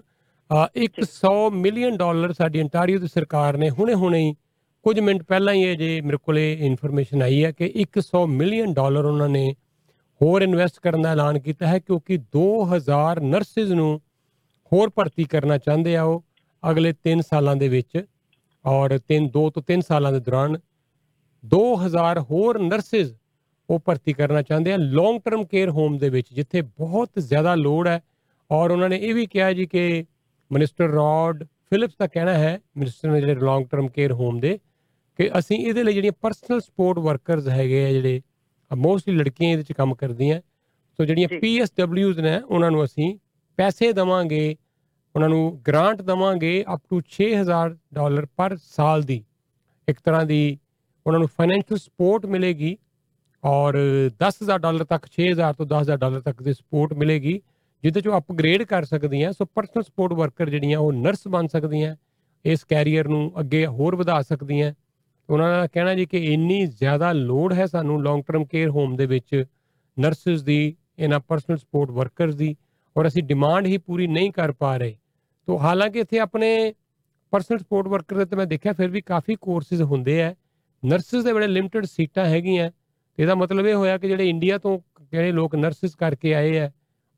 [0.50, 4.34] ਅ, 100 ਮਿਲੀਅਨ ਡਾਲਰ ਸਾਡੀ ਅੰਟਾਰੀਓ ਦੀ ਸਰਕਾਰ ਨੇ ਹੁਣੇ-ਹੁਣੇ ਹੀ
[4.86, 9.06] ਕੁਝ ਮਿੰਟ ਪਹਿਲਾਂ ਹੀ ਇਹ ਜੇ ਮੇਰੇ ਕੋਲੇ ਇਨਫੋਰਮੇਸ਼ਨ ਆਈ ਹੈ ਕਿ 100 ਮਿਲੀਅਨ ਡਾਲਰ
[9.06, 9.52] ਉਹਨਾਂ ਨੇ
[10.22, 13.90] ਹੋਰ ਇਨਵੈਸਟ ਕਰਨ ਦਾ ਐਲਾਨ ਕੀਤਾ ਹੈ ਕਿਉਂਕਿ 2000 ਨਰਸਿਸ ਨੂੰ
[14.72, 16.24] ਹੋਰ ਭਰਤੀ ਕਰਨਾ ਚਾਹੁੰਦੇ ਆ ਉਹ
[16.64, 18.04] ਅਗਲੇ 3 ਸਾਲਾਂ ਦੇ ਵਿੱਚ
[18.66, 20.58] ਔਰ 3 2 ਤੋਂ 3 ਸਾਲਾਂ ਦੇ ਦੌਰਾਨ।
[21.44, 23.14] 2000 ਹੋਰ ਨਰਸਿਸ
[23.70, 27.88] ਉਹ ਭਰਤੀ ਕਰਨਾ ਚਾਹੁੰਦੇ ਆ। ਲੌਂਗ ਟਰਮ ਕੇਅਰ ਹੋਮ ਦੇ ਵਿੱਚ ਜਿੱਥੇ ਬਹੁਤ ਜ਼ਿਆਦਾ ਲੋੜ
[27.88, 28.02] ਹੈ।
[28.52, 30.06] ਔਰ ਉਹਨਾਂ ਨੇ ਇਹ ਵੀ ਕਿਹਾ ਜੀ ਕਿ
[30.52, 34.60] ਮਿਨਿਸਟਰ ਰੌਡ ਫਿਲਿਪਸ ਦਾ ਕਹਿਣਾ ਹੈ ਮਿਨਿਸਟਰ ਨੇ ਜਿਹੜੇ ਲੌਂਗ ਟਰਮ ਕੇਅਰ ਹੋਮ ਦੇ
[35.20, 38.22] ਕਿ ਅਸੀਂ ਇਹਦੇ ਲਈ ਜਿਹੜੀਆਂ ਪਰਸਨਲ ਸਪੋਰਟ ਵਰਕਰਸ ਹੈਗੇ ਆ ਜਿਹੜੇ
[38.72, 40.40] ਮੋਸਟਲੀ ਲੜਕੀਆਂ ਇਹਦੇ ਵਿੱਚ ਕੰਮ ਕਰਦੀਆਂ।
[41.00, 43.18] ਸੋ ਜਿਹੜੀਆਂ ਪੀਐਸਡਬਲਯੂਜ਼ ਨੇ ਉਹਨਾਂ ਨੂੰ ਅਸੀਂ
[43.58, 44.56] ਪੈਸੇ ਦਵਾਂਗੇ
[45.16, 49.24] ਉਹਨਾਂ ਨੂੰ ਗ੍ਰਾਂਟ ਦਵਾਂਗੇ ਅਪ ਟੂ 6000 ਡਾਲਰ ਪਰ ਸਾਲ ਦੀ।
[49.88, 50.58] ਇੱਕ ਤਰ੍ਹਾਂ ਦੀ
[51.08, 52.78] ਉਹਨਾਂ ਨੂੰ ਫਾਈਨੈਂਸ਼ੀਅਲ ਸਪੋਰਟ ਮਿਲੇਗੀ।
[53.44, 53.78] ਔਰ
[54.20, 57.42] 10000 ਡਾਲਰ ਤੱਕ 6000 ਤੋਂ 10000 ਡਾਲਰ ਤੱਕ ਦੀ ਸਪੋਰਟ ਮਿਲੇਗੀ,
[57.84, 61.96] ਜਿਹਦੇ ਚੋਂ ਅਪਗ੍ਰੇਡ ਕਰ ਸਕਦੀਆਂ, ਸੋ ਪਰਸਨਲ ਸਪੋਰਟ ਵਰਕਰ ਜਿਹੜੀਆਂ, ਉਹ ਨਰਸ ਬਣ ਸਕਦੀਆਂ,
[62.46, 64.74] ਇਸ ਕੈਰੀਅਰ ਨੂੰ ਅੱਗੇ ਹੋਰ ਵਧਾ ਸਕਦੀਆਂ।
[65.30, 69.06] ਉਹਨਾਂ ਦਾ ਕਹਿਣਾ ਜੀ ਕਿ ਇੰਨੀ ਜ਼ਿਆਦਾ ਲੋੜ ਹੈ ਸਾਨੂੰ ਲੌਂਗ ਟਰਮ ਕੇਅਰ ਹੋਮ ਦੇ
[69.06, 69.46] ਵਿੱਚ
[70.00, 72.56] ਨਰਸਿਸ ਦੀ, ਇਹਨਾਂ ਪਰਸਨਲ ਸਪੋਰਟ ਵਰਕਰਸ ਦੀ,
[72.98, 74.96] ਔਰ ਅਸੀਂ ਡਿਮਾਂਡ ਹੀ ਪੂਰੀ ਨਹੀਂ ਕਰ ਪਾ ਰਹੇ।
[75.46, 76.74] ਤੋ ਹਾਲਾਂਕਿ ਇੱਥੇ ਆਪਣੇ
[77.32, 80.36] ਪਰਸਨਲ ਸਪੋਰਟ ਵਰਕਰ ਦੇ ਤੇ ਮੈਂ ਦੇਖਿਆ, ਫਿਰ ਵੀ ਕਾਫੀ ਕੋਰਸਿਸ ਹੁੰਦੇ ਆ।
[80.86, 82.72] ਨਰਸਿਸ ਦੇ ਬੜੇ ਲਿਮਟਿਡ ਸੀਟਾਂ ਹੈਗੀਆਂ।
[83.20, 84.78] ਇਹਦਾ ਮਤਲਬ ਇਹ ਹੋਇਆ ਕਿ ਜਿਹੜੇ ਇੰਡੀਆ ਤੋਂ
[85.12, 86.70] ਜਿਹੜੇ ਲੋਕ ਨਰਸਿਸ ਕਰਕੇ ਆਏ ਆ,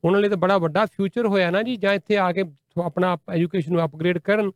[0.04, 2.44] ਉਹਨਾਂ ਲਈ ਤਾਂ ਬੜਾ ਵੱਡਾ ਫਿਊਚਰ ਹੋਇਆ ਨਾ ਜੀ, ਜਾਂ ਇੱਥੇ ਆ ਕੇ
[2.84, 4.52] ਆਪਣਾ ਐਜੂਕੇਸ਼ਨ ਨੂੰ ਅਪਗ੍ਰੇਡ ਕਰਨ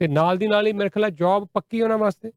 [0.00, 2.30] ਤੇ ਨਾਲ ਦੀ ਨਾਲ ਹੀ ਮੇਰੇ ਖਿਆਲ ਜੌਬ ਪੱਕੀ ਉਹਨਾਂ ਵਾਸਤੇ?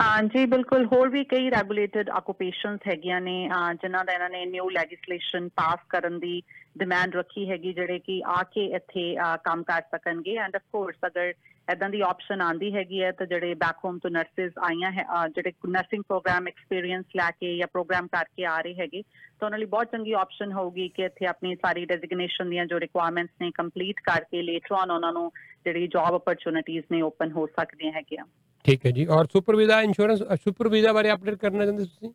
[0.00, 3.36] ਹਾਂ ਜੀ, ਬਿਲਕੁਲ। ਹੋਰ ਵੀ ਕਈ ਰੈਗੂਲੇਟਡ ਆਕੂਪੇਸ਼ਨਸ ਹੈਗੀਆਂ ਨੇ
[3.82, 6.40] ਜਿਨ੍ਹਾਂ ਦਾ ਇਹਨਾਂ ਨੇ ਨਿਊ ਲੈਜਿਸਲੇਸ਼ਨ ਪਾਸ ਕਰਨ ਦੀ
[6.78, 9.14] ਡਿਮਾਂਡ ਰੱਖੀ ਹੈਗੀ, ਜਿਹੜੇ ਕਿ ਆ ਕੇ ਇੱਥੇ
[9.44, 11.32] ਕੰਮ ਕਰ ਸਕਣਗੇ। ਐਂਡ ਆਫ ਕੋਰਸ ਅਗਰ
[11.72, 15.52] ਇਦਾਂ ਦੀ ਆਪਸ਼ਨ ਆਂਦੀ ਹੈਗੀ ਹੈ ਤਾਂ ਜਿਹੜੇ ਬੈਕ ਹੋਮ ਤੋਂ ਨਰਸਿਸ ਆਈਆਂ ਹੈ ਜਿਹੜੇ
[15.68, 19.02] ਨਰਸਿੰਗ ਪ੍ਰੋਗਰਾਮ ਐਕਸਪੀਰੀਅੰਸ ਲੈ ਕੇ ਜਾਂ ਪ੍ਰੋਗਰਾਮ ਕਰਕੇ ਆ ਰਹੇ ਹੈਗੇ
[19.40, 23.32] ਤਾਂ ਉਹਨਾਂ ਲਈ ਬਹੁਤ ਚੰਗੀ ਆਪਸ਼ਨ ਹੋਊਗੀ ਕਿ ਇੱਥੇ ਆਪਣੀ ਸਾਰੀ ਡੈਜ਼ਿਗਨੇਸ਼ਨ ਦੀਆਂ ਜੋ ਰਿਕੁਆਇਰਮੈਂਟਸ
[23.40, 25.32] ਨੇ ਕੰਪਲੀਟ ਕਰਕੇ ਲੇਟਰ ਔਨ ਉਹਨਾਂ ਨੂੰ
[25.64, 28.24] ਜਿਹੜੀ ਜੌਬ ਅਪਰਚੁਨਿਟੀਆਂ ਨੇ ਓਪਨ ਹੋ ਸਕਦੀਆਂ ਹੈਗੀਆਂ।
[28.64, 32.10] ਠੀਕ ਹੈ ਜੀ। ਔਰ super visa insurance super visa ਬਾਰੇ ਅਪਡੇਟ ਕਰਨਾ ਚਾਹੁੰਦੇ ਤੁਸੀਂ?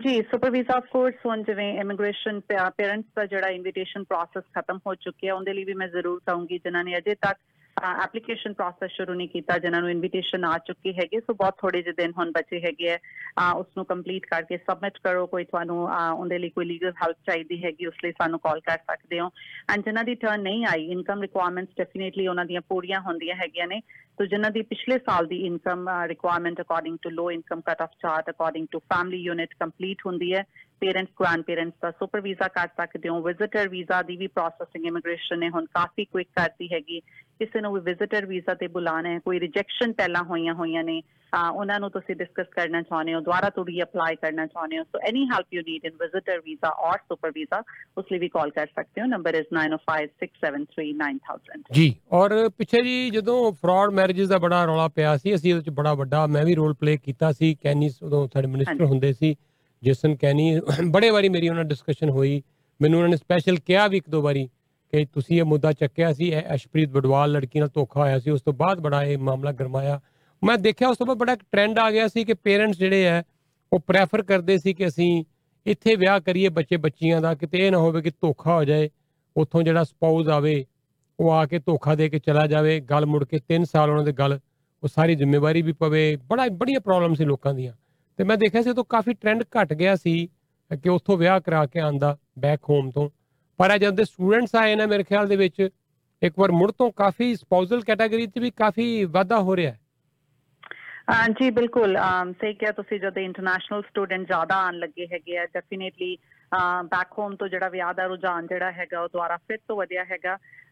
[0.00, 2.40] ਜੀ ਸੁਪਰ ਵੀਜ਼ਾ ਆਫ ਕੋਰਸ ਹੁਣ ਜਿਵੇਂ ਇਮੀਗ੍ਰੇਸ਼ਨ
[2.76, 6.84] ਪੇਰੈਂਟਸ ਦਾ ਜਿਹੜਾ ਇਨਵੀਟੇਸ਼ਨ ਪ੍ਰੋਸੈਸ ਖਤਮ ਹੋ ਚੁੱਕਿਆ ਉਹਦੇ ਲਈ ਵੀ ਮੈਂ ਜ਼ਰੂਰ ਚਾਹੂੰਗੀ ਜਿਨ੍ਹਾਂ
[6.84, 7.38] ਨੇ ਅਜੇ ਤੱਕ
[7.84, 11.92] ਐਪਲੀਕੇਸ਼ਨ ਪ੍ਰੋਸੈਸ ਸ਼ੁਰੂ ਨਹੀਂ ਕੀਤਾ ਜਿਨ੍ਹਾਂ ਨੂੰ ਇਨਵੀਟੇਸ਼ਨ ਆ ਚੁੱਕੀ ਹੈਗੀ ਸੋ ਬਹੁਤ ਥੋੜੇ ਜਿਹੇ
[11.92, 12.98] ਦਿਨ ਹੁਣ ਬਚੇ ਹੈਗੇ
[13.38, 17.16] ਆ। ਉਸ ਨੂੰ ਕੰਪਲੀਟ ਕਰਕੇ ਸਬਮਿਟ ਕਰੋ ਕੋਈ ਤੁਹਾਨੂੰ ਅਹ, ਉਹਦੇ ਲਈ ਕੋਈ ਲੀਗਲ ਹੈਲਪ
[17.26, 19.30] ਚਾਹੀਦੀ ਹੈਗੀ ਉਸ ਲਈ ਸਾਨੂੰ ਕਾਲ ਕਰ ਸਕਦੇ ਹੋ।
[19.74, 23.80] ਐਂਡ ਜਿਨ੍ਹਾਂ ਦੀ ਟਰਨ ਨਹੀਂ ਆਈ ਇਨਕਮ ਰਿਕੁਆਇਰਮੈਂਟਸ ਡੈਫੀਨਿਟਲੀ ਉਹਨਾਂ ਦੀਆਂ ਪੂਰੀਆਂ ਹੁੰਦੀਆਂ ਹੈਗੀਆਂ ਨੇ।
[24.18, 28.30] ਸੋ ਜਿਨ੍ਹਾਂ ਦੀ ਪਿਛਲੇ ਸਾਲ ਦੀ income requirement according to low income cut off chart
[28.30, 30.42] according to family unit complete ਹੁੰਦੀ ਹੈ।
[30.80, 35.38] ਪੇਰੈਂਟਸ ਗ੍ਰੈਂਡ ਪੇਰੈਂਟਸ ਦਾ ਸੁਪਰ ਵੀਜ਼ਾ ਕਰ ਸਕਦੇ ਹੋ। ਵਿਜ਼ਿਟਰ ਵੀਜ਼ਾ ਦੀ ਵੀ ਪ੍ਰੋਸੈਸਿੰਗ ਇਮੀਗ੍ਰੇਸ਼ਨ
[35.38, 37.00] ਨੇ ਹੁਣ ਕਾਫੀ ਕੁਇਕ ਕਰਤੀ ਹੈਗੀ।
[37.40, 41.02] ਕਿਸੇ ਨੂੰ ਵਿਜ਼ਿਟਰ ਵੀਜ਼ਾ ਤੇ ਬੁਲਾਣਾ ਹੈ ਕੋਈ ਰਿਜੈਕਸ਼ਨ ਪਹਿਲਾਂ ਹੋਈਆਂ ਹੋਈਆਂ ਨੇ
[41.32, 45.24] ਉਹਨਾਂ ਨੂੰ ਤੁਸੀਂ ਡਿਸਕਸ ਕਰਨਾ ਚਾਹੁੰਦੇ ਹੋ ਦੁਬਾਰਾ ਤੋਂ ਰੀਅਪਲਾਈ ਕਰਨਾ ਚਾਹੁੰਦੇ ਹੋ so any
[45.24, 47.62] help you need in visitor visa or super visa
[47.96, 53.52] ਉਸ ਲਈ ਵੀ ਕਾਲ ਕਰ ਸਕਦੇ ਹੋ ਨੰਬਰ ਇਜ਼ 9056739000 ਜੀ ਔਰ ਪਿੱਛੇ ਜੀ ਜਦੋਂ
[53.62, 56.74] ਫਰਾਡ ਮੈਰਿਜਸ ਦਾ ਬੜਾ ਰੌਲਾ ਪਿਆ ਸੀ ਅਸੀਂ ਉਹਦੇ ਚ ਬੜਾ ਵੱਡਾ ਮੈਂ ਵੀ ਰੋਲ
[56.74, 59.36] ਪਲੇ ਕੀਤਾ ਸੀ ਕੈਨੀ ਉਦੋਂ ਸਾਡੇ ਮਿਨਿਸਟਰ ਹੁੰਦੇ ਸੀ
[59.82, 60.60] ਜੇਸਨ ਕੈਨੀ
[60.90, 62.42] ਬੜੇ ਵਾਰੀ ਮੇਰੀ ਉਹਨਾਂ ਡਿਸਕਸ਼ਨ ਹੋਈ
[62.80, 64.48] ਮੈਨੂੰ ਉਹਨਾਂ ਨੇ ਸਪੈਸ਼ਲ ਕਿਹਾ ਵੀ ਇੱਕ ਦੋ ਵਾਰੀ
[64.92, 68.42] ਕਿ ਤੁਸੀਂ ਇਹ ਮੁੱਦਾ ਚੱਕਿਆ ਸੀ, ਇਹ ਅਸ਼ਪ੍ਰੀਤ ਬਡਵਾਲ ਲੜਕੀ ਨਾਲ ਧੋਖਾ ਹੋਇਆ ਸੀ, ਉਸ
[68.42, 70.00] ਤੋਂ ਬਾਅਦ ਬੜਾ ਇਹ ਮਾਮਲਾ ਗਰਮਾਇਆ।
[70.44, 73.22] ਮੈਂ ਦੇਖਿਆ ਉਸ ਤੋਂ ਬਾਅਦ ਬੜਾ ਟ੍ਰੈਂਡ ਆ ਗਿਆ ਸੀ ਕਿ ਪੇਰੈਂਟਸ ਜਿਹੜੇ ਹੈ
[73.72, 75.24] ਉਹ ਪ੍ਰੈਫਰ ਕਰਦੇ ਸੀ ਕਿ ਅਸੀਂ
[75.66, 78.90] ਇੱਥੇ ਵਿਆਹ ਕਰੀਏ ਬੱਚੇ ਬੱਚੀਆਂ ਦਾ, ਕਿਤੇ ਇਹ ਨਾ ਹੋਵੇ ਕਿ ਧੋਖਾ ਹੋ ਜਾਏ,
[79.36, 80.66] ਉੱਥੋਂ ਜਿਹੜਾ ਸਪਾਊਸ ਆਵੇ,
[81.20, 84.12] ਉਹ ਆ ਕੇ ਧੋਖਾ ਦੇ ਕੇ ਚਲਾ ਜਾਵੇ, ਗੱਲ ਮੁੜ ਕੇ 3 ਸਾਲ ਉਹਨਾਂ ਦੇ
[84.12, 84.38] ਗੱਲ,
[84.82, 87.72] ਉਹ ਸਾਰੀ ਜ਼ਿੰਮੇਵਾਰੀ ਵੀ ਪਵੇ, ਬੜਾ ਬੜੀਆਂ ਪ੍ਰੋਬਲਮ ਸੀ ਲੋਕਾਂ ਦੀਆਂ।
[88.16, 90.28] ਤੇ ਮੈਂ ਦੇਖਿਆ ਸੀ ਉਹ ਤੋਂ ਕਾਫੀ ਟ੍ਰੈਂਡ ਘਟ ਗਿਆ ਸੀ
[90.82, 93.10] ਕਿ ਉੱਥੋਂ ਵਿਆਹ ਕਰਾ ਕੇ ਆਂਦਾ ਬੈਕ ਹੋਮ ਤੋਂ।
[93.58, 95.68] ਪਰ ਅੱਜ ਦੇ ਸਟੂਡੈਂਟਸ ਆਏ ਨੇ ਮੇਰੇ ਖਿਆਲ ਦੇ ਵਿੱਚ
[96.22, 99.78] ਇੱਕ ਵਾਰ ਮੁੜ ਤੋਂ ਕਾਫੀ ਸਪਾਊਸਲ ਕੈਟਾਗਰੀ 'ਚ ਵੀ ਕਾਫੀ ਵਾਧਾ ਹੋ ਰਿਹਾ ਹੈ।
[101.10, 105.44] ਹਾਂ ਜੀ ਬਿਲਕੁਲ। ਅਮ, ਸਹੀ ਕਿਹਾ ਤੁਸੀਂ ਜਦੋਂ ਇੰਟਰਨੈਸ਼ਨਲ ਸਟੂਡੈਂਟ ਜ਼ਿਆਦਾ ਆਣ ਲੱਗੇ ਹੈਗੇ ਆ
[105.46, 106.16] ਡੈਫੀਨਿਟਲੀ
[106.84, 110.34] ਬੈਕ ਹੋਮ ਤੋਂ ਜਿਹੜਾ ਵਿਆਹ ਦਾ ਰੁਝਾਨ ਜਿਹੜਾ ਹੈਗਾ ਉਹ ਦੁਆਰਾ ਫਿਰ ਤੋਂ ਵਧਿਆ ਹੈਗਾ।
[110.34, 110.67] ਅਮ,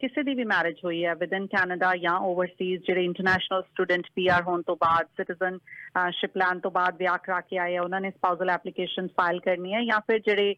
[0.00, 4.62] ਕਿਸੇ ਦੀ ਵੀ ਮੈਰਿਜ ਹੋਈ ਹੈ ਵਿਦਨ ਕੈਨੇਡਾ ਜਾਂ ਓਵਰਸੀਜ਼ ਜਿਹੜੇ ਇੰਟਰਨੈਸ਼ਨਲ ਸਟੂਡੈਂਟ ਪੀਆਰ ਹੋਣ
[4.62, 9.08] ਤੋਂ ਬਾਅਦ ਸਿਟੀਜ਼ਨਸ਼ਿਪ ਲੈਣ ਤੋਂ ਬਾਅਦ ਵਿਆਹ ਕਰਾ ਕੇ ਆਏ ਆ ਉਹਨਾਂ ਨੇ ਸਪਾਊਸਲ ਐਪਲੀਕੇਸ਼ਨ
[9.16, 10.54] ਫਾਈਲ ਕਰਨੀ ਹੈ ਜਾਂ ਫਿਰ ਜਿਹੜੇ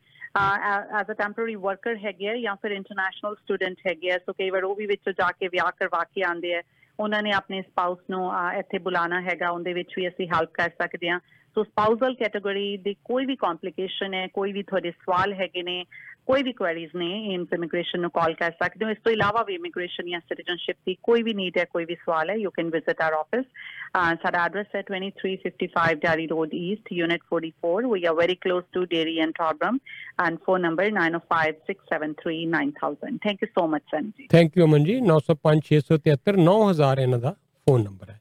[0.99, 4.65] ਐਜ਼ ਅ ਟੈਂਪਰੇਰੀ ਵਰਕਰ ਹੈਗੇ ਆ ਜਾਂ ਫਿਰ ਇੰਟਰਨੈਸ਼ਨਲ ਸਟੂਡੈਂਟ ਹੈਗੇ ਆ ਸੋ ਕਈ ਵਾਰ
[4.65, 6.63] ਉਹ ਵੀ ਵਿੱਚੋਂ ਜਾ ਕੇ ਵਿਆਹ ਕਰਵਾ ਕੇ ਆਉਂਦੇ ਆ
[6.99, 10.71] ਉਹਨਾਂ ਨੇ ਆਪਣੇ ਸਪਾਊਸ ਨੂੰ ਅਹ, ਇੱਥੇ ਬੁਲਾਣਾ ਹੈਗਾ ਉਹਦੇ ਵਿੱਚ ਵੀ ਅਸੀਂ ਹੈਲਪ ਕਰ
[10.83, 11.19] ਸਕਦੇ ਹਾਂ।
[11.57, 15.85] ਸੋ ਸਪਾਊਸਲ ਕੈਟਾਗਰੀ ਦੀ ਕੋਈ ਵੀ ਕੰਪਲਿਕੇਸ਼ਨ ਹੈ ਕੋਈ ਵੀ ਤੁਹਾਡੇ ਸਵਾਲ ਹੈਗੇ ਨੇ
[16.31, 20.11] ਕੋਈ ਵੀ ਕੁਐਰੀਜ਼ ਨੇ ਇਮੀਗ੍ਰੇਸ਼ਨ ਨੂੰ ਕਾਲ ਕਰ ਸਕਦੇ ਹੋ। ਇਸ ਤੋਂ ਇਲਾਵਾ ਵੀ ਇਮੀਗ੍ਰੇਸ਼ਨ
[20.11, 23.13] ਜਾਂ ਸਿਟੀਜ਼ਨਸ਼ਿਪ ਦੀ ਕੋਈ ਵੀ ਨੀਡ ਹੈ ਕੋਈ ਵੀ ਸਵਾਲ ਹੈ you can visit our
[23.13, 23.45] office
[24.23, 29.19] ਸਾਡਾ ਐਡਰੈਸ ਹੈ 2355 Derry road east unit 44 we are very close to Derry
[29.19, 29.79] and Tomken
[30.27, 36.41] and phone number 9056739000 thank you so much ਸਨ ਜੀ ਥੈਂਕ ਯੂ ਅਮਨ ਜੀ 905673
[36.45, 37.35] 9000 ਇਹਨਾਂ ਦਾ
[37.67, 38.19] ਫੋਨ ਨੰਬਰ ਹੈ।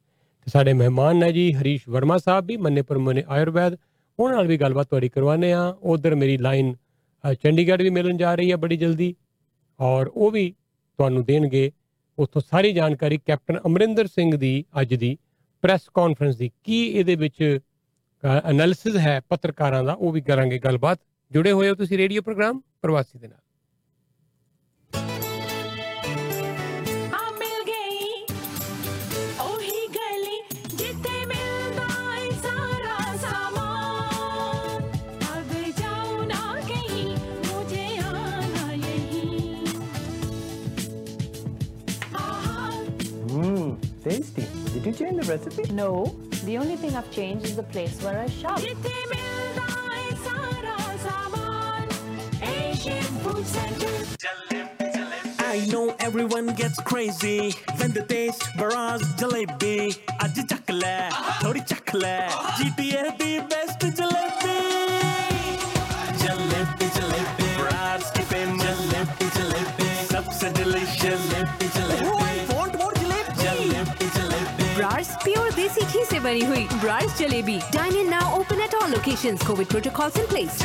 [0.48, 3.76] ਤੇ ਸਾਡੇ ਮਹਿਮਾਨ ਨੇ ਜੀ ਹਰੀਸ਼ ਵਰਮਾ ਸਾਹਿਬ ਵੀ ਮੰਨੇਪੁਰ ਮਨੇ ਆਯੁਰਵੈਦ।
[4.20, 5.64] ਉਹਨਾਂ ਨਾਲ ਵੀ ਗੱਲਬਾਤ ਤੁਹਾਡੀ ਕਰਵਾਉਂਦੇ ਆ
[5.94, 6.76] ਉਧਰ ਮੇਰੀ ਲਾਈਨ ਅ,
[7.44, 9.16] ਚੰਡੀਗੜ੍ਹ ਵੀ ਮਿਲਣ ਜਾ ਰਹੀ ਹੈ ਬੜੀ ਜਲਦੀ
[9.80, 10.50] ਔਰ ਉਹ ਵੀ
[11.00, 11.72] ਤੁਹਾਨੂੰ ਦੇਣਗੇ
[12.18, 15.18] ਉੱਥੋਂ ਸਾਰੀ ਜਾਣਕਾਰੀ ਕੈਪਟਨ ਅਮਰਿੰਦਰ ਸਿੰਘ ਦੀ ਅੱਜ ਦੀ
[15.64, 17.60] ਪ੍ਰੈਸ ਕਾਨਫਰੰਸ ਦੀ। ਕੀ ਇਹਦੇ ਵਿੱਚ
[18.24, 21.00] ਐਨਾਲਿਸਿਸ ਹੈ ਪੱਤਰਕਾਰਾਂ ਦਾ, ਉਹ ਵੀ ਕਰਾਂਗੇ ਗੱਲਬਾਤ।
[21.32, 23.40] ਜੁੜੇ ਹੋਏ ਹੋ ਤੁਸੀਂ ਰੇਡੀਓ ਪ੍ਰੋਗਰਾਮ ਪ੍ਰਵਾਸੀ ਦੇ ਨਾਲ।
[44.90, 45.72] you change the recipe?
[45.72, 46.16] No.
[46.46, 48.60] The only thing I've changed is the place where I shop.
[55.40, 59.94] I know everyone gets crazy when they taste Baraz jalebi.
[60.24, 61.10] Aji chakla,
[61.42, 64.58] thodi chakla, GTA the best jalebi.
[66.22, 71.29] Jalebi jalebi, Baraz ki famous jalebi jalebi, sabse delicious.
[75.79, 79.67] देसी घी से बनी हुई Brar's jalebi dine in now open at all locations COVID
[79.69, 80.63] protocols in place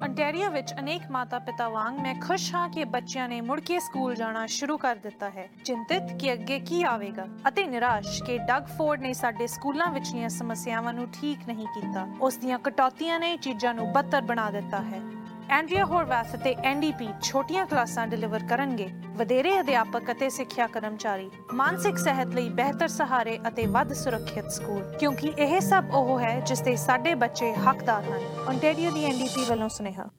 [0.00, 4.46] ontario ਵਿੱਚ ਅਨੇਕ ਮਾਤਾ-ਪਿਤਾ ਵਾਂਗ ਮੈਂ ਖੁਸ਼ ਹਾਂ ਕਿ ਬੱਚਿਆਂ ਨੇ ਮੁੜ ਕੇ ਸਕੂਲ ਜਾਣਾ
[4.54, 9.12] ਸ਼ੁਰੂ ਕਰ ਦਿੱਤਾ ਹੈ ਚਿੰਤਿਤ ਕਿ ਅੱਗੇ ਕੀ ਆਵੇਗਾ ਅਤੇ ਨਿਰਾਸ਼ ਕਿ ਡਗ ਫੋਰਡ ਨੇ
[9.12, 14.20] ਸਾਡੇ ਸਕੂਲਾਂ ਵਿਚਲੀਆਂ ਸਮੱਸਿਆਵਾਂ ਨੂੰ ਠੀਕ ਨਹੀਂ ਕੀਤਾ ਉਸ ਦੀਆਂ ਕਟੌਤੀਆਂ ਨੇ ਚੀਜ਼ਾਂ ਨੂੰ ਬੱਤਰ
[14.22, 15.00] ਬਣਾ ਦਿੱਤਾ ਹੈ
[15.49, 22.33] ਐਂਡਰੀਆ ਹੋਰਵੈਥ ਅਤੇ ਐਨਡੀਪੀ ਛੋਟੀਆਂ ਕਲਾਸਾਂ ਡਿਲੀਵਰ ਕਰਨਗੇ। ਵਧੇਰੇ ਅਧਿਆਪਕ ਅਤੇ ਸਿੱਖਿਆ ਕਰਮਚਾਰੀ, ਮਾਨਸਿਕ ਸਿਹਤ
[22.35, 27.13] ਲਈ ਬਿਹਤਰ ਸਹਾਰੇ ਅਤੇ ਵੱਧ ਸੁਰੱਖਿਅਤ ਸਕੂਲ, ਕਿਉਂਕਿ ਇਹ ਸਭ ਉਹ ਹੈ ਜਿਸ ਦੇ ਸਾਡੇ
[27.15, 30.09] ਬੱਚੇ ਹੱਕਦਾਰ ਹਨ। ontario ਦੀ ਐਨਡੀਪੀ ਵੱਲੋਂ ਸੁਨੇਹਾ।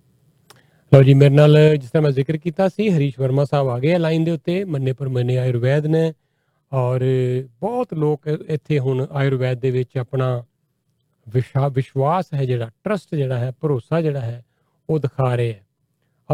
[0.93, 3.95] ਲਓ ਜੀ, ਮੇਰੇ ਨਾਲ ਜਿਸ ਤਰ੍ਹਾਂ ਮੈਂ ਜ਼ਿਕਰ ਕੀਤਾ ਸੀ, ਹਰੀਸ਼ ਵਰਮਾ ਸਾਹਿਬ ਆ ਗਏ
[3.95, 6.13] ਆ ਲਾਈਨ ਦੇ ਉੱਤੇ ਮੰਨੇਪੁਰ ਮੰਨੇ ਆਯੁਰਵੈਦ ਨੇ
[6.73, 7.05] ਔਰ
[7.61, 10.45] ਬਹੁਤ ਲੋਕ ਇੱਥੇ ਹੁਣ ਆਯੁਰਵੈਦ ਦੇ ਵਿੱਚ ਆਪਣਾ
[11.27, 14.43] ਵਿਸ਼ਾ, ਵਿਸ਼ਵਾਸ ਹੈ ਜਿਹੜਾ ਟਰਸਟ ਜਿਹੜਾ ਹੈ, ਭਰੋਸਾ ਜਿਹੜਾ ਹੈ
[14.91, 15.67] ਉਹ ਦਿਖਾ ਰਹੇ ਹੈ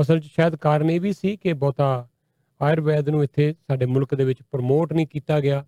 [0.01, 2.09] ਅਸਲ 'ਚ ਸ਼ਾਇਦ ਕਾਰਨ ਇਹ ਵੀ ਸੀ ਕਿ ਬਹੁਤਾ
[2.63, 5.67] ਆਯੁਰਵੈਦ ਨੂੰ ਇੱਥੇ ਸਾਡੇ ਮੁਲਕ ਦੇ ਵਿੱਚ ਪ੍ਰਮੋਟ ਨਹੀਂ ਕੀਤਾ ਗਿਆ।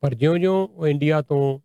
[0.00, 1.58] ਪਰ ਜਿਉਂ-ਜਿਉਂ ਉਹ ਇੰਡੀਆ ਤੋਂ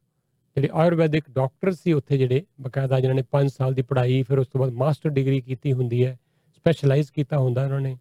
[0.55, 4.47] ਜਿਹੜੇ ਆਯੁਰਵੈਦਿਕ ਡਾਕਟਰ ਸੀ, ਉੱਥੇ ਜਿਹੜੇ ਬਕਾਇਦਾ ਜਿਨ੍ਹਾਂ ਨੇ 5 ਸਾਲ ਦੀ ਪੜ੍ਹਾਈ, ਫਿਰ ਉਸ
[4.47, 6.19] ਤੋਂ ਬਾਅਦ ਮਾਸਟਰ ਡਿਗਰੀ ਕੀਤੀ ਹੁੰਦੀ ਹੈ
[6.55, 7.97] ਸਪੈਸ਼ਲਾਈਜ਼ ਕੀਤਾ ਹੁੰਦਾ ਉਹਨਾਂ ਨੇ।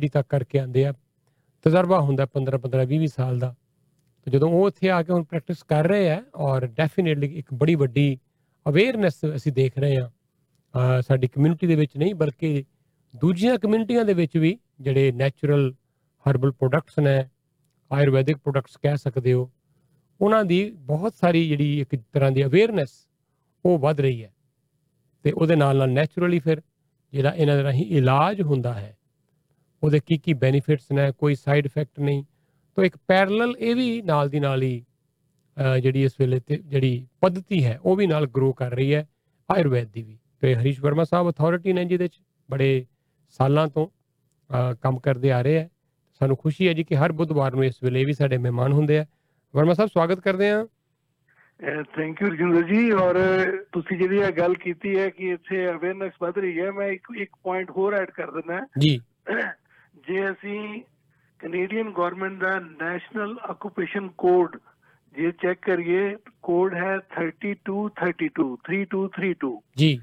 [0.00, 0.94] ਡੀ ਤੱਕ ਕਰਕੇ ਆਉਂਦੇ ਆ।
[1.64, 3.54] ਤਜਰਬਾ ਹੁੰਦਾ 15 15 20 20 ਸਾਲ ਦਾ।
[4.24, 7.74] ਤੇ ਜਦੋਂ ਉਹ ਇੱਥੇ ਆ ਕੇ ਹੁਣ ਪ੍ਰੈਕਟਿਸ ਕਰ ਰਹੇ ਆ, ਔਰ ਡੈਫੀਨਿਟਲੀ ਇੱਕ ਬੜੀ
[7.74, 8.18] ਵੱਡੀ
[8.68, 10.15] ਅਵੇਅਰਨੈਸ ਅਸੀਂ ਦੇਖ ਰਹੇ ਆ ਅਹ
[11.02, 12.64] ਸਾਡੀ ਕਮਿਊਨਿਟੀ ਦੇ ਵਿੱਚ ਨਹੀਂ, ਬਲਕਿ
[13.16, 15.74] ਦੂਜੀਆਂ ਕਮਿਊਨਿਟੀਆਂ ਦੇ ਵਿੱਚ ਵੀ ਜਿਹੜੇ ਨੈਚੁਰਲ
[16.30, 17.24] ਹਰਬਲ ਪ੍ਰੋਡਕਟਸ ਨੇ,
[17.92, 19.50] ਆਯੁਰਵੈਦਿਕ ਪ੍ਰੋਡਕਟਸ ਕਹਿ ਸਕਦੇ ਹੋ,
[20.20, 23.08] ਉਹਨਾਂ ਦੀ ਬਹੁਤ ਸਾਰੀ ਜਿਹੜੀ ਇੱਕ ਤਰ੍ਹਾਂ ਦੀ ਅਵੇਅਰਨੈਸ
[23.64, 24.34] ਉਹ ਵੱਧ ਰਹੀ ਹੈ।
[25.22, 26.62] ਤੇ ਉਹਦੇ ਨਾਲ ਨਾਲ ਨੈਚੁਰਲੀ ਫਿਰ
[27.12, 28.96] ਜਿਹੜਾ ਇਹਨਾਂ ਦੇ ਰਾਹੀਂ ਇਲਾਜ ਹੁੰਦਾ ਹੈ,
[29.82, 32.24] ਉਹਦੇ ਕੀ ਕੀ ਬੈਨੀਫਿਟਸ ਨੇ, ਕੋਈ ਸਾਈਡ ਇਫੈਕਟ ਨਹੀਂ।
[32.76, 34.84] ਤਾਂ ਇੱਕ ਪੈਰਲਲ ਇਹ ਵੀ ਨਾਲ ਦੀ ਨਾਲ ਹੀ
[35.56, 39.08] ਅਹ ਜਿਹੜੀ ਇਸ ਵੇਲੇ ਤੇ ਜਿਹੜੀ ਪद्धਤੀ ਹੈ, ਉਹ ਵੀ ਨਾਲ ਗਰੋ ਕਰ ਰਹੀ ਹੈ,
[39.50, 42.84] ਆਯੁਰਵੈਦ ਦੀ ਵੀ। ਤੇ ਹਰੀਸ਼ ਵਰਮਾ ਸਾਹਿਬ ਅਥਾਰਟੀ ਨੇ ਜਿਹਦੇ ਚ ਬੜੇ
[43.38, 43.86] ਸਾਲਾਂ ਤੋਂ
[44.82, 45.68] ਕੰਮ ਕਰਦੇ ਆ ਰਹੇ ਹੈ
[46.20, 49.04] ਸਾਨੂੰ ਖੁਸ਼ੀ ਹੈ ਜੀ ਕਿ ਹਰ ਬੁੱਧਵਾਰ ਨੂੰ ਇਸ ਵੇਲੇ ਵੀ ਸਾਡੇ ਮਹਿਮਾਨ ਹੁੰਦੇ ਆ।
[49.54, 50.66] ਵਰਮਾ ਸਾਹਿਬ ਸਵਾਗਤ ਕਰਦੇ ਆ
[51.96, 53.16] ਥੈਂਕ ਯੂ ਰਜਿੰਦਰ ਜੀ ਔਰ
[53.72, 57.36] ਤੁਸੀਂ ਜਿਹੜੀ ਇਹ ਗੱਲ ਕੀਤੀ ਹੈ ਕਿ ਇੱਥੇ ਅਵੇਅਰਨੈਸ ਵੱਧ ਰਹੀ ਹੈ ਮੈਂ ਇੱਕ ਇੱਕ
[57.42, 58.98] ਪੁਆਇੰਟ ਹੋਰ ਐਡ ਕਰ ਦਿੰਦਾ। ਜੀ।
[60.08, 60.82] ਜੇ ਅਸੀਂ
[61.38, 64.56] ਕੈਨੇਡੀਅਨ ਗਵਰਨਮੈਂਟ ਦਾ ਨੈਸ਼ਨਲ ਆਕੂਪੇਸ਼ਨ ਕੋਡ
[65.14, 67.86] ਜੇ ਚੈੱਕ ਕਰੀਏ ਕੋਡ ਹੈ 3232
[68.68, 69.98] 3232 ਜੀ।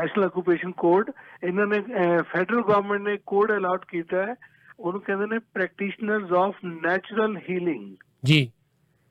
[0.00, 1.10] ਨੈਸ਼ਨਲ ਆਕੂਪੇਸ਼ਨ ਕੋਡ
[1.44, 1.80] ਇਹਨਾਂ ਨੇ
[2.22, 4.34] ਫੈਡਰਲ ਗਵਰਨਮੈਂਟ ਨੇ ਕੋਡ ਅਲਾਟ ਕੀਤਾ ਹੈ।
[4.80, 8.50] ਉਹਨੂੰ ਕਹਿੰਦੇ ਨੇ ਪ੍ਰੈਕਟੀਸ਼ਨਰਸ ਆਫ ਨੈਚੁਰਲ ਹੀਲਿੰਗ ਜੀ।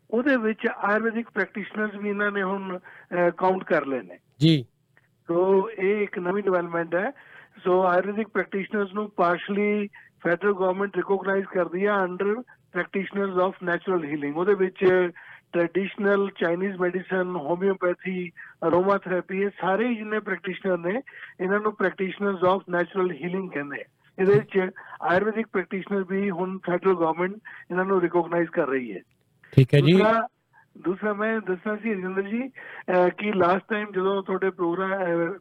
[0.09, 2.79] ਉਹਦੇ ਵਿੱਚ ਆਯੁਰਵੈਦਿਕ ਪ੍ਰੈਕਟੀਸ਼ਨਰਸ ਵੀ ਇਹਨਾਂ ਨੇ ਹੁਣ
[3.37, 4.65] ਕਾਊਂਟ ਕਰ ਲਏ ਨੇ। ਜੀ।
[5.27, 7.11] ਸੋ ਇਹ ਇੱਕ ਨਵੀਂ ਡਿਵੈਲਪਮੈਂਟ ਹੈ।
[7.63, 9.87] ਸੋ ਆਯੁਰਵੈਦਿਕ ਪ੍ਰੈਕਟੀਸ਼ਨਰਸ ਨੂੰ ਪਾਰਸ਼ਲੀ
[10.23, 12.35] ਫੈਡਰਲ ਗਵਰਨਮੈਂਟ ਰਿਕੋਗਨਾਈਜ਼ ਕਰਦੀ ਹੈ under
[12.71, 15.09] practitioners of natural healing ਉਹਦੇ ਵਿੱਚ
[15.53, 18.30] traditional Chinese medicine homeopathy
[18.97, 21.01] aromatherapy ਇਹ ਸਾਰੇ ਹੀ ਜਿੰਨੇ ਪ੍ਰੈਕਟੀਸ਼ਨਰ ਨੇ
[21.41, 23.85] ਇਹਨਾਂ ਨੂੰ ਪ੍ਰੈਕਟੀਸ਼ਨਰਸ ਆਫ ਨੈਚੁਰਲ ਹੀਲਿੰਗ ਕਹਿੰਦੇ ਆ
[24.17, 24.57] ਇਹਦੇ ਵਿੱਚ
[25.01, 27.35] ਆਯੁਰਵੈਦਿਕ ਪ੍ਰੈਕਟੀਸ਼ਨਰ ਵੀ ਹੁਣ ਫੈਡਰਲ ਗਵਰਨਮੈਂਟ
[27.72, 29.01] ਇਹਨਾਂ ਨੂੰ ਰਿਕੋਗਨਾਈਜ਼ ਕਰ ਰਹੀ ਹੈ
[29.53, 30.27] ਠੀਕ ਹੈ ਜੀ ਦੂਸਰਾ
[30.76, 32.41] ਦੂਸਰਾ ਮੈਂ ਦੱਸਣਾ ਸੀ ਰਜਿੰਦਰ ਜੀ
[32.91, 35.34] ਅਹ ਕਿ ਲਾਸਟ ਟਾਈਮ ਜਦੋਂ ਤੁਹਾਡੇ ਪ੍ਰੋਗਰਾਮ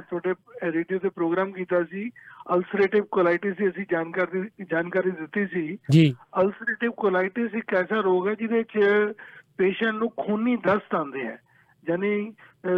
[0.00, 0.34] ਤੁਹਾਡੇ
[0.70, 2.08] ਰੇਡੀਓ ਤੇ ਪ੍ਰੋਗਰਾਮ ਕੀਤਾ ਸੀ
[2.54, 8.34] ਅਲਸਰੇਟਿਵ ਕੋਲਾਈਟਿਸ ਦੀ ਅਸੀਂ ਜਾਣਕਾਰੀ ਜਾਣਕਾਰੀ ਦਿੱਤੀ ਸੀ ਜੀ ਅਲਸਰੇਟਿਵ ਕੋਲਾਈਟਿਸ ਇੱਕ ਐਸਾ ਰੋਗ ਹੈ
[8.34, 9.12] ਜਿਹਦੇ ਚ
[9.60, 11.38] ਪੇਸ਼ੈਂਟ ਨੂੰ ਖੂਨੀ ਦਸਤ ਆਉਂਦੇ ਹੈ
[11.88, 12.12] ਯਾਨੀ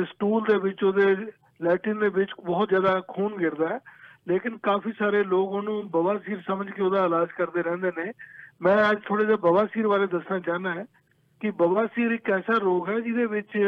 [0.05, 1.15] ਸਟੂਲ ਦੇ ਵਿੱਚ ਉਹਦੇ
[1.63, 3.79] ਲੈਟਿਨ ਦੇ ਵਿੱਚ ਬਹੁਤ ਜ਼ਿਆਦਾ ਖੂਨ ਗਿਰਦਾ ਹੈ।
[4.29, 8.11] ਲੇਕਿਨ ਕਾਫੀ ਸਾਰੇ ਲੋਕ ਉਹਨੂੰ ਬਵਾਸੀਰ ਸਮਝ ਕੇ ਉਹਦਾ ਇਲਾਜ ਕਰਦੇ ਰਹਿੰਦੇ ਨੇ।
[8.63, 10.85] ਮੈਂ ਅੱਜ ਥੋੜੇ ਜਿਹਾ ਬਵਾਸੀਰ ਬਾਰੇ ਦੱਸਣਾ ਚਾਹਨਾ ਹੈ
[11.41, 13.59] ਕਿ ਬਵਾਸੀਰ ਇੱਕ ਐਸਾ ਰੋਗ ਹੈ ਜਿਹਦੇ ਵਿੱਚ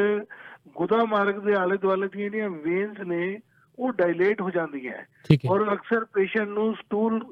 [0.76, 3.38] ਗੁਦਾ ਮਾਰਗ ਦੇ ਆਲੇ ਦੁਆਲੇ ਦੀਆਂ ਜਿਹੜੀਆਂ ਵੇਨਸ ਨੇ
[3.78, 7.24] ਉਹ ਡਾਇਲੇਟ ਹੋ ਜਾਂਦੀਆਂ ਠੀਕ ਹੈ। ਔਰ ਅਕਸਰ ਪੇਸ਼ੈਂਟ ਨੂੰ ਸਟੂਲ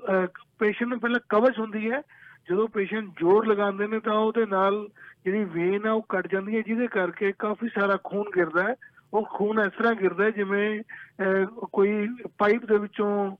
[0.58, 2.02] ਪੇਸ਼ੈਂਟ ਨੂੰ ਪਹਿਲਾਂ ਕਵਚ ਹੁੰਦੀ ਹੈ।
[2.48, 4.86] ਜਦੋਂ ਪੇਸ਼ੈਂਟ ਜ਼ੋਰ ਲਗਾਉਂਦੇ ਨੇ ਤਾਂ ਉਹਦੇ ਨਾਲ
[5.24, 8.74] ਜਿਹੜੀ ਵੇਨ ਆ ਉਹ ਕੱਟ ਜਾਂਦੀ ਹੈ ਜਿਹਦੇ ਕਰਕੇ ਕਾਫੀ ਸਾਰਾ ਖੂਨ ਗਿਰਦਾ ਹੈ।
[9.14, 12.08] ਉਹ ਖੂਨ ਇਸ ਤਰ੍ਹਾਂ ਗਿਰਦਾ ਹੈ ਜਿਵੇਂ ਅਹ, ਕੋਈ
[12.38, 13.36] ਪਾਈਪ ਦੇ ਵਿੱਚੋਂ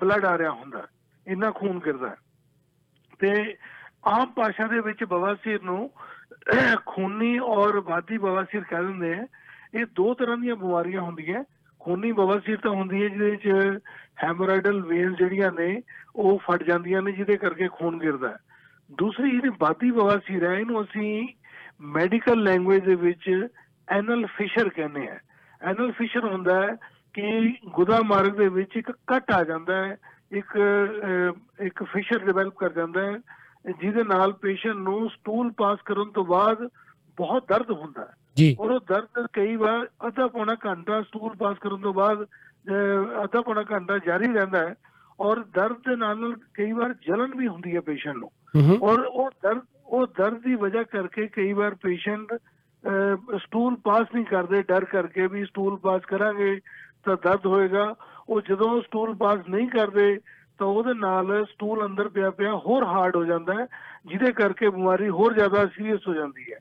[0.00, 0.86] ਬਲੱਡ ਆ ਰਿਹਾ ਹੁੰਦਾ
[1.26, 2.16] ਇੰਨਾ ਖੂਨ ਗਿਰਦਾ ਹੈ।
[3.18, 3.56] ਤੇ
[4.06, 5.90] ਆਮ ਭਾਸ਼ਾ ਦੇ ਵਿੱਚ ਬਵਾਸੀਰ ਨੂੰ
[6.86, 9.26] ਖੂਨੀ ਔਰ ਵਾਦੀ ਬਵਾਸੀਰ ਕਹਿ ਦਿੰਦੇ ਆ।
[9.74, 11.44] ਇਹ ਦੋ ਤਰ੍ਹਾਂ ਦੀਆਂ ਬਿਮਾਰੀਆਂ ਹੁੰਦੀਆਂ।
[11.80, 13.78] ਖੂਨੀ ਬਵਾਸੀਰ ਤਾਂ ਹੁੰਦੀ ਹੈ ਜਿਹਦੇ ਵਿੱਚ
[14.24, 15.82] ਹੈਮੋਰਾਇਡਲ ਵੇਨਸ ਜਿਹੜੀਆਂ ਨੇ
[16.16, 18.38] ਉਹ ਫਟ ਜਾਂਦੀਆਂ ਨੇ ਜਿਹਦੇ ਕਰਕੇ ਖੂਨ ਗਿਰਦਾ ਹੈ।
[18.90, 21.28] ਦੂਸਰੀ ਜਿਹੜੀ ਵਾਦੀ ਬਵਾਸੀਰ ਹੈ ਇਹਨੂੰ ਅਸੀਂ
[21.80, 23.48] ਮੈਡੀਕਲ ਲੈਂਗੁਏਜ ਦੇ ਵਿੱਚ
[23.88, 25.18] ਐਨਲ ਫਿਸ਼ਰ ਕਹਿੰਦੇ ਆ।
[25.62, 26.76] ਐਨਲ ਫਿਸ਼ਰ ਹੁੰਦਾ ਹੈ
[27.14, 29.96] ਕਿ ਗੁਦਾ ਮਾਰਗ ਦੇ ਵਿੱਚ ਇੱਕ ਕੱਟ ਆ ਜਾਂਦਾ ਹੈ
[30.32, 30.58] ਇੱਕ
[31.60, 33.18] ਇੱਕ ਫਿਸ਼ਰ ਡਿਵੈਲਪ ਕਰ ਜਾਂਦਾ ਹੈ
[33.80, 36.68] ਜਿਹਦੇ ਨਾਲ ਪੇਸ਼ੈਂਟ ਨੂੰ ਸਟੂਲ ਪਾਸ ਕਰਨ ਤੋਂ ਬਾਅਦ
[37.16, 41.56] ਬਹੁਤ ਦਰਦ ਹੁੰਦਾ ਹੈ। ਜੀ। ਔਰ ਉਹ ਦਰਦ ਕਈ ਵਾਰ ਅੱਧਾ ਪੌਣਾ ਘੰਟਾ ਸਟੂਲ ਪਾਸ
[41.58, 42.22] ਕਰਨ ਤੋਂ ਬਾਅਦ
[43.24, 44.74] ਅੱਧਾ ਪੌਣਾ ਘੰਟਾ ਜਾਰੀ ਰਹਿੰਦਾ ਹੈ।
[45.20, 48.30] ਔਰ ਦਰਦ ਦੇ ਨਾਲ ਨਾਲ ਕਈ ਵਾਰ ਜਲਨ ਵੀ ਹੁੰਦੀ ਹੈ ਪੇਸ਼ੈਂਟ ਨੂੰ।
[48.82, 52.34] ਔਰ ਉਹ ਦਰਦ ਉਹ ਦਰਦ ਦੀ ਵਜ੍ਹਾ ਕਰਕੇ ਕਈ ਵਾਰ ਪੇਸ਼ੈਂਟ
[53.36, 56.58] ਸਟੂਲ ਪਾਸ ਨਹੀਂ ਕਰਦੇ ਡਰ ਕਰਕੇ ਵੀ ਸਟੂਲ ਪਾਸ ਕਰਾਂਗੇ
[57.04, 57.94] ਤਾਂ ਦਰਦ ਹੋਏਗਾ।
[58.28, 60.18] ਉਹ ਜਦੋਂ ਸਟੂਲ ਪਾਸ ਨਹੀਂ ਕਰਦੇ
[60.58, 63.66] ਤਾਂ ਉਹਦੇ ਨਾਲ ਸਟੂਲ ਅੰਦਰ ਪਿਆ ਪਿਆ ਹੋਰ ਹਾਰਡ ਹੋ ਜਾਂਦਾ ਹੈ
[64.06, 66.58] ਜਿਹਦੇ ਕਰਕੇ ਬਿਮਾਰੀ ਹੋਰ ਜ਼ਿਆਦਾ ਸੀਰੀਅਸ ਹੋ ਜਾਂਦੀ ਹੈ।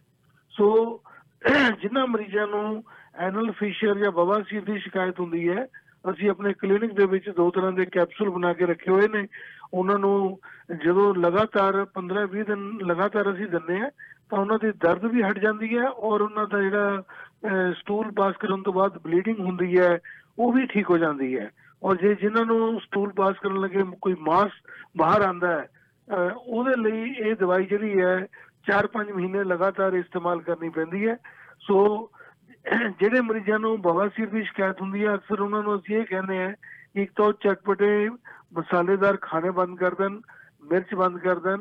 [0.53, 1.01] ਸੋ
[1.81, 2.83] ਜਿਨ੍ਹਾਂ ਮਰੀਜ਼ਾਂ ਨੂੰ
[3.15, 5.65] ਐਨਲ ਫਿਸ਼ਰ ਜਾਂ ਬਵਾਸੀਰ ਦੀ ਸ਼ਿਕਾਇਤ ਹੁੰਦੀ ਹੈ
[6.11, 9.27] ਅਸੀਂ ਆਪਣੇ ਕਲੀਨਿਕ ਦੇ ਵਿੱਚ ਦੋ ਤਰ੍ਹਾਂ ਦੇ ਕੈਪਸੂਲ ਬਣਾ ਕੇ ਰੱਖੇ ਹੋਏ ਨੇ।
[9.73, 10.39] ਉਹਨਾਂ ਨੂੰ
[10.85, 13.89] ਜਦੋਂ ਲਗਾਤਾਰ 15-20 ਦਿਨ ਲਗਾਤਾਰ ਅਸੀਂ ਦਿੰਦੇ ਆ
[14.29, 17.03] ਤਾਂ ਉਹਨਾਂ ਦੀ ਦਰਦ ਵੀ ਹਟ ਜਾਂਦੀ ਹੈ ਔਰ ਉਹਨਾਂ ਦਾ ਜਿਹੜਾ
[17.71, 19.99] ਸਟੂਲ ਪਾਸ ਕਰਨ ਤੋਂ ਬਾਅਦ ਬਲੀਡਿੰਗ ਹੁੰਦੀ ਹੈ,
[20.39, 21.49] ਉਹ ਵੀ ਠੀਕ ਹੋ ਜਾਂਦੀ ਹੈ।
[21.83, 24.51] ਔਰ ਜੇ ਜਿਨ੍ਹਾਂ ਨੂੰ ਸਟੂਲ ਪਾਸ ਕਰਨ ਲੱਗੇ ਕੋਈ ਮਾਸ
[24.97, 25.67] ਬਾਹਰ ਆਂਦਾ ਹੈ,
[26.09, 28.27] ਅਹ, ਉਹਦੇ ਲਈ ਇਹ ਦਵਾਈ ਜਿਹੜੀ ਹੈ
[28.71, 31.17] 4-5 ਮਹੀਨੇ ਲਗਾਤਾਰ ਇਸਤੇਮਾਲ ਕਰਨੀ ਪੈਂਦੀ ਹੈ।
[31.67, 32.09] ਸੋ
[32.99, 36.51] ਜਿਹੜੇ ਮਰੀਜ਼ਾਂ ਨੂੰ ਬਵਾਸੀਰ ਦੀ ਸ਼ਿਕਾਇਤ ਹੁੰਦੀ ਹੈ ਅਕਸਰ ਉਹਨਾਂ ਨੂੰ ਅਸੀਂ ਇਹ ਕਹਿੰਦੇ ਆ
[36.93, 38.09] ਕਿ ਇੱਕ ਤਾਂ ਚਟਪਟੇ
[38.53, 40.19] ਮਸਾਲੇਦਾਰ ਖਾਣੇ ਬੰਦ ਕਰ ਦੇਣ,
[40.63, 41.57] ਮਿਰਚ ਬੰਦ ਕਰ ਦੇਣ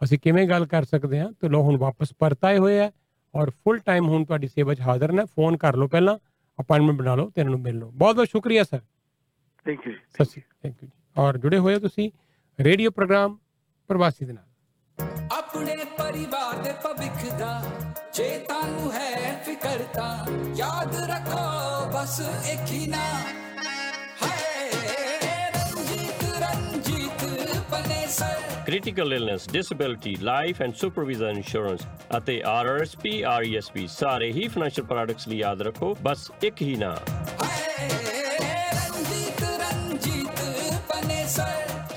[0.00, 2.90] ਅਸੀਂ ਕਿਵੇਂ ਗੱਲ ਕਰ ਸਕਦੇ ਹਾਂ। ਤੇ ਲੋ ਹੁਣ ਵਾਪਸ ਪਰਤ ਆਏ ਹੋਏ ਆ
[3.34, 6.18] ਔਰ ਫੁੱਲ ਟਾਈਮ ਹੁਣ ਤੁਹਾਡੀ ਸੇਵਾ 'ਚ ਹਾਜ਼ਰ ਨੇ। ਫੋਨ ਕਰ ਲਓ ਪਹਿਲਾਂ
[6.58, 8.80] ਅਪਾਇੰਟਮੈਂਟ ਬਣਾ ਲਓ ਤੇ ਇਹਨਾਂ ਨੂੰ ਮਿਲ ਲਓ। ਬਹੁਤ ਬਹੁਤ ਸ਼ੁਕਰੀਆ ਸਰ
[9.66, 12.10] ਥੈਂਕ ਯੂ ਸਤਿ ਸ਼੍ਰੀ ਥੈਂਕ ਯੂ ਔਰ ਜੁੜੇ ਹੋਏ ਤੁਸੀਂ
[12.58, 13.36] ਰੇਡੀਓ ਪ੍ਰੋਗਰਾਮ
[13.90, 14.44] ਪ੍ਰਵਾਸੀ ਦੇ ਨਾਲ।
[16.14, 17.62] ਪਰਿਵਾਰ ਦੇ ਭਵਿੱਖ ਦਾ
[18.14, 20.26] ਜੇ ਤੁਹਾਨੂੰ ਹੈ ਫਿਕਰ ਤਾਂ
[20.56, 22.20] ਯਾਦ ਰੱਖੋ ਬਸ
[22.52, 23.06] ਇੱਕ ਹੀ ਨਾ
[28.66, 31.84] Critical illness, disability, life and supervision insurance
[32.16, 37.53] ਅਤੇ RRSP, RESP ਸਾਰੇ ਹੀ financial products ਲਈ ਯਾਦ ਰੱਖੋ ਬਸ ਇੱਕ ਹੀ ਨਾਮ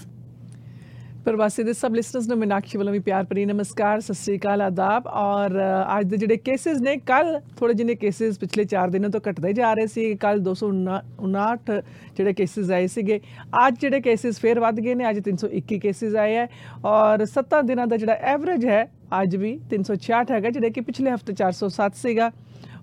[1.24, 5.06] ਪ੍ਰਵਾਸੀ ਦੇ ਸਬ ਲਿਸਨਰਸ ਨੂੰ ਮੀਨਾਕਸ਼ੀ ਵੱਲੋਂ ਵੀ ਪਿਆਰ ਭਰੀ ਨਮਸਕਾਰ ਸਤਿ ਸ੍ਰੀ ਅਕਾਲ ਆਦਾਬ।
[5.06, 9.20] ਔਰ ਅ, ਅੱਜ ਦੇ ਜਿਹੜੇ ਕੇਸਿਸ ਨੇ ਕੱਲ ਥੋੜੇ ਜਿਹੇ ਕੇਸਿਸ ਪਿਛਲੇ 4 ਦਿਨਾਂ ਤੋਂ
[9.30, 11.82] ਘਟਦੇ ਜਾ ਰਹੇ ਸੀ। ਕੱਲ 259
[12.16, 13.20] ਜਿਹੜੇ ਕੇਸਿਸ ਆਏ ਸੀਗੇ।
[13.66, 16.48] ਅੱਜ ਜਿਹੜੇ ਕੇਸਿਸ ਫੇਰ ਵੱਧ ਗਏ ਨੇ। ਅੱਜ 321 ਕੇਸਿਸ ਆਏ ਹੈ
[16.84, 21.32] ਔਰ 7 ਦਿਨਾਂ ਦਾ ਜਿਹੜਾ ਐਵਰੇਜ ਹੈ ਅੱਜ ਵੀ 366 ਹੈਗਾ ਜਿਹੜੇ ਕਿ ਪਿਛਲੇ ਹਫ਼ਤੇ
[21.32, 22.30] 407 ਸੀਗਾ।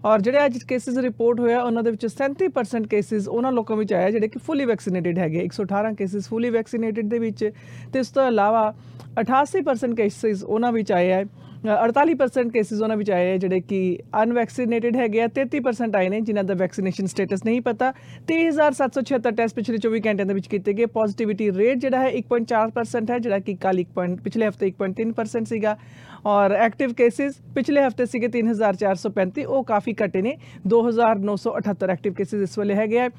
[0.05, 4.09] ਔਰ ਜਿਹੜੇ ਅੱਜ ਕੇਸਿਸ ਰਿਪੋਰਟ ਹੋਇਆ ਉਹਨਾਂ ਦੇ ਵਿੱਚ 37% ਕੇਸਿਸ ਉਹਨਾਂ ਲੋਕਾਂ ਵਿੱਚ ਆਇਆ
[4.09, 7.51] ਜਿਹੜੇ ਕਿ ਫੁੱਲੀ ਵੈਕਸੀਨੇਟਿਡ ਹੈਗੇ। 118 ਕੇਸਿਸ ਫੁੱਲੀ ਵੈਕਸੀਨੇਟਿਡ ਦੇ ਵਿੱਚ
[7.93, 8.73] ਤੇ ਇਸ ਤੋਂ ਇਲਾਵਾ
[9.21, 11.27] 88% ਕੇਸਿਸ ਉਹਨਾਂ ਵਿੱਚ ਆਏ ਹੈ ਅ,
[11.63, 16.43] 48% ਕੇਸਿਸ ਉਹਨਾਂ ਵਿੱਚ ਆਏ ਹੈ ਜਿਹੜੇ ਕਿ ਅਨਵੈਕਸੀਨੇਟਿਡ ਹੈਗੇ ਆ 33% ਆਏ ਨੇ ਜਿਨ੍ਹਾਂ
[16.43, 17.93] ਦਾ ਵੈਕਸੀਨੇਸ਼ਨ ਸਟੇਟਸ ਨਹੀਂ ਪਤਾ।
[18.27, 23.19] 30776 ਟੈਸਟ ਪਿਛਲੇ 24 ਘੰਟਿਆਂ ਦੇ ਵਿੱਚ ਕੀਤੇ ਗਏ। ਪੋਜ਼ਿਟਿਵਿਟੀ ਰੇਟ ਜਿਹੜਾ ਹੈ 1.4% ਹੈ,
[23.19, 24.15] ਜਿਹੜਾ ਕਿ ਕੱਲ 1.
[24.23, 25.77] ਪਿਛਲੇ ਹਫ਼ਤੇ 1.3% ਸੀਗਾ।
[26.25, 30.37] ਔਰ ਐਕਟਿਵ ਕੇਸਿਸ ਪਿਛਲੇ ਹਫ਼ਤੇ ਸੀਗੇ 3435 ਉਹ ਕਾਫੀ ਘਟੇ ਨੇ।
[30.67, 33.09] 2978 ਐਕਟਿਵ ਕੇਸਿਸ ਇਸ ਵੇਲੇ ਹੈਗੇ ਆ।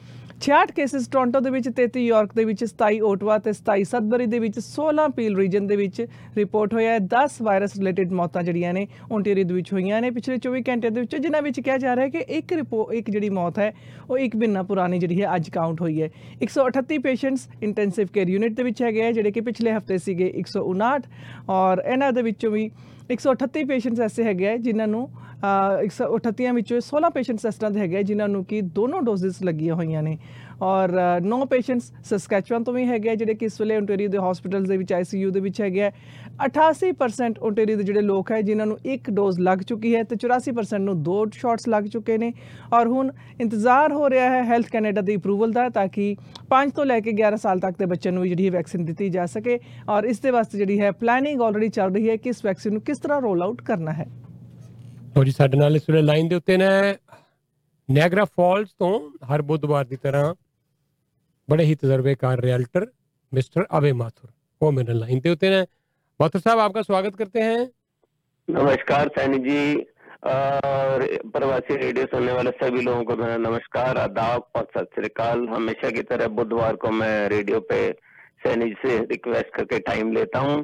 [0.41, 4.39] 66 ਕੇਸਿਸ ਟੋਰਾਂਟੋ ਦੇ ਵਿੱਚ 33 ਯਾਰਕ ਦੇ ਵਿੱਚ 27 ਓਟਵਾ ਤੇ 27 ਸਦਬਰੀ ਦੇ
[4.39, 6.01] ਵਿੱਚ 16 ਪੀਲ ਰੀਜਨ ਦੇ ਵਿੱਚ
[6.37, 10.39] ਰਿਪੋਰਟ ਹੋਇਆ ਹੈ। 10 ਵਾਇਰਸ ਰਿਲੇਟਡ ਮੌਤਾਂ ਜਿਹੜੀਆਂ ਨੇ ਓਨਟਾਰੀਓ ਦੇ ਵਿੱਚ ਹੋਈਆਂ ਨੇ ਪਿਛਲੇ
[10.39, 13.31] 24 ਘੰਟੇ ਦੇ ਵਿੱਚ, ਜਿਨ੍ਹਾਂ ਵਿੱਚ ਕਿਹਾ ਜਾ ਰਿਹਾ ਹੈ ਕਿ ਇੱਕ ਰਿਪੋ, ਇੱਕ ਜਿਹੜੀ
[13.31, 13.73] ਮੌਤ ਹੈ,
[14.11, 16.11] ਉਹ ਇੱਕ ਮਹੀਨਾ ਪੁਰਾਣੀ ਜਿਹੜੀ ਹੈ, ਅੱਜ ਕਾਊਂਟ ਹੋਈ ਹੈ।
[16.43, 21.09] 138 ਪੇਸ਼ੈਂਟਸ ਇੰਟੈਂਸਿਵ ਕੇਅਰ ਯੂਨਿਟ ਦੇ ਵਿੱਚ ਹੈਗੇ ਆ, ਜਿਹੜੇ ਕਿ ਪਿਛਲੇ ਹਫ਼ਤੇ ਸੀਗੇ 159
[21.49, 22.71] ਔਰ ਇਹਨਾਂ ਦੇ ਵਿੱਚੋਂ ਵੀ
[23.11, 25.09] 138 ਪੇਸ਼ੈਂਟਸ ਐਸੇ ਹੈਗੇ ਆ ਜਿਨ੍ਹਾਂ ਨੂੰ
[25.45, 29.43] ਅ, 138 ਵਿੱਚੋਂ 16 ਪੇਸ਼ੈਂਟਸ ਇਸ ਤਰ੍ਹਾਂ ਦੇ ਹੈਗੇ ਆ ਜਿਨ੍ਹਾਂ ਨੂੰ ਕਿ ਦੋਨੋਂ ਡੋਜ਼ਸ
[29.43, 30.19] ਲੱਗੀਆਂ ਹੋਈਆਂ ਨੇ।
[30.63, 34.69] ਔਰ 9 ਪੇਸ਼ੈਂਟਸ ਸਸਕੈਚੁਅਨ ਤੋਂ ਵੀ ਹੈਗੇ ਆ, ਜਿਹੜੇ ਕਿ ਇਸ ਵੇਲੇ ਓਨਟਾਰੀਓ ਦੇ ਹਸਪੀਟਲਸ
[34.69, 35.91] ਦੇ ਵਿੱਚ ਆਈਸੀਯੂ ਦੇ ਵਿੱਚ ਹੈਗੇ ਆ।
[36.45, 40.85] 88% ਓਨਟਾਰੀਓ ਦੇ ਜਿਹੜੇ ਲੋਕ ਹੈ, ਜਿਨ੍ਹਾਂ ਨੂੰ ਇੱਕ ਡੋਜ਼ ਲੱਗ ਚੁੱਕੀ ਹੈ ਤੇ 84%
[40.85, 42.33] ਨੂੰ ਦੋ ਸ਼ਾਟਸ ਲੱਗ ਚੁੱਕੇ ਨੇ।
[42.73, 43.11] ਔਰ ਹੁਣ
[43.41, 46.17] ਇੰਤਜ਼ਾਰ ਹੋ ਰਿਹਾ ਹੈ ਹੈਲਥ ਕੈਨੇਡਾ ਦੀ ਅਪਰੂਵਲ ਦਾ, ਤਾਂ ਕਿ
[46.51, 49.27] 5 ਤੋਂ ਲੈ ਕੇ 11 ਸਾਲ ਤੱਕ ਦੇ ਬੱਚਿਆਂ ਨੂੰ ਵੀ ਜਿਹੜੀ ਵੈਕਸੀਨ ਦਿੱਤੀ ਜਾ
[49.27, 49.59] ਸਕੇ।
[49.89, 52.83] ਔਰ ਇਸ ਦੇ ਵਾਸਤੇ ਜਿਹੜੀ ਹੈ ਪਲੈਨਿੰਗ ਆਲਰੇਡੀ ਚੱਲ ਰਹੀ ਹੈ ਕਿ ਇਸ ਵੈਕਸੀਨ ਨੂੰ
[52.83, 54.07] ਕਿਸ ਤਰ੍ਹਾਂ ਰੋਲ ਆਊਟ ਕਰਨਾ ਹੈ।
[55.17, 56.69] ਲੋ ਜੀ, ਸਾਡੇ ਨਾਲ ਇਸ ਵੇਲੇ ਲਾਈਨ ਦੇ ਉੱਤੇ ਨੇ
[57.89, 60.35] ਨਿਆਗਰਾ ਫਾਲਸ ਤੋਂ ਹਰ ਬੁੱਧਵਾਰ ਦੀ ਤਰ੍ਹਾਂ
[61.49, 62.87] बड़े ही तजर्बेकार रियल्टर
[63.33, 64.31] मिस्टर अवे माथुर,
[64.61, 65.67] वो मेरे लाइन पे होते हैं।
[66.21, 67.71] माथुर साहब, आपका स्वागत करते हैं।
[68.49, 69.75] नमस्कार, सैनी जी।
[70.25, 75.91] और प्रवासी रेडियो सुनने वाले सभी लोगों को मेरा नमस्कार, आदाब और सत श्रीकाल हमेशा
[75.91, 77.81] की तरह बुधवार को मैं रेडियो पे
[78.45, 80.63] सैनी से रिक्वेस्ट करके टाइम लेता हूँ।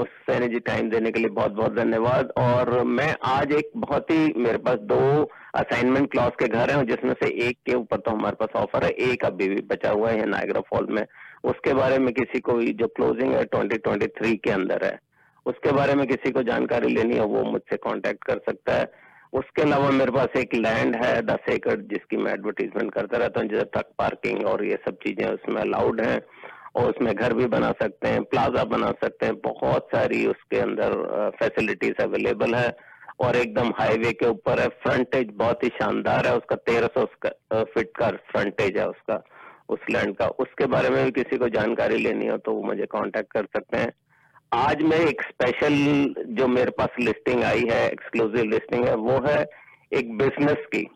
[0.00, 4.10] उस सैनी जी टाइम देने के लिए बहुत बहुत धन्यवाद। और मैं आज एक बहुत
[4.10, 8.10] ही, मेरे पास दो असाइनमेंट क्लॉज के घर हैं, जिसमें से एक के ऊपर तो
[8.10, 11.06] हमारे पास ऑफ़र है, एक अभी भी बचा हुआ है नायग्रा फॉल में।
[11.44, 14.98] उसके बारे में किसी को जो क्लोजिंग है 2023 के अंदर है।
[15.46, 18.92] उसके बारे में किसी को जानकारी लेनी है, वो मुझसे कांटेक्ट कर सकता है।
[19.32, 23.48] उसके अलावा मेरे पास एक लैंड है दस एकड़, जिसकी मैं एडवर्टीजमेंट करता रहता हूँ,
[23.48, 26.20] जैसे ट्रक पार्किंग और ये सब चीज़ें उसमें अलाउड हैं।
[26.74, 30.94] और उसमें घर भी बना सकते हैं प्लाजा बना सकते हैं। बहुत सारी उसके अंदर
[31.38, 32.76] फैसिलिटीज़ अवेलेबल है
[33.20, 37.04] और एकदम हाईवे के ऊपर है। फ्रंटेज बहुत ही शानदार है। उसका तेरह सौ
[37.54, 39.22] फीट का फ्रंटेज है उसका,
[39.68, 42.86] उस लैंड का। उसके बारे में भी किसी को जानकारी लेनी हो तो वो मुझे
[42.92, 43.92] कांटेक्ट कर सकते हैं।
[44.52, 45.74] आज मैं एक स्पेशल
[46.36, 49.44] जो मेरे पास लिस्टिंग आई है एक्सक्लूसिव लिस्टिंग है, वो है
[49.92, 50.86] एक बिज़नेस की,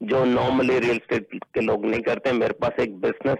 [0.00, 3.38] जो नॉर्मली रियल स्टेट के लोग नहीं करते। मेरे पास एक बिज़नेस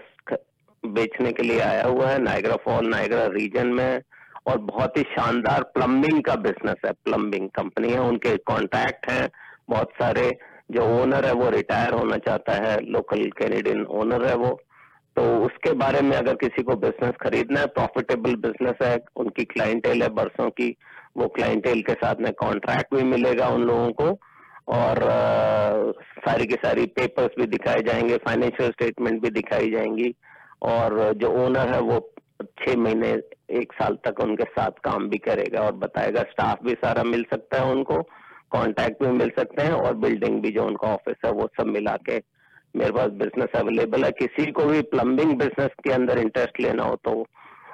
[0.85, 4.01] बेचने के लिए आया हुआ है नायग्रा फॉल नायग्रा रीजन में।
[4.47, 9.29] और बहुत ही शानदार प्लम्बिंग का बिज़नेस है प्लम्बिंग कंपनी है। उनके कॉन्टैक्ट हैं
[9.69, 10.37] बहुत सारे।
[10.71, 14.59] जो ओनर है वो रिटायर होना चाहता है लोकल कैनेडियन ओनर है वो।
[15.15, 20.03] तो उसके बारे में अगर किसी को बिज़नेस खरीदना है प्रॉफिटेबल बिज़नेस है उनकी क्लाइंटेल
[20.03, 20.77] है बरसों की
[21.17, 24.19] वो क्लाइंटेल के साथ में कॉन्ट्रैक्ट भी मिलेगा उन लोगों को।
[24.67, 30.15] और अ, सारी की सारी पेपर्स भी दिखाए जाएँगे फाइनेंशियल स्टेटमेंट भी दिखाई जाएँगी।
[30.61, 31.99] और जो ओनर है वो
[32.59, 33.09] छह महीने,
[33.51, 37.61] एक साल तक उनके साथ काम भी करेगा और बताएगा। स्टाफ भी सारा मिल सकता
[37.61, 38.01] है उनको
[38.53, 41.95] कांटेक्ट भी मिल सकते हैं और बिल्डिंग भी जो उनका ऑफ़िस है वो सब मिला
[42.05, 42.17] के
[42.75, 46.95] मेरे पास बिज़नेस अवेलेबल है। किसी को भी प्लम्बिंग बिज़नेस के अंदर इंटरेस्ट लेना हो
[47.05, 47.25] तो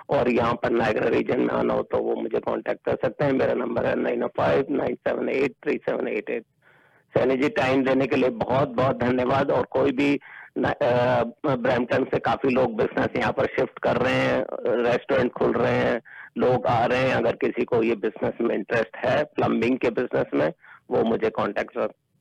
[0.09, 3.31] और यहाँ पर नायगरा रीजन में आना हो तो वो मुझे कांटेक्ट कर सकते हैं।
[3.33, 6.45] मेरा नंबर है nine five nine seven eight three seven eight eight
[7.13, 10.13] Saini ji time देने के लिए बहुत बहुत धन्यवाद और कोई भी
[10.57, 14.45] ब्रैम्पटन से काफ़ी लोग बिज़नेस यहाँ पर शिफ्ट कर रहे हैं
[14.83, 16.01] रेस्टोरेंट खुल रहे हैं
[16.37, 20.25] लोग आ रहे हैं अगर किसी को ये बिज़नेस में इंटरेस्ट है प्लम्बिंग के बिज़नेस
[20.33, 20.51] में
[20.91, 21.77] वो मुझे कांटेक्ट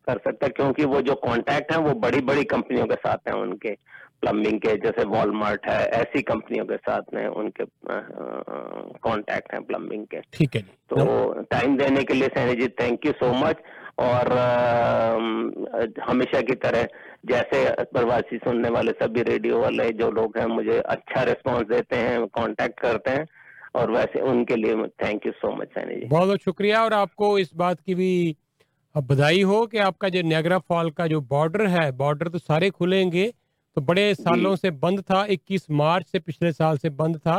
[0.06, 3.34] कर सकता है क्योंकि वो जो कांटेक्ट है वो बड़ी बड़ी कंपनियों के साथ हैं
[3.34, 3.76] उनके।
[4.20, 7.64] प्लम्बिंग के जैसे वॉलमार्ट है ऐसी कंपनियों के साथ में उनके
[9.06, 13.12] कांटेक्ट हैं प्लम्बिंग के। ठीक है तो टाइम देने के लिए Saini ji thank you
[13.12, 13.56] so much
[13.98, 16.86] और अ, हमेशा की तरह
[17.24, 22.26] जैसे प्रवासी सुनने वाले सभी रेडियो वाले जो लोग हैं मुझे अच्छा रिस्पांस देते हैं
[22.28, 23.26] कांटेक्ट करते हैं
[23.76, 24.74] और वैसे उनके लिए
[25.04, 26.06] thank you so much Saini ji.
[26.06, 28.36] बहुत बहुत शुक्रिया और आपको इस बात की भी
[28.94, 33.32] बधाई हो कि आपका जो नियाग्रा फॉल का जो बॉर्डर है बॉर्डर तो सारे खुलेंगे
[33.76, 37.38] तो बड़े सालों से बंद था 21 मार्च से पिछले साल से बंद था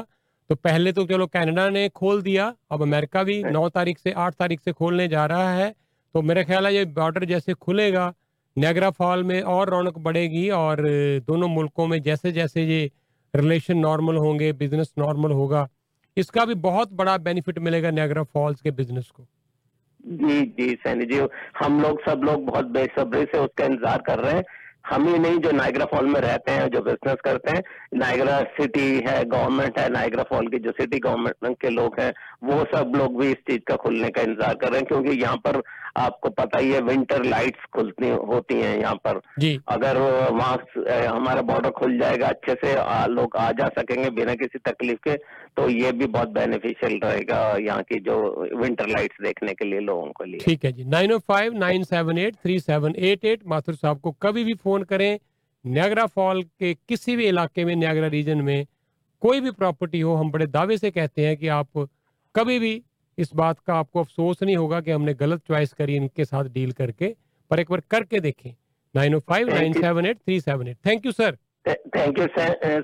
[0.50, 4.34] तो पहले तो चलो कनाडा ने खोल दिया अब अमेरिका भी 9 तारीख से 8
[4.40, 5.74] तारीख से खोलने जा रहा है
[6.16, 8.14] तो मेरा ख्याल है ये बॉर्डर जैसे खुलेगा
[8.56, 10.82] नियाग्रा फॉल में और रौनक बढ़ेगी और
[11.28, 12.90] दोनों मुल्कों में जैसे जैसे ये
[13.34, 15.68] रिलेशन नॉर्मल होंगे बिज़नेस नॉर्मल होगा,
[16.18, 19.26] इसका भी बहुत बड़ा बेनिफिट मिलेगा नियाग्रा फॉल्स के बिज़नेस को।
[20.04, 21.20] जी जी, सैनी जी,
[21.58, 24.44] हम लोग सब लोग बहुत बेसब्री से उसका इंतज़ार कर रहे हैं।
[24.86, 27.62] हम ही नहीं जो नायग्रा फॉल में रहते हैं, जो बिज़नेस करते हैं
[27.96, 32.12] नायग्रा सिटी है गवर्नमेंट है नायग्रा फॉल की जो सिटी गवर्नमेंट के लोग हैं,
[32.44, 35.38] वो सब लोग भी इस चीज़ का खुलने का इंतज़ार कर रहे हैं, क्योंकि यहाँ
[35.38, 35.62] पर
[35.98, 40.58] आपको पता ही है विंटर लाइट्स खुलती होती हैं यहाँ पर। जी। अगर वहाँ
[41.08, 42.74] हमारा बॉर्डर खुल जाएगा अच्छे से
[43.12, 45.16] लोग आ जा सकेंगे बिना किसी तकलीफ़ के
[45.58, 48.18] तो ये भी बहुत बेनिफिशियल रहेगा यहाँ की जो
[48.56, 51.84] विंटर लाइट्स देखने के लिए लोगों के लिए। ठीक है जी। Nine O five nine
[51.86, 55.18] seven eight three seven eight eight Mathur साहब को कभी भी फ़ोन करें।
[55.66, 58.66] न्यागरा फॉल के किसी भी इलाके में न्यागरा रीजन में
[59.22, 61.88] कोई भी प्रॉपर्टी हो हम बड़े दावे से कहते हैं कि आप
[62.36, 62.74] कभी भी
[63.19, 66.73] इस बात का आपको अफसोस नहीं होगा कि हमने गलत चॉइस करी इनके साथ डील
[66.73, 67.15] करके
[67.51, 68.51] पर एक बार करके देखें
[68.95, 72.27] nine o five nine seven eight three seven eight thank you sir thank you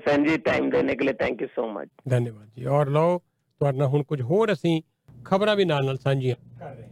[0.05, 3.77] Sain ji time ਦੇਣੇ ਕੇ ਲਈ ਥੈਂਕ ਯੂ ਸੋ ਮਚ ਧੰਨਵਾਦ ਜੀ ਔਰ ਲਓ ਤੁਹਾਡੇ
[3.77, 4.81] ਨਾਲ ਹੁਣ ਕੁਝ ਹੋਰ ਅਸੀਂ
[5.25, 6.90] ਖਬਰਾਂ ਵੀ ਨਾਲ ਨਾਲ ਸਾਂਝੀਆਂ ਕਰ ਰਹੇ ਹਾਂ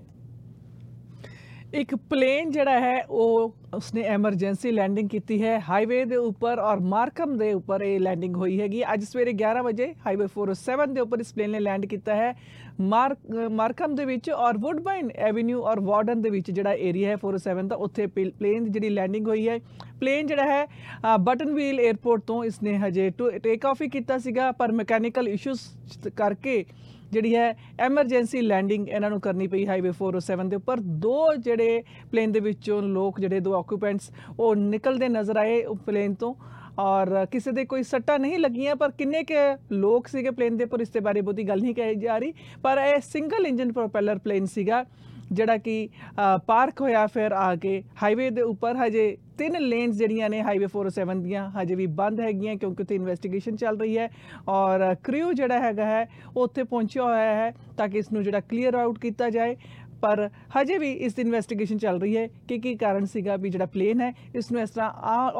[1.74, 7.36] ਇੱਕ ਪਲੇਨ ਜਿਹੜਾ ਹੈ ਉਹ ਉਸਨੇ ਐਮਰਜੈਂਸੀ ਲੈਂਡਿੰਗ ਕੀਤੀ ਹੈ। ਹਾਈਵੇ ਦੇ ਉੱਪਰ ਔਰ ਮਾਰਕਮ
[7.38, 11.32] ਦੇ ਉੱਪਰ ਇਹ ਲੈਂਡਿੰਗ ਹੋਈ ਹੈਗੀ। ਅੱਜ ਸਵੇਰੇ 11 ਵਜੇ ਹਾਈਵੇ 407 ਦੇ ਉੱਪਰ ਇਸ
[11.34, 12.34] ਪਲੇਨ ਨੇ ਲੈਂਡ ਕੀਤਾ ਹੈ।
[12.80, 13.18] ਮਾਰਕ
[13.50, 17.76] ਮਾਰਕਮ ਦੇ ਵਿੱਚ ਔਰ ਵੁੱਡਬਾਈਨ ਐਵੇਨਿਊ ਔਰ ਵਾਰਡਨ ਦੇ ਵਿੱਚ ਜਿਹੜਾ ਏਰੀਆ ਹੈ 407 ਦਾ
[17.76, 19.58] ਉੱਥੇ ਪਲੇਨ ਦੀ ਜਿਹੜੀ ਲੈਂਡਿੰਗ ਹੋਈ ਹੈ।
[20.00, 23.10] ਪਲੇਨ ਜਿਹੜਾ ਹੈ ਅ, ਬਟਨਵੀਲ 에ਅਰਪੋਰਟ ਤੋਂ ਇਸਨੇ ਹਜੇ
[23.42, 26.64] ਟੇਕ ਆਫ ਹੀ ਕੀਤਾ ਸੀਗਾ ਪਰ ਮੈਕੈਨੀਕਲ ਇਸ਼ੂਜ਼ ਕਰਕੇ
[27.12, 31.82] ਜਿਹੜੀ ਹੈ ਐਮਰਜੈਂਸੀ ਲੈਂਡਿੰਗ ਇਹਨਾਂ ਨੂੰ ਕਰਨੀ ਪਈ ਹਾਈਵੇ 407 ਦੇ ਉੱਪਰ। ਦੋ ਜਿਹੜੇ
[32.12, 36.34] ਪਲੇਨ ਦੇ ਵਿੱਚੋਂ ਲੋਕ ਜਿਹੜੇ ਦੋ ਆਕੂਪੈਂਟਸ ਉਹ ਨਿਕਲਦੇ ਨਜ਼ਰ ਆਏ ਪਲੇਨ ਤੋਂ।
[36.78, 39.36] ਔਰ ਕਿਸੇ ਦੇ ਕੋਈ ਸੱਟਾਂ ਨਹੀਂ ਲੱਗੀਆਂ, ਪਰ ਕਿੰਨੇ ਕੇ
[39.72, 42.32] ਲੋਕ ਸੀਗੇ ਪਲੇਨ ਦੇ ਉੱਪਰ, ਇਸ ਦੇ ਬਾਰੇ ਬਹੁਤੀ ਗੱਲ ਨਹੀਂ ਕਹੀ ਜਾ ਰਹੀ।
[42.62, 44.84] ਪਰ ਇਹ ਸਿੰਗਲ ਇੰਜਨ ਪ੍ਰੋਪੈਲਰ ਪਲੇਨ ਸੀਗਾ।
[45.32, 50.30] ਜਿਹੜਾ ਕਿ ਅ, ਪਾਰਕ ਹੋਇਆ ਫਿਰ ਆ ਕੇ ਹਾਈਵੇ ਦੇ ਉੱਪਰ ਹਜੇ ਤਿੰਨ ਲੇਨਸ ਜਿਹੜੀਆਂ
[50.30, 54.08] ਨੇ ਹਾਈਵੇ 407 ਦੀਆਂ ਹਜੇ ਵੀ ਬੰਦ ਹੈਗੀਆਂ ਕਿਉਂਕਿ ਉੱਥੇ ਇਨਵੈਸਟੀਗੇਸ਼ਨ ਚੱਲ ਰਹੀ ਹੈ
[54.48, 58.40] ਔਰ ਕ੍ਰਿਊ ਜਿਹੜਾ ਹੈਗਾ ਹੈ ਉਹ ਉੱਥੇ ਪਹੁੰਚਿਆ ਹੋਇਆ ਹੈ ਤਾਂ ਕਿ ਇਸ ਨੂੰ ਜਿਹੜਾ
[58.40, 59.56] ਕਲੀਅਰ ਆਊਟ ਕੀਤਾ ਜਾਏ।
[60.02, 63.66] ਪਰ ਹਜੇ ਵੀ ਇਸ ਦੀ ਇਨਵੈਸਟੀਗੇਸ਼ਨ ਚੱਲ ਰਹੀ ਹੈ ਕਿ ਕੀ ਕਾਰਨ ਸੀਗਾ ਵੀ ਜਿਹੜਾ
[63.66, 64.90] ਪਲੇਨ ਹੈ ਇਸ ਨੂੰ ਇਸ ਤਰ੍ਹਾਂ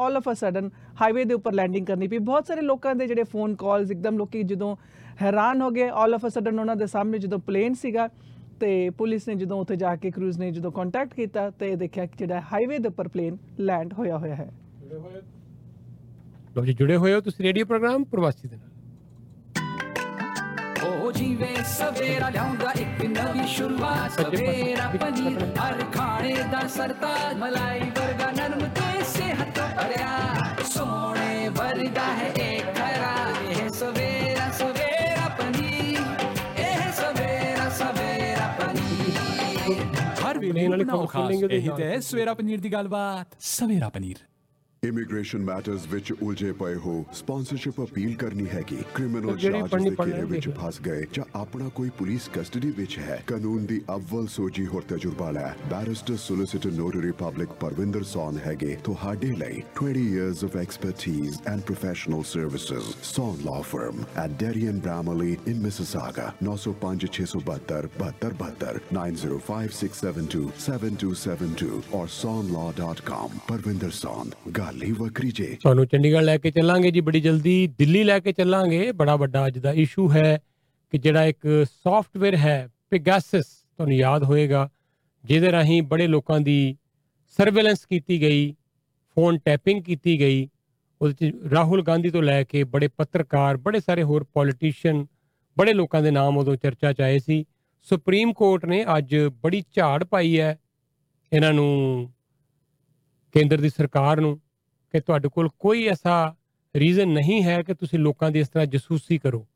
[0.03, 0.69] all of a sudden
[1.01, 4.43] highway ਦੇ ਉੱਪਰ ਲੈਂਡਿੰਗ ਕਰਨੀ ਪਈ। ਬਹੁਤ ਸਾਰੇ ਲੋਕਾਂ ਦੇ ਜਿਹੜੇ ਫੋਨ ਕਾਲਸ ਇੱਕਦਮ ਲੋਕੀ
[4.43, 4.75] ਜਦੋਂ
[5.21, 8.07] ਹੈਰਾਨ ਹੋ ਗਏ ਆਲ ਆਫ ਅ ਸਡਨ ਉਹਨਾਂ ਦੇ ਸਾਹਮਣੇ ਜਦੋਂ ਪਲੇਨ ਸੀਗਾ
[8.61, 12.17] ਤੇ ਪੁਲਿਸ ਨੇ ਜਦੋਂ ਉੱਥੇ ਜਾ ਕੇ ਕਰੂਜ਼ ਨੇ ਜਦੋਂ ਕੰਟੈਕਟ ਕੀਤਾ ਤੇ ਦੇਖਿਆ ਕਿ
[12.17, 14.49] ਜਿਹੜਾ ਹਾਈਵੇ ਦੇ ਉੱਪਰ ਪਲੇਨ ਲੈਂਡ ਹੋਇਆ ਹੋਇਆ ਹੈ।
[16.55, 18.69] ਲਓ ਜੀ ਜੁੜੇ ਹੋਏ ਹੋ ਤੁਸੀਂ ਰੇਡੀਓ ਪ੍ਰੋਗਰਾਮ ਪ੍ਰਵਾਸੀ ਦੇ ਨਾਲ।
[20.89, 28.31] ਉਹ ਜੀਵੇ ਸਵੇਰਾ ਲਿਆਉਂਦਾ ਇੱਕ ਨਵੀਂ ਸ਼ੁਰੂਆਤ ਸਵੇਰਾ ਪਨੀਰ ਹਰ ਖਾਣੇ ਦਾ ਸਰਤਾਜ ਮਲਾਈ ਵਰਗਾ
[28.31, 30.11] ਨਰਮ ਤੇ ਸਿਹਤ ਭਰਿਆ।
[30.65, 32.29] ਸੋਹਣੇ ਵਰਗਾ ਹੈ
[40.51, 44.17] ਹਰ ਵੇਲੇ ਬਣਾਓ ਖਾਸ ਇਹੀ ਤੇ ਸਵੇਰਾ ਪਨੀਰ ਦੀ ਗੱਲਬਾਤ ਸਵੇਰਾ ਪਨੀਰ।
[44.87, 50.49] ਇਮੀਗ੍ਰੇਸ਼ਨ ਮੈਟਰਸ ਵਿੱਚ ਉਲਝੇ ਪਏ ਹੋ। ਸਪਾਂਸਰਸ਼ਿਪ ਅਪੀਲ ਕਰਨੀ ਹੈਗੀ ਕ੍ਰਿਮੀਨਲ ਚਾਰਜਸ ਦੇ ਘੇਰੇ ਵਿੱਚ
[50.49, 55.31] ਫਸ ਗਏ ਜਾਂ ਆਪਣਾ ਕੋਈ ਪੁਲਿਸ ਕਸਟਡੀ ਵਿੱਚ ਹੈ। ਕਾਨੂੰਨ ਦੀ ਅਵਲ ਸੋਝੀ ਹੋਰ ਤਜਰਬਾ
[55.31, 61.63] ਲੈ। Barrister solicitor notary public Parvinder Saun ਹੈਗੇ। ਤੁਹਾਡੇ ਲਈ 20 years of expertise and
[61.71, 69.77] professional services Son Law Firm at Derry and Bramley in Mississauga 905 672 72 905
[69.83, 74.35] 672 7272 or sonlaw.com Parvinder Son
[74.71, 78.31] ਗੱਲ ਹੀ ਵੱਖਰੀ ਜੇ। ਤੁਹਾਨੂੰ ਚੰਡੀਗੜ੍ਹ ਲੈ ਕੇ ਚੱਲਾਂਗੇ ਜੀ, ਬੜੀ ਜਲਦੀ। ਦਿੱਲੀ ਲੈ ਕੇ
[78.31, 80.37] ਚੱਲਾਂਗੇ, ਬੜਾ ਵੱਡਾ ਅੱਜ ਦਾ ਇਸ਼ੂ ਹੈ
[80.93, 84.69] ਕਿ ਜਿਹੜਾ ਇੱਕ ਸੌਫਟਵੇਅਰ ਹੈ ਪਿਗਾਸਸ ਤੁਹਾਨੂੰ ਯਾਦ ਹੋਏਗਾ,
[85.23, 86.75] ਜਿਹਦੇ ਰਾਹੀਂ ਬੜੇ ਲੋਕਾਂ ਦੀ
[87.37, 88.51] ਸਰਵੇਲੈਂਸ ਕੀਤੀ ਗਈ
[89.17, 90.47] ਫੋਨ ਟੈਪਿੰਗ ਕੀਤੀ ਗਈ,
[91.01, 95.05] ਉਹਦੇ ਚ ਰਾਹੁਲ ਗਾਂਧੀ ਤੋਂ ਲੈ ਕੇ ਬੜੇ ਪੱਤਰਕਾਰ, ਬੜੇ ਸਾਰੇ ਹੋਰ ਪੋਲੀਟੀਸ਼ੀਅਨ
[95.57, 97.43] ਬੜੇ ਲੋਕਾਂ ਦੇ ਨਾਮ ਉਦੋਂ ਚਰਚਾ 'ਚ ਆਏ ਸੀ।
[97.87, 100.57] ਸੁਪਰੀਮ ਕੋਰਟ ਨੇ ਅੱਜ ਬੜੀ ਝਾੜ ਪਾਈ ਹੈ,
[101.31, 102.11] ਇਹਨਾਂ ਨੂੰ,
[103.35, 104.39] ਕੇਂਦਰ ਦੀ ਸਰਕਾਰ ਨੂੰ।
[104.93, 106.35] ਕਿ ਤੁਹਾਡੇ ਕੋਲ ਕੋਈ ਐਸਾ
[106.75, 109.47] ਰੀਜ਼ਨ ਨਹੀਂ ਹੈ ਕਿ ਤੁਸੀਂ ਲੋਕਾਂ ਦੀ ਇਸ ਤਰ੍ਹਾਂ ਜਸੂਸੀ ਕਰੋ।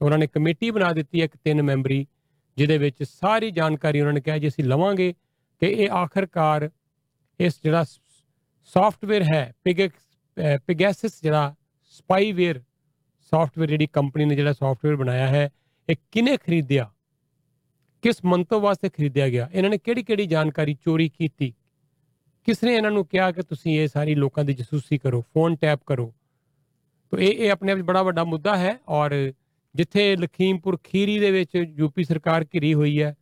[0.00, 2.06] ਉਹਨਾਂ ਨੇ ਕਮੇਟੀ ਬਣਾ ਦਿੱਤੀ ਹੈ ਇੱਕ ਤਿੰਨ ਮੈਂਬਰੀ,
[2.56, 5.12] ਜਿਹਦੇ ਵਿੱਚ ਸਾਰੀ ਜਾਣਕਾਰੀ ਉਹਨਾਂ ਨੇ ਕਿਹਾ ਜੀ, ਅਸੀਂ ਲਵਾਂਗੇ
[5.62, 6.68] ਕਿ ਇਹ ਆਖਰਕਾਰ
[7.40, 7.84] ਇਸ ਜਿਹੜਾ
[8.68, 9.52] ਸੌਫਟਵੇਅਰ ਹੈ
[10.66, 11.54] ਪਿਗੈਸਿਸ ਜਿਹੜਾ
[11.92, 12.60] ਸਪਾਈਵੇਅਰ
[13.32, 15.48] ਸੌਫਟਵੇਅਰ ਜਿਹੜੀ ਕੰਪਨੀ ਨੇ ਜਿਹੜਾ ਸੌਫਟਵੇਅਰ ਬਣਾਇਆ ਹੈ,
[15.88, 16.90] ਇਹ ਕਿਨੇ ਖਰੀਦਿਆ?
[18.02, 19.48] ਕਿਸ ਮੰਤਵ ਵਾਸਤੇ ਖਰੀਦਿਆ ਗਿਆ?
[19.52, 21.52] ਇਹਨਾਂ ਨੇ ਕਿਹੜੀ ਕਿਹੜੀ ਜਾਣਕਾਰੀ ਚੋਰੀ ਕੀਤੀ?
[22.46, 25.80] ਕਿਸ ਨੇ ਇਹਨਾਂ ਨੂੰ ਕਿਹਾ ਕਿ ਤੁਸੀਂ ਇਹ ਸਾਰੀ ਲੋਕਾਂ ਦੀ ਜਸੂਸੀ ਕਰੋ ਫੋਨ ਟੈਪ
[25.86, 26.12] ਕਰੋ?
[27.12, 29.32] ਤੋ ਇਹ ਇਹ ਆਪਣੇ ਆਪ 'ਚ ਬੜਾ ਵੱਡਾ ਮੁੱਦਾ ਹੈ ਔਰ
[29.74, 33.14] ਜਿੱਥੇ ਲਖੀਮਪੁਰ ਖੀਰੀ ਦੇ ਵਿੱਚ ਯੂਪੀ ਸਰਕਾਰ ਘਿਰੀ ਹੋਈ ਹੈ,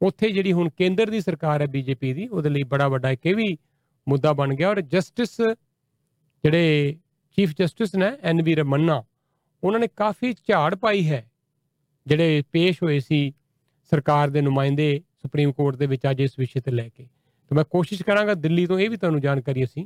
[0.00, 3.34] ਉੱਥੇ ਜਿਹੜੀ ਹੁਣ ਕੇਂਦਰ ਦੀ ਸਰਕਾਰ ਹੈ ਬੀਜੇਪੀ ਦੀ, ਉਹਦੇ ਲਈ ਬੜਾ ਵੱਡਾ ਇੱਕ ਇਹ
[3.34, 3.56] ਵੀ
[4.06, 6.96] ਮੁੱਦਾ ਬਣ ਗਿਆ। ਔਰ ਜਸਟਿਸ ਜਿਹੜੇ
[7.38, 9.02] ਚੀਫ ਜਸਟਿਸ ਨੇ ਐਨ ਵੀ ਰਮੰਨਾ,
[9.62, 11.24] ਉਹਨਾਂ ਨੇ ਕਾਫੀ ਝਾੜ ਪਾਈ ਹੈ,
[12.06, 13.32] ਜਿਹੜੇ ਪੇਸ਼ ਹੋਏ ਸੀ
[13.92, 17.06] ਸਰਕਾਰ ਦੇ ਨੁਮਾਇੰਦੇ ਸੁਪਰੀਮ ਕੋਰਟ ਦੇ ਵਿੱਚ ਅੱਜ ਇਸ ਵਿਸ਼ੇ ਤੇ ਲੈ ਕੇ।
[17.50, 19.84] ਤੇ ਮੈਂ ਕੋਸ਼ਿਸ਼ ਕਰਾਂਗਾ ਦਿੱਲੀ ਤੋਂ ਇਹ ਵੀ ਤੁਹਾਨੂੰ ਜਾਣਕਾਰੀ ਅਸੀਂ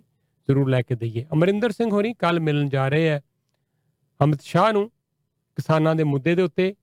[0.48, 3.20] ਜ਼ਰੂਰ ਲੈ ਕੇ ਦਈਏ। ਅਮਰਿੰਦਰ ਸਿੰਘ ਹੋਰੀ ਕੱਲ ਮਿਲਣ ਜਾ ਰਹੇ ਹੈ।
[4.24, 4.88] ਅਮਿਤ ਸ਼ਾਹ ਨੂੰ
[5.56, 6.74] ਕਿਸਾਨਾਂ ਦੇ ਮੁੱਦੇ ਦੇ ਉੱਤੇ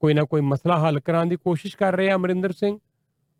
[0.00, 2.78] ਕੋਈ ਨਾ ਕੋਈ ਮਸਲਾ ਹੱਲ ਕਰਾਉਣ ਦੀ ਕੋਸ਼ਿਸ਼ ਕਰ ਰਹੇ ਆ ਅਮਰਿੰਦਰ ਸਿੰਘ।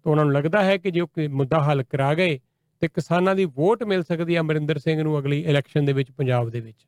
[0.05, 2.41] ਤਾਂ ਉਹਨਾਂ ਨੂੰ ਲੱਗਦਾ ਹੈ ਕਿ ਜੇ ਉਹ ਕੋਈ ਮੁੱਦਾ ਹੱਲ ਕਰਾ ਗਏ
[2.81, 6.51] ਤੇ ਕਿਸਾਨਾਂ ਦੀ ਵੋਟ ਮਿਲ ਸਕਦੀ ਹੈ ਅਮਰਿੰਦਰ ਸਿੰਘ ਨੂੰ ਅਗਲੀ ਇਲੈਕਸ਼ਨ ਦੇ ਵਿੱਚ ਪੰਜਾਬ
[6.51, 6.87] ਦੇ ਵਿੱਚ।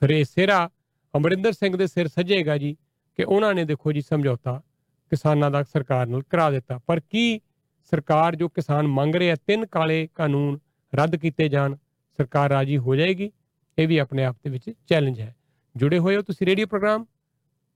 [0.00, 0.70] ਫਿਰ ਇਹ ਸਿਰਾ
[1.16, 2.76] ਅਮਰਿੰਦਰ ਸਿੰਘ ਦੇ ਸਿਰ ਸੱਜੇਗਾ ਜੀ
[3.16, 4.62] ਕਿ ਉਹਨਾਂ ਨੇ ਦੇਖੋ ਜੀ ਸਮਝੌਤਾ
[5.10, 7.40] ਕਿਸਾਨਾਂ ਦਾ ਸਰਕਾਰ ਨਾਲ ਕਰਾ ਦਿੱਤਾ। ਪਰ ਕੀ
[7.84, 10.58] ਸਰਕਾਰ ਜੋ ਕਿਸਾਨ ਮੰਗ ਰਹੇ ਆ, ਤਿੰਨ ਕਾਲੇ ਕਾਨੂੰਨ
[10.94, 11.76] ਰੱਦ ਕੀਤੇ ਜਾਣ,
[12.16, 13.32] ਸਰਕਾਰ ਰਾਜੀ ਹੋ ਜਾਏਗੀ,
[13.78, 15.36] ਇਹ ਵੀ ਆਪਣੇ ਆਪ ਦੇ ਵਿੱਚ ਚੈਲੰਜ ਹੈ।
[15.76, 17.04] ਜੁੜੇ ਹੋਏ ਹੋ ਤੁਸੀਂ ਰੇਡੀਓ ਪ੍ਰੋਗਰਾਮ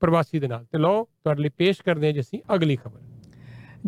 [0.00, 3.00] ਪ੍ਰਵਾਸੀ ਦੇ ਨਾਲ। ਤੇ ਲਓ, ਤੁਹਾਡੇ ਲਈ ਪੇਸ਼ ਕਰਦੇ ਹਾਂ ਜੀ ਅਸੀਂ ਅਗਲੀ ਖਬਰ।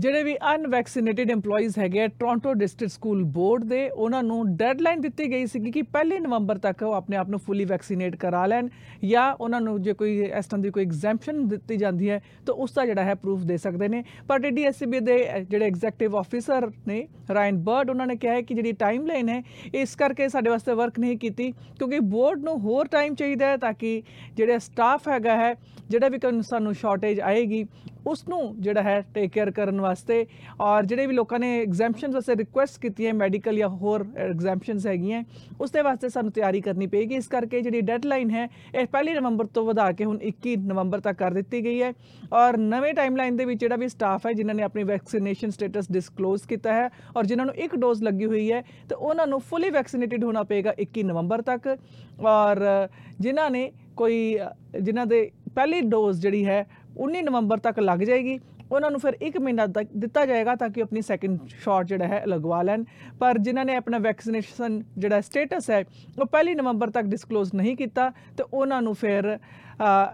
[0.01, 5.31] ਜਿਹੜੇ ਵੀ ਅਨਵੈਕਸੀਨੇਟਿਡ EMPLOYEES ਹੈਗੇ ਆ ਟੋਰਾਂਟੋ ਡਿਸਟ੍ਰਿਕਟ ਸਕੂਲ ਬੋਰਡ ਦੇ, ਉਹਨਾਂ ਨੂੰ ਡੈਡਲਾਈਨ ਦਿੱਤੀ
[5.31, 8.69] ਗਈ ਸੀ ਕਿ 1 ਨਵੰਬਰ ਤੱਕ ਉਹ ਆਪਣੇ ਆਪ ਨੂੰ ਫੁੱਲੀ ਵੈਕਸੀਨੇਟ ਕਰਾ ਲੈਣ
[9.05, 12.73] ਜਾਂ ਉਹਨਾਂ ਨੂੰ ਜੇ ਕੋਈ ਇਸ ਤਰ੍ਹਾਂ ਦੀ ਕੋਈ ਐਗਜ਼ੈਂਪਸ਼ਨ ਦਿੱਤੀ ਜਾਂਦੀ ਹੈ, ਤਾਂ ਉਸ
[12.75, 17.59] ਦਾ ਜਿਹੜਾ ਹੈ ਪ੍ਰੂਫ ਦੇ ਸਕਦੇ ਨੇ। ਪਰ ਡੀਐਸਸੀਬੀ ਦੇ ਜਿਹੜੇ ਐਗਜ਼ੈਕਟਿਵ ਆਫੀਸਰ ਨੇ ਰਾਇਨ
[17.65, 19.43] ਬਰਡ ਉਹਨਾਂ ਨੇ ਕਿਹਾ ਹੈ ਕਿ ਜਿਹੜੀ ਟਾਈਮ ਲਾਈਨ ਹੈ,
[19.75, 23.73] ਇਸ ਕਰਕੇ ਸਾਡੇ ਵਾਸਤੇ ਵਰਕ ਨਹੀਂ ਕੀਤੀ, ਕਿਉਂਕਿ ਬੋਰਡ ਨੂੰ ਹੋਰ ਟਾਈਮ ਚਾਹੀਦਾ ਹੈ ਤਾਂ
[23.73, 24.03] ਕਿ
[24.37, 25.55] ਜਿਹੜਾ ਸਟਾਫ ਹੈਗਾ ਹੈ,
[25.89, 27.65] ਜਿਹੜਾ ਵੀ ਕੋਈ ਸਾਨੂੰ ਸ਼ਾਰਟੇਜ ਆਏਗੀ
[28.07, 30.27] ਉਸ ਨੂੰ ਜਿਹੜਾ ਹੈ ਟੇਕ ਕੇਅਰ ਕਰਨ ਵਾਸਤੇ।
[30.61, 35.23] ਔਰ ਜਿਹੜੇ ਵੀ ਲੋਕਾਂ ਨੇ ਐਗਜ਼ੈਂਪਸ਼ਨਸ ਵਾਸਤੇ ਰਿਕੁਐਸਟ ਕੀਤੀ ਹੈ ਮੈਡੀਕਲ ਜਾਂ ਹੋਰ ਐਗਜ਼ੈਂਪਸ਼ਨਸ ਹੈਗੀਆਂ
[35.61, 39.47] ਉਸ ਦੇ ਵਾਸਤੇ ਸਾਨੂੰ ਤਿਆਰੀ ਕਰਨੀ ਪਏਗੀ। ਇਸ ਕਰਕੇ ਜਿਹੜੀ ਡੈਡਲਾਈਨ ਹੈ, ਇਹ ਪਹਿਲੀ ਨਵੰਬਰ
[39.55, 41.93] ਤੋਂ ਵਧਾ ਕੇ ਹੁਣ 21 ਨਵੰਬਰ ਤੱਕ ਕਰ ਦਿੱਤੀ ਗਈ ਹੈ।
[42.33, 46.47] ਔਰ ਨਵੇਂ ਟਾਈਮਲਾਈਨ ਦੇ ਵਿੱਚ ਜਿਹੜਾ ਵੀ ਸਟਾਫ ਹੈ, ਜਿਨ੍ਹਾਂ ਨੇ ਆਪਣੀ ਵੈਕਸੀਨੇਸ਼ਨ ਸਟੇਟਸ ਡਿਸਕਲੋਜ਼
[46.49, 50.25] ਕੀਤਾ ਹੈ, ਔਰ ਜਿਨ੍ਹਾਂ ਨੂੰ ਇੱਕ ਡੋਜ਼ ਲੱਗੀ ਹੋਈ ਹੈ, ਤੇ ਉਹਨਾਂ ਨੂੰ ਫੁੱਲੀ ਵੈਕਸੀਨੇਟਿਡ
[50.25, 51.77] ਹੋਣਾ ਪਏਗਾ 21 ਨਵੰਬਰ ਤੱਕ।
[52.21, 52.89] ਔਰ
[53.21, 54.39] ਜਿਨ੍ਹਾਂ ਨੇ ਕੋਈ,
[54.81, 58.39] ਜਿਨ੍ਹਾਂ ਦੇ ਪਹਿਲੀ ਡੋਜ਼ ਜਿਹੜੀ ਹੈ 19 ਨਵੰਬਰ ਤੱਕ ਲੱਗ ਜਾਏਗੀ।
[58.73, 62.07] ਉਹਨਾਂ ਨੂੰ ਫਿਰ 1 ਮਹੀਨਾ ਤੱਕ ਦਿੱਤਾ ਜਾਏਗਾ ਤਾਂ ਕਿ ਉਹ ਆਪਣੀ ਸੈਕੰਡ ਸ਼ਾਟ ਜਿਹੜਾ
[62.07, 62.85] ਹੈ, ਲਗਵਾ ਲੈਣ।
[63.21, 65.85] ਪਰ ਜਿਨ੍ਹਾਂ ਨੇ ਆਪਣਾ ਵੈਕਸੀਨੇਸ਼ਨ ਜਿਹੜਾ ਸਟੇਟਸ ਹੈ,
[66.19, 69.37] ਉਹ ਪਹਿਲੀ ਨਵੰਬਰ ਤੱਕ ਡਿਸਕਲੋਜ਼ ਨਹੀਂ ਕੀਤਾ ਤੇ ਉਹਨਾਂ ਨੂੰ ਫਿਰ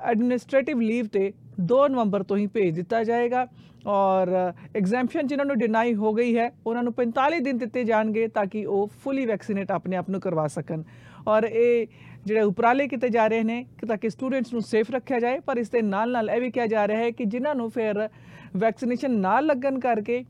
[0.05, 1.33] ਐਡਮਿਨਿਸਟ੍ਰੇਟਿਵ ਲੀਵ ਤੇ
[1.69, 3.47] 2 ਨਵੰਬਰ ਤੋਂ ਹੀ ਭੇਜ ਦਿੱਤਾ ਜਾਏਗਾ।
[3.87, 4.29] ਔਰ
[4.77, 8.65] ਐਗਜ਼ੈਂਪਸ਼ਨ ਜਿਨ੍ਹਾਂ ਨੂੰ ਡਿਨਾਈ ਹੋ ਗਈ ਹੈ, ਉਹਨਾਂ ਨੂੰ 45 ਦਿਨ ਦਿੱਤੇ ਜਾਣਗੇ ਤਾਂ ਕਿ
[8.67, 10.83] ਉਹ ਫੁੱਲੀ ਵੈਕਸੀਨੇਟ ਆਪਣੇ ਆਪ ਨੂੰ ਕਰਵਾ ਸਕਣ।
[11.29, 11.87] ਔਰ ਇਹ
[12.27, 15.57] ਜਿਹੜੇ ਉਪਰਾਲੇ ਕੀਤੇ ਜਾ ਰਹੇ ਨੇ, ਕਿ ਤਾਂ ਕਿ ਸਟੂਡੈਂਟਸ ਨੂੰ ਸੇਫ ਰੱਖਿਆ ਜਾਏ, ਪਰ
[15.59, 18.09] ਇਸ ਦੇ ਨਾਲ ਨਾਲ ਇਹ ਵੀ ਕਿਹਾ ਜਾ ਰਿਹਾ ਹੈ ਕਿ ਜਿਨ੍ਹਾਂ ਨੂੰ ਫਿਰ
[18.57, 20.25] ਵੈਕਸੀਨੇਸ਼ਨ ਨਾ ਲੱਗਣ ਕਰਕੇ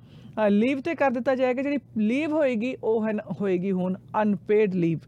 [0.50, 4.98] ਲੀਵ ਤੇ ਕਰ ਦਿੱਤਾ ਜਾਏਗਾ, ਜਿਹੜੀ ਲੀਵ ਹੋਏਗੀ, ਉਹ ਹੈ ਹੋਏਗੀ ਹੁਣ ਅਨਪੇਡ ਲੀਵ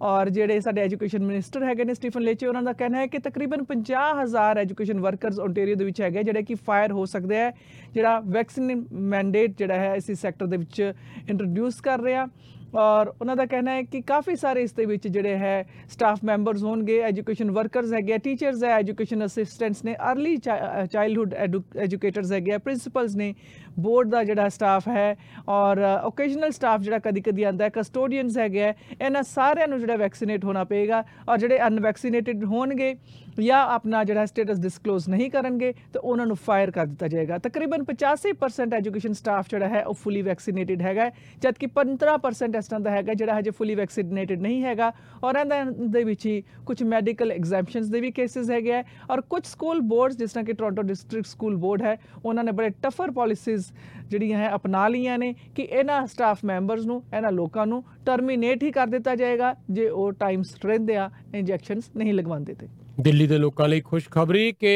[0.00, 3.64] ਔਰ ਜਿਹੜੇ ਸਾਡੇ ਐਜੂਕੇਸ਼ਨ ਮਿਨਿਸਟਰ ਹੈਗੇ ਨੇ ਸਟੀਫਨ ਲੇਚੇ ਉਹਨਾਂ ਦਾ ਕਹਿਣਾ ਹੈ ਕਿ ਤਕਰੀਬਨ
[3.70, 7.50] 50000 ਐਜੂਕੇਸ਼ਨ ਵਰਕਰਸ ਓਨਟਾਰੀਓ ਦੇ ਵਿੱਚ ਹੈਗੇ ਜਿਹੜੇ ਕਿ ਫਾਇਰ ਹੋ ਸਕਦੇ ਆ,
[7.94, 12.26] ਜਿਹੜਾ ਵੈਕਸੀਨ ਮੈਂਡੇਟ ਜਿਹੜਾ ਹੈ, ਇਸੇ ਸੈਕਟਰ ਦੇ ਵਿੱਚ ਇੰਟਰੋਡਿਊਸ ਕਰ ਰਿਹਾ
[12.74, 16.62] ਔਰ ਉਹਨਾਂ ਦਾ ਕਹਿਣਾ ਹੈ ਕਿ ਕਾਫੀ ਸਾਰੇ ਇਸ ਦੇ ਵਿੱਚ ਜਿਹੜੇ ਹੈ ਸਟਾਫ ਮੈਂਬਰਸ
[16.62, 21.34] ਹੋਣਗੇ ਐਜੂਕੇਸ਼ਨ ਵਰਕਰਸ ਹੈਗੇ ਟੀਚਰਸ ਹੈ ਐਜੂਕੇਸ਼ਨ ਅਸਿਸਟੈਂਟਸ ਨੇ अर्ਲੀ ਚਾਈਲਡਹੁੱਡ
[21.78, 23.34] ਐਜੂਕੇਟਰਸ ਹੈਗੇ ਪ੍ਰਿੰਸੀਪਲਸ ਨੇ
[23.78, 25.16] ਬੋਰਡ ਦਾ ਜਿਹੜਾ ਸਟਾਫ ਹੈ
[25.48, 29.96] ਔਰ ਓਕੇਸ਼ਨਲ ਸਟਾਫ ਜਿਹੜਾ ਕਦੀ ਕਦੀ ਆਂਦਾ ਹੈ ਕਸਟੋਡੀਅਨਸ ਹੈਗੇ ਹੈ, ਇਹਨਾਂ ਸਾਰਿਆਂ ਨੂੰ ਜਿਹੜਾ
[29.96, 32.94] ਵੈਕਸੀਨੇਟ ਹੋਣਾ ਪਏਗਾ ਔਰ ਜਿਹੜੇ ਅਨਵੈਕਸੀਨੇਟਿਡ ਹੋਣਗੇ
[33.40, 37.84] ਜਾਂ ਆਪਣਾ ਜਿਹੜਾ ਸਟੇਟਸ ਡਿਸਕਲੋਜ਼ ਨਹੀਂ ਕਰਨਗੇ, ਤਾਂ ਉਹਨਾਂ ਨੂੰ ਫਾਇਰ ਕਰ ਦਿੱਤਾ ਜਾਏਗਾ। ਤਕਰੀਬਨ
[37.84, 41.08] 85% ਐਜੂਕੇਸ਼ਨ ਸਟਾਫ ਜਿਹੜਾ ਹੈ, ਉਹ ਫੁੱਲੀ ਵੈਕਸੀਨੇਟਿਡ ਹੈਗਾ
[41.42, 44.92] ਜਦਕਿ 15% ਇਸ ਤਰ੍ਹਾਂ ਦਾ ਹੈਗਾ ਜਿਹੜਾ ਹਜੇ ਫੁੱਲੀ ਵੈਕਸੀਨੇਟਿਡ ਨਹੀਂ ਹੈਗਾ
[45.22, 49.44] ਔਰ ਇਹਨਾਂ ਦੇ ਵਿੱਚ ਹੀ ਕੁਝ ਮੈਡੀਕਲ ਐਗਜ਼ੈਂਪਸ਼ਨਸ ਦੇ ਵੀ ਕੇਸਿਸ ਹੈਗੇ ਆ ਔਰ ਕੁਝ
[49.46, 53.67] ਸਕੂਲ ਬੋਰਡਸ ਜਿਸ ਤਰ੍ਹਾਂ ਕਿ ਟੋਰਾਂਟੋ ਡਿਸਟ੍ਰਿਕਟ ਸਕੂਲ ਬੋਰਡ ਹੈ, ਉਹਨਾਂ ਨੇ ਬੜੇ ਟਫਰ ਪਾਲਿਸੀਜ਼
[54.08, 58.70] ਜਿਹੜੀਆਂ ਹੈ ਅਪਣਾ ਲਈਆਂ ਨੇ ਕਿ ਇਹਨਾਂ ਸਟਾਫ ਮੈਂਬਰਸ ਨੂੰ, ਇਹਨਾਂ ਲੋਕਾਂ ਨੂੰ ਟਰਮੀਨੇਟ ਹੀ
[58.70, 62.68] ਕਰ ਦਿੱਤਾ ਜਾਏਗਾ ਜੇ ਉਹ ਟਾਈਮਸ ਰਹਿੰਦੇ ਆ ਇੰਜੈਕਸ਼ਨਸ ਨਹੀਂ ਲਗਵਾਉਂਦੇ ਤੇ।
[63.00, 64.72] ਦਿੱਲੀ ਦੇ ਲੋਕਾਂ ਲਈ ਖੁਸ਼ਖਬਰੀ ਕਿ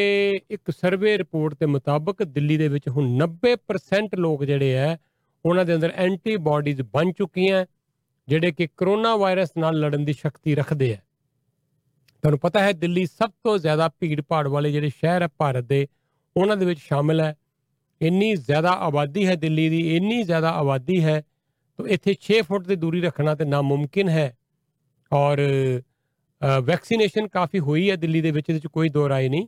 [0.51, 4.99] ਇੱਕ ਸਰਵੇ ਰਿਪੋਰਟ ਦੇ ਮੁਤਾਬਕ ਦਿੱਲੀ ਦੇ ਵਿੱਚ ਹੁਣ 90% ਲੋਕ ਜਿਹੜੇ ਹੈ
[5.47, 7.67] ਉਹਨਾਂ ਦੇ ਅੰਦਰ ਐਂਟੀਬਾਡੀਜ਼ ਬਣ ਚੁੱਕੀਆਂ,
[8.29, 10.97] ਜਿਹੜੇ ਕਿ ਕਰੋਨਾ ਵਾਇਰਸ ਨਾਲ ਲੜਨ ਦੀ ਸ਼ਕਤੀ ਰੱਖਦੇ ਆ।
[12.23, 15.87] ਤੁਹਾਨੂੰ ਪਤਾ ਹੈ ਦਿੱਲੀ ਸਭ ਤੋਂ ਜ਼ਿਆਦਾ ਭੀੜ ਭਾੜ ਵਾਲੇ ਜਿਹੜੇ ਸ਼ਹਿਰ ਹੈ ਭਾਰਤ ਦੇ,
[16.37, 17.35] ਉਹਨਾਂ ਦੇ ਵਿੱਚ ਸ਼ਾਮਿਲ ਹੈ।
[18.03, 21.23] ਇੰਨੀ ਜ਼ਿਆਦਾ ਆਬਾਦੀ ਹੈ ਦਿੱਲੀ ਦੀ, ਇੰਨੀ ਜ਼ਿਆਦਾ ਆਬਾਦੀ ਹੈ,
[21.79, 24.37] ਤਾਂ ਇੱਥੇ 6 ਫੁੱਟ ਦੀ ਦੂਰੀ ਰੱਖਣਾ ਤੇ ਨਾਮੁਮਕਿਨ ਹੈ।
[25.13, 25.41] ਔਰ
[26.63, 29.47] ਵੈਕਸੀਨੇਸ਼ਨ ਕਾਫੀ ਹੋਈ ਹੈ ਦਿੱਲੀ ਦੇ ਵਿੱਚ, ਇਹਦੇ ਵਿੱਚ ਕੋਈ ਦੋ ਰਾਏ ਨਹੀਂ।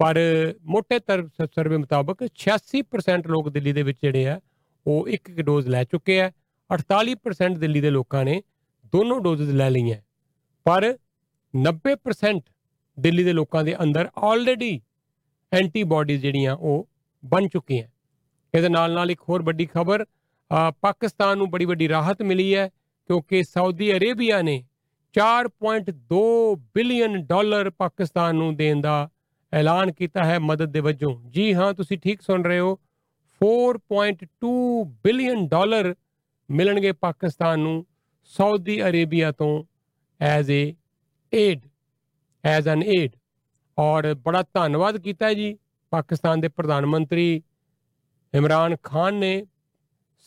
[0.00, 0.18] ਪਰ
[0.66, 4.40] ਮੋٹے ਤਰ ਸਰਵੇ ਮੁਤਾਬਕ 86% ਲੋਕ ਦਿੱਲੀ ਦੇ ਵਿੱਚ ਜਿਹੜੇ ਆ,
[4.86, 6.30] ਉਹ ਇੱਕ ਇੱਕ ਡੋਜ਼ ਲੈ ਚੁੱਕੇ ਆ।
[6.70, 8.42] 48% ਦਿੱਲੀ ਦੇ ਲੋਕਾਂ ਨੇ
[8.92, 9.96] ਦੋਨੋਂ ਡੋਜ਼ਸ ਲੈ ਲਈਆਂ।
[10.66, 10.96] ਪਰ
[11.54, 12.42] 90%
[13.00, 14.80] ਦਿੱਲੀ ਦੇ ਲੋਕਾਂ ਦੇ ਅੰਦਰ ਆਲਰੇਡੀ
[15.52, 16.88] ਐਂਟੀਬਾਡੀਜ਼ ਜਿਹੜੀਆਂ ਉਹ
[17.24, 17.86] ਬਣ ਚੁੱਕੀਆਂ
[18.54, 20.04] ਇਹਦੇ ਨਾਲ ਨਾਲ ਇੱਕ ਹੋਰ ਵੱਡੀ ਖਬਰ
[20.82, 24.62] ਪਾਕਿਸਤਾਨ ਨੂੰ ਬੜੀ ਵੱਡੀ ਰਾਹਤ ਮਿਲੀ ਹੈ ਕਿਉਂਕਿ ਸਾਊਦੀ ਅਰੇਬੀਆ ਨੇ
[25.14, 26.22] 4.2
[26.74, 29.08] ਬਿਲੀਅਨ ਡਾਲਰ ਪਾਕਿਸਤਾਨ ਨੂੰ ਦੇਣ ਦਾ
[29.52, 32.78] ਐਲਾਨ ਕੀਤਾ ਹੈ ਮਦਦ ਦੇ ਵਜੋਂ। ਜੀ ਹਾਂ, ਤੁਸੀਂ ਠੀਕ ਸੁਣ ਰਹੇ ਹੋ।
[33.40, 35.94] 4.2 ਬਿਲੀਅਨ ਡਾਲਰ
[36.48, 37.84] ਮਿਲਣਗੇ ਪਾਕਿਸਤਾਨ ਨੂੰ
[38.32, 39.64] ਸਾਊਦੀ ਅਰੇਬੀਆ ਤੋਂ
[40.20, 40.74] as a
[41.32, 41.60] aid
[42.44, 43.16] as an aid
[43.78, 45.56] ਔਰ ਬੜਾ ਧੰਨਵਾਦ ਕੀਤਾ ਹੈ ਜੀ।
[45.90, 47.42] ਪਾਕਿਸਤਾਨ ਦੇ ਪ੍ਰਧਾਨ ਮੰਤਰੀ
[48.34, 49.46] ਇਮਰਾਨ ਖਾਨ ਨੇ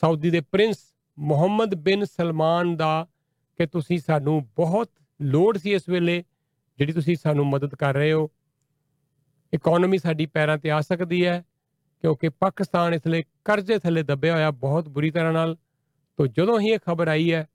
[0.02, 0.78] ਸਾਊਦੀ ਦੇ ਪ੍ਰਿੰਸ
[1.20, 3.08] ਮੁਹੰਮਦ ਬਿਨ ਸਲਮਾਨ ਦਾ
[3.60, 4.90] ਕਿ ਤੁਸੀਂ ਸਾਨੂੰ ਬਹੁਤ
[5.22, 6.24] ਲੋੜ ਸੀ ਇਸ ਵੇਲੇ,
[6.78, 8.30] ਜਿਹੜੀ ਤੁਸੀਂ ਸਾਨੂੰ ਮਦਦ ਕਰ ਰਹੇ ਹੋ।
[9.54, 11.44] ਇਕਨੋਮੀ ਸਾਡੀ ਪੈਰਾਂ ਤੇ ਆ ਸਕਦੀ ਹੈ,
[12.02, 15.58] ਕਿਉਂਕਿ ਪਾਕਿਸਤਾਨ ਇਸ ਲਈ ਕਰਜ਼ੇ ਥੱਲੇ ਦੱਬਿਆ ਹੋਇਆ ਬਹੁਤ ਬੁਰੀ ਤਰ੍ਹਾਂ ਨਾਲ।
[16.18, 17.48] ਤੋਂ ਜਦੋਂ ਹੀ ਇਹ ਖਬਰ ਆਈ ਹੈ,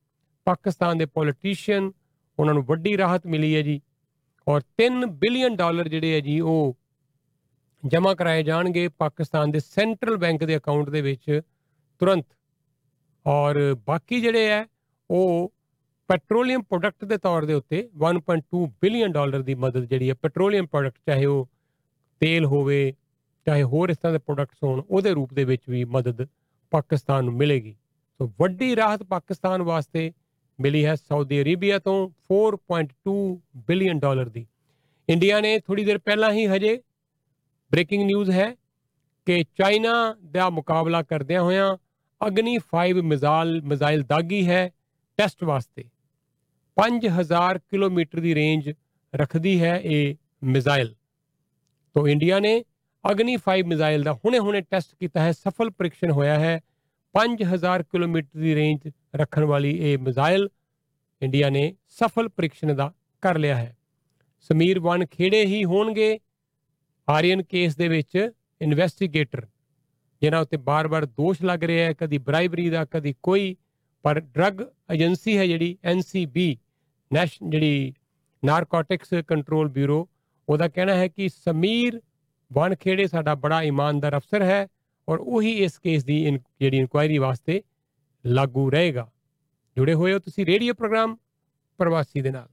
[0.45, 1.93] ਪਾਕਿਸਤਾਨ ਦੇ ਪੋਲੀਟੀਸ਼ੀਅਨ
[2.39, 3.81] ਉਹਨਾਂ ਨੂੰ ਵੱਡੀ ਰਾਹਤ ਮਿਲੀ ਹੈ ਜੀ।
[4.49, 6.77] ਔਰ 3 ਬਿਲੀਅਨ ਡਾਲਰ ਜਿਹੜੇ ਹੈ ਜੀ, ਉਹ
[7.87, 11.41] ਜਮ੍ਹਾਂ ਕਰਾਏ ਜਾਣਗੇ ਪਾਕਿਸਤਾਨ ਦੇ ਸੈਂਟਰਲ ਬੈਂਕ ਦੇ ਅਕਾਊਂਟ ਦੇ ਵਿੱਚ
[11.99, 12.27] ਤੁਰੰਤ।
[13.27, 14.67] ਔਰ ਬਾਕੀ ਜਿਹੜੇ ਹੈ,
[15.11, 15.53] ਉਹ
[16.09, 20.99] ਪੈਟਰੋਲੀਅਮ ਪ੍ਰੋਡਕਟ ਦੇ ਤੌਰ ਦੇ ਉੱਤੇ 1.2 ਬਿਲੀਅਨ ਡਾਲਰ ਦੀ ਮਦਦ ਜਿਹੜੀ ਹੈ, ਪੈਟਰੋਲੀਅਮ ਪ੍ਰੋਡਕਟ,
[21.07, 21.49] ਚਾਹੇ ਉਹ
[22.21, 22.95] ਤੇਲ ਹੋਵੇ,
[23.47, 26.27] ਚਾਹੇ ਹੋਰ ਇਸ ਤਰ੍ਹਾਂ ਦੇ ਪ੍ਰੋਡਕਟਸ ਹੋਣ, ਉਹਦੇ ਰੂਪ ਦੇ ਵਿੱਚ ਵੀ ਮਦਦ
[26.71, 27.75] ਪਾਕਿਸਤਾਨ ਨੂੰ ਮਿਲੇਗੀ।
[28.21, 30.13] ਸੋ ਵੱਡੀ ਰਾਹਤ ਪਾਕਿਸਤਾਨ ਵਾਸਤੇ
[30.61, 34.47] ਮਿਲੀ ਹੈ ਸਾਊਦੀ ਅਰੇਬੀਆ ਤੋਂ 4.2 ਬਿਲੀਅਨ ਡਾਲਰ ਦੀ।
[35.09, 36.83] ਇੰਡੀਆ ਨੇ ਥੋੜੀ ਦੇਰ ਪਹਿਲਾਂ ਹੀ ਹਜੇ
[37.73, 38.57] ਬ੍ਰੇਕਿੰਗ ਨਿਊਜ਼ ਹੈ
[39.27, 41.77] ਕਿ ਚਾਈਨਾ ਦਾ ਮੁਕਾਬਲਾ ਕਰਦਿਆਂ ਹੋਇਆਂ
[42.27, 44.71] ਅਗਨੀ 5 ਮਿਜ਼ਾਈਲ ਮਿਜ਼ਾਈਲ ਦਾਗੀ ਹੈ
[45.17, 45.85] ਟੈਸਟ ਵਾਸਤੇ।
[46.77, 48.73] 5000 ਕਿਲੋਮੀਟਰ ਦੀ ਰੇਂਜ
[49.15, 50.95] ਰੱਖਦੀ ਹੈ ਇਹ ਮਿਜ਼ਾਈਲ।
[51.95, 52.65] ਤੋਂ ਇੰਡੀਆ ਨੇ
[53.11, 56.61] ਅਗਨੀ 5 ਮਿਜ਼ਾਈਲ ਦਾ ਹੁਣੇ-ਹੁਣੇ ਟੈਸਟ ਕੀਤਾ ਹੈ, ਸਫਲ ਪ੍ਰੀਖਣ ਹੋਇਆ ਹੈ।
[57.13, 60.49] 5000 ਕਿਲੋਮੀਟਰ ਦੀ ਰੇਂਜ ਰੱਖਣ ਵਾਲੀ ਇਹ ਮਿਜ਼ਾਈਲ
[61.23, 63.77] ਇੰਡੀਆ ਨੇ ਸਫਲ ਪ੍ਰੀਖਣ ਦਾ ਕਰ ਲਿਆ ਹੈ।
[64.41, 66.19] ਸਮੀਰ ਵਨ ਖੇੜੇ ਹੀ ਹੋਣਗੇ।
[67.09, 68.31] ਆਰੀਅਨ ਕੇਸ ਦੇ ਵਿੱਚ
[68.63, 69.47] ਇਨਵੈਸਟੀਗੇਟਰ
[70.23, 73.57] ਜਿਨ੍ਹਾਂ ਉੱਤੇ ਬਾਰ-ਬਾਰ ਦੋਸ਼ ਲੱਗ ਰਿਹਾ ਹੈ, ਕਦੀ ਬ੍ਰਾਈਬਰੀ ਦਾ, ਕਦੀ ਕੋਈ,
[74.03, 74.61] ਪਰ ਡਰੱਗ
[74.95, 76.59] ਏਜੰਸੀ ਹੈ ਜਿਹੜੀ ਐਨਸੀਬੀ
[77.13, 77.95] ਨੈਸ਼ਨ ਜਿਹੜੀ
[78.45, 80.09] ਨਾਰਕੋਟਿਕਸ ਕੰਟਰੋਲ ਬਿਊਰੋ,
[80.49, 82.01] ਉਹਦਾ ਕਹਿਣਾ ਹੈ ਕਿ ਸਮੀਰ
[82.53, 84.69] ਵਨਖੇੜੇ ਸਾਡਾ ਬੜਾ ਇਮਾਨਦਾਰ ਅਫਸਰ ਹੈ
[85.09, 87.63] ਔਰ ਉਹੀ ਇਸ ਕੇਸ ਦੀ ਇਨ- ਜਿਹੜੀ ਇਨਕੁਆਇਰੀ ਵਾਸਤੇ
[88.27, 89.13] ਲਾਗੂ ਰਹੇਗਾ।
[89.77, 91.17] ਜੁੜੇ ਹੋਏ ਹੋ ਤੁਸੀਂ ਰੇਡੀਓ ਪ੍ਰੋਗਰਾਮ
[91.79, 92.49] ਪ੍ਰਵਾਸੀ ਦੇ ਨਾਲ।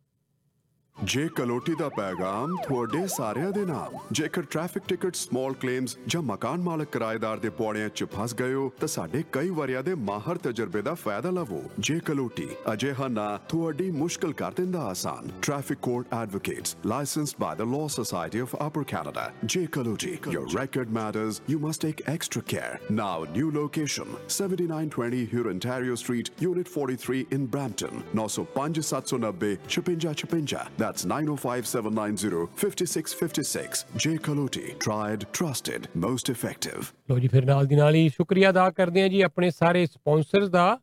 [1.04, 6.62] ਜੇ ਕਲੋਟੀ ਦਾ ਪੈਗਾਮ ਤੁਹਾਡੇ ਸਾਰਿਆਂ ਦੇ ਨਾਮ, ਜੇਕਰ ਟ੍ਰੈਫਿਕ ਟਿਕਟ ਸਮਾਲ ਕਲੇਮਸ ਜਾਂ ਮਕਾਨ
[6.62, 10.82] ਮਾਲਕ ਕਿਰਾਏਦਾਰ ਦੇ ਪੌੜਿਆਂ 'ਚ ਫਸ ਗਏ ਹੋ, ਤਾਂ ਸਾਡੇ ਕਈ ਵਰਿਆਂ ਦੇ ਮਾਹਰ ਤਜਰਬੇ
[10.82, 16.76] ਦਾ ਫਾਇਦਾ ਲਵੋ। ਜੇ ਕਲੋਟੀ, ਅਜਿਹਾ ਨਾ ਤੁਹਾਡੀ ਮੁਸ਼ਕਲ ਕਰ ਦਿੰਦਾ ਆਸਾਨ। Traffic court advocates
[16.86, 21.86] licensed by the Law Society of Upper Canada J Kaloti, your record matters, you must
[21.88, 22.74] take extra care.
[23.02, 31.10] Now, new location 7920 Huron Ontario Street, Unit 43 in Brampton 905 790 5656 that's
[31.10, 34.18] 905 790 5656 J.
[34.18, 36.86] Kaloti, tried, trusted, most effective.
[37.10, 40.50] ਲੋ ਜੀ, ਫਿਰ ਨਾਲ ਦੀ ਨਾਲ ਹੀ ਸ਼ੁਕਰੀਆ ਅਦਾ ਕਰਦੇ ਹਾਂ ਜੀ ਆਪਣੇ ਸਾਰੇ ਸਪਾਂਸਰਸ
[40.50, 40.80] ਦਾ।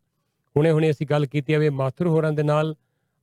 [0.56, 2.74] ਹੁਣੇ ਹੁਣੇ ਅਸੀਂ ਗੱਲ ਕੀਤੀ ਆਵੇ ਮਾਥੁਰ ਹੋਰਾਂ ਦੇ ਨਾਲ।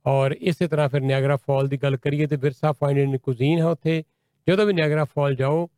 [0.06, 3.66] ਔਰ ਇਸੇ ਤਰ੍ਹਾਂ ਫਿਰ ਨਿਆਗਰਾ ਫਾਲ ਦੀ ਗੱਲ ਕਰੀਏ ਤੇ ਵਿਰਸਾ ਫਾਈਨ ਐਂਡ ਕੁਜ਼ੀਨ ਹੈ
[3.66, 4.04] ਉੱਥੇ।
[4.48, 5.68] ਜਦੋਂ ਵੀ ਨਿਆਗਰਾ ਫਾਲ ਜਾਓ,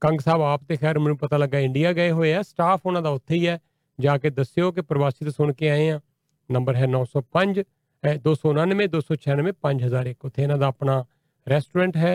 [0.00, 3.08] ਕੰਗ ਸਾਹਿਬ ਆਪ ਤੇ ਖੈਰ ਮੈਨੂੰ ਪਤਾ ਲੱਗਾ ਇੰਡੀਆ ਗਏ ਹੋਏ ਆ। ਸਟਾਫ ਉਹਨਾਂ ਦਾ
[3.08, 3.58] ਉੱਥੇ ਹੀ ਹੈ।
[4.00, 6.00] ਜਾ ਕੇ ਦੱਸਿਓ ਕਿ ਪ੍ਰਵਾਸੀ ਤੋਂ ਸੁਣ ਕੇ ਆਏ ਆ
[6.50, 7.62] ਨੰਬਰ ਹੈ 905 ਅਹ
[8.02, 10.96] 299 296 5001 ਉੱਥੇ ਇਹਨਾਂ ਦਾ ਆਪਣਾ
[11.46, 12.12] ਰੈਸਟੋਰੈਂਟ ਹੈ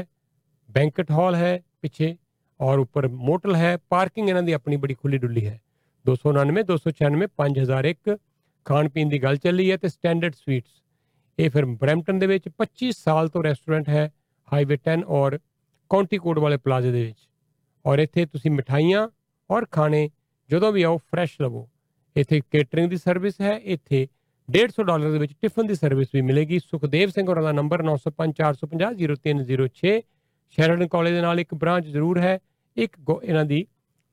[0.69, 2.15] ਬੈਂਕਟ ਹਾਲ ਹੈ ਪਿੱਛੇ,
[2.59, 5.59] ਔਰ ਉੱਪਰ ਮੋਟਲ ਹੈ ਪਾਰਕਿੰਗ ਇਹਨਾਂ ਦੀ ਆਪਣੀ ਬੜੀ ਖੁੱਲੀ ਡੁੱਲੀ ਹੈ
[6.05, 8.15] 299 296 5001
[8.65, 10.81] ਖਾਣ ਪੀਣ ਦੀ ਗੱਲ ਚੱਲੀ ਹੈ ਤੇ ਸਟੈਂਡਰਡ ਸਵੀਟਸ
[11.37, 14.05] ਇਹ ਫਿਰ ਬਰੈਂਪਟਨ ਦੇ ਵਿੱਚ 25 ਸਾਲ ਤੋਂ ਰੈਸਟੋਰੈਂਟ ਹੈ
[14.47, 15.37] ਹਾਈਵੇ 10 ਔਰ
[15.91, 17.27] ਕਾਉਂਟੀ ਕੋਡ ਵਾਲੇ ਪਲਾਜ਼ੇ ਦੇ ਵਿੱਚ।
[17.85, 19.07] ਔਰ ਇੱਥੇ ਤੁਸੀਂ ਮਠਾਈਆਂ
[19.49, 20.09] ਔਰ ਖਾਣੇ,
[20.49, 21.67] ਜਦੋਂ ਵੀ ਆਓ ਫਰੈਸ਼ ਲਵੋ।
[22.15, 24.07] ਇੱਥੇ ਕੇਟਰਿੰਗ ਦੀ ਸਰਵਿਸ ਹੈ, ਇੱਥੇ
[24.49, 30.01] 150 ਡਾਲਰ ਦੇ ਵਿੱਚ ਟਿਫਨ ਦੀ ਸਰਵਿਸ ਵੀ ਮਿਲੇਗੀ। ਸੁਖਦੇਵ ਸਿੰਘ ਹੋਰਾਂ ਦਾ ਨੰਬਰ 9054500306
[30.57, 32.39] ਸ਼ੈਰਡਨ ਕਾਲਜ ਦੇ ਨਾਲ ਇੱਕ ਬ੍ਰਾਂਚ ਜ਼ਰੂਰ ਹੈ।
[32.77, 33.67] ਇੱਕ ਗੋ- ਇਹਨਾਂ ਦੀ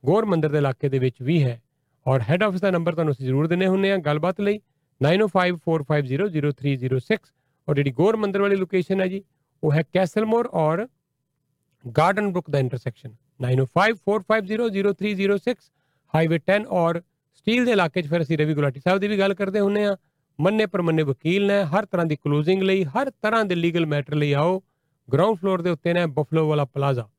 [0.05, 1.61] ਗੌਰ ਮੰਦਿਰ ਦੇ ਇਲਾਕੇ ਦੇ ਵਿੱਚ ਵੀ ਹੈ।
[2.07, 4.59] ਔਰ ਹੈੱਡ ਆਫਿਸ ਦਾ ਨੰਬਰ ਤੁਹਾਨੂੰ ਅਸੀਂ ਜ਼ਰੂਰ ਦਿੰਨੇ ਹੁੰਨੇ ਆ ਗੱਲਬਾਤ ਲਈ।
[5.01, 7.33] 9054500306
[7.69, 9.23] ਔਰ ਜਿਹੜੀ ਗੌਰ ਮੰਦਿਰ ਵਾਲੀ ਲੋਕੇਸ਼ਨ ਹੈ ਜੀ,
[9.63, 10.87] ਉਹ ਹੈ ਕੈਸਲਮੋਰ ਔਰ
[11.97, 15.71] ਗਾਰਡਨ ਬੁੱਕ ਦਾ ਇੰਟਰਸੈਕਸ਼ਨ 9054500306
[16.15, 17.01] ਹਾਈਵੇ 10 ਔਰ
[17.35, 19.97] ਸਟੀਲ ਦੇ ਇਲਾਕੇ 'ਚ ਫਿਰ ਅਸੀਂ ਰਵੀ ਗੁਲਾਟੀ ਸਾਹਿਬ ਦੀ ਵੀ ਗੱਲ ਕਰਦੇ ਹੁੰਨੇ ਆ
[20.41, 24.33] ਮੰਨੇ ਪਰਮੰਨੇ ਵਕੀਲ ਨੇ, ਹਰ ਤਰ੍ਹਾਂ ਦੀ ਕਲੋਜ਼ਿੰਗ ਲਈ, ਹਰ ਤਰ੍ਹਾਂ ਦੇ ਲੀਗਲ ਮੈਟਰ ਲਈ
[24.33, 24.63] ਆਓ।
[25.13, 27.09] ਗਰਾਊਂਡ ਫਲੋਰ ਦੇ ਉੱਤੇ ਨੇ ਬਫਲੋ ਵਾਲਾ ਪਲਾਜ਼ਾ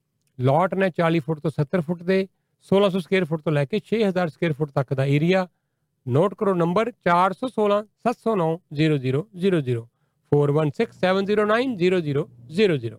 [0.40, 2.28] ਲਾਟ ਨੇ 40 ਫੁੱਟ ਤੋਂ 70 ਫੁੱਟ ਦੇ।
[2.64, 5.48] 1600 ਸਕੁਅਰ ਫੁੱਟ ਤੋਂ ਲੈ ਕੇ 6000 ਸਕੁਅਰ ਫੁੱਟ ਤੱਕ ਦਾ ਏਰੀਆ
[6.06, 9.80] ਨੋਟ ਕਰੋ ਨੰਬਰ 416 709 0000
[10.32, 12.96] 4167090000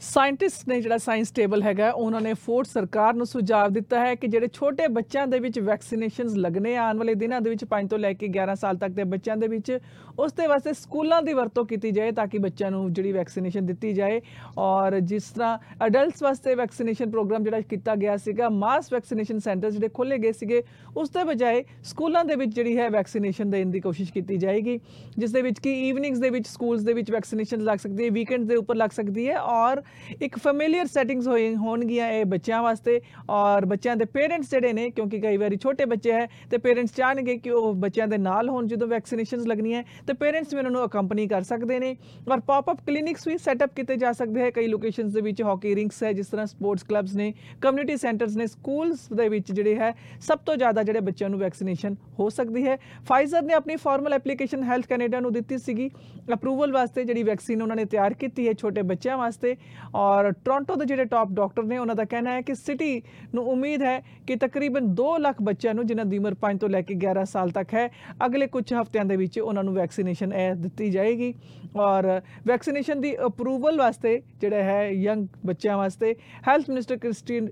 [0.00, 4.26] ਸਾਇੰਟਿਸਟ ਨੇ ਜਿਹੜਾ ਸਾਇੰਸ ਟੇਬਲ ਹੈਗਾ, ਉਹਨਾਂ ਨੇ ਫੋਰਟ ਸਰਕਾਰ ਨੂੰ ਸੁਝਾਅ ਦਿੱਤਾ ਹੈ ਕਿ
[4.26, 8.12] ਜਿਹੜੇ ਛੋਟੇ ਬੱਚਿਆਂ ਦੇ ਵਿੱਚ ਵੈਕਸੀਨੇਸ਼ਨਸ ਲੱਗਣੇ ਆਉਣ ਵਾਲੇ ਦਿਨਾਂ ਦੇ ਵਿੱਚ 5 ਤੋਂ ਲੈ
[8.12, 9.78] ਕੇ 11 ਸਾਲ ਤੱਕ ਦੇ ਬੱਚਿਆਂ ਦੇ ਵਿੱਚ,
[10.18, 13.92] ਉਸ ਦੇ ਵਾਸਤੇ ਸਕੂਲਾਂ ਦੀ ਵਰਤੋਂ ਕੀਤੀ ਜਾਏ ਤਾਂ ਕਿ ਬੱਚਿਆਂ ਨੂੰ ਜਿਹੜੀ ਵੈਕਸੀਨੇਸ਼ਨ ਦਿੱਤੀ
[13.92, 14.20] ਜਾਏ।
[14.58, 19.88] ਔਰ ਜਿਸ ਤਰ੍ਹਾਂ ਅਡਲਟਸ ਵਾਸਤੇ ਵੈਕਸੀਨੇਸ਼ਨ ਪ੍ਰੋਗਰਾਮ ਜਿਹੜਾ ਕੀਤਾ ਗਿਆ ਸੀਗਾ ਮਾਸ ਵੈਕਸੀਨੇਸ਼ਨ ਸੈਂਟਰ ਜਿਹੜੇ
[19.88, 20.62] ਖੋਲੇ ਗਏ ਸੀਗੇ,
[20.96, 24.78] ਉਸ ਦੇ ਬਜਾਏ ਸਕੂਲਾਂ ਦੇ ਵਿੱਚ ਜਿਹੜੀ ਹੈ ਵੈਕਸੀਨੇਸ਼ਨ ਦੇਣ ਦੀ ਕੋਸ਼ਿਸ਼ ਕੀਤੀ ਜਾਏਗੀ,
[25.18, 28.48] ਜਿਸ ਦੇ ਵਿੱਚ ਕਿ ਈਵਨਿੰਗਸ ਦੇ ਵਿੱਚ ਸਕੂਲਸ ਦੇ ਵਿੱਚ ਵੈਕਸੀਨੇਸ਼ਨ ਲੱਗ ਸਕਦੀ ਹੈ ਵੀਕਐਂਡ
[28.48, 29.82] ਦੇ ਉੱਪਰ ਲੱਗ ਸਕਦੀ ਹੈ। ਔਰ
[30.22, 33.00] ਇੱਕ ਫੈਮਿਲੀਅਰ ਸੈਟਿੰਗਸ ਹੋਏ ਹੋਣਗੀਆਂ ਇਹ ਬੱਚਿਆਂ ਵਾਸਤੇ
[33.30, 37.36] ਔਰ ਬੱਚਿਆਂ ਦੇ ਪੇਰੈਂਟਸ ਜਿਹੜੇ ਨੇ, ਕਿਉਂਕਿ ਕਈ ਵਾਰੀ ਛੋਟੇ ਬੱਚੇ ਹੈ, ਤੇ ਪੇਰੈਂਟਸ ਚਾਹਣਗੇ
[37.38, 41.26] ਕਿ ਉਹ ਬੱਚਿਆਂ ਦੇ ਨਾਲ ਹੋਣ ਜਦੋਂ ਵੈਕਸੀਨੇਸ਼ਨਸ ਲੱਗਣੀਆਂ ਤੇ ਪੇਰੈਂਟਸ ਵੀ ਉਹਨਾਂ ਨੂੰ ਅਕੰਪਨੀ
[41.28, 41.96] ਕਰ ਸਕਦੇ ਨੇ
[42.30, 45.74] ਔਰ ਪੌਪ ਅਪ ਕਲੀਨਿਕਸ ਵੀ ਸੈਟਅਪ ਕੀਤੇ ਜਾ ਸਕਦੇ ਹੈ। ਕਈ ਲੋਕੇਸ਼ਨਸ ਦੇ ਵਿੱਚ ਹਾਕੀ
[45.74, 49.92] ਰਿੰਕਸ ਹੈ, ਜਿਸ ਤਰ੍ਹਾਂ ਸਪੋਰਟਸ ਕਲੱਬਸ ਨੇ ਕਮਿਊਨਿਟੀ ਸੈਂਟਰਸ ਨੇ ਸਕੂਲਸ ਦੇ ਵਿੱਚ ਜਿਹੜੇ ਹੈ,
[50.20, 52.76] ਸਭ ਤੋਂ ਜ਼ਿਆਦਾ ਜਿਹੜੇ ਬੱਚਿਆਂ ਨੂੰ ਵੈਕਸੀਨੇਸ਼ਨ ਹੋ ਸਕਦੀ ਹੈ।
[53.08, 55.90] ਫਾਈਜ਼ਰ ਨੇ ਆਪਣੀ ਫਾਰਮਲ ਐਪਲੀਕੇਸ਼ਨ ਹੈਲਥ ਕੈਨੇਡਾ ਨੂੰ ਦਿੱਤੀ ਸੀਗੀ।
[56.34, 59.54] ਅਪਰੂਵਲ ਵਾਸਤੇ ਜਿਹੜੀ ਵੈਕਸੀਨ ਉਹਨਾਂ ਨੇ ਤਿਆਰ ਕੀਤੀ ਹੈ ਛੋਟੇ ਬੱਚਿਆਂ ਵਾਸਤੇ
[59.94, 63.02] ਔਰ ਟੋਰਾਂਟੋ ਦੇ ਜਿਹੜੇ ਟਾਪ ਡਾਕਟਰ ਨੇ, ਉਹਨਾਂ ਦਾ ਕਹਿਣਾ ਹੈ ਕਿ ਸਿਟੀ
[63.34, 66.82] ਨੂੰ ਉਮੀਦ ਹੈ ਕਿ ਤਕਰੀਬਨ 2 ਲੱਖ ਬੱਚਿਆਂ ਨੂੰ, ਜਿਨ੍ਹਾਂ ਦੀ ਉਮਰ 5 ਤੋਂ ਲੈ
[66.82, 67.88] ਕੇ 11 ਸਾਲ ਤੱਕ ਹੈ,
[68.26, 71.32] ਅਗਲੇ ਕੁਝ ਹਫ਼ਤਿਆਂ ਦੇ ਵਿੱਚ ਉਹਨਾਂ ਨੂੰ ਵੈਕਸੀਨੇਸ਼ਨ ਇਹ ਦਿੱਤੀ ਜਾਏਗੀ।
[71.78, 72.06] ਔਰ
[72.46, 76.14] ਵੈਕਸੀਨੇਸ਼ਨ ਦੀ ਅਪਰੂਵਲ ਵਾਸਤੇ ਜਿਹੜਾ ਹੈ ਯੰਗ ਬੱਚਿਆਂ ਵਾਸਤੇ
[76.48, 77.48] ਹੈਲਥ ਮਿਨਿਸਟਰ ਕ੍ਰਿਸਟੀਨ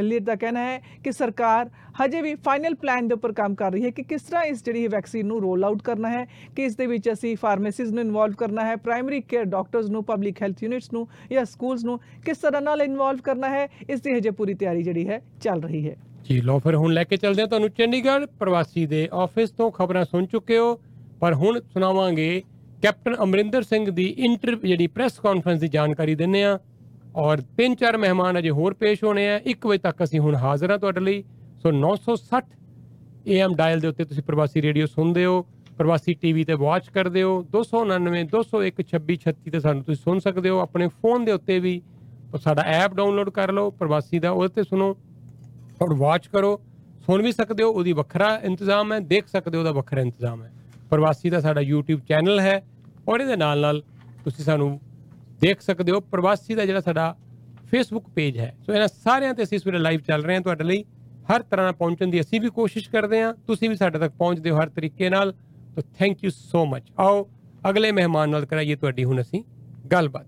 [0.00, 1.70] ਲੀਰ ਦਾ ਕਹਿਣਾ ਹੈ ਕਿ ਸਰਕਾਰ
[2.02, 4.86] ਹਜੇ ਵੀ ਫਾਈਨਲ ਪਲਾਨ ਦੇ ਉੱਪਰ ਕੰਮ ਕਰ ਰਹੀ ਹੈ ਕਿ ਕਿਸ ਤਰ੍ਹਾਂ ਇਸ ਜਿਹੜੀ
[4.88, 6.24] ਵੈਕਸੀਨ ਨੂੰ ਰੋਲ ਆਊਟ ਕਰਨਾ ਹੈ,
[6.56, 10.42] ਕਿ ਇਸ ਦੇ ਵਿੱਚ ਅਸੀਂ ਫਾਰਮੇਸੀਜ਼ ਨੂੰ ਇਨਵੋਲਵ ਕਰਨਾ ਹੈ ਪ੍ਰਾਇਮਰੀ ਕੇਅਰ ਡਾਕਟਰਸ ਨੂੰ ਪਬਲਿਕ
[10.42, 14.30] ਹੈਲਥ ਯੂਨਿਟਸ ਨੂੰ ਜਾਂ ਸਕੂਲਸ ਨੂੰ ਕਿਸ ਤਰ੍ਹਾਂ ਨਾਲ ਇਨਵੋਲਵ ਕਰਨਾ ਹੈ, ਇਸ ਦੀ ਹਜੇ
[14.30, 17.48] ਪੂਰੀ ਤਿਆਰੀ ਜਿਹੜੀ ਹੈ, ਚੱਲ ਰਹੀ ਹੈ। ਜੀ ਲੋ ਫਿਰ ਹੁਣ ਲੈ ਕੇ ਚੱਲਦੇ ਹਾਂ
[17.48, 20.78] ਤੁਹਾਨੂੰ ਚੰਡੀਗੜ੍ਹ, ਪ੍ਰਵਾਸੀ ਦੇ ਆਫਿਸ ਤੋਂ ਖਬਰਾਂ ਸੁਣ ਚੁੱਕੇ ਹੋ।
[21.20, 22.42] ਪਰ ਹੁਣ ਸੁਣਾਵਾਂਗੇ
[22.82, 26.58] ਕੈਪਟਨ ਅਮਰਿੰਦਰ ਸਿੰਘ ਦੀ ਇੰਟਰ ਜਿਹੜੀ ਪ੍ਰੈਸ ਕਾਨਫਰੰਸ ਦੀ ਜਾਣਕਾਰੀ ਦਿੰਨੇ ਆ
[27.16, 30.70] ਔਰ ਤਿੰਨ ਚਾਰ ਮਹਿਮਾਨ ਅਜੇ ਹੋਰ ਪੇਸ਼ ਹੋਣੇ ਆ। 1 ਵਜੇ ਤੱਕ ਅਸੀਂ ਹੁਣ ਹਾਜ਼ਰ
[30.70, 31.22] ਹਾਂ ਤੁਹਾਡੇ ਲਈ।
[31.62, 32.44] ਸੋ 960
[33.28, 35.44] AM ਡਾਇਲ ਦੇ ਉੱਤੇ ਤੁਸੀਂ ਪ੍ਰਵਾਸੀ ਰੇਡੀਓ ਸੁਣਦੇ ਹੋ।
[35.78, 40.58] ਪ੍ਰਵਾਸੀ ਟੀਵੀ ਤੇ ਵਾਚ ਕਰਦੇ ਹੋ 299 201 2636 ਤੇ ਸਾਨੂੰ ਤੁਸੀਂ ਸੁਣ ਸਕਦੇ ਹੋ।
[40.60, 41.74] ਆਪਣੇ ਫੋਨ ਦੇ ਉੱਤੇ ਵੀ
[42.36, 44.88] ਸਾਡਾ ਐਪ ਡਾਊਨਲੋਡ ਕਰ ਲਓ, ਪ੍ਰਵਾਸੀ ਦਾ ਉਹਦੇ ਤੇ ਸੁਣੋ
[45.82, 46.50] ਔਰ ਵਾਚ ਕਰੋ।
[47.06, 50.50] ਸੁਣ ਵੀ ਸਕਦੇ ਹੋ, ਉਹਦੀ ਵੱਖਰਾ ਇੰਤਜ਼ਾਮ ਹੈ, ਦੇਖ ਸਕਦੇ ਹੋ, ਉਹਦਾ ਵੱਖਰਾ ਇੰਤਜ਼ਾਮ ਹੈ।
[50.90, 52.60] ਪ੍ਰਵਾਸੀ ਦਾ ਸਾਡਾ YouTube ਚੈਨਲ ਹੈ
[53.08, 53.82] ਔਰ ਇਹਦੇ ਨਾਲ ਨਾਲ
[54.24, 54.78] ਤੁਸੀਂ ਸਾਨੂੰ
[55.40, 57.14] ਦੇਖ ਸਕਦੇ ਹੋ, ਪ੍ਰਵਾਸੀ ਦਾ ਜਿਹੜਾ ਸਾਡਾ
[57.72, 60.64] Facebook ਪੇਜ ਹੈ। ਸੋ ਇਹਨਾਂ ਸਾਰਿਆਂ ਤੇ ਅਸੀਂ ਇਸ ਵੇਲੇ ਲਾਈਵ ਚੱਲ ਰਹੇ ਹਾਂ ਤੁਹਾਡੇ
[60.64, 60.84] ਲਈ।
[61.30, 64.50] ਹਰ ਤਰ੍ਹਾਂ ਨਾਲ ਪਹੁੰਚਣ ਦੀ ਅਸੀਂ ਵੀ ਕੋਸ਼ਿਸ਼ ਕਰਦੇ ਹਾਂ। ਤੁਸੀਂ ਵੀ ਸਾਡੇ ਤੱਕ ਪਹੁੰਚਦੇ
[64.50, 65.34] ਹੋ ਹਰ ਤਰੀਕੇ ਨਾਲ।
[65.78, 67.28] ਤਾਂ ਥੈਂਕ ਯੂ ਸੋ ਮਚ ਆਓ,
[67.68, 69.42] ਅਗਲੇ ਮਹਿਮਾਨ ਨਾਲ ਕਰਾਈਏ ਤੁਹਾਡੀ ਹੁਣ ਅਸੀਂ
[69.92, 70.26] ਗੱਲਬਾਤ।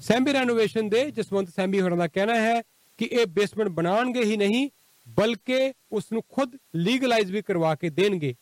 [0.00, 2.60] ਸੈਂਬੀ ਰੈਨੋਵੇਸ਼ਨ ਦੇ ਜਸਵੰਤ ਸੈਂਬੀ ਹੋਰਾਂ ਦਾ ਕਹਿਣਾ ਹੈ
[2.98, 4.68] ਕਿ ਇਹ ਬੇਸਮੈਂਟ ਬਣਾਉਣਗੇ ਹੀ ਨਹੀਂ,
[5.06, 8.34] ਬਲਕਿ ਉਸ ਨੂੰ ਖੁਦ ਲੀਗਲਾਈਜ਼ ਵੀ ਕਰਵਾ ਕੇ ਦੇਣਗੇ।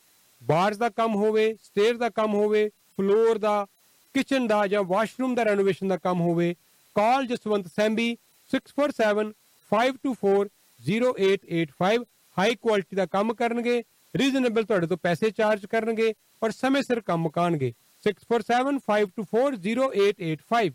[0.42, 3.66] ਬਾਰਸ ਦਾ ਕੰਮ ਹੋਵੇ ਸਟੇਅਰ ਦਾ ਕੰਮ ਹੋਵੇ ਫਲੋਰ ਦਾ
[4.14, 6.54] ਕਿਚਨ ਦਾ ਜਾਂ ਵਾਸ਼ਰੂਮ ਦਾ ਰੈਨੋਵੇਸ਼ਨ ਦਾ ਕੰਮ ਹੋਵੇ
[6.96, 8.08] call Jaswant Saimbi
[8.50, 9.32] 647
[9.72, 10.50] 524
[10.80, 12.04] 0885
[12.36, 13.82] high quality ਦਾ ਕੰਮ ਕਰਨਗੇ
[14.14, 16.12] ਰੀਜ਼ਨੇਬਲ ਤੁਹਾਡੇ ਤੋਂ ਪੈਸੇ ਚਾਰਜ ਕਰਨਗੇ
[16.42, 17.72] ਔਰ ਸਮੇਂ ਸਿਰ ਕੰਮ ਮੁਕਾਣਗੇ
[18.04, 20.70] 647 524 0885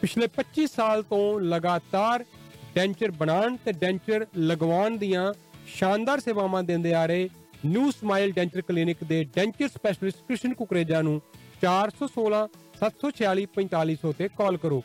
[0.00, 2.24] ਪਿਛਲੇ 25 ਸਾਲ ਤੋਂ ਲਗਾਤਾਰ
[2.74, 5.22] ਡੈਂਚਰ ਬਣਾਉਣ ਤੇ ਡੈਂਚਰ ਲਗਵਾਉਣ ਦੀਆਂ
[5.74, 7.28] ਸ਼ਾਨਦਾਰ ਸੇਵਾਵਾਂ ਦਿੰਦੇ ਆ ਰਹੇ
[7.66, 11.14] ਨਿਊ ਸਮਾਈਲ ਡੈਂਚਰ ਕਲੀਨਿਕ ਦੇ ਡੈਂਚਰ ਸਪੈਸ਼ਲਿਸਟ ਕ੍ਰਿਸ਼ਨ ਕੁਕਰੇਜਾ ਨੂੰ
[11.62, 12.42] 416
[12.82, 14.82] 746 4500 ਤੇ ਕਾਲ ਕਰੋ।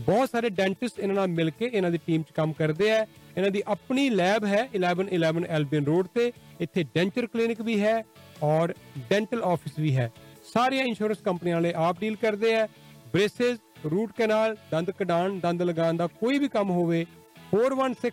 [0.00, 3.04] ਬਹੁਤ ਸਾਰੇ ਡੈਂਟਿਸਟ ਇਹਨਾਂ ਨਾਲ ਮਿਲ ਕੇ ਇਹਨਾਂ ਦੀ ਟੀਮ 'ਚ ਕੰਮ ਕਰਦੇ ਆ।
[3.36, 7.96] ਇਹਨਾਂ ਦੀ ਆਪਣੀ ਲੈਬ ਹੈ 1111 ਐਲਬੀਨ ਰੋਡ ਤੇ। ਇੱਥੇ ਡੈਂਚਰ ਕਲੀਨਿਕ ਵੀ ਹੈ
[8.42, 8.74] ਔਰ
[9.10, 10.10] ਡੈਂਟਲ ਆਫਿਸ ਵੀ ਹੈ।
[10.54, 12.66] ਸਾਰੀਆਂ ਇੰਸ਼ੋਰੈਂਸ ਕੰਪਨੀਆਂ ਵਾਲੇ ਆਪ ਡੀਲ ਕਰਦੇ ਆ।
[13.12, 13.58] ਬ੍ਰੇਸਸ
[13.90, 17.04] ਰੂਟ ਕਨਾਲ ਦੰਦ ਕਢਾਣ ਦੰਦ ਲਗਾਉਣ ਦਾ ਕੋਈ ਵੀ ਕੰਮ ਹੋਵੇ
[17.52, 18.10] 416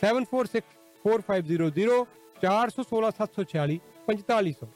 [0.00, 0.62] 746
[1.04, 1.98] 4500
[2.42, 3.76] 416 746
[4.08, 4.68] 4500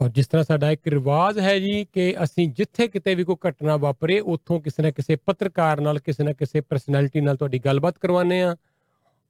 [0.00, 3.76] ਔਰ ਜਿਸ ਤਰ੍ਹਾਂ ਸਾਡਾ ਇੱਕ ਰਿਵਾਜ ਹੈ ਜੀ ਕਿ ਅਸੀਂ ਜਿੱਥੇ ਕਿਤੇ ਵੀ ਕੋਈ ਘਟਨਾ
[3.76, 8.40] ਵਾਪਰੇ, ਉੱਥੋਂ ਕਿਸੇ ਨਾ ਕਿਸੇ ਪੱਤਰਕਾਰ ਨਾਲ, ਕਿਸੇ ਨਾ ਕਿਸੇ ਪਰਸਨੈਲਿਟੀ ਨਾਲ ਤੁਹਾਡੀ ਗੱਲਬਾਤ ਕਰਵਾਉਂਦੇ
[8.42, 8.54] ਆ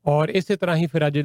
[0.05, 1.19] ਔਰ ਇਸੇ ਤਰ੍ਹਾਂ ਹੀ ਫਿਰ ਅੱਜ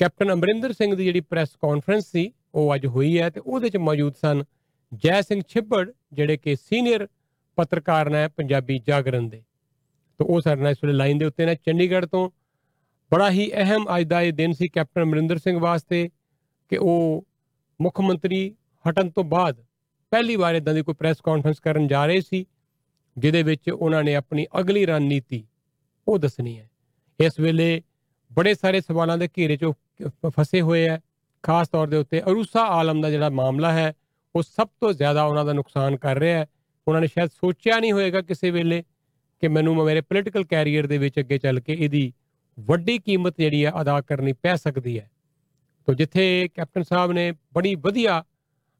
[0.00, 3.76] ਕੈਪਟਨ ਅਮਰਿੰਦਰ ਸਿੰਘ ਦੀ ਜਿਹੜੀ ਪ੍ਰੈਸ ਕਾਨਫਰੰਸ ਸੀ, ਉਹ ਅੱਜ ਹੋਈ ਹੈ ਤੇ ਉਹਦੇ ਚ
[3.88, 4.44] ਮੌਜੂਦ ਸਨ
[4.92, 7.06] ਜੈ ਸਿੰਘ ਛਿੱਬੜ, ਜਿਹੜੇ ਕਿ ਸੀਨੀਅਰ
[7.56, 9.42] ਪੱਤਰਕਾਰ ਨੇ ਪੰਜਾਬੀ ਜਾਗਰਣ ਦੇ।
[10.20, 12.30] ਤੇ ਉਹ ਸਾਡੇ ਨਾਲ ਇਸ ਵੇਲੇ ਲਾਈਨ ਦੇ ਉੱਤੇ ਨੇ, ਚੰਡੀਗੜ੍ਹ ਤੋਂ।
[13.12, 16.08] ਬੜਾ ਹੀ ਅਹਿਮ ਅੱਜ ਦਾ ਇਹ ਦਿਨ ਸੀ ਕੈਪਟਨ ਅਮਰਿੰਦਰ ਸਿੰਘ ਵਾਸਤੇ
[16.70, 17.26] ਕਿ ਉਹ
[17.80, 19.64] ਮੁੱਖ ਮੰਤਰੀ ਹਟਣ ਤੋਂ ਬਾਅਦ
[20.12, 22.44] ਪਹਿਲੀ ਵਾਰ ਇਦਾਂ ਦੀ ਕੋਈ ਪ੍ਰੈਸ ਕਾਨਫਰੰਸ ਕਰਨ ਜਾ ਰਹੇ ਸੀ,
[23.18, 25.44] ਜਿਹਦੇ ਵਿੱਚ ਉਹਨਾਂ ਨੇ ਆਪਣੀ ਅਗਲੀ ਰਣਨੀਤੀ
[26.08, 26.70] ਉਹ ਦੱਸਣੀ ਹੈ।
[27.20, 27.82] ਇਸ ਵੇਲੇ
[28.30, 29.74] ਬੜੇ ਸਾਰੇ ਸਵਾਲਾਂ ਦੇ ਘੇਰੇ 'ਚ ਉਹ
[30.26, 31.00] ਫਸੇ ਹੋਏ ਹੈ।
[31.42, 33.92] ਖਾਸ ਤੌਰ ਦੇ ਉੱਤੇ ਅਰੂਸਾ ਆਲਮ ਦਾ ਜਿਹੜਾ ਮਾਮਲਾ ਹੈ
[34.34, 36.46] ਉਹ ਸਭ ਤੋਂ ਜ਼ਿਆਦਾ ਉਹਨਾਂ ਦਾ ਨੁਕਸਾਨ ਕਰ ਰਿਹਾ ਹੈ।
[36.86, 38.82] ਉਹਨਾਂ ਨੇ ਸ਼ਾਇਦ ਸੋਚਿਆ ਨਹੀਂ ਹੋਵੇਗਾ ਕਿਸੇ ਵੇਲੇ
[39.42, 42.12] ਕਿ ਮੈਨੂੰ ਮੇਰੇ ਪੋਲੀਟੀਕਲ ਕੈਰੀਅਰ ਦੇ ਵਿੱਚ ਅੱਗੇ ਚੱਲ ਕੇ ਇਹਦੀ
[42.58, 45.10] ਵੱਡੀ ਕੀਮਤ ਜਿਹੜੀ ਹੈ ਅਦਾ ਕਰਨੀ ਪੈ ਸਕਦੀ ਹੈ।
[45.88, 48.22] ਤੋਂ ਜਿੱਥੇ ਕੈਪਟਨ ਸਾਹਿਬ ਨੇ ਬੜੀ ਵਧੀਆ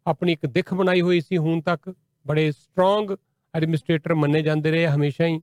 [0.06, 1.92] ਆਪਣੀ ਇੱਕ ਦਿੱਖ ਬਣਾਈ ਹੋਈ ਸੀ ਹੁਣ ਤੱਕ,
[2.26, 3.10] ਬੜੇ ਸਟਰੋਂਗ
[3.54, 5.40] ਐਡਮਿਨਿਸਟ੍ਰੇਟਰ ਮੰਨੇ ਜਾਂਦੇ ਰਹੇ ਹਮੇਸ਼ਾ ਹੀ।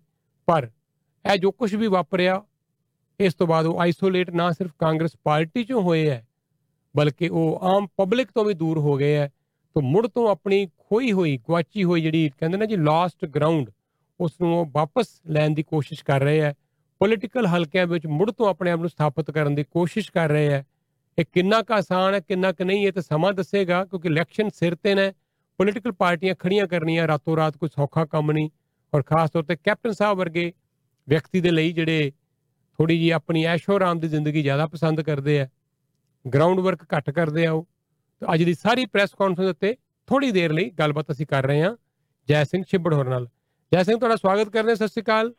[0.48, 0.70] ਪਰ
[1.26, 2.42] ਇਹ ਜੋ ਕੁਝ ਵੀ ਵਾਪਰਿਆ,
[3.20, 6.26] ਇਸ ਤੋਂ ਬਾਅਦ ਉਹ ਆਈਸੋਲੇਟ ਨਾ ਸਿਰਫ ਕਾਂਗਰਸ ਪਾਰਟੀ ਚੋਂ ਹੋਏ ਹੈ,
[6.96, 9.32] ਬਲਕਿ ਉਹ ਆਮ ਪਬਲਿਕ ਤੋਂ ਵੀ ਦੂਰ ਹੋ ਗਏ ਹੈ।
[9.76, 13.72] ਤੋਂ ਮੁੜ ਤੋਂ ਆਪਣੀ ਖੋਈ ਹੋਈ ਗਵਾਚੀ ਹੋਈ ਜਿਹੜੀ ਕਹਿੰਦੇ ਨੇ ਜੀ ਲਾਸਟ ਗਰਾਊਂਡ
[14.20, 16.54] ਉਸ ਨੂੰ ਉਹ ਵਾਪਸ ਲੈਣ ਦੀ ਕੋਸ਼ਿਸ਼ ਕਰ ਰਹੇ ਹੈ
[17.00, 20.66] ਪੋਲੀਟੀਕਲ ਹਲਕਿਆਂ ਵਿੱਚ ਮੁੜ ਤੋਂ ਆਪਣੇ ਆਪ ਨੂੰ ਸਥਾਪਿਤ ਕਰਨ ਦੀ ਕੋਸ਼ਿਸ਼ ਕਰ ਰਹੇ ਹੈ
[21.20, 24.76] ਇਹ ਕਿੰਨਾ ਕੁ ਆਸਾਨ ਹੈ, ਕਿੰਨਾ ਕੁ ਨਹੀਂ, ਇਹ ਤਾਂ ਸਮਾਂ ਦੱਸੇਗਾ, ਕਿਉਂਕਿ ਇਲੈਕਸ਼ਨ ਸਿਰ
[24.76, 25.14] ਤੇ ਨੇ
[25.58, 28.50] ਪੋਲੀਟੀਕਲ ਪਾਰਟੀਆਂ ਖੜੀਆਂ ਕਰਨੀਆਂ, ਰਾਤੋਂ ਰਾਤ ਕੋਈ ਸੌਖਾ ਕੰਮ ਨਹੀਂ।
[28.94, 30.54] ਔਰ ਖਾਸ ਤੌਰ ਤੇ ਕੈਪਟਨ ਸਾਹਿਬ ਵਰਗੇ
[31.10, 32.12] ਵਿਅਕਤੀ ਦੇ ਲਈ ਜਿਹੜੇ
[32.80, 35.48] ਥੋੜੀ ਜੀ ਆਪਣੀ ਐਸ਼ੋ ਆਰਾਮ ਦੀ ਜ਼ਿੰਦਗੀ ਜ਼ਿਆਦਾ ਪਸੰਦ ਕਰਦੇ ਆ
[36.34, 37.75] ਗਰਾਊਂਡ ਵਰਕ ਘੱਟ ਕਰਦੇ ਆ ਉਹ। ਤੇ
[38.34, 39.76] ਅੱਜ ਦੀ ਸਾਰੀ ਪ੍ਰੈਸ ਕਾਨਫਰੰਸ ਉੱਤੇ
[40.08, 41.76] ਥੋੜੀ ਦੇਰ ਲਈ ਗੱਲਬਾਤ ਅਸੀਂ ਕਰ ਰਹੇ ਹਾਂ
[42.30, 43.28] ਜੈ ਸਿੰਘ ਛਿੱਬੜ ਹੋਰ ਨਾਲ।
[43.72, 45.32] ਜੈ ਸਿੰਘ ਤੁਹਾਡਾ ਸਵਾਗਤ ਕਰਦੇ ਹਾਂ ਸਤਿ ਸ਼੍ਰੀ ਅਕਾਲ।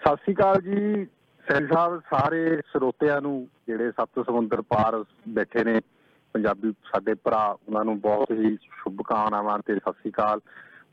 [0.00, 1.04] ਸਤਿ ਸ਼੍ਰੀ ਅਕਾਲ ਜੀ।
[1.44, 3.36] ਸੈਲ ਸਾਹਿਬ ਸਾਰੇ ਸਰੋਤਿਆਂ ਨੂੰ
[3.68, 5.80] ਜਿਹੜੇ ਸੱਤ ਸਮੁੰਦਰ ਪਾਰ ਬੈਠੇ ਨੇ
[6.34, 10.40] ਪੰਜਾਬੀ ਸਾਡੇ ਭਰਾ ਉਹਨਾਂ ਨੂੰ ਬਹੁਤ ਹੀ ਸ਼ੁਭ ਕਾਮਨਾਵਾਂ ਤੇ ਸਤਿ ਸ਼੍ਰੀ ਅਕਾਲ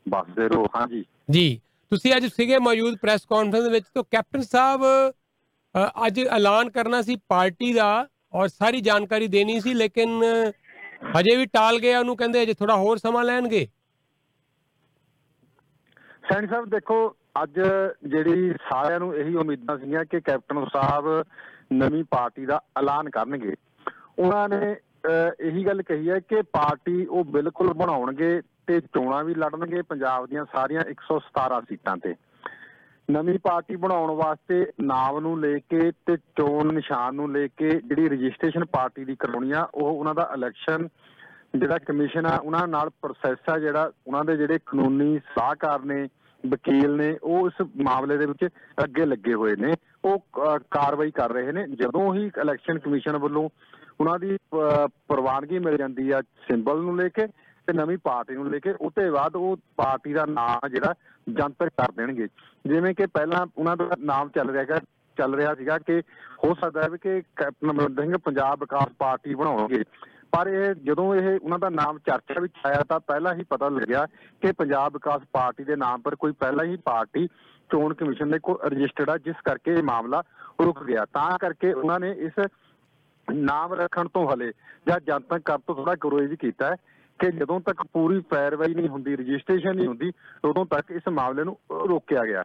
[0.08, 1.60] ਬਸਦੇ ਰਹੋ। ਹਾਂਜੀ ਜੀ।
[1.92, 4.82] ਤੁਸੀਂ ਅੱਜ ਸੀਗੇ ਮੌਜੂਦ ਪ੍ਰੈਸ ਕਾਨਫਰੰਸ ਵਿੱਚ ਤਾਂ ਕੈਪਟਨ ਸਾਹਿਬ
[6.06, 10.22] ਅੱਜ ਐਲਾਨ ਕਰਨਾ ਸੀ ਪਾਰਟੀ ਦਾ ਔਰ ਸਾਰੀ ਜਾਣਕਾਰੀ ਦੇਣੀ ਸੀ ਲੇਕਿਨ
[11.16, 13.68] ਹਜੇ ਵੀ ਟਾਲ ਗਿਆ ਉਹਨੂੰ ਕਹਿੰਦੇ ਅਜੇ ਥੋੜਾ ਹੋਰ ਸਮਾਂ ਲੈਣਗੇ।
[16.32, 17.60] ਸੈਣੀ ਸਾਹਿਬ ਦੇਖੋ ਅੱਜ
[18.04, 21.24] ਜਿਹੜੀ ਸਾਰਿਆਂ ਨੂੰ ਇਹੀ ਉਮੀਦਾਂ ਸੀਗੀਆਂ ਕਿ ਕੈਪਟਨ ਸਾਹਿਬ
[21.72, 23.54] ਨਵੀਂ ਪਾਰਟੀ ਦਾ ਐਲਾਨ ਕਰਨਗੇ।
[24.18, 24.76] ਉਹਨਾਂ ਨੇ
[25.06, 30.26] ਅਹ, ਇਹੀ ਗੱਲ ਕਹੀ ਹੈ ਕਿ ਪਾਰਟੀ ਉਹ ਬਿਲਕੁਲ ਬਣਾਉਣਗੇ ਤੇ ਚੋਣਾਂ ਵੀ ਲੜਨਗੇ ਪੰਜਾਬ
[30.26, 32.14] ਦੀਆਂ ਸਾਰੀਆਂ 117 ਸੀਟਾਂ ਤੇ।
[33.10, 38.08] ਨਵੀਂ ਪਾਰਟੀ ਬਣਾਉਣ ਵਾਸਤੇ ਨਾਮ ਨੂੰ ਲੈ ਕੇ ਤੇ ਚੋਣ ਨਿਸ਼ਾਨ ਨੂੰ ਲੈ ਕੇ ਜਿਹੜੀ
[38.08, 40.88] ਰਜਿਸਟ੍ਰੇਸ਼ਨ ਪਾਰਟੀ ਦੀ ਕਰਾਉਣੀ ਆ ਉਹ ਉਹਨਾਂ ਦਾ ਇਲੈਕਸ਼ਨ
[41.56, 46.08] ਜਿਹੜਾ ਕਮਿਸ਼ਨ ਆ ਉਹਨਾਂ ਨਾਲ ਪ੍ਰੋਸੈਸ ਆ ਜਿਹੜਾ ਉਹਨਾਂ ਦੇ ਜਿਹੜੇ ਕਾਨੂੰਨੀ ਸਲਾਹਕਾਰ ਨੇ
[46.46, 48.48] ਵਕੀਲ ਨੇ ਉਹ ਇਸ ਮਾਮਲੇ ਦੇ ਵਿੱਚ
[48.84, 49.74] ਅੱਗੇ ਲੱਗੇ ਹੋਏ ਨੇ।
[50.04, 53.48] ਉਹ ਅਹ, ਕਾਰਵਾਈ ਕਰ ਰਹੇ ਨੇ। ਜਦੋਂ ਹੀ ਇਲੈਕਸ਼ਨ ਕਮਿਸ਼ਨ ਵੱਲੋਂ
[54.00, 57.26] ਉਹਨਾਂ ਦੀ ਅਹ, ਪ੍ਰਵਾਨਗੀ ਮਿਲ ਜਾਂਦੀ ਆ ਸਿੰਬਲ ਨੂੰ ਲੈ ਕੇ
[57.70, 60.94] ਤੇ ਨਵੀਂ ਪਾਰਟੀ ਨੂੰ ਲੈ ਕੇ ਉਸ ਤੋਂ ਬਾਅਦ ਉਹ ਪਾਰਟੀ ਦਾ ਨਾਮ ਜਿਹੜਾ
[61.28, 62.26] ਜਨਤਕ ਕਰ ਦੇਣਗੇ।
[62.66, 64.78] ਜਿਵੇਂ ਕਿ ਪਹਿਲਾਂ ਉਹਨਾਂ ਦਾ ਨਾਮ ਚੱਲ ਰਿਹਾ ਹੈਗਾ,
[65.18, 66.00] ਚੱਲ ਰਿਹਾ ਸੀਗਾ ਕਿ
[66.44, 69.82] ਹੋ ਸਕਦਾ ਹੈ ਵੀ ਕਿ ਕੈਪਟਨ ਅਮਰਿੰਦਰ ਸਿੰਘ ਪੰਜਾਬ ਵਿਕਾਸ ਪਾਰਟੀ ਬਣਾਉਣਗੇ।
[70.32, 74.06] ਪਰ ਇਹ ਜਦੋਂ ਇਹ ਉਹਨਾਂ ਦਾ ਨਾਮ ਚਰਚਾ ਵਿੱਚ ਆਇਆ ਤਾਂ ਪਹਿਲਾਂ ਹੀ ਪਤਾ ਲੱਗਿਆ
[74.40, 77.26] ਕਿ ਪੰਜਾਬ ਵਿਕਾਸ ਪਾਰਟੀ ਦੇ ਨਾਮ ਪਰ ਕੋਈ ਪਹਿਲਾਂ ਹੀ ਪਾਰਟੀ
[77.72, 80.22] ਚੋਣ ਕਮਿਸ਼ਨ ਦੇ ਕੋਲ ਰਜਿਸਟਰਡ ਆ, ਜਿਸ ਕਰਕੇ ਇਹ ਮਾਮਲਾ
[80.60, 82.46] ਰੁਕ ਗਿਆ। ਤਾਂ ਕਰਕੇ ਉਹਨਾਂ ਨੇ ਇਸ
[83.32, 84.52] ਨਾਮ ਰੱਖਣ ਤੋਂ ਹਲੇ
[84.88, 86.76] ਜਾਂ ਜਨਤਕ ਕਰਨ ਤੋਂ ਥੋੜਾ ਗੁਰੇਜ਼ ਕੀਤਾ ਹੈ
[87.20, 90.12] ਕਿ ਜਦੋਂ ਤੱਕ ਪੂਰੀ ਪੈਰਵਾਈ ਨਹੀਂ ਹੁੰਦੀ ਰਜਿਸਟ੍ਰੇਸ਼ਨ ਨਹੀਂ ਹੁੰਦੀ
[90.44, 92.42] ਉਦੋਂ ਤੱਕ ਇਸ ਮਾਮਲੇ ਨੂੰ ਅਹ, ਰੋਕਿਆ ਗਿਆ।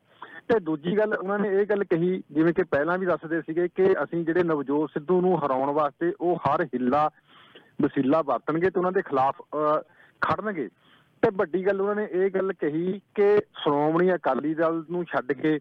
[0.47, 4.03] ਤੇ ਦੂਜੀ ਗੱਲ ਉਹਨਾਂ ਨੇ ਇਹ ਗੱਲ ਕਹੀ ਜਿਵੇਂ ਕਿ ਪਹਿਲਾਂ ਵੀ ਦੱਸਦੇ ਸੀਗੇ ਕਿ
[4.03, 7.09] ਅਸੀਂ ਜਿਹੜੇ ਨਵਜੋਤ ਸਿੱਧੂ ਨੂੰ ਹਰਾਉਣ ਵਾਸਤੇ ਉਹ ਹਰ ਹਿੱਲਾ
[7.81, 9.81] ਵਸੀਲਾ ਵਰਤਣਗੇ ਤੇ ਉਹਨਾਂ ਦੇ ਖਿਲਾਫ ਅਹ,
[10.21, 10.69] ਖੜਨਗੇ।
[11.21, 15.59] ਤੇ ਵੱਡੀ ਗੱਲ ਉਹਨਾਂ ਨੇ ਇਹ ਗੱਲ ਕਹੀ ਕਿ ਸ਼੍ਰੋਮਣੀ ਅਕਾਲੀ ਦਲ ਨੂੰ ਛੱਡ ਕੇ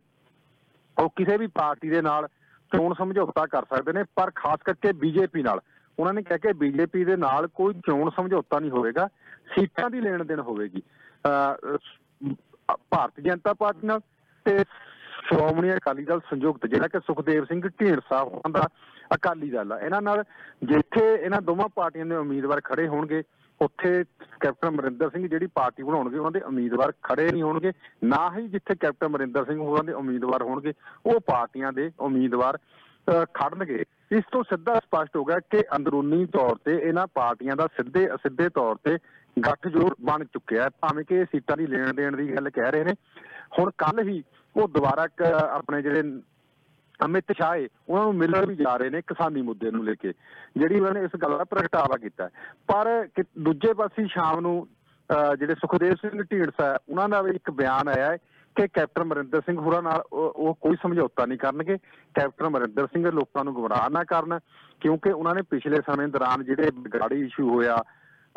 [0.99, 2.29] ਉਹ ਕਿਸੇ ਵੀ ਪਾਰਟੀ ਦੇ ਨਾਲ
[2.77, 5.61] ਚੋਣ ਸਮਝੌਤਾ ਕਰ ਸਕਦੇ ਨੇ ਪਰ ਖਾਸ ਕਰਕੇ ਬੀਜੇਪੀ ਨਾਲ।
[5.99, 9.09] ਉਹਨਾਂ ਨੇ ਕਿਹਾ ਕਿ ਬੀਜੇਪੀ ਦੇ ਨਾਲ ਕੋਈ ਚੋਣ ਸਮਝੌਤਾ ਨਹੀਂ ਹੋਵੇਗਾ
[9.55, 14.01] ਸੀਟਾਂ ਦੀ ਲੈਣ ਦੇਣ ਹੋਵੇਗੀ। ਅਹ, ਅਹ, ਭਾਰਤੀ ਜਨਤਾ ਪਾਰਟੀ ਨਾਲ
[14.45, 14.59] ਤੇ
[15.27, 18.69] ਸ਼੍ਰੋਮਣੀ ਅਕਾਲੀ ਦਲ ਸੰਯੁਕਤ ਜਿਹੜਾ ਕਿ ਸੁਖਦੇਵ ਸਿੰਘ ਢੀਂਡਸਾ ਉਹਨਾਂ ਦਾ
[19.15, 20.25] ਅਕਾਲੀ ਦਲ ਆ। ਇਹਨਾਂ ਨਾਲ
[20.65, 23.23] ਜਿੱਥੇ ਇਹਨਾਂ ਦੋਵਾਂ ਪਾਰਟੀਆਂ ਦੇ ਉਮੀਦਵਾਰ ਖੜੇ ਹੋਣਗੇ
[23.61, 24.05] ਉੱਥੇ
[24.41, 27.73] ਕੈਪਟਨ ਅਮਰਿੰਦਰ ਸਿੰਘ ਜਿਹੜੀ ਪਾਰਟੀ ਬਣਾਉਣਗੇ ਉਹਨਾਂ ਦੇ ਉਮੀਦਵਾਰ ਖੜੇ ਨਹੀਂ ਹੋਣਗੇ
[28.05, 30.73] ਨਾ ਹੀ ਜਿੱਥੇ ਕੈਪਟਨ ਅਮਰਿੰਦਰ ਸਿੰਘ ਹੋਰਾਂ ਦੇ ਉਮੀਦਵਾਰ ਹੋਣਗੇ
[31.07, 36.57] ਉਹ ਪਾਰਟੀਆਂ ਦੇ ਉਮੀਦਵਾਰ ਅਹ, ਖੜਨਗੇ। ਇਸ ਤੋਂ ਸਿੱਧਾ ਸਪਸ਼ਟ ਹੋ ਗਿਆ ਕਿ ਅੰਦਰੂਨੀ ਤੌਰ
[36.65, 38.99] ਤੇ ਇਹਨਾਂ ਪਾਰਟੀਆਂ ਦਾ ਸਿੱਧੇ ਅਸਿੱਧੇ ਤੌਰ ਤੇ
[39.47, 42.85] ਗੱਠਜੋੜ ਬਣ ਚੁੱਕਿਆ ਹੈ ਭਾਵੇਂ ਕਿ ਇਹ ਸੀਟਾਂ ਦੀ ਲੈਣ ਦੇਣ ਦੀ ਗੱਲ ਕਹਿ ਰਹੇ
[42.85, 42.93] ਨੇ
[43.59, 44.25] ਹੁਣ ਕੱਲ ਹੀ
[44.57, 46.03] ਉਹ ਦੁਬਾਰਾ ਕ- ਆਪਣੇ ਜਿਹੜੇ
[47.05, 50.13] ਅਮਿਤ ਸ਼ਾਹ ਏ ਉਹਨਾਂ ਨੂੰ ਮਿਲਣ ਵੀ ਜਾ ਰਹੇ ਨੇ ਕਿਸਾਨੀ ਮੁੱਦੇ ਨੂੰ ਲੈ ਕੇ
[50.57, 52.31] ਜਿਹੜੀ ਉਹਨਾਂ ਨੇ ਇਸ ਗੱਲ ਦਾ ਪ੍ਰਗਟਾਵਾ ਕੀਤਾ ਹੈ।
[52.67, 54.69] ਪਰ ਕਿ- ਦੂਜੇ ਪਾਸੇ ਸ਼ਾਮ ਨੂੰ
[55.11, 58.17] ਅਹ, ਜਿਹੜੇ ਸੁਖਦੇਵ ਸਿੰਘ ਢੀਂਡਸਾ ਹੈ, ਉਹਨਾਂ ਦਾ ਵੀ ਇੱਕ ਬਿਆਨ ਆਇਆ ਹੈ
[58.55, 61.79] ਕਿ ਕੈਪਟਨ ਅਮਰਿੰਦਰ ਸਿੰਘ ਹੋਰਾਂ ਨਾਲ ਉਹ ਉਹ ਕੋਈ ਸਮਝੌਤਾ ਨਹੀਂ ਕਰਨਗੇ।
[62.15, 64.39] ਕੈਪਟਨ ਅਮਰਿੰਦਰ ਸਿੰਘ ਲੋਕਾਂ ਨੂੰ ਗੁੰਮਰਾਹ ਨਾ ਕਰਨ
[64.81, 67.83] ਕਿਉਂਕਿ ਉਹਨਾਂ ਨੇ ਪਿਛਲੇ ਸਮੇਂ ਦੌਰਾਨ ਜਿਹੜੇ ਗਾੜੀ ਇਸ਼ੂ ਹੋਇਆ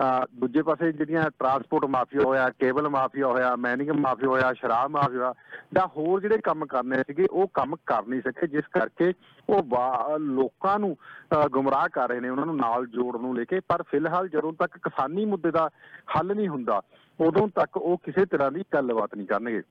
[0.03, 5.33] ਅਹ, ਦੂਜੇ ਪਾਸੇ ਜਿਹੜੀਆਂ ਟਰਾਂਸਪੋਰਟ ਮਾਫੀਆ ਹੋਇਆ ਕੇਬਲ ਮਾਫੀਆ ਹੋਇਆ ਮੈਨਿੰਗ ਮਾਫੀਆ ਹੋਇਆ ਸ਼ਰਾਬ ਮਾਫੀਆ
[5.73, 9.13] ਜਾਂ ਹੋਰ ਜਿਹੜੇ ਕੰਮ ਕਰਨੇ ਸੀਗੇ ਉਹ ਕੰਮ ਕਰ ਨਹੀਂ ਸਕੇ ਜਿਸ ਕਰਕੇ
[9.49, 10.97] ਉਹ ਬਾ- ਲੋਕਾਂ ਨੂੰ
[11.33, 14.53] ਅਹ, ਗੁੰਮਰਾਹ ਕਰ ਰਹੇ ਨੇ ਉਹਨਾਂ ਨੂੰ ਨਾਲ ਜੋੜਨ ਨੂੰ ਲੈ ਕੇ। ਪਰ ਫਿਲਹਾਲ ਜਦੋਂ
[14.53, 15.69] ਤੱਕ ਕਿਸਾਨੀ ਮੁੱਦੇ ਦਾ
[16.17, 16.81] ਹੱਲ ਨਹੀਂ ਹੁੰਦਾ
[17.21, 19.61] ਉਦੋਂ ਤੱਕ ਉਹ ਕਿਸੇ ਤਰ੍ਹਾਂ ਦੀ ਗੱਲਬਾਤ ਨਹੀਂ ਕਰਨਗੇ।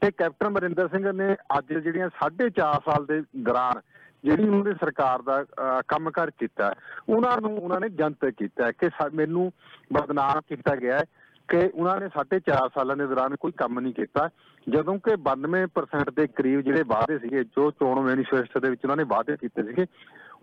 [0.00, 3.80] ਤੇ ਕੈਪਟਨ ਅਮਰਿੰਦਰ ਸਿੰਘ ਨੇ ਅੱਜ ਜਿਹੜੀਆਂ 4.5 ਸਾਲ ਦੇ ਦੌਰਾਨ
[4.24, 6.72] ਜਿਹੜੀ ਉਹਨਾਂ ਦੀ ਸਰਕਾਰ ਦਾ ਅਹ, ਕੰਮਕਾਰ ਕੀਤਾ ਹੈ,
[7.08, 9.52] ਉਹਨਾਂ ਨੂੰ ਉਹਨਾਂ ਨੇ ਜਨਤਕ ਕੀਤਾ ਹੈ ਕਿ ਸਾ- ਮੈਨੂੰ
[9.92, 11.04] ਬਦਨਾਮ ਕੀਤਾ ਗਿਆ ਹੈ
[11.48, 14.28] ਕਿ ਉਹਨਾਂ ਨੇ 4.5 ਸਾਲਾਂ ਦੇ ਦੌਰਾਨ ਕੋਈ ਕੰਮ ਨਹੀਂ ਕੀਤਾ
[14.68, 19.04] ਜਦੋਂ ਕਿ 92% ਦੇ ਕਰੀਬ ਜਿਹੜੇ ਵਾਅਦੇ ਸੀਗੇ ਜੋ ਚੋਣ ਮੈਨੀਫੈਸਟੋ ਦੇ ਵਿੱਚ ਉਹਨਾਂ ਨੇ
[19.04, 19.86] ਵਾਅਦੇ ਕੀਤੇ ਸੀਗੇ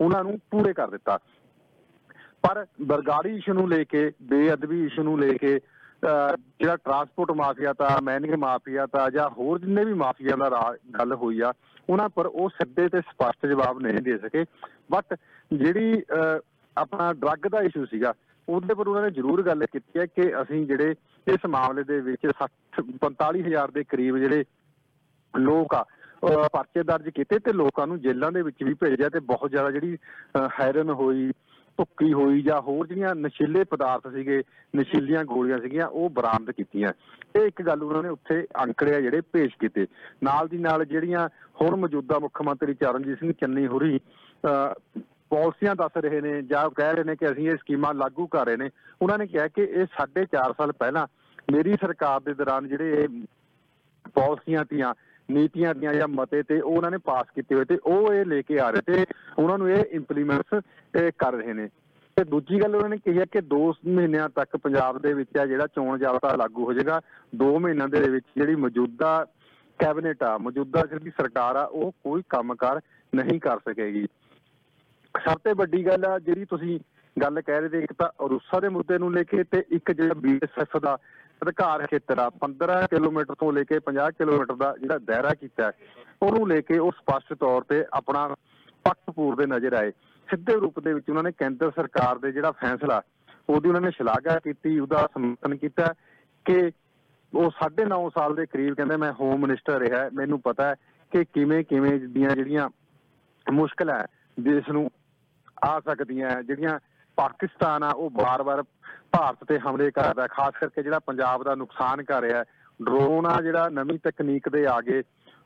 [0.00, 1.18] ਉਹਨਾਂ ਨੂੰ ਪੂਰੇ ਕਰ ਦਿੱਤਾ।
[2.42, 7.72] ਪਰ ਬਰਗਾੜੀ ਇਸ਼ੂ ਨੂੰ ਲੈ ਕੇ ਬੇਅਦਬੀ ਇਸ਼ੂ ਨੂੰ ਲੈ ਕੇ ਅਹ, ਜਿਹੜਾ ਟਰਾਂਸਪੋਰਟ ਮਾਫੀਆ
[7.72, 11.52] ਤਾਂ ਮੈਨਿੰਗ ਮਾਫੀਆ ਤਾਂ ਜਾਂ ਹੋਰ ਜਿੰਨੇ ਵੀ ਮਾਫੀਆ ਦਾ ਰਾ- ਗੱਲ ਹੋਈ ਆ
[11.90, 14.44] ਉਹਨਾਂ ਪਰ ਉਹ ਸਿੱਧੇ ਤੇ ਸਪਸ਼ਟ ਜਵਾਬ ਨਹੀਂ ਦੇ ਸਕੇ।
[14.90, 15.14] ਬਟ
[15.52, 16.38] ਜਿਹੜੀ ਅਹ,
[16.76, 18.14] ਆਪਣਾ ਡਰੱਗ ਦਾ ਇਸ਼ੂ ਸੀਗਾ
[18.48, 20.94] ਉਹਦੇ ਪਰ ਉਹਨਾਂ ਨੇ ਜ਼ਰੂਰ ਗੱਲ ਕੀਤੀ ਹੈ ਕਿ ਅਸੀਂ ਜਿਹੜੇ
[21.26, 22.48] ਇਸ ਮਾਮਲੇ ਦੇ ਵਿੱਚ 60
[22.80, 24.44] 45000 ਦੇ ਕਰੀਬ ਜਿਹੜੇ
[25.36, 25.84] ਲੋਕ ਆ
[26.24, 29.70] ਅਹ, ਪਰਚੇ ਦਰਜ ਕੀਤੇ ਤੇ ਲੋਕਾਂ ਨੂੰ ਜੇਲ੍ਹਾਂ ਦੇ ਵਿੱਚ ਵੀ ਭੇਜਿਆ ਤੇ ਬਹੁਤ ਜ਼ਿਆਦਾ
[29.70, 31.32] ਜਿਹੜੀ ਅਹ, ਹੈਰਨ ਹੋਈ
[31.78, 34.42] ਭੁੱਕੀ ਹੋਈ ਜਾਂ ਹੋਰ ਜਿਹੜੀਆਂ ਨਸ਼ੀਲੇ ਪਦਾਰਥ ਸੀਗੇ
[34.76, 36.92] ਨਸ਼ੀਲੀਆਂ ਗੋਲੀਆਂ ਸੀਗੀਆਂ ਉਹ ਬਰਾਮਦ ਕੀਤੀਆਂ।
[37.36, 39.86] ਇਹ ਇੱਕ ਗੱਲ ਉਹਨਾਂ ਨੇ ਉੱਥੇ ਅੰਕੜੇ ਆ ਜਿਹੜੇ ਪੇਸ਼ ਕੀਤੇ।
[40.22, 41.28] ਨਾਲ ਦੀ ਨਾਲ ਜਿਹੜੀਆਂ
[41.60, 46.94] ਹੁਣ ਮੌਜੂਦਾ ਮੁੱਖ ਮੰਤਰੀ ਚਰਨਜੀਤ ਸਿੰਘ ਚੰਨੀ ਹੋਰੀ ਅਹ, ਪਾਲਿਸੀਆਂ ਦੱਸ ਰਹੇ ਨੇ ਜਾਂ ਕਹਿ
[46.94, 48.70] ਰਹੇ ਨੇ ਕਿ ਅਸੀਂ ਇਹ ਸਕੀਮਾਂ ਲਾਗੂ ਕਰ ਰਹੇ ਨੇ।
[49.02, 51.06] ਉਹਨਾਂ ਨੇ ਕਿਹਾ ਕਿ ਇਹ 4.5 ਸਾਲ ਪਹਿਲਾਂ
[51.52, 53.08] ਮੇਰੀ ਸਰਕਾਰ ਦੇ ਦੌਰਾਨ ਜਿਹੜੇ ਇਹ
[54.14, 54.94] ਪਾਲਿਸੀਆਂ ਤੀਆਂ
[55.30, 58.40] ਨੀਤੀਆਂ ਦੀਆਂ ਜਾਂ ਮਤੇ ਤੇ ਉਹ ਉਹਨਾਂ ਨੇ ਪਾਸ ਕੀਤੇ ਹੋਏ ਤੇ ਉਹ ਇਹ ਲੈ
[58.42, 59.04] ਕੇ ਆ ਰਹੇ ਤੇ
[59.38, 60.60] ਉਹਨਾਂ ਨੂੰ ਇਹ ਇੰਪਲੀਮੈਂਟਸ
[61.18, 61.68] ਕਰ ਰਹੇ ਨੇ।
[62.16, 65.46] ਤੇ ਦੂਜੀ ਗੱਲ ਉਹਨਾਂ ਨੇ ਕਹੀ ਹੈ ਕਿ 2 ਮਹੀਨਿਆਂ ਤੱਕ ਪੰਜਾਬ ਦੇ ਵਿੱਚ ਆ
[65.46, 67.00] ਜਿਹੜਾ ਚੋਣ ਜਾਬਤਾ ਲਾਗੂ ਹੋ ਜਾਏਗਾ
[67.42, 69.26] 2 ਮਹੀਨਿਆਂ ਦੇ ਵਿੱਚ ਜਿਹੜੀ ਮੌਜੂਦਾ
[69.78, 72.80] ਕੈਬਨਿਟ ਆ, ਮੌਜੂਦਾ ਜਿਹੜੀ ਸਰਕਾਰ ਆ, ਉਹ ਕੋਈ ਕੰਮਕਾਰ
[73.14, 74.06] ਨਹੀਂ ਕਰ ਸਕੇਗੀ।
[75.14, 76.78] ਸਭ ਤੋਂ ਵੱਡੀ ਗੱਲ ਆ ਜਿਹੜੀ ਤੁਸੀਂ
[77.16, 80.14] ਗੱਲ ਕਹਿ ਰਹੇ ਤੇ ਇੱਕ ਤਾਂ ਰੂਸਾ ਦੇ ਮੁੱਦੇ ਨੂੰ ਲੈ ਕੇ ਤੇ ਇੱਕ ਜਿਹੜਾ
[80.14, 80.98] ਬੀਐਸਐਫ ਦਾ
[81.42, 85.72] ਅਧਿਕਾਰ ਖੇਤਰ ਆ 15 ਕਿਲੋਮੀਟਰ ਤੋਂ ਲੈ ਕੇ 50 ਕਿਲੋਮੀਟਰ ਦਾ ਜਿਹੜਾ ਦਾਇਰਾ ਕੀਤਾ ਹੈ,
[86.22, 88.26] ਉਹਨੂੰ ਲੈ ਕੇ ਉਹ ਸਪਸ਼ਟ ਤੌਰ ਤੇ ਆਪਣਾ
[88.84, 89.90] ਪੱਖ ਪੂਰਦੇ ਨਜ਼ਰ ਆਏ।
[90.28, 93.00] ਸਿੱਧੇ ਰੂਪ ਦੇ ਵਿੱਚ ਉਹਨਾਂ ਨੇ ਕੇਂਦਰ ਸਰਕਾਰ ਦੇ ਜਿਹੜਾ ਫੈਸਲਾ
[93.50, 95.92] ਉਹਦੀ ਉਹਨਾਂ ਨੇ ਸ਼ਲਾਘਾ ਕੀਤੀ ਉਹਦਾ ਸਮਰਥਨ ਕੀਤਾ
[96.46, 96.58] ਕਿ
[97.32, 100.74] ਉਹ 9.5 ਸਾਲ ਦੇ ਕਰੀਬ ਕਹਿੰਦੇ ਮੈਂ ਹੋਮ ਮਿਨਿਸਟਰ ਰਿਹਾ ਮੈਨੂੰ ਪਤਾ ਹੈ
[101.12, 102.68] ਕਿ ਕਿਵੇਂ ਕਿਵੇਂ ਦੀਆਂ ਜਿਹੜੀਆਂ
[103.46, 104.02] ਮੁਸ਼ਕਲਾਂ
[104.40, 104.90] ਦੇਸ਼ ਨੂੰ
[105.64, 106.78] ਆ ਸਕਦੀਆਂ ਹੈ, ਜਿਹੜੀਆਂ
[107.18, 108.62] ਪਾਕਿਸਤਾਨ ਆ ਉਹ ਬਾਰ-ਬਾਰ
[109.12, 112.44] ਭਾਰਤ ਤੇ ਹਮਲੇ ਕਰਦਾ ਹੈ, ਖਾਸ ਕਰਕੇ ਜਿਹੜਾ ਪੰਜਾਬ ਦਾ ਨੁਕਸਾਨ ਕਰ ਰਿਹਾ
[112.82, 115.02] ਡਰੋਨ ਆ ਜਿਹੜਾ ਨਵੀਂ ਤਕਨੀਕ ਦੇ ਆ ਗਏ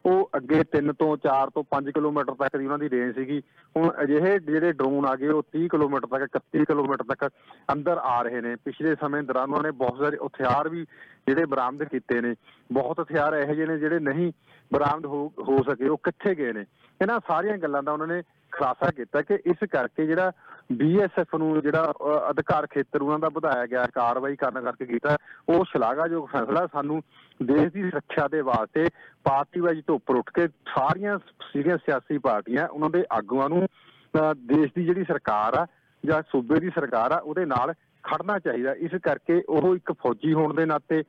[0.07, 3.43] ਉਹ ਅੱਗੇ 3 ਤੋਂ 4 ਤੋਂ 5 ਕਿਲੋਮੀਟਰ ਤੱਕ ਦੀ ਉਹਨਾਂ ਦੀ ਰੇਂਜ ਸੀਗੀ।
[3.77, 7.31] ਹੁਣ ਅਜਿਹੇ ਜਿਹੜੇ ਡਰੋਨ ਆ ਗਏ ਉਹ 30 ਕਿਲੋਮੀਟਰ ਤੱਕ 31 ਕਿਲੋਮੀਟਰ ਤੱਕ
[7.73, 10.85] ਅੰਦਰ ਆ ਰਹੇ ਨੇ। ਪਿਛਲੇ ਸਮੇਂ ਦੌਰਾਨ ਉਹਨਾਂ ਨੇ ਬਹੁਤ ਸਾਰੇ ਹਥਿਆਰ ਵੀ
[11.27, 12.35] ਜਿਹੜੇ ਬਰਾਮਦ ਕੀਤੇ ਨੇ।
[12.73, 14.33] ਬਹੁਤ ਹਥਿਆਰ ਇਹੋ ਜਿਹੇ ਨੇ ਜਿਹੜੇ ਨਹੀਂ
[14.73, 16.65] ਬਰਾਮਦ ਹੋ ਹੋ ਸਕੇ ਉਹ ਕਿੱਥੇ ਗਏ ਨੇ?
[17.03, 20.33] ਇਹਨਾਂ ਸਾਰੀਆਂ ਗੱਲਾਂ ਦਾ ਉਹਨਾਂ ਨੇ ਖੁਲਾਸਾ ਕੀਤਾ ਕਿ ਇਸ ਕਰਕੇ ਜਿਹੜਾ
[20.73, 25.17] ਬੀਐਸਐਫ ਨੂੰ ਜਿਹੜਾ ਅ, ਅਧਿਕਾਰ ਖੇਤਰ ਉਹਨਾਂ ਦਾ ਵਧਾਇਆ ਗਿਆ ਕਾਰਵਾਈ ਕਰਨ ਕਰਕੇ ਕੀਤਾ
[25.49, 27.03] ਉਹ ਸ਼ਲਾਘਾਯੋਗ ਫੈਸਲਾ ਸਾਨੂੰ
[27.43, 28.87] ਦੇਸ਼ ਦੀ ਸੁਰੱਖਿਆ ਦੇ ਵਾਸਤੇ
[29.25, 31.19] ਪਾਰਟੀ ਵਾਈਜ਼ ਤੋਂ ਉੱਪਰ ਉੱਠ ਕੇ ਸਾਰੀਆਂ
[31.53, 35.67] ਸੀਰੀਅਸ ਸਿਆਸੀ ਪਾਰਟੀਆਂ ਉਹਨਾਂ ਦੇ ਆਗੂਆਂ ਨੂੰ ਅ, ਦੇਸ਼ ਦੀ ਜਿਹੜੀ ਸਰਕਾਰ ਆ
[36.05, 37.73] ਜਾਂ ਸੂਬੇ ਦੀ ਸਰਕਾਰ ਆ ਉਹਦੇ ਨਾਲ
[38.03, 41.03] ਖੜਨਾ ਚਾਹੀਦਾ। ਇਸ ਕਰਕੇ ਉਹ ਇੱਕ ਫੌਜੀ ਹੋਣ ਦੇ ਨਾਤੇ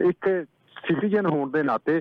[0.00, 0.46] ਇੱਕ
[0.86, 2.00] ਸਿਟੀਜ਼ਨ ਹੋਣ ਦੇ ਨਾਤੇ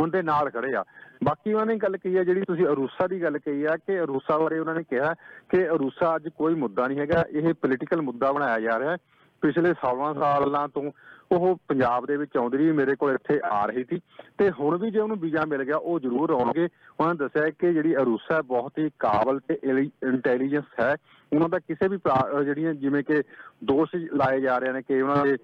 [0.00, 0.84] ਉਹਦੇ ਨਾਲ ਖੜੇ ਆ।
[1.24, 4.38] ਬਾਕੀ ਉਹਨਾਂ ਨੇ ਗੱਲ ਕਹੀ ਆ ਜਿਹੜੀ ਤੁਸੀਂ ਅਰੂਸਾ ਦੀ ਗੱਲ ਕਹੀ ਆ ਕਿ ਅਰੂਸਾ
[4.38, 5.14] ਬਾਰੇ ਉਹਨਾਂ ਨੇ ਕਿਹਾ
[5.48, 8.96] ਕਿ ਅਰੂਸਾ ਅੱਜ ਕੋਈ ਮੁੱਦਾ ਨਹੀਂ ਹੈਗਾ, ਇਹ ਪੋਲੀਟੀਕਲ ਮੁੱਦਾ ਬਣਾਇਆ ਜਾ ਰਿਹਾ ਹੈ।
[9.40, 10.92] ਪਿਛਲੇ 16 ਸਾਲਾਂ ਤੋਂ
[11.32, 14.00] ਉਹ ਪੰਜਾਬ ਦੇ ਵਿੱਚ ਆਉਂਦੀ ਰਹੀ, ਮੇਰੇ ਕੋਲ ਇੱਥੇ ਆ ਰਹੀ ਸੀ।
[14.38, 16.68] ਤੇ ਹੁਣ ਵੀ ਜੇ ਉਹਨੂੰ ਵੀਜ਼ਾ ਮਿਲ ਗਿਆ, ਉਹ ਜ਼ਰੂਰ ਆਉਣਗੇ।
[17.00, 19.60] ਉਹਨਾਂ ਨੇ ਦੱਸਿਆ ਕਿ ਜਿਹੜੀ ਅਰੂਸਾ ਹੈ ਬਹੁਤ ਹੀ ਕਾਬਲ ਤੇ
[20.02, 20.96] ਇੰਟੈਲੀਜੈਂਸ ਹੈ।
[21.32, 23.22] ਉਹਨਾਂ ਦਾ ਕਿਸੇ ਵੀ ਪ੍ਰਾ- ਅਹ ਜਿਹੜੀਆਂ ਜਿਵੇਂ ਕਿ
[23.64, 25.36] ਦੋਸ਼ ਲਾਏ ਜਾ ਰਹੇ ਨੇ ਕਿ ਉਹਨਾਂ ਦੇ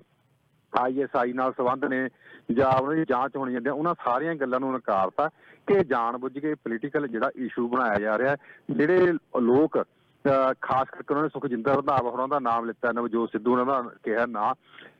[0.80, 2.08] ਆਈਐਸਆਈ ਨਾਲ ਸੰਬੰਧ ਨੇ
[2.52, 5.28] ਜਾਂ ਉਹਨਾਂ ਦੀ ਜਾਂਚ ਹੋਣੀ ਜਾਂਦੀ ਹੈ ਉਹਨਾਂ ਸਾਰੀਆਂ ਗੱਲਾਂ ਨੂੰ ਨਕਾਰਤਾ
[5.66, 8.36] ਕਿ ਜਾਣਬੁੱਝ ਕੇ ਪੋਲੀਟੀਕਲ ਜਿਹੜਾ ਇਸ਼ੂ ਬਣਾਇਆ ਜਾ ਰਿਹਾ ਹੈ
[8.70, 13.52] ਜਿਹੜੇ ਲੋਕ, ਅਹ, ਖਾਸ ਕਰਕੇ ਉਹਨਾਂ ਨੇ ਸੁਖਜਿੰਦਰ ਰੰਧਾਵਾ ਹੋਰਾਂ ਦਾ ਨਾਮ ਲਿੱਤਾ, ਨਵਜੋਤ ਸਿੱਧੂ
[13.52, 14.54] ਉਹਨਾਂ ਦਾ ਕਿਹਾ ਨਾ,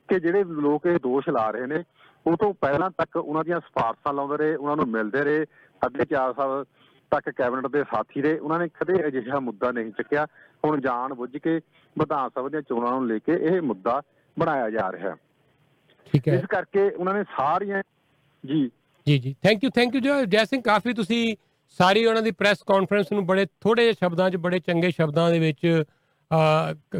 [0.08, 1.84] ਕਿ ਜਿਹੜੇ ਲੋਕ ਇਹ ਦੋਸ਼ ਲਾ ਰਹੇ ਨੇ,
[2.26, 6.34] ਉਹ ਤੋਂ ਪਹਿਲਾਂ ਤੱਕ ਉਹਨਾਂ ਦੀਆਂ ਸਿਫਾਰਸ਼ਾਂ ਲਾਉਂਦੇ ਰਹੇ, ਉਹਨਾਂ ਨੂੰ ਮਿਲਦੇ ਰਹੇ ਸਾਢੇ ਚਾਰ
[6.34, 6.64] ਸਾਲ
[7.10, 10.26] ਤੱਕ ਕੈਬਨਿਟ ਦੇ ਸਾਥੀ ਰਹੇ, ਉਹਨਾਂ ਨੇ ਕਦੇ ਅਜਿਹਾ ਮੁੱਦਾ ਨਹੀਂ ਚੱਕਿਆ,
[10.64, 11.60] ਹੁਣ ਜਾਣ ਬੁੱਝ ਕੇ
[11.98, 14.02] ਵਿਧਾਨ ਸਭਾ ਦੀਆਂ ਚੋਣਾਂ ਨੂੰ ਲੈ ਕੇ ਇਹ ਮੁੱਦਾ
[14.38, 15.16] ਬਣਾਇਆ ਜਾ ਰਿਹਾ। ਹੈ
[16.12, 17.82] ਠੀਕ ਹੈ। ਇਸ ਕਰਕੇ ਉਹਨਾਂ ਨੇ ਸਾਰੀਆਂ
[18.44, 18.70] ਜੀ।
[19.06, 21.36] ਜੀ ਜੀ। Thank you thank you Jai Singh ਕਾਫੀ ਤੁਸੀਂ
[21.78, 25.38] ਸਾਰੀ ਉਹਨਾਂ ਦੀ ਪ੍ਰੈਸ ਕਾਨਫਰੰਸ ਨੂੰ ਬੜੇ ਥੋੜੇ ਜਿਹੇ ਸ਼ਬਦਾਂ 'ਚ ਬੜੇ ਚੰਗੇ ਸ਼ਬਦਾਂ ਦੇ
[25.38, 25.82] ਵਿੱਚ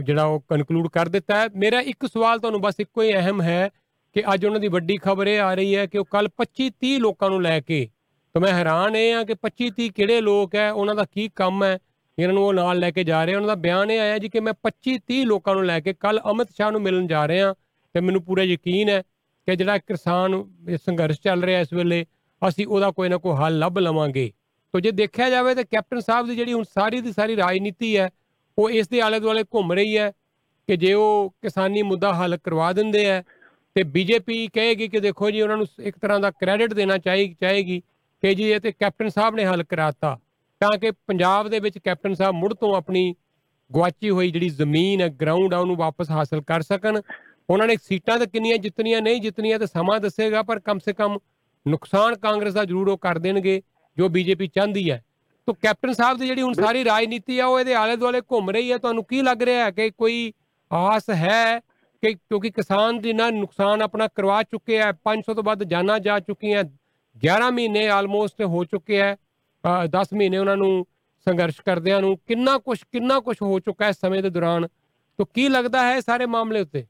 [0.04, 3.68] ਜਿਹੜਾ ਉਹ ਕਨਕਲੂਡ ਕਰ ਦਿੱਤਾ ਹੈ। ਮੇਰਾ ਇੱਕ ਸਵਾਲ ਤੁਹਾਨੂੰ ਬਸ ਇੱਕੋ ਹੀ ਅਹਿਮ ਹੈ
[4.16, 6.98] ਕਿ ਅੱਜ ਉਹਨਾਂ ਦੀ ਵੱਡੀ ਖਬਰ ਇਹ ਆ ਰਹੀ ਹੈ ਕਿ ਉਹ ਕੱਲ 25 30
[6.98, 7.88] ਲੋਕਾਂ ਨੂੰ ਲੈ ਕੇ
[8.34, 11.64] ਤਾਂ ਮੈਂ ਹੈਰਾਨ ਇਹ ਆ ਕਿ 25 30 ਕਿਹੜੇ ਲੋਕ ਹੈ ਉਹਨਾਂ ਦਾ ਕੀ ਕੰਮ
[11.64, 11.78] ਹੈ
[12.18, 14.40] ਇਹਨਾਂ ਨੂੰ ਉਹ ਨਾਲ ਲੈ ਕੇ ਜਾ ਰਹੇ। ਉਹਨਾਂ ਦਾ ਬਿਆਨ ਇਹ ਆਇਆ ਜੀ ਕਿ
[14.40, 17.54] ਮੈਂ 25 30 ਲੋਕਾਂ ਨੂੰ ਲੈ ਕੇ ਕੱਲ ਅਮਿਤ ਸ਼ਾਹ ਨੂੰ ਮਿਲਣ ਜਾ ਰਹੇ। ਹਾਂ
[17.94, 19.00] ਤੇ ਮੈਨੂੰ ਪੂਰਾ ਯਕੀਨ ਹੈ
[19.48, 20.34] ਕਿ ਜਿਹੜਾ ਕਿਸਾਨ
[20.68, 22.04] ਇਹ ਸੰਘਰਸ਼ ਚੱਲ ਰਿਹਾ ਇਸ ਵੇਲੇ,
[22.42, 24.30] ਅਸੀਂ ਉਹਦਾ ਕੋਈ ਨਾ ਕੋਈ ਹੱਲ ਲੱਭ ਲਵਾਂਗੇ।
[24.74, 28.10] ਤੋ ਜੇ ਦੇਖਿਆ ਜਾਵੇ ਤਾਂ ਕੈਪਟਨ ਸਾਹਿਬ ਦੀ ਜਿਹੜੀ ਹੁਣ ਸਾਰੀ ਦੀ ਸਾਰੀ ਰਾਜਨੀਤੀ ਹੈ,
[28.58, 30.10] ਉਹ ਇਸ ਦੇ ਆਲੇ ਦੁਆਲੇ ਘੁੰਮ ਰਹੀ ਹੈ
[30.68, 33.22] ਕਿ ਜੇ ਉਹ ਕਿਸਾਨੀ ਮੁੱਦਾ ਹੱਲ ਕਰਵਾ ਦਿੰਦੇ ਹੈ
[33.76, 37.80] ਤੇ ਬੀਜੇਪੀ ਕਹੇਗੀ ਕਿ ਦੇਖੋ ਜੀ, ਉਹਨਾਂ ਨੂੰ ਇੱਕ ਤਰ੍ਹਾਂ ਦਾ ਕ੍ਰੈਡਿਟ ਦੇਣਾ ਚਾਹੀ, ਚਾਹੇਗੀ
[38.22, 40.18] ਕਿ ਜੀ ਇਹ ਤੇ ਕੈਪਟਨ ਸਾਹਿਬ ਨੇ ਹੱਲ ਕਰਾਤਾ,
[40.60, 43.14] ਤਾਂ ਕਿ ਪੰਜਾਬ ਦੇ ਵਿੱਚ ਕੈਪਟਨ ਸਾਹਿਬ ਮੁੜ ਤੋਂ ਆਪਣੀ
[43.70, 47.00] ਗਵਾਚੀ ਹੋਈ ਜਿਹੜੀ ਜ਼ਮੀਨ ਹੈ ਗਰਾਊਂਡ ਆ, ਉਹਨੂੰ ਵਾਪਸ ਹਾਸਲ ਕਰ ਸਕਣ।
[47.50, 51.18] ਉਹਨਾਂ ਨੇ ਸੀਟਾਂ ਤਾਂ ਕਿੰਨੀਆਂ ਜਿੱਤਣੀਆਂ, ਨਹੀਂ ਜਿੱਤਣੀਆਂ ਤਾਂ ਸਮਾਂ ਦੱਸੇਗਾ, ਪਰ ਕਮ ਸੇ ਕਮ
[51.66, 53.60] ਨੁਕਸਾਨ ਕਾਂਗਰਸ ਦਾ ਜ਼ਰੂਰ ਉਹ ਕਰ ਦੇਣਗੇ,
[53.96, 55.02] ਜੋ ਬੀਜੇਪੀ ਚਾਹੁੰਦੀ ਹੈ।
[55.46, 58.70] ਤੋ ਕੈਪਟਨ ਸਾਹਿਬ ਦੀ ਜਿਹੜੀ ਹੁਣ ਸਾਰੀ ਰਾਜਨੀਤੀ ਆ, ਉਹ ਇਹਦੇ ਆਲੇ ਦੁਆਲੇ ਘੁੰਮ ਰਹੀ
[58.72, 60.32] ਹੈ। ਤੁਹਾਨੂੰ ਕੀ ਲੱਗ ਰਿਹਾ ਹੈ ਕਿ ਕੋਈ
[60.70, 61.58] ਆਸ ਹੈ
[62.02, 66.18] ਕਿ ਕਿਉਂਕਿ ਕਿਸਾਨ ਦੀ ਨਾ ਨੁਕਸਾਨ ਆਪਣਾ ਕਰਵਾ ਚੁੱਕੇ ਹੈ 500 ਤੋਂ ਵੱਧ ਜਾਨਾਂ ਜਾ
[66.20, 66.64] ਚੁੱਕੀਆਂ
[67.16, 69.16] 11 ਮਹੀਨੇ ਆਲਮੋਸਟ ਹੋ ਚੁੱਕੇ ਹੈ
[69.90, 70.86] 10 ਮਹੀਨੇ ਉਹਨਾਂ ਨੂੰ
[71.26, 74.66] ਸੰਘਰਸ਼ ਕਰਦਿਆਂ ਨੂੰ, ਕਿੰਨਾ ਕੁਝ ਕਿੰਨਾ ਕੁਝ ਹੋ ਚੁੱਕਾ ਹੈ ਇਸ ਸਮੇਂ ਦੇ ਦੌਰਾਨ।
[75.18, 76.84] ਤੋ ਕੀ ਲੱਗਦਾ ਹੈ ਇਹ ਸਾਰੇ ਮਾਮਲੇ ਉੱਤੇ?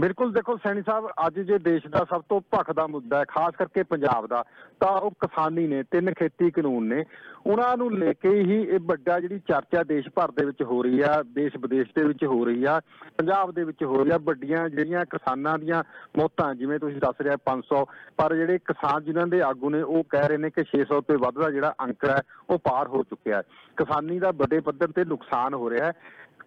[0.00, 3.82] ਬਿਲਕੁਲ ਦੇਖੋ ਸੈਣੀ ਸਾਹਿਬ, ਅੱਜ ਜੇ ਦੇਸ਼ ਦਾ ਸਭ ਤੋਂ ਭਖਦਾ ਮੁੱਦਾ ਹੈ, ਖਾਸ ਕਰਕੇ
[3.82, 4.44] ਪੰਜਾਬ ਦਾ,
[4.80, 7.04] ਤਾਂ ਉਹ ਕਿਸਾਨੀ ਨੇ, ਤਿੰਨ ਖੇਤੀ ਕਾਨੂੰਨ ਨੇ,
[7.46, 11.00] ਉਹਨਾਂ ਨੂੰ ਲੈ ਕੇ ਹੀ ਇਹ ਵੱਡਾ ਜਿਹੜੀ ਚਰਚਾ ਦੇਸ਼ ਭਰ ਦੇ ਵਿੱਚ ਹੋ ਰਹੀ
[11.00, 12.80] ਆ, ਦੇਸ਼ ਵਿਦੇਸ਼ ਦੇ ਵਿੱਚ ਹੋ ਰਹੀ ਆ,
[13.18, 15.84] ਪੰਜਾਬ ਦੇ ਵਿੱਚ ਹੋ ਰਹੀ ਆ, ਵੱਡੀਆਂ ਜਿਹੜੀਆਂ ਕਿਸਾਨਾਂ ਦੀਆਂ
[16.18, 17.84] ਮੌਤਾਂ, ਜਿਵੇਂ ਤੁਸੀਂ ਦੱਸ ਰਿਹਾ 500
[18.16, 21.34] ਪਰ ਜਿਹੜੇ ਕਿਸਾਨ ਜਿਨ੍ਹਾਂ ਦੇ ਆਗੂ ਨੇ, ਉਹ ਕਹਿ ਰਹੇ ਨੇ ਕਿ 600 ਤੋਂ ਵੱਧ
[21.34, 23.42] ਦਾ ਜਿਹੜਾ ਅੰਕ ਹੈ, ਉਹ ਪਾਰ ਹੋ ਚੁੱਕਿਆ ਹੈ।
[23.76, 25.92] ਕਿਸਾਨੀ ਦਾ ਵੱਡੇ ਪੱਧਰ ਤੇ ਨੁਕਸਾਨ ਹੋ ਰਿਹਾ ਹੈ।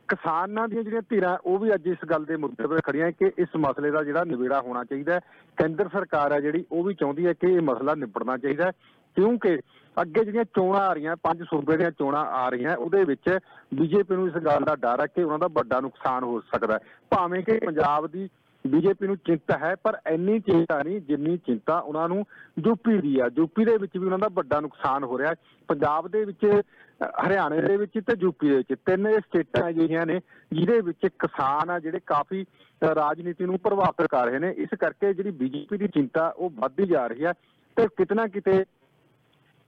[0.08, 3.50] ਕਿਸਾਨਾਂ ਦੀਆਂ ਜਿਹੜੀਆਂ ਧਿਰਾਂ, ਉਹ ਵੀ ਅੱਜ ਇਸ ਗੱਲ ਦੇ ਮੁੱਦੇ 'ਤੇ ਖੜੀਆਂ ਕਿ ਇਸ
[3.58, 5.20] ਮਸਲੇ ਦਾ ਜਿਹੜਾ ਨਿਬੇੜਾ ਹੋਣਾ ਚਾਹੀਦਾ ਹੈ।
[5.58, 8.72] ਕੇਂਦਰ ਸਰਕਾਰ ਹੈ ਜਿਹੜੀ, ਉਹ ਵੀ ਚਾਹੁੰਦੀ ਹੈ ਕਿ ਇਹ ਮਸਲਾ ਨਿਬੜਨਾ ਚਾਹੀਦਾ ਹੈ।
[9.16, 9.60] ਕਿਉਂਕਿ
[10.02, 13.40] ਅੱਗੇ ਜਿਹੜੀਆਂ ਚੋਣਾਂ ਆ ਰਹੀਆਂ, ਪੰਜ ਸੂਬੇ ਦੀਆਂ ਚੋਣਾਂ ਆ ਰਹੀਆਂ, ਉਹਦੇ ਵਿੱਚ
[13.74, 16.80] ਬੀਜੇਪੀ ਨੂੰ ਇਸ ਗੱਲ ਦਾ ਡਰ ਹੈ ਕਿ ਉਹਨਾਂ ਦਾ ਵੱਡਾ ਨੁਕਸਾਨ ਹੋ ਸਕਦਾ ਹੈ।
[17.10, 18.30] ਭਾਵੇਂ ਕਿ ਪੰਜਾਬ ਦੀ
[18.68, 22.26] ਬੀਜੇਪੀ ਨੂੰ ਚਿੰਤਾ ਹੈ ਪਰ ਇੰਨੀ ਚਿੰਤਾ ਨਹੀਂ ਜਿੰਨੀ ਚਿੰਤਾ ਉਹਨਾਂ ਨੂੰ
[22.68, 25.36] ਯੂਪੀ ਦੀ ਆ। ਯੂਪੀ ਦੇ ਵਿੱਚ ਵੀ ਉਹਨਾਂ ਦਾ ਵੱਡਾ ਨੁਕਸਾਨ ਹੋ ਰਿਹਾ। ਹੈ
[25.68, 30.06] ਪੰਜਾਬ ਦੇ ਵਿੱਚ ਅ, ਹਰਿਆਣੇ ਦੇ ਵਿੱਚ ਤੇ ਯੂਪੀ ਦੇ ਵਿੱਚ ਤਿੰਨ ਇਹ ਸਟੇਟਾਂ ਅਜਿਹੀਆਂ
[30.06, 30.20] ਨੇ
[30.54, 35.14] ਜਿਹਦੇ ਵਿੱਚ ਕਿਸਾਨ ਆ ਜਿਹੜੇ ਕਾਫੀ ਅ, ਰਾਜਨੀਤੀ ਨੂੰ ਪ੍ਰਭਾਵਿਤ ਕਰ ਰਹੇ ਨੇ। ਇਸ ਕਰਕੇ
[35.14, 37.34] ਜਿਹੜੀ ਬੀਜੇਪੀ ਦੀ ਚਿੰਤਾ ਉਹ ਵੱਧਦੀ ਜਾ ਰਹੀ ਹੈ
[37.76, 38.66] ਤੇ ਕਿਤਨਾ ਕਿਤੇ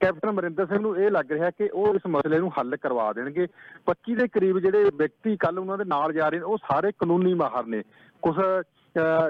[0.00, 3.46] ਕੈਪਟਨ ਅਮਰਿੰਦਰ ਸਿੰਘ ਨੂੰ ਇਹ ਲੱਗ ਰਿਹਾ ਕਿ ਉਹ ਇਸ ਮਸਲੇ ਨੂੰ ਹੱਲ ਕਰਵਾ ਦੇਣਗੇ।
[3.86, 7.34] 25 ਦੇ ਕਰੀਬ ਜਿਹੜੇ ਵਿਅਕਤੀ ਕੱਲ ਉਹਨਾਂ ਦੇ ਨਾਲ ਜਾ ਰਹੇ ਨੇ ਉਹ ਸਾਰੇ ਕਾਨੂੰਨੀ
[7.34, 7.82] ਮਾਹਰ ਨੇ।
[8.22, 8.36] ਕੁਝ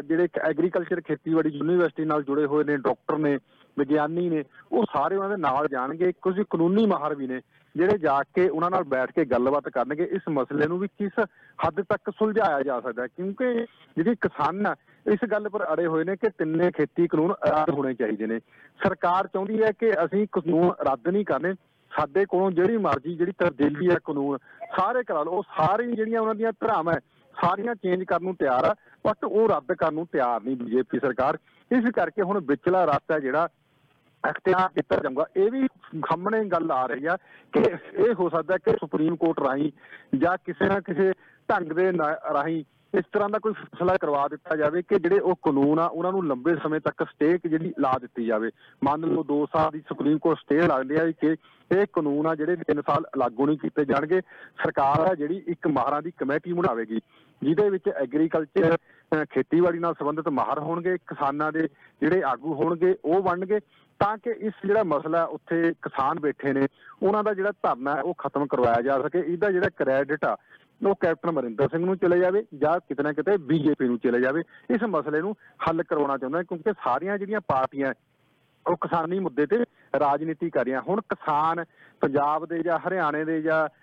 [0.04, 3.38] ਜਿਹੜੇ ਐਗਰੀਕਲਚਰ ਖੇਤੀਬਾੜੀ ਯੂਨੀਵਰਸਿਟੀ ਨਾਲ ਜੁੜੇ ਹੋਏ ਨੇ ਡਾਕਟਰ ਨੇ
[3.78, 7.40] ਵਿਗਿਆਨੀ ਨੇ ਉਹ ਸਾਰੇ ਉਹਨਾਂ ਦੇ ਨਾਲ ਜਾਣਗੇ। ਕੁਝ ਕਾਨੂੰਨੀ ਮਾਹਰ ਵੀ ਨੇ
[7.76, 11.18] ਜਿਹੜੇ ਜਾ ਕੇ ਉਹਨਾਂ ਨਾਲ ਬੈਠ ਕੇ ਗੱਲਬਾਤ ਕਰਨਗੇ। ਇਸ ਮਸਲੇ ਨੂੰ ਵੀ ਕਿਸ
[11.66, 13.08] ਹੱਦ ਤੱਕ ਸੁਲਝਾਇਆ ਜਾ ਸਕਦਾ ਹੈ?
[13.08, 13.54] ਕਿਉਂਕਿ
[13.96, 14.74] ਜਿਹੜੀ ਕਿਸਾਨ ਆ
[15.06, 18.38] ਇਸ ਗੱਲ ਪਰ ਅੜੇ ਹੋਏ ਨੇ ਕਿ ਤਿੰਨੇ ਖੇਤੀ ਕਾਨੂੰਨ ਰੱਦ ਹੋਣੇ ਚਾਹੀਦੇ ਨੇ।
[18.84, 21.54] ਸਰਕਾਰ ਚਾਹੁੰਦੀ ਹੈ ਕਿ ਅਸੀਂ ਕਾਨੂੰਨ ਰੱਦ ਨਹੀਂ ਕਰਨੇ।
[21.90, 24.38] ਸਾਡੇ ਕੋਲੋਂ ਜਿਹੜੀ ਮਰਜ਼ੀ ਜਿਹੜੀ ਤਬਦੀਲੀ ਹੈ ਕਾਨੂੰਨ
[24.76, 27.00] ਸਾਰੇ ਕਰਾ ਲਓ। ਉਹ ਸਾਰੀ ਜਿਹੜੀਆਂ ਉਹਨਾਂ ਦੀਆਂ ਧਰਾਵਾਂ ਹੈ,
[27.34, 28.74] ਸਾਰੀਆਂ ਚੇਂਜ ਕਰਨ ਨੂੰ ਤਿਆਰ ਆ।
[29.06, 31.38] ਬਟ ਉਹ ਰੱਦ ਕਰਨ ਨੂੰ ਤਿਆਰ ਨਹੀਂ ਬੀਜੇਪੀ ਸਰਕਾਰ।
[31.72, 33.48] ਇਸ ਕਰਕੇ ਹੁਣ ਵਿਚਲਾ ਰਸਤਾ ਹੈ ਜਿਹੜਾ
[34.30, 35.68] ਅਖਤਿਆਰ ਕੀਤਾ ਜਾਊਗਾ। ਇਹ ਵੀ
[36.00, 37.16] ਸਾਹਮਣੇ ਗੱਲ ਆ ਰਹੀ ਆ
[37.52, 37.60] ਕਿ
[37.92, 39.72] ਇਹ ਹੋ ਸਕਦਾ ਕਿ ਸੁਪਰੀਮ ਕੋਰਟ ਰਾਹੀਂ
[40.16, 41.12] ਜਾਂ ਕਿਸੇ ਨਾ ਕਿਸੇ
[41.50, 42.64] ਢੰਗ ਦੇ ਨਾ- ਰਾਹੀਂ
[42.98, 46.26] ਇਸ ਤਰ੍ਹਾਂ ਦਾ ਕੋਈ ਫੈਸਲਾ ਕਰਵਾ ਦਿੱਤਾ ਜਾਵੇ ਕਿ ਜਿਹੜੇ ਉਹ ਕਾਨੂੰਨ ਆ, ਉਹਨਾਂ ਨੂੰ
[46.26, 48.50] ਲੰਬੇ ਸਮੇਂ ਤੱਕ ਸਟੇ ਜਿਹੜੀ ਲਾ ਦਿੱਤੀ ਜਾਵੇ।
[48.84, 51.36] ਮੰਨ ਲਓ 2 ਸਾਲ ਦੀ ਸੁਪਰੀਮ ਕੋਰਟ ਸਟੇ ਲੱਗਦੀ ਆ ਕਿ
[51.72, 54.20] ਇਹ ਕਾਨੂੰਨ ਆ ਜਿਹੜੇ 3 ਸਾਲ ਲਾਗੂ ਨਹੀਂ ਕੀਤੇ ਜਾਣਗੇ।
[54.64, 57.00] ਸਰਕਾਰ ਆ ਜਿਹੜੀ ਇੱਕ ਮਾਹਰਾਂ ਦੀ ਕਮੇਟੀ ਬਣਾਵੇਗੀ।
[57.42, 58.76] ਜਿਹਦੇ ਵਿੱਚ ਐਗਰੀਕਲਚਰ
[59.30, 61.68] ਖੇਤੀਬਾੜੀ ਨਾਲ ਸੰਬੰਧਿਤ ਮਾਹਰ ਹੋਣਗੇ ਕਿਸਾਨਾਂ ਦੇ
[62.00, 63.60] ਜਿਹੜੇ ਆਗੂ ਹੋਣਗੇ ਉਹ ਬਣਨਗੇ
[64.00, 66.66] ਤਾਂ ਕਿ ਇਸ ਜਿਹੜਾ ਮਸਲਾ ਉੱਥੇ ਕਿਸਾਨ ਬੈਠੇ ਨੇ
[67.02, 70.36] ਉਹਨਾਂ ਦਾ ਜਿਹੜਾ ਧਰਨਾ ਹੈ ਉਹ ਖਤਮ ਕਰਵਾਇਆ ਜਾ ਸਕੇ। ਇਹਦਾ ਜਿਹੜਾ ਕ੍ਰੈਡਿਟ ਆ
[70.86, 74.42] ਉਹ ਕੈਪਟਨ ਅਮਰਿੰਦਰ ਸਿੰਘ ਨੂੰ ਚਲੇ ਜਾਵੇ ਜਾਂ ਕਿਤੇ ਨਾ ਕਿਤੇ ਬੀਜੇਪੀ ਨੂੰ ਚਲੇ ਜਾਵੇ।
[74.70, 75.36] ਇਸ ਮਸਲੇ ਨੂੰ
[75.68, 77.94] ਹੱਲ ਕਰਵਾਉਣਾ ਚਾਹੁੰਦਾ ਕਿਉਂਕਿ ਸਾਰੀਆਂ ਜਿਹੜੀਆਂ ਪਾਰਟੀਆਂ
[78.66, 79.64] ਉਹ ਕਿਸਾਨੀ ਮੁੱਦੇ ਤੇ
[80.00, 81.64] ਰਾਜਨੀਤੀ ਕਰ ਰਹੀਆਂ। ਹੁਣ ਕਿਸਾਨ
[82.00, 83.79] ਪੰਜਾਬ ਦੇ ਜਾਂ ਹਰਿਆਣੇ ਦੇ ਜਾਂ ਅਹ,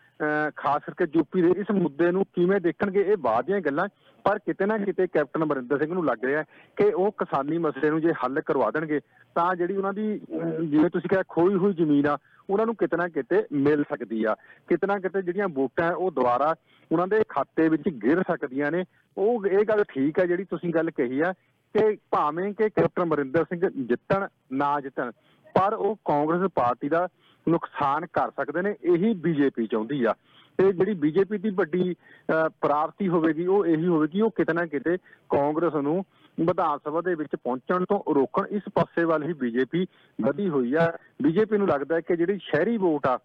[0.56, 3.88] ਖਾਸ ਕਰਕੇ ਯੂਪੀ ਦੇ ਇਸ ਮੁੱਦੇ ਨੂੰ ਕਿਵੇਂ ਦੇਖਣਗੇ ਇਹ ਬਾਅਦ ਦੀਆਂ ਗੱਲਾਂ
[4.26, 6.44] ਪਰ ਕਿਤੇ ਨਾ ਕਿਤੇ ਕੈਪਟਨ ਅਮਰਿੰਦਰ ਸਿੰਘ ਨੂੰ ਲੱਗ ਰਿਹਾ ਹੈ
[6.78, 9.00] ਕਿ ਉਹ ਕਿਸਾਨੀ ਮਸਲੇ ਨੂੰ ਜੇ ਹੱਲ ਕਰਵਾ ਦੇਣਗੇ
[9.36, 12.18] ਤਾਂ ਜਿਹੜੀ ਉਹਨਾਂ ਦੀ ਅਮ, ਜਿਵੇਂ ਤੁਸੀਂ ਕਿਹਾ ਖੋਈ ਹੋਈ ਜ਼ਮੀਨ ਆ
[12.50, 14.36] ਉਹਨਾਂ ਨੂੰ ਕਿਤੇ ਨਾ ਕਿਤੇ ਮਿਲ ਸਕਦੀ ਆ।
[14.68, 16.56] ਕਿਤੇ ਨਾ ਕਿਤੇ ਜਿਹੜੀਆਂ ਵੋਟਾਂ ਹੈ, ਉਹ ਦੁਬਾਰਾ
[16.92, 18.84] ਉਹਨਾਂ ਦੇ ਖਾਤੇ ਵਿੱਚ ਗਿਰ ਸਕਦੀਆਂ ਨੇ।
[19.18, 21.32] ਉਹ ਇਹ ਗੱਲ ਠੀਕ ਹੈ ਜਿਹੜੀ ਤੁਸੀਂ ਗੱਲ ਕਹੀ ਆ
[21.76, 25.12] ਕਿ ਭਾਵੇਂ ਕਿ ਕੈਪਟਨ ਅਮਰਿੰਦਰ ਸਿੰਘ ਜਿੱਤਣ ਨਾ ਜਿੱਤਣ
[25.56, 27.08] ਪਰ ਉਹ ਕਾਂਗਰਸ ਪਾਰਟੀ ਦਾ
[27.50, 30.14] ਨੁਕਸਾਨ ਕਰ ਸਕਦੇ ਨੇ ਇਹੀ ਬੀਜੇਪੀ ਚਾਹੁੰਦੀ ਆ।
[30.58, 34.98] ਤੇ ਜਿਹੜੀ ਬੀਜੇਪੀ ਦੀ ਵੱਡੀ ਅਹ, ਪ੍ਰਾਪਤੀ ਹੋਵੇਗੀ ਉਹ ਇਹੀ ਹੋਵੇਗੀ ਉਹ ਕਿਤੇ ਨਾ ਕਿਤੇ
[35.30, 36.06] ਕਾਂਗਰਸ ਨੂੰ
[36.40, 39.86] ਵਿਧਾਨ ਸਭਾ ਦੇ ਵਿੱਚ ਪਹੁੰਚਣ ਤੋਂ ਰੋਕਣ। ਇਸ ਪਾਸੇ ਵੱਲ ਹੀ ਬੀਜੇਪੀ
[40.22, 43.20] ਵਧੀ ਹੋਈ ਆ। ਬੀਜੇਪੀ ਨੂੰ ਲੱਗਦਾ ਹੈ ਕਿ ਜਿਹੜੀ ਸ਼ਹਿਰੀ ਵੋਟ ਆ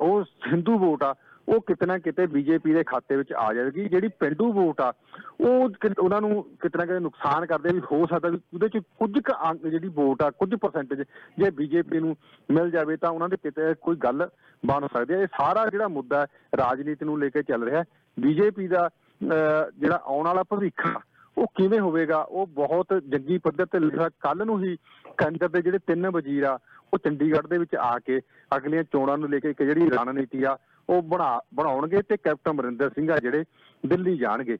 [0.00, 1.14] ਉਹ ਹਿੰਦੂ ਵੋਟ ਆ
[1.48, 4.92] ਉਹ ਕਿਤੇ ਨਾ ਕਿਤੇ ਬੀਜੇਪੀ ਦੇ ਖਾਤੇ ਵਿੱਚ ਆ ਜਾਵੇਗੀ। ਜਿਹੜੀ ਪਿੰਡੂ ਵੋਟ ਆ
[5.40, 8.78] ਉਹ ਕਿ- ਉਹਨਾਂ ਨੂੰ ਕਿਤੇ ਨਾ ਕਿਤੇ ਨੁਕਸਾਨ ਕਰਦੇ ਵੀ ਹੋ ਸਕਦਾ ਵੀ ਉਹਦੇ ਚ
[8.78, 11.02] ਕੁਝ ਕੁ ਅੰਕ ਜਿਹੜੀ ਵੋਟ ਆ ਕੁਝ ਪਰਸੈਂਟੇਜ
[11.38, 12.16] ਜੇ ਬੀਜੇਪੀ ਨੂੰ
[12.50, 14.28] ਮਿਲ ਜਾਵੇ ਤਾਂ ਉਹਨਾਂ ਦੇ ਕਿਤੇ ਕੋਈ ਗੱਲ
[14.66, 17.84] ਬਣ ਸਕਦੀ ਹੈ ਇਹ ਸਾਰਾ ਜਿਹੜਾ ਮੁੱਦਾ ਹੈ, ਰਾਜਨੀਤੀ ਨੂੰ ਲੈ ਕੇ ਚੱਲ ਰਿਹਾ।
[18.20, 21.00] ਬੀਜੇਪੀ ਦਾ ਅਹ, ਜਿਹੜਾ ਆਉਣ ਵਾਲਾ ਭਵਿੱਖ ਆ,
[21.38, 22.18] ਉਹ ਕਿਵੇਂ ਹੋਵੇਗਾ?
[22.18, 26.58] ਉਹ ਬਹੁਤ ਜੰਗੀ ਪੱਧਰ ਤੇ ਲਿਖਿਆ। ਕੱਲ ਨੂੰ ਹੀ ਕੇਂਦਰ ਦੇ ਜਿਹੜੇ ਤਿੰਨ ਵਜ਼ੀਰ ਆ
[26.94, 28.20] ਉਹ ਚੰਡੀਗੜ੍ਹ ਦੇ ਵਿੱਚ ਆ ਕੇ
[28.56, 32.90] ਅਗਲੀਆਂ ਚੋਣਾਂ ਨੂੰ ਲੈ ਕੇ ਇੱਕ ਜਿਹੜੀ ਰਣਨੀਤੀ ਆ ਉਹ ਬਣਾ, ਬਣਾਉਣਗੇ ਤੇ ਕੈਪਟਨ ਅਮਰਿੰਦਰ
[32.90, 33.44] ਸਿੰਘ ਆ ਜਿਹੜੇ
[33.86, 34.58] ਦਿੱਲੀ ਜਾਣਗੇ।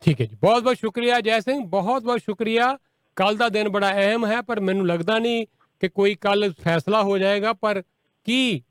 [0.00, 2.78] ਠੀਕ ਹੈ ਜੀ। ਬਹੁਤ ਬਹੁਤ ਸ਼ੁਕਰੀਆ ਜੈ ਸਿੰਘ, ਬਹੁਤ ਬਹੁਤ ਸ਼ੁਕਰੀਆ।
[3.16, 5.46] ਕੱਲ ਦਾ ਦਿਨ ਬੜਾ ਅਹਿਮ ਹੈ, ਪਰ ਮੈਨੂੰ ਲੱਗਦਾ ਨਹੀਂ
[5.80, 7.82] ਕਿ ਕੋਈ ਕੱਲ ਫੈਸਲਾ ਹੋ ਜਾਏਗਾ, ਪਰ
[8.24, 8.62] ਕੀ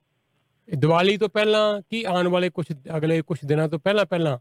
[0.78, 2.66] ਦੀਵਾਲੀ ਤੋਂ ਪਹਿਲਾਂ, ਕੀ ਆਉਣ ਵਾਲੇ ਕੁਝ
[2.98, 4.38] ਅਗਲੇ ਕੁਝ ਦਿਨਾਂ ਤੋਂ ਪਹਿਲਾਂ ਪਹਿਲਾਂ,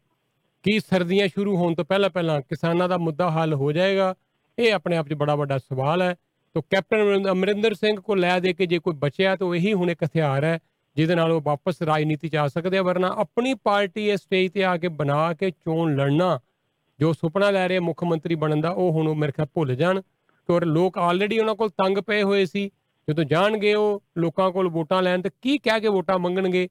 [0.63, 4.15] ਕੀ ਸਰਦੀਆਂ ਸ਼ੁਰੂ ਹੋਣ ਤੋਂ ਪਹਿਲਾਂ ਪਹਿਲਾਂ ਕਿਸਾਨਾਂ ਦਾ ਮੁੱਦਾ ਹੱਲ ਹੋ ਜਾਏਗਾ,
[4.59, 6.15] ਇਹ ਆਪਣੇ ਆਪ 'ਚ ਬੜਾ ਵੱਡਾ ਸਵਾਲ ਹੈ।
[6.55, 9.91] ਤਾਂ ਕੈਪਟਨ ਅਮਰਿੰ- ਅਮਰਿੰਦਰ ਸਿੰਘ ਕੋ ਲੈ ਦੇ ਕੇ ਜੇ ਕੋਈ ਬਚਿਆ, ਤਾਂ ਇਹੀ ਹੁਣ
[9.91, 10.59] ਇੱਕ ਹਥਿਆਰ ਹੈ
[10.97, 14.65] ਜਿਹਦੇ ਨਾਲ ਉਹ ਵਾਪਸ ਰਾਜਨੀਤੀ 'ਚ ਆ ਸਕਦੇ ਆ ਵਰਨਾ ਆਪਣੀ ਪਾਰਟੀ ਇਸ ਸਟੇਜ ਤੇ
[14.65, 16.39] ਆ ਕੇ ਬਣਾ ਕੇ ਚੋਣ ਲੜਨਾ
[16.99, 20.01] ਜੋ ਸੁਪਨਾ ਲੈ ਰਹੇ ਮੁੱਖ ਮੰਤਰੀ ਬਣਨ ਦਾ ਉਹ ਹੁਣ ਉਹ ਮੇਰੇ ਖਿਆਲ ਭੁੱਲ ਜਾਣ
[20.01, 22.71] ਕਿਉਂਕਿ ਲੋਕ ਆਲਰੇਡੀ ਉਹਨਾਂ ਕੋਲ ਤੰਗ ਪਏ ਹੋਏ ਸੀ
[23.09, 26.67] ਜਦੋਂ ਜਾਣਗੇ ਉਹ ਲੋਕਾਂ ਕੋਲ ਵੋਟਾਂ ਲੈਣ ਤੇ ਕੀ ਕਹਿ ਕੇ ਵੋਟਾਂ ਮੰਗਣਗੇ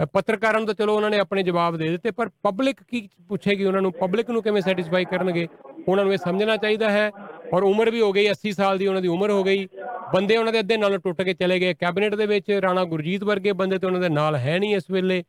[0.00, 3.64] ਅ, ਪੱਤਰਕਾਰਾਂ ਨੂੰ ਤਾਂ ਚਲੋ ਉਹਨਾਂ ਨੇ ਆਪਣੇ ਜਵਾਬ ਦੇ ਦਿੱਤੇ ਪਰ ਪਬਲਿਕ ਕੀ ਪੁੱਛੇਗੀ
[3.64, 5.46] ਉਹਨਾਂ ਨੂੰ ਪਬਲਿਕ ਨੂੰ ਕਿਵੇਂ ਸੈਟੀਸਫਾਈ ਕਰਨਗੇ
[5.88, 7.10] ਉਹਨਾਂ ਨੂੰ ਇਹ ਸਮਝਣਾ ਚਾਹੀਦਾ ਹੈ
[7.54, 9.66] ਔਰ ਉਮਰ ਵੀ ਹੋ ਗਈ 80 ਸਾਲ ਦੀ ਉਹਨਾਂ ਦੀ ਉਮਰ ਹੋ ਗਈ
[10.14, 13.52] ਬੰਦੇ ਉਹਨਾਂ ਦੇ ਅੱਧੇ ਨਾਲੋਂ ਟੁੱਟ ਕੇ ਚਲੇ ਗਏ। ਕੈਬਨਿਟ ਦੇ ਵਿੱਚ ਰਾਣਾ ਗੁਰਜੀਤ ਵਰਗੇ
[13.60, 15.22] ਬੰਦੇ ਤੇ ਉਹਨਾਂ ਦੇ ਨਾਲ ਹੈ ਨਹੀਂ ਇਸ ਵੇਲੇ।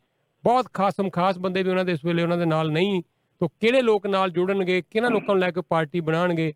[0.44, 3.02] ਬਹੁਤ ਖਾਸਮ ਖਾਸ ਬੰਦੇ ਵੀ ਉਹਨਾਂ ਦੇ ਇਸ ਵੇਲੇ ਉਹਨਾਂ ਦੇ ਨਾਲ ਨਹੀਂ।
[3.42, 6.54] ਤਾਂ ਕਿਹੜੇ ਲੋਕ ਨਾਲ ਜੁੜਨਗੇ ਕਿਹਨਾਂ ਲੋਕਾਂ ਨੂੰ ਲੈ ਕੇ ਪਾਰਟੀ ਬਣਾਉਣਗੇ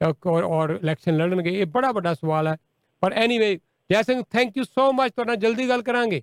[0.00, 2.56] ਔਰ ਔਰ ਇਲੈਕਸ਼ਨ ਲੜਨਗੇ ਇਹ ਬੜਾ ਵੱਡਾ ਸਵਾਲ ਹੈ।
[3.02, 3.58] ਪਰ anyway
[3.90, 6.20] Jai Singh thank you so much ਤੁਹਾਡੇ ਜਲਦੀ ਗੱਲ ਕਰਾਂਗੇ।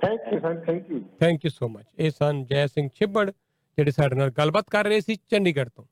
[0.00, 3.90] Thank you sir thank you thank you so much ਇਹ ਸਨ ਜੈ ਸਿੰਘ ਛਿੱਬੜ ਜਿਹੜੇ
[3.90, 5.84] ਸਾਡੇ ਨਾਲ ਗੱਲਬਾਤ ਕਰ ਰਹੇ ਸੀ ਚੰਡੀਗੜ੍ਹ ਤੋਂ।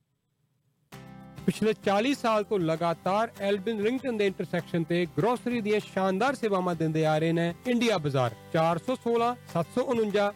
[1.47, 7.05] ਪਿਛਲੇ 40 ਸਾਲ ਤੋਂ ਲਗਾਤਾਰ ਐਲਬਨ ਰਿੰਗਟਨ ਦੇ ਇੰਟਰਸੈਕਸ਼ਨ ਤੇ ਗਰੋਸਰੀ ਦੀਆਂ ਸ਼ਾਨਦਾਰ ਸੇਵਾਵਾਂ ਦਿੰਦੇ
[7.07, 10.31] ਆ ਰਹੇ ਨੇ ਇੰਡੀਆ ਬਾਜ਼ਾਰ। 416 749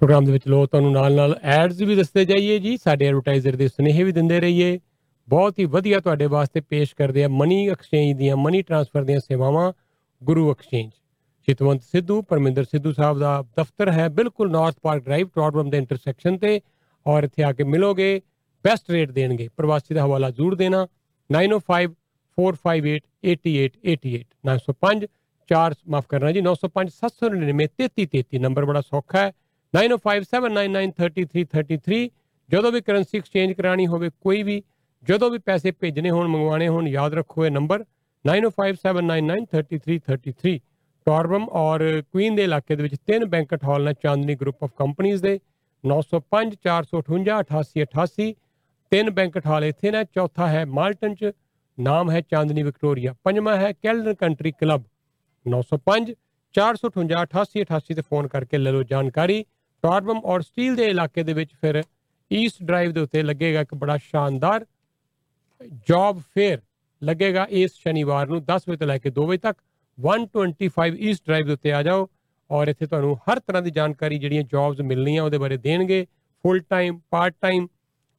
[0.01, 4.03] ਪ੍ਰੋਗਰਾਮ ਦੇ ਵਿੱਚ ਲੋ ਤੁਹਾਨੂੰ ਨਾਲ-ਨਾਲ ਐਡਸ ਵੀ ਦੱਸਦੇ ਜਾਈਏ ਜੀ ਸਾਡੇ ਐਡਵਰਟਾਈਜ਼ਰ ਦੇ ਸੁਨੇਹੇ
[4.03, 4.79] ਵੀ ਦਿੰਦੇ ਰਹੀਏ
[5.28, 9.72] ਬਹੁਤ ਹੀ ਵਧੀਆ ਤੁਹਾਡੇ ਵਾਸਤੇ ਪੇਸ਼ ਕਰਦੇ ਆ ਮਨੀ ਐਕਸਚੇਂਜ ਦੀਆਂ, ਮਨੀ ਟ੍ਰਾਂਸਫਰ ਦੀਆਂ ਸੇਵਾਵਾਂ
[10.22, 10.90] ਗੁਰੂ ਐਕਸਚੇਂਜ
[11.48, 16.38] ਚਿਤਵੰਤ ਸਿੱਧੂ, ਪਰਮਿੰਦਰ ਸਿੱਧੂ ਸਾਹਿਬ ਦਾ ਦਫ਼ਤਰ ਹੈ ਬਿਲਕੁਲ ਨਾਰਥ ਪਾਰਕ ਡਰਾਈਵ ਟ੍ਰੋਡਰਮ ਦੇ ਇੰਟਰਸੈਕਸ਼ਨ
[16.38, 16.60] ਤੇ
[17.06, 18.22] ਔਰ ਇੱਥੇ ਆ ਕੇ ਮਿਲੋਗੇ
[18.64, 20.88] ਬੈਸਟ ਰੇਟ ਦੇਣਗੇ। ਪ੍ਰਵਾਸੀ ਦਾ ਹਵਾਲਾ ਜ਼ਰੂਰ ਦੇਣਾ।
[21.30, 21.94] 905
[22.38, 25.06] 458 8888 905
[25.48, 29.32] 4 ਮਾਫ ਕਰਨਾ ਜੀ 905 799 3333 ਨੰਬਰ ਬੜਾ ਸੌਖਾ ਹੈ।
[29.74, 32.10] 9057993333
[32.50, 34.62] ਜਦੋਂ ਵੀ ਕਰੰਸੀ ਐਕਸਚੇਂਜ ਕਰਾਣੀ ਹੋਵੇ, ਕੋਈ ਵੀ
[35.06, 37.84] ਜਦੋਂ ਵੀ ਪੈਸੇ ਭੇਜਣੇ ਹੋਣ ਮੰਗਵਾਣੇ ਹੋਣ ਯਾਦ ਰੱਖੋ ਇਹ ਨੰਬਰ
[38.24, 40.58] 9057993333
[41.06, 45.18] ਟੌਰਬਮ ਔਰ ਕੁਈਨ ਦੇ ਇਲਾਕੇ ਦੇ ਵਿੱਚ ਤਿੰਨ ਬੈਂਕਟ ਹਾਲ ਨੇ ਚਾਂਦਨੀ ਗਰੁੱਪ ਆਫ ਕੰਪਨੀਆਂ
[45.18, 45.40] ਦੇ
[45.84, 48.32] 905 458 8888
[48.92, 51.32] ਤਿੰਨ ਬੈਂਕਟ ਹਾਲ ਇੱਥੇ ਨੇ ਚੌਥਾ ਹੈ ਮਾਲਟਨ ਚ
[51.78, 54.82] ਨਾਮ ਹੈ ਚਾਂਦਨੀ ਵਿਕਟੋਰੀਆ ਪੰਜਵਾਂ ਹੈ ਕੈਲਡਨ ਕੰਟਰੀ ਕਲੱਬ
[55.46, 56.14] 905
[56.54, 59.44] 458 8888 ਤੇ ਫੋਨ ਕਰਕੇ ਲੈ ਲਓ ਜਾਣਕਾਰੀ
[59.84, 61.82] ਟੌਰਬਮ ਔਰ ਸਟੀਲ ਦੇ ਇਲਾਕੇ ਦੇ ਵਿੱਚ ਫਿਰ
[62.30, 64.64] ਈਸਟ ਡਰਾਈਵ ਦੇ ਉੱਤੇ ਲੱਗੇਗਾ ਇੱਕ ਬੜਾ ਸ਼ਾਨਦਾਰ
[65.88, 66.60] ਜੌਬ ਫੇਅਰ
[67.02, 69.58] ਲੱਗੇਗਾ ਇਸ ਸ਼ਨੀਵਾਰ ਨੂੰ 10 ਵਜੇ ਤੋਂ ਲੈ ਕੇ 2 ਵਜੇ ਤੱਕ।
[69.98, 72.08] 125 ਈਸਟ ਡਰਾਈਵ ਦੇ ਉੱਤੇ ਆ ਜਾਓ
[72.50, 76.04] ਔਰ ਇੱਥੇ ਤੁਹਾਨੂੰ ਹਰ ਤਰ੍ਹਾਂ ਦੀ ਜਾਣਕਾਰੀ ਜਿਹੜੀਆਂ ਜੌਬਸ ਮਿਲਣੀਆਂ ਉਹਦੇ ਬਾਰੇ ਦੇਣਗੇ।
[76.44, 77.66] ਫੁੱਲ ਟਾਈਮ ਪਾਰਟ ਟਾਈਮ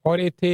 [0.06, 0.52] ਔਰ ਇੱਥੇ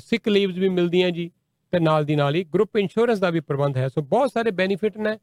[0.00, 1.30] ਸਿਕ ਲੀਵਸ ਵੀ ਮਿਲਦੀਆਂ ਜੀ
[1.72, 4.96] ਤੇ ਨਾਲ ਦੀ ਨਾਲ ਹੀ ਗਰੁੱਪ ਇੰਸ਼ੋਰੈਂਸ ਦਾ ਵੀ ਪ੍ਰਬੰਧ ਹੈ। ਸੋ ਬਹੁਤ ਸਾਰੇ ਬੈਨੀਫਿਟ
[4.98, 5.16] ਨੇ।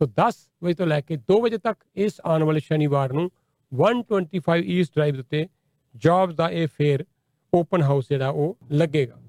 [0.00, 3.30] ਸੋ 10 ਵਜੇ ਤੋਂ ਲੈ ਕੇ 2 ਵਜੇ ਤੱਕ ਇਸ ਆਉਣ ਵਾਲੇ ਸ਼ਨੀਵਾਰ ਨੂੰ
[3.72, 5.46] 125 ਈਸਟ ਡਰਾਈਵ ਉੱਤੇ
[5.94, 7.04] ਜੌਬਸ ਦਾ ਇਹ ਫੇਅਰ
[7.52, 9.20] ਓਪਨ ਹਾਊਸ ਜਿਹੜਾ ਉਹ ਲੱਗੇਗਾ।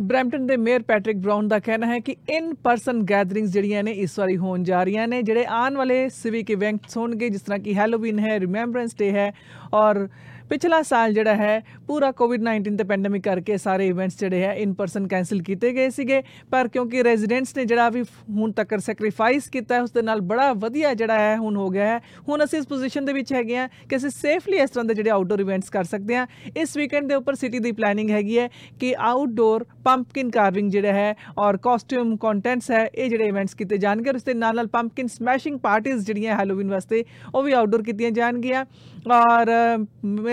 [0.00, 4.18] ਬ੍ਰੈਂਪਟਨ ਦੇ ਮੇਅਰ ਪੈਟ੍ਰਿਕ ਬ੍ਰਾਊਨ ਦਾ ਕਹਿਣਾ ਹੈ ਕਿ ਇਨ ਪਰਸਨ ਗੈਦਰਿੰਗਸ ਜਿਹੜੀਆਂ ਨੇ ਇਸ
[4.18, 8.18] ਵਾਰੀ ਹੋਣ ਜਾ ਰਹੀਆਂ ਨੇ, ਜਿਹੜੇ ਆਉਣ ਵਾਲੇ ਸਿਵਿਕ ਇਵੈਂਟਸ ਹੋਣਗੇ, ਜਿਸ ਤਰ੍ਹਾਂ ਕਿ ਹੈਲੋਵੀਨ
[8.18, 9.32] ਹੈ ਰਿਮੈਂਬਰੈਂਸ ਡੇ ਹੈ
[9.74, 10.06] ਔਰ
[10.50, 15.06] ਪਿਛਲਾ ਸਾਲ ਜਿਹੜਾ ਹੈ ਪੂਰਾ ਕੋਵਿਡ-19 ਤੇ ਪੈਂਡੇਮਿਕ ਕਰਕੇ ਸਾਰੇ ਇਵੈਂਟਸ ਜਿਹੜੇ ਹੈ ਇਨ ਪਰਸਨ
[15.08, 18.02] ਕੈਨਸਲ ਕੀਤੇ ਗਏ ਸੀਗੇ ਪਰ ਕਿਉਂਕਿ ਰੈਜ਼ੀਡੈਂਟਸ ਨੇ ਜਿਹੜਾ ਵੀ
[18.36, 21.86] ਹੁਣ ਤੱਕ ਸੈਕਰੀਫਾਈਸ ਕੀਤਾ ਹੈ ਉਸ ਦੇ ਨਾਲ ਬੜਾ ਵਧੀਆ ਜਿਹੜਾ ਹੈ ਹੁਣ ਹੋ ਗਿਆ
[21.86, 24.94] ਹੈ ਹੁਣ ਅਸੀਂ ਇਸ ਪੋਜੀਸ਼ਨ ਦੇ ਵਿੱਚ ਹੈਗੇ ਆ ਕਿ ਅਸੀਂ ਸੇਫਲੀ ਇਸ ਤਰ੍ਹਾਂ ਦੇ
[24.94, 26.26] ਜਿਹੜੇ ਆਊਟਡੋਰ ਇਵੈਂਟਸ ਕਰ ਸਕਦੇ ਆ
[26.56, 28.48] ਇਸ ਵੀਕਐਂਡ ਦੇ ਉੱਪਰ ਸਿਟੀ ਦੀ ਪਲੈਨਿੰਗ ਹੈਗੀ ਹੈ
[28.80, 34.10] ਕਿ ਆਊਟਡੋਰ ਪੰਪਕਿਨ ਕਾਰਵਿੰਗ ਜਿਹੜਾ ਹੈ ਔਰ ਕਾਸਟਿਊਮ ਕੰਟੈਂਟਸ ਹੈ ਇਹ ਜਿਹੜੇ ਇਵੈਂਟਸ ਕੀਤੇ ਜਾਣਗੇ
[34.10, 38.10] ਔਰ ਇਸ ਦੇ ਨਾਲ ਨਾਲ ਪੰਪਕਿਨ ਸਮੈਸ਼ਿੰਗ ਪਾਰਟੀਆਂ ਜਿਹੜੀਆਂ ਹੈਲੋਵੀਨ ਵਾਸਤੇ ਉਹ ਵੀ ਆਊਟਡੋਰ ਕੀਤੀਆਂ
[38.12, 38.64] ਜਾਣਗੀਆਂ
[39.10, 39.50] ਔਰ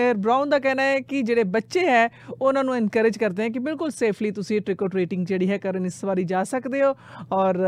[0.04, 2.08] ਮੇਅਰ ਬ੍ਰਾਊਨ ਦਾ ਕਹਿਣਾ ਹੈ ਕਿ ਜਿਹੜੇ ਬੱਚੇ ਹੈ,
[2.40, 5.86] ਉਹਨਾਂ ਨੂੰ ਇਨਕਰੇਜ ਕਰਦੇ ਹੈ ਕਿ ਬਿਲਕੁਲ ਸੇਫਲੀ ਤੁਸੀਂ ਟ੍ਰਿਕ ਔਰ ਟ੍ਰੀਟਿੰਗ ਜਿਹੜੀ ਹੈ ਕਰਨ
[5.86, 6.94] ਇਸ ਵਾਰੀ ਜਾ ਸਕਦੇ ਹੋ
[7.32, 7.66] ਔਰ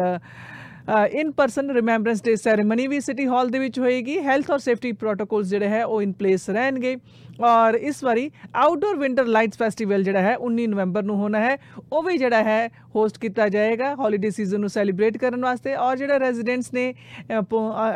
[1.12, 5.47] in person remembrance day ceremony we city hall ਦੇ ਵਿੱਚ ਹੋਏਗੀ। ਹੈਲਥ ਔਰ ਸੇਫਟੀ ਪ੍ਰੋਟੋਕੋਲਸ
[5.48, 6.97] ਜਿਹੜੇ ਹੈ ਉਹ ਇਨ ਪਲੇਸ ਰਹਿਣਗੇ।
[7.40, 11.56] ਔਰ ਇਸ ਵਾਰੀ ਆਊਟਡੋਰ ਵਿੰਟਰ ਲਾਈਟਸ ਫੈਸਟੀਵਲ ਜਿਹੜਾ ਹੈ 19 ਨਵੰਬਰ ਨੂੰ ਹੋਣਾ ਹੈ।
[11.92, 16.18] ਉਹ ਵੀ ਜਿਹੜਾ ਹੈ ਹੋਸਟ ਕੀਤਾ ਜਾਏਗਾ ਹੌਲੀਡੇ ਸੀਜ਼ਨ ਨੂੰ ਸੈਲੀਬ੍ਰੇਟ ਕਰਨ ਵਾਸਤੇ। ਔਰ ਜਿਹੜਾ
[16.18, 16.89] ਰੈਜ਼ੀਡੈਂਟਸ ਨੇ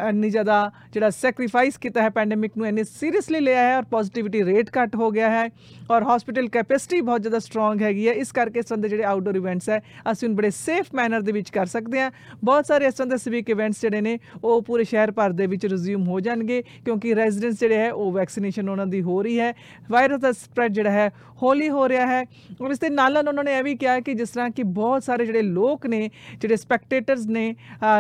[0.09, 4.71] ਇੰਨੀ ਜ਼ਿਆਦਾ ਜਿਹੜਾ ਸੈਕਰੀਫਾਈਸ ਕੀਤਾ ਹੈ ਪੈਂਡੇਮਿਕ ਨੂੰ, ਇੰਨੇ ਸੀਰੀਅਸਲੀ ਲਿਆ ਹੈ ਔਰ ਪੋਜ਼ਿਟਿਵਿਟੀ ਰੇਟ
[4.79, 5.49] ਘੱਟ ਹੋ ਗਿਆ ਹੈ।
[5.91, 9.37] ਔਰ ਹਸਪੀਟਲ ਕੈਪੈਸਿਟੀ ਬਹੁਤ ਜ਼ਿਆਦਾ ਸਟਰੋਂਗ ਹੈਗੀ ਹੈ। ਇਸ ਕਰਕੇ ਇਸ ਤਰ੍ਹਾਂ ਦੇ ਜਿਹੜੇ ਆਊਟਡੋਰ
[9.37, 9.81] ਇਵੈਂਟਸ ਹੈ,
[10.13, 12.11] ਅਸੀਂ ਹੁਣ ਬੜੇ ਸੇਫ ਮੈਨਰ ਦੇ ਵਿੱਚ ਕਰ ਸਕਦੇ ਹਾਂ।
[12.45, 15.67] ਬਹੁਤ ਸਾਰੇ ਇਸ ਤਰ੍ਹਾਂ ਦੇ ਸਿਵਿਕ ਇਵੈਂਟਸ ਜਿਹੜੇ ਨੇ, ਉਹ ਪੂਰੇ ਸ਼ਹਿਰ ਭਰ ਦੇ ਵਿੱਚ
[15.67, 19.55] ਰਿਜ਼ਿਊਮ ਹੋ ਜਾਣਗੇ, ਕਿਉਂਕਿ ਰੈਜ਼ੀਡੈਂਟਸ ਜਿਹੜੇ ਹੈ, ਉਹ ਵੈਕਸੀਨੇਸ਼ਨ ਉਹਨਾਂ ਦੀ ਹੋ ਰਹੀ ਹੈ।
[19.91, 21.11] ਵਾਇਰਸ ਦਾ ਸਪਰੈਡ ਜਿਹੜਾ ਹੈ
[21.43, 22.23] ਹੌਲੀ ਹੋ ਰਿਹਾ ਹੈ।
[22.61, 25.05] ਔਰ ਇਸ ਦੇ ਨਾਲ ਨਾਲ ਉਹਨਾਂ ਨੇ ਇਹ ਵੀ ਕਿਹਾ ਕਿ ਜਿਸ ਤਰ੍ਹਾਂ ਕਿ ਬਹੁਤ
[25.05, 26.11] ਸਾਰੇ ਜਿਹੜੇ ਲੋਕ ਨੇ,
[26.41, 27.55] ਜਿਹੜੇ ਸਪੈਕਟੇਟਰਸ ਨੇ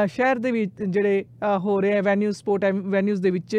[0.08, 1.24] ਸ਼ਹਿਰ ਦੇ ਵਿੱਚ ਜਿਹੜੇ
[1.64, 3.56] ਹੋ ਰਹੇ ਹੈ ਵੈਨਿਊ ਸਪੋਰਟ ਵੈਨਿਊਜ਼ ਦੇ ਵਿੱਚ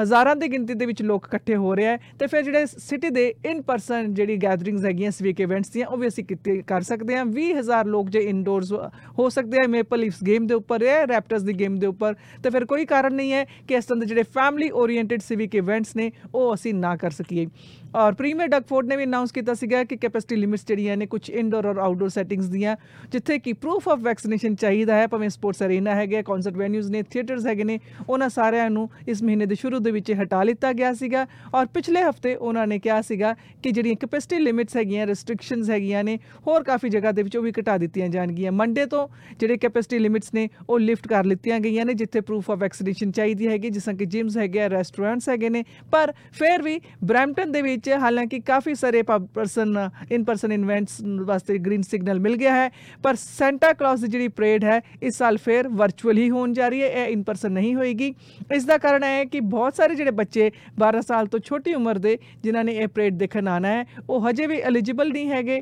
[0.00, 3.32] ਹਜ਼ਾਰਾਂ ਦੀ ਗਿਣਤੀ ਦੇ ਵਿੱਚ ਲੋਕ ਇਕੱਠੇ ਹੋ ਰਹੇ ਹੈ ਤੇ ਫਿਰ ਜਿਹੜੇ ਸਿਟੀ ਦੇ
[3.46, 7.24] ਇਨ ਪਰਸਨ ਜਿਹੜੀ ਗੈਦਰਿੰਗਸ ਹੈਗੀਆਂ ਸਵੀਕ ਇਵੈਂਟਸ ਦੀਆਂ, ਉਹ ਵੀ ਅਸੀਂ ਕਿਤੇ ਕਰ ਸਕਦੇ ਹਾਂ।
[7.26, 8.72] 20000 ਲੋਕ ਜੇ ਇਨਡੋਰਸ
[9.18, 12.50] ਹੋ ਸਕਦੇ ਆ ਮੇਪਲ ਲੀਫਸ ਗੇਮ ਦੇ ਉੱਪਰ ਹੈ ਰੈਪਟਰਸ ਦੀ ਗੇਮ ਦੇ ਉੱਪਰ। ਤੇ
[12.50, 16.10] ਫਿਰ ਕੋਈ ਕਾਰਨ ਨਹੀਂ ਹੈ ਕਿ ਇਸ ਤਰ੍ਹਾਂ ਦੇ ਜਿਹੜੇ ਫੈਮਿਲੀ ਓਰੀਐਂਟਡ ਸਿਵਿਕ ਇਵੈਂਟਸ ਨੇ,
[16.34, 17.46] ਉਹ ਅਸੀਂ ਨਾ ਕਰ ਸਕੀਏ।
[17.94, 21.66] ਔਰ ਪ੍ਰੀਮੀਅਰ ਡਗਫੋਰਡ ਨੇ ਵੀ ਅਨਾਉਂਸ ਕੀਤਾ ਸੀਗਾ ਕਿ ਕੈਪੈਸਿਟੀ ਲਿਮਿਟਸ ਜਿਹੜੀਆਂ ਨੇ ਕੁਝ ਇਨਡੋਰ
[21.66, 22.74] ਔਰ ਆਊਟਡੋਰ ਸੈਟਿੰਗਸ ਦੀਆਂ,
[23.12, 27.46] ਜਿੱਥੇ ਕਿ ਪ੍ਰੂਫ ਆਫ ਵੈਕਸੀਨੇਸ਼ਨ ਚਾਹੀਦਾ ਹੈ, ਭਾਵੇਂ ਸਪੋਰਟਸ ਅਰੇਨਾ ਹੈਗੇ ਕਨਸਰਟ ਵੈਨਿਊਜ਼ ਨੇ ਥੀਏਟਰਸ
[27.46, 31.26] ਹੈਗੇ ਨੇ, ਉਹਨਾਂ ਸਾਰਿਆਂ ਨੂੰ ਇਸ ਮਹੀਨੇ ਦੇ ਸ਼ੁਰੂ ਦੇ ਵਿੱਚ ਹਟਾ ਲਿੱਤਾ ਗਿਆ ਸੀਗਾ।
[31.54, 36.18] ਔਰ ਪਿਛਲੇ ਹਫ਼ਤੇ ਉਹਨਾਂ ਨੇ ਕਿਹਾ ਸੀਗਾ ਕਿ ਜਿਹੜੀਆਂ ਕੈਪੈਸਿਟੀ ਲਿਮਿਟਸ ਹੈਗੀਆਂ ਰੈਸਟ੍ਰਿਕਸ਼ਨਸ ਹੈਗੀਆਂ ਨੇ,
[36.46, 39.06] ਹੋਰ ਕਾਫੀ ਜਗ੍ਹਾ ਦੇ ਵਿੱਚ ਉਹ ਵੀ ਘਟਾ ਦਿੱਤੀਆਂ ਜਾਣਗੀਆਂ। ਮੰਡੇ ਤੋਂ
[39.38, 43.48] ਜਿਹੜੇ ਕੈਪੈਸਿਟੀ ਲਿਮਿਟਸ ਨੇ, ਉਹ ਲਿਫਟ ਕਰ ਲਿੱਤੀਆਂ ਗਈਆਂ ਨੇ, ਜਿੱਥੇ ਪ੍ਰੂਫ ਆਫ ਵੈਕਸੀਨੇਸ਼ਨ ਚਾਹੀਦੀ
[43.48, 47.62] ਹੈਗੀ, ਜਿਸ ਤਰ੍ਹਾਂ ਕਿ ਜਿਮਸ ਹੈਗੇ ਆ ਰੈਸਟੋਰੈਂਟਸ ਹੈਗੇ ਨੇ, ਪਰ ਫਿਰ ਵੀ ਬ੍ਰੈਂਪਟਨ ਦੇ
[47.62, 49.78] ਵਿੱਚ ਹਾਲਾਂਕਿ ਕਾਫੀ ਸਾਰੇ ਪਰਸਨ
[50.10, 52.70] ਇਨ ਪਰਸਨ ਇਵੈਂਟਸ ਵਾਸਤੇ ਗ੍ਰੀਨ ਸਿਗਨਲ ਮਿਲ ਗਿਆ ਹੈ
[53.02, 56.82] ਪਰ ਸੈਂਟਾ ਕਲੌਸ ਦੀ ਜਿਹੜੀ ਪਰੇਡ ਹੈ ਇਸ ਸਾਲ ਫਿਰ ਵਰਚੁਅਲ ਹੀ ਹੋਣ ਜਾ ਰਹੀ
[56.82, 58.12] ਹੈ ਇਹ ਇਨ ਪਰਸਨ ਨਹੀਂ ਹੋਏਗੀ
[58.54, 60.50] ਇਸ ਦਾ ਕਾਰਨ ਹੈ ਕਿ ਬਹੁਤ ਸਾਰੇ ਜਿਹੜੇ ਬੱਚੇ
[60.82, 64.46] 12 ਸਾਲ ਤੋਂ ਛੋਟੀ ਉਮਰ ਦੇ ਜਿਨ੍ਹਾਂ ਨੇ ਇਹ ਪਰੇਡ ਦੇਖਣ ਆਣਾ ਹੈ ਉਹ ਹਜੇ
[64.46, 65.60] ਵੀ ਐਲੀਜੀਬਲ ਨਹੀਂ ਹੈਗੇ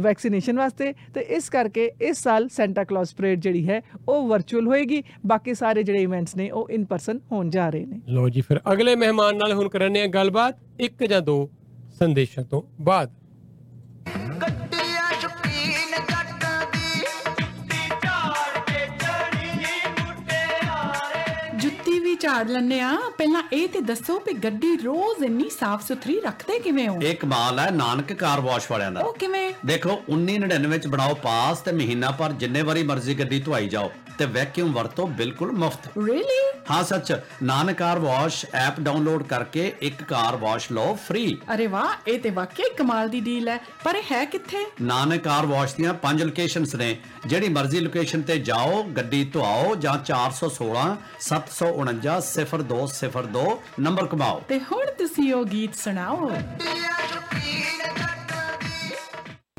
[0.00, 5.02] ਵੈਕਸੀਨੇਸ਼ਨ ਵਾਸਤੇ ਤੇ ਇਸ ਕਰਕੇ ਇਸ ਸਾਲ ਸੈਂਟਾ ਕਲੌਸ ਪਰੇਡ ਜਿਹੜੀ ਹੈ ਉਹ ਵਰਚੁਅਲ ਹੋਏਗੀ
[5.26, 8.60] ਬਾਕੀ ਸਾਰੇ ਜਿਹੜੇ ਇਵੈਂਟਸ ਨੇ ਉਹ ਇਨ ਪਰਸਨ ਹੋਣ ਜਾ ਰਹੇ ਨੇ ਲੋ ਜੀ ਫਿਰ
[8.72, 11.36] ਅਗਲੇ ਮਹਿਮਾਨ ਨਾਲ ਹੁਣ ਕਰਨੇ ਆ ਗੱਲਬਾਤ ਇੱਕ ਜਾਂ ਦੋ
[11.98, 13.10] ਸੰਦੇਸ਼ਾਂ ਤੋਂ ਬਾਅਦ।
[21.58, 26.20] ਜੁੱਤੀ ਵੀ ਝਾੜ ਲੈਂਦੇ ਆ। ਪਹਿਲਾਂ ਇਹ ਤੇ ਦੱਸੋ ਵੀ ਗੱਡੀ ਰੋਜ਼ ਇੰਨੀ ਸਾਫ਼ ਸੁਥਰੀ
[26.20, 27.00] ਰੱਖਦੇ ਕਿਵੇਂ ਹੋ?
[27.02, 29.52] ਇਹ ਕਮਾਲ ਹੈ ਨਾਨਕ ਕਾਰ ਵਾਸ਼ ਵਾਲਿਆਂ ਦਾ। ਉਹ ਕਿਵੇਂ?
[29.66, 34.26] ਦੇਖੋ 1999 ਵਿੱਚ ਬਣਾਓ ਪਾਸ ਤੇ ਮਹੀਨਾ ਭਰ ਜਿੰਨੇ ਵਾਰੀ ਮਰਜ਼ੀ ਗੱਡੀ ਧੁਆਈ ਜਾਓ। ਤੇ
[34.26, 37.12] ਵੈਕਿਊਮ ਵਰਤੋ ਬਿਲਕੁਲ ਮੁਫਤ। ਰੀਲੀ ਹਾਂ ਸੱਚ।
[37.42, 42.30] Nanak car wash app download ਕਰਕੇ ਇੱਕ ਕਾਰ ਵਾਸ਼ ਲਓ ਫ੍ਰੀ ਅਰੇ ਵਾਹ ਇਹ ਤੇ
[42.30, 44.64] ਵਾਕਈ ਕਮਾਲ ਦੀ ਡੀਲ ਹੈ। ਪਰ ਇਹ ਹੈ ਕਿੱਥੇ?
[44.80, 49.96] ਨਾਨਕ ਕਾਰ ਵਾਸ਼ ਦੀਆਂ ਪੰਜ ਲੋਕੇਸ਼ਨਸ ਨੇ। ਜਿਹੜੀ ਮਰਜ਼ੀ ਲੋਕੇਸ਼ਨ ਤੇ ਜਾਓ ਗੱਡੀ ਧੁਆਓ ਜਾਂ
[50.04, 50.86] 416
[51.20, 53.46] 749 0202
[53.80, 56.30] ਨੰਬਰ ਕਮਾਓ। ਤੇ ਹੁਣ ਤੁਸੀਂ ਉਹ ਗੀਤ ਸੁਣਾਓ।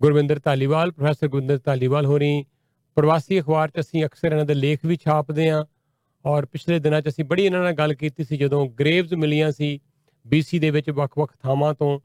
[0.00, 2.44] ਗੁਰਵਿੰਦਰ ਧਾਲੀਵਾਲ, ਪ੍ਰੋਫੈਸਰ ਗੁਰਵਿੰਦਰ ਧਾਲੀਵਾਲ ਹੋਰੀ
[2.96, 5.64] ਪ੍ਰਵਾਸੀ ਅਖਬਾਰ 'ਚ ਅਸੀਂ ਅਕਸਰ ਇਹਨਾਂ ਦੇ ਲੇਖ ਵੀ ਛਾਪਦੇ ਹਾਂ
[6.24, 9.78] ਔਰ ਪਿਛਲੇ ਦਿਨਾਂ 'ਚ ਅਸੀਂ ਬੜੀ ਇਹਨਾਂ ਨਾਲ ਗੱਲ ਕੀਤੀ ਸੀ ਜਦੋਂ ਗ੍ਰੇਵਜ਼ ਮਿਲੀਆਂ ਸੀ
[10.26, 11.98] ਬੀਸੀ ਦੇ ਵਿੱਚ ਵੱਖ-ਵੱਖ ਥਾਵਾਂ ਤੋਂ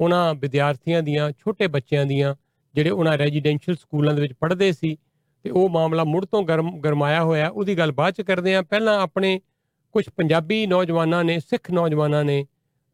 [0.00, 2.34] ਉਹਨਾਂ ਵਿਦਿਆਰਥੀਆਂ ਦੀਆਂ, ਛੋਟੇ ਬੱਚਿਆਂ ਦੀਆਂ
[2.74, 4.96] ਜਿਹੜੇ ਉਹਨਾਂ ਰੈਜ਼ੀਡੈਂਸ਼ੀਅਲ ਸਕੂਲਾਂ ਦੇ ਵਿੱਚ ਪੜ੍ਹਦੇ ਸੀ
[5.42, 9.00] ਤੇ ਉਹ ਮਾਮਲਾ ਮੁੜ ਤੋਂ ਗਰਮ, ਗਰਮਾਇਆ ਹੋਇਆ, ਉਹਦੀ ਗੱਲ ਬਾਅਦ 'ਚ ਕਰਦੇ ਹਾਂ। ਪਹਿਲਾਂ
[9.00, 9.40] ਆਪਣੇ
[9.92, 12.46] ਕੁਝ ਪੰਜਾਬੀ ਨੌਜਵਾਨਾਂ ਨੇ, ਸਿੱਖ ਨੌਜਵਾਨਾਂ ਨੇ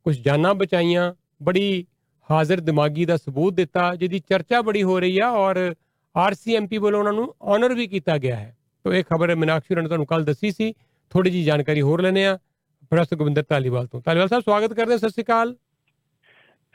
[0.04, 1.86] ਕੁਝ ਜਾਨਾਂ ਬਚਾਈਆਂ, ਬੜੀ
[2.30, 5.74] ਹਾਜ਼ਰ ਦਿਮਾਗੀ ਦਾ ਸਬੂਤ ਦਿੱਤਾ, ਜਿਹਦੀ ਚਰਚਾ ਬੜੀ ਹੋ ਰਹੀ ਆ ਔਰ
[6.16, 9.88] ਆਰਸੀਐਮਪੀ ਵੱਲੋਂ ਉਹਨਾਂ ਨੂੰ ਆਨਰ ਵੀ ਕੀਤਾ ਗਿਆ ਹੈ। ਤੋਂ ਇਹ ਖਬਰ ਮੀਨਾਕਸ਼ੀ ਹੋਰਾਂ ਨੇ
[9.88, 10.74] ਤੁਹਾਨੂੰ ਕੱਲ ਦੱਸੀ ਸੀ।
[11.10, 12.38] ਥੋੜੀ ਜੀ ਜਾਣਕਾਰੀ ਹੋਰ ਲੈਣੇ ਆ
[12.90, 15.56] ਪ੍ਰੋਫੈਸਰ ਗੋਬਿੰਦਰ ਧਾਲੀਵਾਲ ਤੋਂ। ਧਾਲੀਵਾਲ ਸਾਹਿਬ, ਸਵਾਗਤ ਕਰਦੇ ਹਾਂ। ਸਤਿ ਸ਼੍ਰੀ ਅਕਾਲ।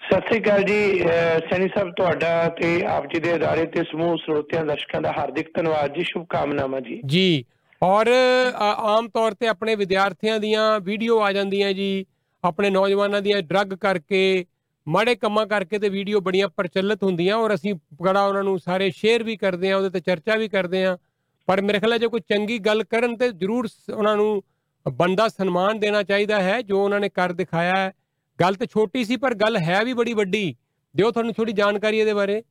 [0.09, 4.17] ਸਤਿ ਸ੍ਰੀ ਅਕਾਲ ਜੀ, ਅਹ ਸੈਣੀ ਸਾਹਿਬ, ਤੁਹਾਡਾ ਤੇ ਆਪ ਜੀ ਦੇ ਅਦਾਰੇ ਤੇ ਸਮੂਹ
[4.17, 7.45] ਸਰੋਤਿਆਂ, ਦਰਸ਼ਕਾਂ ਦਾ ਹਾਰਦਿਕ ਧੰਨਵਾਦ ਜੀ, ਸ਼ੁਭ ਕਾਮਨਾਵਾਂ ਜੀ। ਜੀ,
[7.83, 8.07] ਔਰ
[8.55, 12.05] ਆ- ਆਮ ਤੌਰ ਤੇ ਆਪਣੇ ਵਿਦਿਆਰਥੀਆਂ ਦੀਆਂ ਵੀਡੀਓ ਆ ਜਾਂਦੀਆਂ ਜੀ,
[12.43, 14.45] ਆਪਣੇ ਨੌਜਵਾਨਾਂ ਦੀਆਂ ਡਰੱਗ ਕਰਕੇ,
[14.87, 19.23] ਮਾੜੇ ਕੰਮਾਂ ਕਰਕੇ ਤੇ ਵੀਡੀਓ ਬੜੀਆਂ ਪ੍ਰਚਲਿਤ ਹੁੰਦੀਆਂ, ਔਰ ਅਸੀਂ ਬੜਾ ਉਹਨਾਂ ਨੂੰ ਸਾਰੇ ਸ਼ੇਅਰ
[19.23, 20.97] ਵੀ ਕਰਦੇ ਆ ਉਹਦੇ ਤੇ ਚਰਚਾ ਵੀ ਕਰਦੇ ਆ
[21.45, 24.43] ਪਰ ਮੇਰੇ ਖਿਆਲ ਹੈ ਜੇ ਕੋਈ ਚੰਗੀ ਗੱਲ ਕਰਨ ਤੇ ਜ਼ਰੂਰ ਸ- ਉਹਨਾਂ ਨੂੰ
[24.91, 27.91] ਬੰਦਾ ਸਨਮਾਨ ਦੇਣਾ ਚਾਹੀਦਾ ਹੈ, ਜੋ ਉਹਨਾਂ ਨੇ ਕਰ ਦਿਖਾਇਆ ਹੈ।
[28.41, 30.55] ਗੱਲ ਤੇ ਛੋਟੀ ਸੀ, ਪਰ ਗੱਲ ਹੈ ਵੀ ਬੜੀ ਵੱਡੀ।
[30.95, 32.41] ਦਿਓ ਤੁਹਾਨੂੰ ਥੋੜੀ ਜਾਣਕਾਰੀ ਇਹਦੇ ਬਾਰੇ।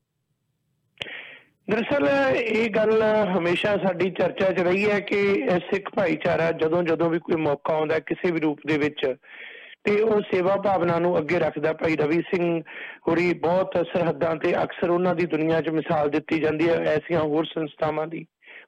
[1.71, 3.03] ਦਰਅਸਲ, ਇਹ ਗੱਲ
[3.37, 7.75] ਹਮੇਸ਼ਾ ਸਾਡੀ ਚਰਚਾ 'ਚ ਰਹੀ ਹੈ ਕਿ ਇਹ ਸਿੱਖ ਭਾਈਚਾਰਾ ਜਦੋਂ ਜਦੋਂ ਵੀ ਕੋਈ ਮੌਕਾ
[7.75, 9.07] ਆਉਂਦਾ ਹੈ ਕਿਸੇ ਵੀ ਰੂਪ ਦੇ ਵਿੱਚ,
[9.85, 12.61] ਤੇ ਉਹ ਸੇਵਾ ਭਾਵਨਾ ਨੂੰ ਅੱਗੇ ਰੱਖਦਾ। ਭਾਈ ਰਵੀ ਸਿੰਘ
[13.09, 17.45] ਹੋਰੀ ਬਹੁਤ ਸਰਹੱਦਾਂ ਤੇ ਅਕਸਰ ਉਹਨਾਂ ਦੀ ਦੁਨੀਆ 'ਚ ਮਿਸਾਲ ਦਿੱਤੀ ਜਾਂਦੀ ਹੈ, ਐਸੀਆਂ ਹੋਰ
[17.45, 18.25] ਸੰਸਥਾਵਾਂ ਦੀ।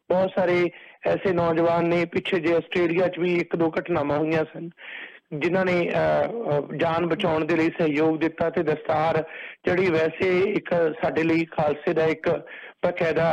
[0.08, 0.70] ਬਹੁਤ ਸਾਰੇ
[1.06, 4.68] ਐਸੇ ਨੌਜਵਾਨ ਨੇ, ਪਿੱਛੇ ਜੇ ਆਸਟ੍ਰੇਲੀਆ 'ਚ ਵੀ ਇੱਕ ਦੋ ਘਟਨਾਵਾਂ ਹੋਈਆਂ ਸਨ।
[5.32, 9.22] ਜਿਨ੍ਹਾਂ ਨੇ ਅਹ, ਅਹ, ਜਾਨ ਬਚਾਉਣ ਦੇ ਲਈ ਸਹਿਯੋਗ ਦਿੱਤਾ ਤੇ ਦਸਤਾਰ
[9.64, 12.28] ਜਿਹੜੀ ਵੈਸੇ ਇੱਕ ਸਾਡੇ ਲਈ ਖਾਲਸੇ ਦਾ ਇੱਕ
[12.84, 13.28] ਬਕਾਇਦਾ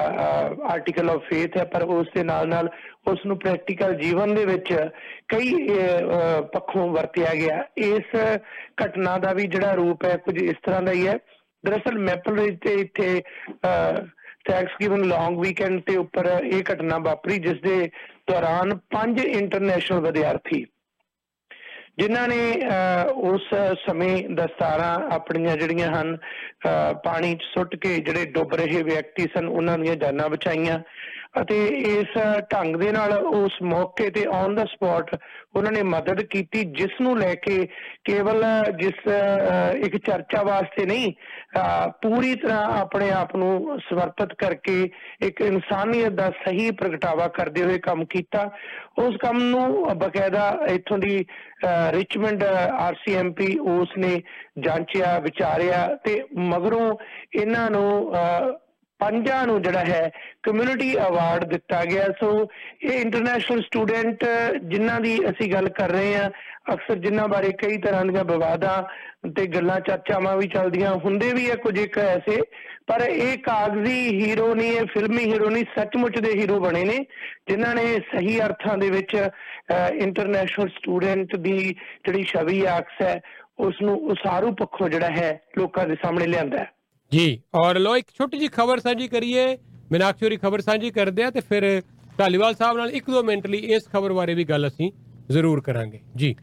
[0.64, 2.70] ਆਰਟੀਕਲ ਆਫ ਫੇਥ ਹੈ ਪਰ ਉਸ ਦੇ ਨਾਲ ਨਾਲ
[3.08, 4.74] ਉਸ ਨੂੰ ਪ੍ਰੈਕਟੀਕਲ ਜੀਵਨ ਦੇ ਵਿੱਚ
[5.28, 8.16] ਕਈ ਅਹ, ਅਹ, ਪੱਖੋਂ ਵਰਤਿਆ ਗਿਆ। ਇਸ
[8.86, 11.18] ਘਟਨਾ ਦਾ ਵੀ ਜਿਹੜਾ ਰੂਪ ਹੈ ਕੁਝ ਇਸ ਤਰ੍ਹਾਂ ਦਾ ਹੀ ਹੈ।
[11.66, 13.22] ਦਰਅਸਲ ਮੈਪਲ ਰਿਜ ਤੇ ਇੱਥੇ
[14.50, 17.90] ਥੈਂਕਸ ਗਿਵਨ ਲੌਂਗ ਵੀਕਐਂਡ ਤੇ ਉੱਪਰ ਇਹ ਘਟਨਾ ਵਾਪਰੀ ਜਿਸ ਦੇ
[18.32, 20.66] ਦੌਰਾਨ ਪੰਜ ਇੰਟਰਨੈਸ਼ਨਲ ਵਿਦਿਆਰਥੀ
[22.00, 23.42] ਜਿਨ੍ਹਾਂ ਨੇ ਅਹ, ਉਸ
[23.90, 29.48] ਸਮੇਂ ਦਸਤਾਰਾਂ ਆਪਣੀਆਂ ਜਿਹੜੀਆਂ ਹਨ ਅਹ, ਪਾਣੀ 'ਚ ਸੁੱਟ ਕੇ ਜਿਹੜੇ ਡੁੱਬ ਰਹੇ ਵਿਅਕਤੀ ਸਨ
[29.48, 30.80] ਉਹਨਾਂ ਦੀਆਂ ਜਾਨਾਂ ਬਚਾਈਆਂ।
[31.34, 32.18] ਅਤੇ ਇਸ
[32.54, 35.16] ਢੰਗ ਦੇ ਨਾਲ ਉਸ ਮੌਕੇ ਤੇ ਔਨ ਦਾ ਸਪੌਟ
[35.56, 37.58] ਉਹਨਾਂ ਨੇ ਮਦਦ ਕੀਤੀ ਜਿਸ ਨੂੰ ਲੈ ਕੇ
[38.06, 38.44] ਕੇਵਲ
[38.78, 41.12] ਜਿਸ ਅਹ, ਇੱਕ ਚਰਚਾ ਵਾਸਤੇ ਨਹੀਂ
[41.58, 44.90] ਅਹ, ਪੂਰੀ ਤਰ੍ਹਾਂ ਆਪਣੇ ਆਪ ਨੂੰ ਸਮਰਪਿਤ ਕਰਕੇ
[45.22, 48.50] ਇੱਕ ਇਨਸਾਨੀਅਤ ਦਾ ਸਹੀ ਪ੍ਰਗਟਾਵਾ ਕਰਦੇ ਹੋਏ ਕੰਮ ਕੀਤਾ।
[49.00, 51.26] ਉਸ ਕੰਮ ਨੂੰ ਬਕਾਇਦਾ ਇੱਥੋਂ ਦੀ
[51.92, 54.22] ਰਿਚਮੰਡ ਆਰਸੀਐਮਪੀ ਉਸ ਨੇ
[54.60, 56.94] ਜਾਂਚਿਆ ਵਿਚਾਰਿਆ ਤੇ ਮਗਰੋਂ
[57.36, 58.52] ਇਹਨਾਂ ਨੂੰ ਅਹ,
[59.00, 60.10] ਪੰਜਾਂ ਨੂੰ ਜਿਹੜਾ ਹੈ
[60.44, 62.30] ਕਮਿਊਨਿਟੀ ਅਵਾਰਡ ਦਿੱਤਾ ਗਿਆ। ਸੋ
[62.84, 64.26] ਇਹ ਇੰਟਰਨੈਸ਼ਨਲ ਸਟੂਡੈਂਟ
[64.64, 66.30] ਜਿਨ੍ਹਾਂ ਦੀ ਅਸੀਂ ਗੱਲ ਕਰ ਰਹੇ ਹਾਂ,
[66.74, 68.82] ਅਕਸਰ ਜਿਨ੍ਹਾਂ ਬਾਰੇ ਕਈ ਤਰ੍ਹਾਂ ਦੀਆਂ ਵਿਵਾਦਾਂ
[69.36, 72.42] ਤੇ ਗੱਲਾਂ, ਚਰਚਾਵਾਂ ਵੀ ਚੱਲਦੀਆਂ, ਹੁੰਦੇ ਵੀ ਹੈ ਕੁਝ ਇੱਕ ਐਸੇ,
[72.88, 76.98] ਪਰ ਇਹ ਕਾਗਜ਼ੀ ਹੀਰੋ ਨਹੀਂ, ਇਹ ਫਿਲਮੀ ਹੀਰੋ ਨਹੀਂ, ਸੱਚਮੁੱਚ ਦੇ ਹੀਰੋ ਬਣੇ ਨੇ,
[77.50, 79.16] ਜਿਨ੍ਹਾਂ ਨੇ ਸਹੀ ਅਰਥਾਂ ਦੇ ਵਿੱਚ
[80.00, 83.20] ਇੰਟਰਨੈਸ਼ਨਲ ਸਟੂਡੈਂਟ ਦੀ ਜਿਹੜੀ ਛਵੀ ਆਕਸ ਹੈ
[83.60, 86.72] ਉਸ ਨੂੰ ਉਸਾਰੂ ਪੱਖੋਂ ਜਿਹੜਾ ਹੈ ਲੋਕਾਂ ਦੇ ਸਾਹਮਣੇ ਲਿਆਂਦਾ ਹੈ।
[87.12, 89.58] ਜੀ, ਔਰ ਲੋ ਇੱਕ ਛੋਟੀ ਜੀ ਖਬਰ ਸਾਂਝੀ ਕਰੀਏ।
[89.92, 91.82] ਮੀਨਾਕਸ਼ੀ ਹੋਰੀ ਖਬਰ ਸਾਂਝੀ ਕਰਦੇ ਆ ਤੇ ਫਿਰ
[92.20, 94.92] ਢਾਲੀਵਾਲ ਸਾਹਿਬ ਨਾਲ ਇੱਕ ਦੋ ਮਿੰਟ ਲਈ ਇਸ ਖਬਰ ਬਾਰੇ ਵੀ ਗੱਲ ਅਸੀਂ
[95.32, 96.36] ਜ਼ਰੂਰ ਕਰਾਂਗੇ। ਜੀ।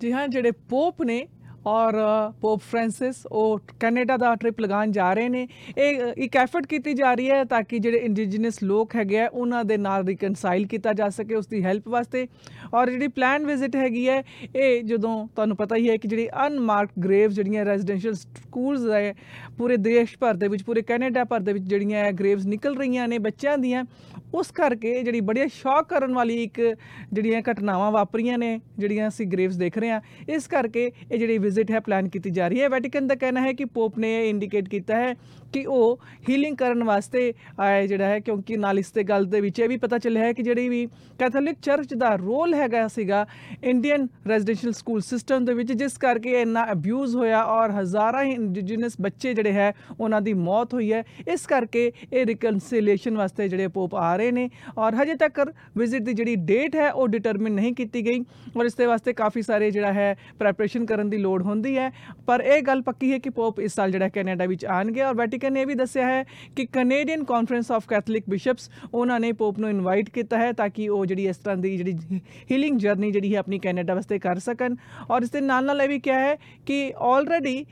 [0.00, 1.26] ਜੀ ਹਾਂ, ਜਿਹੜੇ ਪੋਪ ਨੇ
[1.66, 5.46] ਔਰ ਅ, ਪੋਪ ਫ੍ਰਾਂਸਿਸ ਉਹ ਕੈਨੇਡਾ ਦਾ ਟ੍ਰਿਪ ਲਗਾਉਣ ਜਾ ਰਹੇ ਨੇ।
[5.78, 9.28] ਇਹ ਅ, ਇੱਕ ਐਫਰਟ ਕੀਤੀ ਜਾ ਰਹੀ ਹੈ ਤਾਂ ਕਿ ਜਿਹੜੇ ਇੰਡੀਜੀਨਸ ਲੋਕ ਹੈਗੇ ਆ
[9.32, 12.26] ਉਹਨਾਂ ਦੇ ਨਾਲ ਰਿਕਨਸਾਈਲ ਕੀਤਾ ਜਾ ਸਕੇ ਉਸ ਦੀ ਹੈਲਪ ਵਾਸਤੇ।
[12.74, 14.22] ਔਰ ਜਿਹੜੀ ਪਲਾਨ ਵਿਜ਼ਿਟ ਹੈਗੀ ਹੈ
[14.56, 19.14] ਇਹ ਜਦੋਂ ਤੁਹਾਨੂੰ ਪਤਾ ਹੀ ਹੈ ਕਿ ਜਿਹੜੀ ਅਨਮਾਰਕਡ ਗ੍ਰੇਵ ਜਿਹੜੀਆਂ ਰੈਜ਼ੀਡੈਂਸ਼ੀਅਲ ਸਕੂਲਸ ਹੈ
[19.58, 23.18] ਪੂਰੇ ਦੇਸ਼ ਭਰ ਦੇ ਵਿੱਚ ਪੂਰੇ ਕੈਨੇਡਾ ਭਰ ਦੇ ਵਿੱਚ ਜਿਹੜੀਆਂ ਗ੍ਰੇਵਸ ਨਿਕਲ ਰਹੀਆਂ ਨੇ
[23.18, 23.84] ਬੱਚਿਆਂ ਦੀਆਂ
[24.34, 26.60] ਉਸ ਕਰਕੇ ਜਿਹੜੀ ਬੜੀ ਸ਼ੌਕ ਕਰਨ ਵਾਲੀ ਇੱਕ
[27.12, 31.70] ਜਿਹੜੀਆਂ ਘਟਨਾਵਾਂ ਵਾਪਰੀਆਂ ਨੇ, ਜਿਹੜੀਆਂ ਅਸੀਂ ਗ੍ਰੇਵਸ ਦੇਖ ਰਹੇ ਹਾਂ, ਇਸ ਕਰਕੇ ਇਹ ਜਿਹੜੀ ਵਿਜ਼ਿਟ
[31.70, 34.68] ਹੈ ਪਲਾਨ ਕੀਤੀ ਜਾ ਰਹੀ ਹੈ। ਵੈਟੀਕਨ ਦਾ ਕਹਿਣਾ ਹੈ ਕਿ ਪੋਪ ਨੇ ਇਹ ਇੰਡੀਕੇਟ
[34.68, 35.14] ਕੀਤਾ ਹੈ
[35.54, 39.60] ਕਿ ਉਹ ਹੀਲਿੰਗ ਕਰਨ ਵਾਸਤੇ ਆਏ ਜਿਹੜਾ ਹੈ, ਕਿਉਂਕਿ ਨਾਲ ਇਸ ਤੇ ਗੱਲ ਦੇ ਵਿੱਚ
[39.60, 40.86] ਇਹ ਵੀ ਪਤਾ ਚੱਲਿਆ ਹੈ ਕਿ ਜਿਹੜੀ ਵੀ
[41.18, 43.26] ਕੈਥੋਲਿਕ ਚਰਚ ਦਾ ਰੋਲ ਹੈਗਾ ਸੀਗਾ
[43.64, 49.34] ਇੰਡੀਅਨ ਰੈਜ਼ੀਡੈਂਸ਼ੀਅਲ ਸਕੂਲ ਸਿਸਟਮ ਦੇ ਵਿੱਚ, ਜਿਸ ਕਰਕੇ ਇੰਨਾ ਅਬਿਊਜ਼ ਹੋਇਆ ਔਰ ਹਜ਼ਾਰਾਂ ਇੰਡੀਜੀਨਸ ਬੱਚੇ
[49.34, 54.14] ਜਿਹੜੇ ਹੈ, ਉਹਨਾਂ ਦੀ ਮੌਤ ਹੋਈ ਹੈ। ਇਸ ਕਰਕੇ ਇਹ ਰਿਕਨਸੀਲੀਏਸ਼ਨ ਵਾਸਤੇ ਜਿਹੜੇ ਪੋਪ ਆ
[54.16, 55.40] ਰਹੇ ਨੇ ਔਰ ਹਜੇ ਤੱਕ
[55.76, 58.20] ਵਿਜ਼ਿਟ ਦੀ ਜਿਹੜੀ ਡੇਟ ਹੈ, ਉਹ ਡਿਟਰਮਿਨ ਨਹੀਂ ਕੀਤੀ ਗਈ
[58.56, 61.90] ਔਰ ਇਸ ਦੇ ਵਾਸਤੇ ਕਾਫੀ ਸਾਰੇ ਜਿਹੜਾ ਹੈ ਪ੍ਰੈਪਰੇਸ਼ਨ ਕਰਨ ਦੀ ਲੋੜ ਹੁੰਦੀ ਹੈ।
[62.26, 65.43] ਪਰ ਇਹ ਗੱਲ ਪੱਕੀ ਹੈ ਕਿ ਪੋਪ ਇਸ ਸਾਲ ਜਿਹੜਾ ਕੈਨੇਡਾ ਵਿੱਚ ਆਣਗੇ ਔਰ ਵੈਟੀਕਨ
[65.50, 66.24] ਨੇ ਇਹ ਵੀ ਦੱਸਿਆ ਹੈ
[66.56, 70.88] ਕਿ Canadian conference of Catholic bishops ਉਹਨਾਂ ਨੇ ਪੋਪ ਨੂੰ ਇਨਵਾਈਟ ਕੀਤਾ ਹੈ ਤਾਂ ਕਿ
[70.88, 74.76] ਉਹ ਜਿਹੜੀ ਇਸ ਤਰ੍ਹਾਂ ਦੀ ਜਿਹੜੀ ਹੀਲਿੰਗ ਜਰਨੀ ਜਿਹੜੀ ਹੈ ਆਪਣੀ ਕੈਨੇਡਾ ਵਾਸਤੇ ਕਰ ਸਕਣ।
[75.10, 77.64] ਔਰ ਇਸ ਦੇ ਨਾਲ ਨਾਲ ਇਹ ਵੀ ਕਿਹਾ ਹੈ ਕਿ ਆਲਰੇਡੀ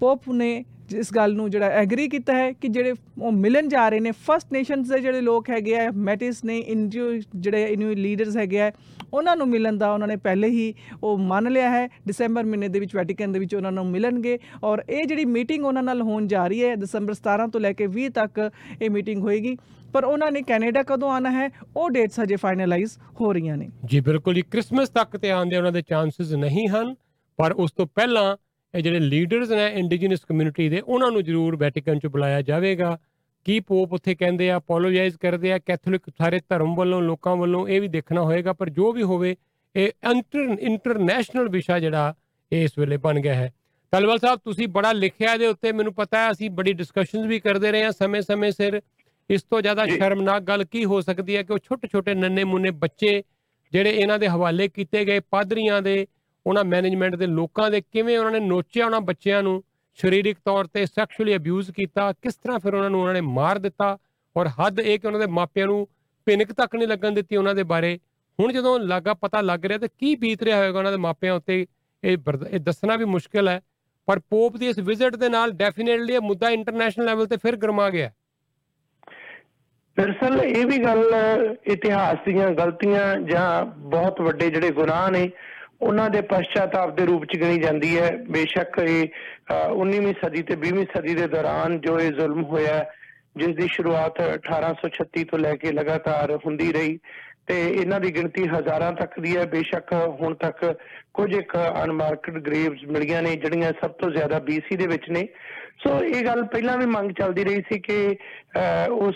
[0.00, 0.52] ਪੋਪ ਨੇ
[0.96, 4.52] ਇਸ ਗੱਲ ਨੂੰ ਜਿਹੜਾ ਐਗਰੀ ਕੀਤਾ ਹੈ ਕਿ ਜਿਹੜੇ ਉਹ ਮਿਲਣ ਜਾ ਰਹੇ ਨੇ ਫਸਟ
[4.52, 8.70] ਨੇਸ਼ਨਸ ਦੇ ਜਿਹੜੇ ਲੋਕ ਹੈਗੇ ਆ ਮੈਟਿਸ ਨੇ ਇੰਡੀਓ ਜਿਹੜੇ ਇਨੂ ਲੀਡਰਸ ਹੈਗੇ ਆ
[9.14, 12.80] ਉਹਨਾਂ ਨੂੰ ਮਿਲਣ ਦਾ ਉਹਨਾਂ ਨੇ ਪਹਿਲੇ ਹੀ ਉਹ ਮੰਨ ਲਿਆ ਹੈ, ਦਸੰਬਰ ਮਹੀਨੇ ਦੇ
[12.80, 16.46] ਵਿੱਚ ਵੈਟੀਕਨ ਦੇ ਵਿੱਚ ਉਹਨਾਂ ਨੂੰ ਮਿਲਣਗੇ ਔਰ ਇਹ ਜਿਹੜੀ ਮੀਟਿੰਗ ਉਹਨਾਂ ਨਾਲ ਹੋਣ ਜਾ
[16.46, 18.50] ਰਹੀ ਹੈ, ਦਸੰਬਰ 17 ਤੋਂ ਲੈ ਕੇ 20 ਤੱਕ
[18.82, 19.56] ਇਹ ਮੀਟਿੰਗ ਹੋਏਗੀ।
[19.92, 24.00] ਪਰ ਉਹਨਾਂ ਨੇ ਕੈਨੇਡਾ ਕਦੋਂ ਆਣਾ ਹੈ, ਉਹ ਡੇਟਸ ਹਜੇ ਫਾਈਨਲਾਈਜ਼ ਹੋ ਰਹੀਆਂ ਨੇ। ਜੀ,
[24.00, 26.94] ਬਿਲਕੁਲ ਜੀ, ਕ੍ਰਿਸਮਸ ਤੱਕ ਤੇ ਆਉਣ ਦੇ ਉਹਨਾਂ ਦੇ ਚਾਂਸਸ ਨਹੀਂ ਹਨ,
[27.38, 28.36] ਪਰ ਉਸ ਤੋਂ ਪਹਿਲਾਂ
[28.74, 32.98] ਇਹ ਜਿਹੜੇ ਲੀਡਰਸ ਨੇ ਇੰਡੀਜੀਨਸ ਕਮਿਊਨਿਟੀ ਦੇ, ਉਹਨਾਂ ਨੂੰ ਜ਼ਰੂਰ ਵੈਟੀਕਨ ਚ ਬੁਲਾਇਆ ਜਾਵੇਗਾ।
[33.44, 37.80] ਕੀ ਪੋਪ ਉੱਥੇ ਕਹਿੰਦੇ ਆ ਅਪੋਲੋਜਾਈਜ਼ ਕਰਦੇ ਆ ਕੈਥੋਲਿਕ ਸਾਰੇ ਧਰਮ ਵੱਲੋਂ ਲੋਕਾਂ ਵੱਲੋਂ ਇਹ
[37.80, 39.36] ਵੀ ਦੇਖਣਾ ਹੋਏਗਾ ਪਰ ਜੋ ਵੀ ਹੋਵੇ
[39.76, 42.14] ਇਹ ਇੰਟਰ ਇੰਟਰਨੈਸ਼ਨਲ ਵਿਸ਼ਾ ਜਿਹੜਾ
[42.52, 43.52] ਇਸ ਵੇਲੇ ਬਣ ਗਿਆ ਹੈ।
[43.92, 47.72] ਤਲਵਲ ਸਾਹਿਬ ਤੁਸੀਂ ਬੜਾ ਲਿਖਿਆ ਇਹਦੇ ਉੱਤੇ ਮੈਨੂੰ ਪਤਾ ਹੈ ਅਸੀਂ ਬੜੀ ਡਿਸਕਸ਼ਨਸ ਵੀ ਕਰਦੇ
[47.72, 48.80] ਰਹੇ ਹਾਂ ਸਮੇਂ-ਸਮੇਂ ਸਿਰ।
[49.30, 53.22] ਇਸ ਤੋਂ ਜ਼ਿਆਦਾ ਸ਼ਰਮਨਾਕ ਗੱਲ ਕੀ ਹੋ ਸਕਦੀ ਹੈ ਕਿ ਉਹ ਛੋਟੇ-ਛੋਟੇ ਨੰਨੇ-ਮੁੰਨੇ ਬੱਚੇ
[53.72, 56.06] ਜਿਹੜੇ ਇਹਨਾਂ ਦੇ ਹਵਾਲੇ ਕੀਤੇ ਗਏ ਪਾਦਰੀਆਂ ਦੇ
[56.46, 59.62] ਉਹਨਾਂ ਮੈਨੇਜਮੈਂਟ ਦੇ ਲੋਕਾਂ ਦੇ ਕਿਵੇਂ ਉਹਨਾਂ ਨੇ ਨੋਚਿਆ ਉਹਨਾਂ ਬੱਚਿਆਂ ਨੂੰ
[59.94, 63.98] ਸਰੀਰਕ ਤੌਰ ਤੇ ਸੈਕਸ਼ੂਅਲੀ ਅਬਿਊਜ਼ ਕੀਤਾ, ਕਿਸ ਤਰ੍ਹਾਂ ਫਿਰ ਉਹਨਾਂ ਨੂੰ ਉਹਨਾਂ ਨੇ ਮਾਰ ਦਿੱਤਾ
[64.36, 65.88] ਔਰ ਹੱਦ ਇਹ ਕਿ ਉਹਨਾਂ ਦੇ ਮਾਪਿਆਂ ਨੂੰ
[66.26, 67.98] ਭਿਨਕ ਤੱਕ ਨਹੀਂ ਲੱਗਣ ਦਿੱਤੀ ਉਹਨਾਂ ਦੇ ਬਾਰੇ।
[68.40, 71.66] ਹੁਣ ਜਦੋਂ ਲੱਗਾ ਪਤਾ ਲੱਗ ਰਿਹਾ ਤੇ ਕੀ ਬੀਤ ਰਿਹਾ ਹੋਵੇਗਾ ਉਹਨਾਂ ਦੇ ਮਾਪਿਆਂ ਉੱਤੇ,
[72.04, 73.60] ਇਹ ਬਰਦ- ਇਹ ਦੱਸਣਾ ਵੀ ਮੁਸ਼ਕਲ ਹੈ,
[74.06, 77.90] ਪਰ ਪੋਪ ਦੀ ਇਸ ਵਿਜ਼ਿਟ ਦੇ ਨਾਲ ਡੈਫੀਨਿਟਲੀ ਇਹ ਮੁੱਦਾ ਇੰਟਰਨੈਸ਼ਨਲ ਲੈਵਲ ਤੇ ਫਿਰ ਗਰਮਾ
[77.90, 78.10] ਗਿਆ।
[79.96, 81.04] ਦਰਅਸਲ ਇਹ ਵੀ ਗੱਲ,
[81.66, 85.30] ਇਤਿਹਾਸ ਦੀਆਂ ਗਲਤੀਆਂ ਜਾਂ ਬਹੁਤ ਵੱਡੇ ਜਿਹੜੇ ਗੁਨਾਹ ਨੇ
[85.82, 90.56] ਉਹਨਾਂ ਦੇ ਪਛਤਾਤਾਪ ਦੇ ਰੂਪ ਚ ਗਿਣੀ ਜਾਂਦੀ ਹੈ। ਬੇਸ਼ੱਕ ਇਹ ਅਹ, 19ਵੀਂ ਸਦੀ ਤੇ
[90.56, 92.84] 20ਵੀਂ ਸਦੀ ਦੇ ਦੌਰਾਨ ਜੋ ਇਹ ਜ਼ੁਲਮ ਹੋਇਆ
[93.36, 96.98] ਜਿਸ ਦੀ ਸ਼ੁਰੂਆਤ 1836 ਤੋਂ ਲੈ ਕੇ ਲਗਾਤਾਰ ਹੁੰਦੀ ਰਹੀ
[97.46, 100.76] ਤੇ ਇਹਨਾਂ ਦੀ ਗਿਣਤੀ ਹਜ਼ਾਰਾਂ ਤੱਕ ਦੀ ਹੈ। ਬੇਸ਼ੱਕ ਹੁਣ ਤੱਕ
[101.14, 105.28] ਕੁਝ ਇੱਕ ਅਨਮਾਰਕਡ ਗ੍ਰੇਵਸ ਮਿਲੀਆਂ ਨੇ ਜਿਹੜੀਆਂ ਸਭ ਤੋਂ ਜ਼ਿਆਦਾ BC ਦੇ ਵਿੱਚ ਨੇ।
[105.86, 108.16] ਸੋ ਇਹ ਗੱਲ ਪਹਿਲਾਂ ਵੀ ਮੰਗ ਚੱਲਦੀ ਰਹੀ ਸੀ ਕਿ
[108.56, 109.14] ਅਹ, ਉਸ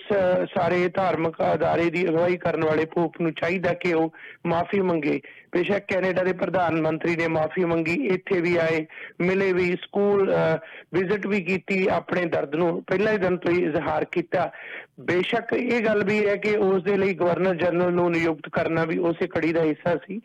[0.58, 4.14] ਸਾਰੇ ਧਾਰਮਿਕ ਅਦਾਰੇ ਦੀ ਅਗਵਾਈ ਕਰਨ ਵਾਲੇ ਪੋਪ ਨੂੰ ਚਾਹੀਦਾ ਕਿ ਉਹ
[4.46, 5.20] ਮਾਫੀ ਮੰਗੇ।
[5.54, 8.84] ਬੇਸ਼ੱਕ ਕੈਨੇਡਾ ਦੇ ਪ੍ਰਧਾਨ ਮੰਤਰੀ ਨੇ ਮਾਫੀ ਮੰਗੀ, ਇੱਥੇ ਵੀ ਆਏ,
[9.20, 10.32] ਮਿਲੇ ਵੀ, ਸਕੂਲ
[10.94, 14.50] ਵਿਜ਼ਿਟ ਵੀ ਕੀਤੀ, ਆਪਣੇ ਦਰਦ ਨੂੰ ਪਹਿਲਾਂ ਹੀ ਦਿਨ ਤੋਂ ਹੀ ਇਜ਼ਹਾਰ ਕੀਤਾ।
[15.00, 18.98] ਬੇਸ਼ੱਕ ਇਹ ਗੱਲ ਵੀ ਹੈ ਕਿ ਉਸ ਦੇ ਲਈ ਗਵਰਨਰ ਜਨਰਲ ਨੂੰ ਨਿਯੁਕਤ ਕਰਨਾ ਵੀ
[18.98, 20.20] ਉਸੇ ਕੜੀ ਦਾ ਹਿੱਸਾ ਸੀ।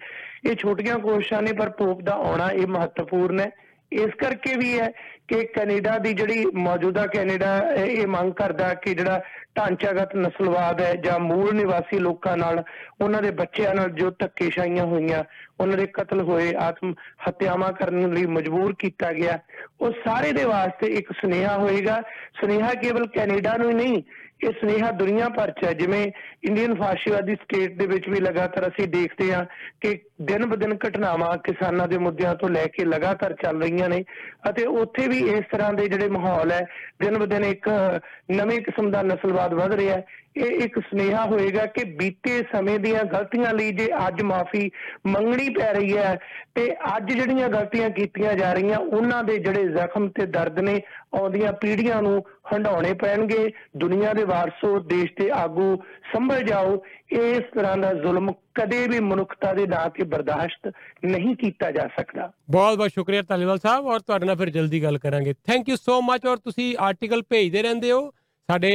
[0.49, 3.49] ਇਹ ਛੋਟੀਆਂ ਕੋਸ਼ਿਸ਼ਾਂ ਨੇ, ਪਰ ਪੋਪ ਦਾ ਆਉਣਾ ਇਹ ਮਹੱਤਵਪੂਰਨ ਹੈ।
[3.91, 4.87] ਇਸ ਕਰਕੇ ਵੀ ਹੈ
[5.27, 9.21] ਕਿ ਕੈਨੇਡਾ ਦੀ ਜਿਹੜੀ ਮੌਜੂਦਾ ਕੈਨੇਡਾ, ਇਹ ਇਹ ਮੰਗ ਕਰਦਾ ਕਿ ਜਿਹੜਾ
[9.55, 12.63] ਢਾਂਚਾਗਤ ਨਸਲਵਾਦ ਹੈ ਜਾਂ ਮੂਲ ਨਿਵਾਸੀ ਲੋਕਾਂ ਨਾਲ
[13.01, 15.23] ਉਹਨਾਂ ਦੇ ਬੱਚਿਆਂ ਨਾਲ ਜੋ ਧੱਕੇਸ਼ਾਹੀਆਂ ਹੋਈਆਂ,
[15.59, 16.93] ਉਹਨਾਂ ਦੇ ਕਤਲ ਹੋਏ, ਆਤਮ
[17.27, 19.39] ਹੱਤਿਆਵਾਂ ਕਰਨ ਲਈ ਮਜਬੂਰ ਕੀਤਾ ਗਿਆ,
[19.81, 22.01] ਉਹ ਸਾਰੇ ਦੇ ਵਾਸਤੇ ਇੱਕ ਸੁਨੇਹਾ ਹੋਏਗਾ।
[22.41, 24.03] ਸੁਨੇਹਾ ਕੇਵਲ ਕੈਨੇਡਾ ਨੂੰ ਹੀ ਨਹੀਂ
[24.43, 26.11] ਇਹ ਸੁਨੇਹਾ ਦੁਨੀਆ ਭਰ ਚ ਹੈ। ਜਿਵੇਂ
[26.43, 29.45] ਇੰਡੀਅਨ ਫਾਸ਼ੀਵਾਦੀ ਸਟੇਟ ਦੇ ਵਿੱਚ ਵੀ ਲਗਾਤਾਰ ਅਸੀਂ ਦੇਖਦੇ ਹਾਂ
[29.81, 34.03] ਕਿ ਦਿਨ ਬਦਿਨ ਘਟਨਾਵਾਂ ਕਿਸਾਨਾਂ ਦੇ ਮੁੱਦਿਆਂ ਤੋਂ ਲੈ ਕੇ ਲਗਾਤਾਰ ਚੱਲ ਰਹੀਆਂ ਨੇ
[34.49, 36.65] ਅਤੇ ਉੱਥੇ ਵੀ ਇਸ ਤਰ੍ਹਾਂ ਦੇ ਜਿਹੜੇ ਮਾਹੌਲ ਹੈ,
[37.01, 37.69] ਦਿਨ ਬਦਿਨ ਇੱਕ
[38.31, 40.03] ਨਵੇਂ ਕਿਸਮ ਦਾ ਨਸਲਵਾਦ ਵੱਧ ਰਿਹਾ ਹੈ।
[40.39, 44.69] ਇਹ ਇੱਕ ਸੁਨੇਹਾ ਹੋਏਗਾ ਕਿ ਬੀਤੇ ਸਮੇਂ ਦੀਆਂ ਗਲਤੀਆਂ ਲਈ ਜੇ ਅੱਜ ਮਾਫੀ
[45.07, 46.17] ਮੰਗਣੀ ਪੈ ਰਹੀ ਹੈ,
[46.55, 50.81] ਤੇ ਅੱਜ ਜਿਹੜੀਆਂ ਗਲਤੀਆਂ ਕੀਤੀਆਂ ਜਾ ਰਹੀਆਂ, ਉਹਨਾਂ ਦੇ ਜਿਹੜੇ ਜ਼ਖਮ ਤੇ ਦਰਦ ਨੇ,
[51.15, 55.75] ਆਉਂਦੀਆਂ ਪੀੜ੍ਹੀਆਂ ਨੂੰ ਹੰਡਾਉਣੇ ਪੈਣਗੇ। ਦੁਨੀਆ ਦੇ ਵਾਰਸੋ ਦੇਸ਼ ਦੇ ਆਗੂ
[56.13, 60.71] ਸੰਭਲ ਜਾਓ। ਇਸ ਤਰ੍ਹਾਂ ਦਾ ਜ਼ੁਲਮ ਕਦੇ ਵੀ ਮਨੁੱਖਤਾ ਦੇ ਨਾਂ ਤੇ ਬਰਦਾਸ਼ਤ
[61.05, 64.97] ਨਹੀਂ ਕੀਤਾ ਜਾ ਸਕਦਾ। ਬਹੁਤ ਬਹੁਤ ਸ਼ੁਕਰੀਆ ਧਾਲੀਵਾਲ ਸਾਹਿਬ, ਔਰ ਤੁਹਾਡੇ ਨਾਲ ਫਿਰ ਜਲਦੀ ਗੱਲ
[64.97, 68.11] ਕਰਾਂਗੇ। ਥੈਂਕ ਯੂ ਸੋ ਮੱਚ ਔਰ ਤੁਸੀਂ ਆਰਟੀਕਲ ਭੇਜਦੇ ਰਹਿੰਦੇ ਹੋ।
[68.49, 68.71] ਸਾਡੇ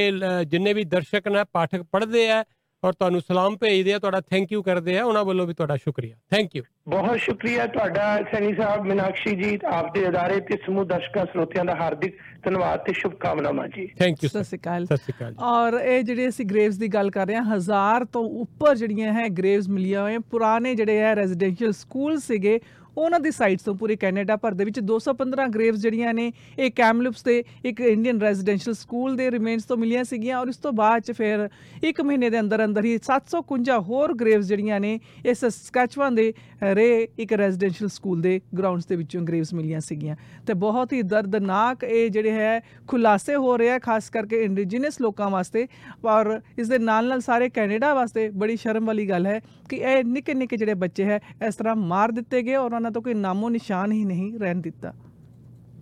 [0.51, 2.44] ਜਿੰਨੇ ਵੀ ਦਰਸ਼ਕ ਨੇ ਪਾਠਕ ਪੜ੍ਹਦੇ ਆ
[2.83, 6.17] ਔਰ ਤੁਹਾਨੂੰ ਸਲਾਮ ਭੇਜਦੇ ਆ ਤੁਹਾਡਾ ਥੈਂਕ ਯੂ ਕਰਦੇ ਆ ਉਹਨਾਂ ਵੱਲੋਂ ਵੀ ਤੁਹਾਡਾ ਸ਼ੁਕਰੀਆ।
[6.31, 11.65] ਥੈਂਕ ਯੂ ਬਹੁਤ ਸ਼ੁਕਰੀਆ ਤੁਹਾਡਾ ਸੈਣੀ ਸਾਹਿਬ ਮੀਨਾਕਸ਼ੀ ਜੀ ਆਪਦੇ ਅਦਾਰੇ ਤੇ ਸਮੂਹ ਦਰਸ਼ਕਾਂ ਸਰੋਤਿਆਂ
[11.65, 15.78] ਦਾ ਹਾਰਦਿਕ ਧੰਨਵਾਦ ਤੇ ਸ਼ੁਭਕਾਮਨਾਵਾਂ ਜੀ। ਥੈਂਕ ਯੂ ਸਤਿ ਸ਼੍ਰੀ ਅਕਾਲ। ਸਤਿ ਸ਼੍ਰੀ ਅਕਾਲ ਔਰ
[15.81, 19.69] ਇਹ ਜਿਹੜੇ ਅਸੀਂ ਗ੍ਰੇਵਸ ਦੀ ਗੱਲ ਕਰ ਰਹੇ ਹਾਂ ਹਜ਼ਾਰ ਤੋਂ ਉੱਪਰ ਜਿਹੜੀਆਂ ਹੈ ਗ੍ਰੇਵਸ
[19.69, 22.59] ਮਿਲੀਆਂ ਹੋਈਆਂ ਪੁਰਾਣੇ ਜਿਹੜੇ ਹੈ ਰੈਜ਼ੀਡੈਂਸ਼ੀਅਲ ਸਕੂਲ ਸੀਗੇ
[22.97, 27.23] ਉਹਨਾਂ ਦੀ ਸਾਈਟਸ ਤੋਂ ਪੂਰੇ ਕੈਨੇਡਾ ਭਰ ਦੇ ਵਿੱਚ 215 ਗ੍ਰੇਵਸ ਜਿਹੜੀਆਂ ਨੇ, ਇਹ ਕੈਮਲੂਪਸ
[27.23, 31.12] ਤੇ ਇੱਕ ਇੰਡੀਅਨ ਰੈਜ਼ੀਡੈਂਸ਼ੀਅਲ ਸਕੂਲ ਦੇ ਰਿਮੇਨਸ ਤੋਂ ਮਿਲੀਆਂ ਸੀਗੀਆਂ ਔਰ ਇਸ ਤੋਂ ਬਾਅਦ ਚ
[31.12, 31.48] ਫਿਰ
[31.82, 36.32] ਇੱਕ ਮਹੀਨੇ ਦੇ ਅੰਦਰ ਅੰਦਰ ਹੀ 751 ਹੋਰ ਗ੍ਰੇਵਸ ਜਿਹੜੀਆਂ ਨੇ, ਇਸ ਸਕੈਚਵਨ ਦੇ
[36.74, 36.86] ਰੇ
[37.18, 40.16] ਇੱਕ ਰੈਜ਼ੀਡੈਂਸ਼ੀਅਲ ਸਕੂਲ ਦੇ ਗਰਾਊਂਡਸ ਦੇ ਵਿੱਚੋਂ ਗ੍ਰੇਵਸ ਮਿਲੀਆਂ ਸੀਗੀਆਂ।
[40.47, 45.31] ਤੇ ਬਹੁਤ ਹੀ ਦਰਦਨਾਕ ਇਹ ਜਿਹੜੇ ਹੈ, ਖੁਲਾਸੇ ਹੋ ਰਹੇ ਆ ਖਾਸ ਕਰਕੇ ਇੰਡੀਜੀਨਸ ਲੋਕਾਂ
[45.31, 45.66] ਵਾਸਤੇ
[46.05, 50.05] ਔਰ ਇਸ ਦੇ ਨਾਲ ਨਾਲ ਸਾਰੇ ਕੈਨੇਡਾ ਵਾਸਤੇ ਬੜੀ ਸ਼ਰਮ ਵਾਲੀ ਗੱਲ ਹੈ ਕਿ ਇਹ
[50.05, 53.48] ਨਿੱਕੇ ਨਿੱਕੇ ਜਿਹੜੇ ਬੱਚੇ ਹੈ, ਇਸ ਤਰ੍ਹਾਂ ਮਾਰ ਦਿੱਤੇ ਗਏ ਔਰ ਉਹਨਾਂ ਤੋਂ ਕੋਈ ਨਾਮੋ
[53.48, 54.94] ਨਿਸ਼ਾਨ ਹੀ ਨਹੀਂ ਰਹਿਣ ਦਿੱਤਾ।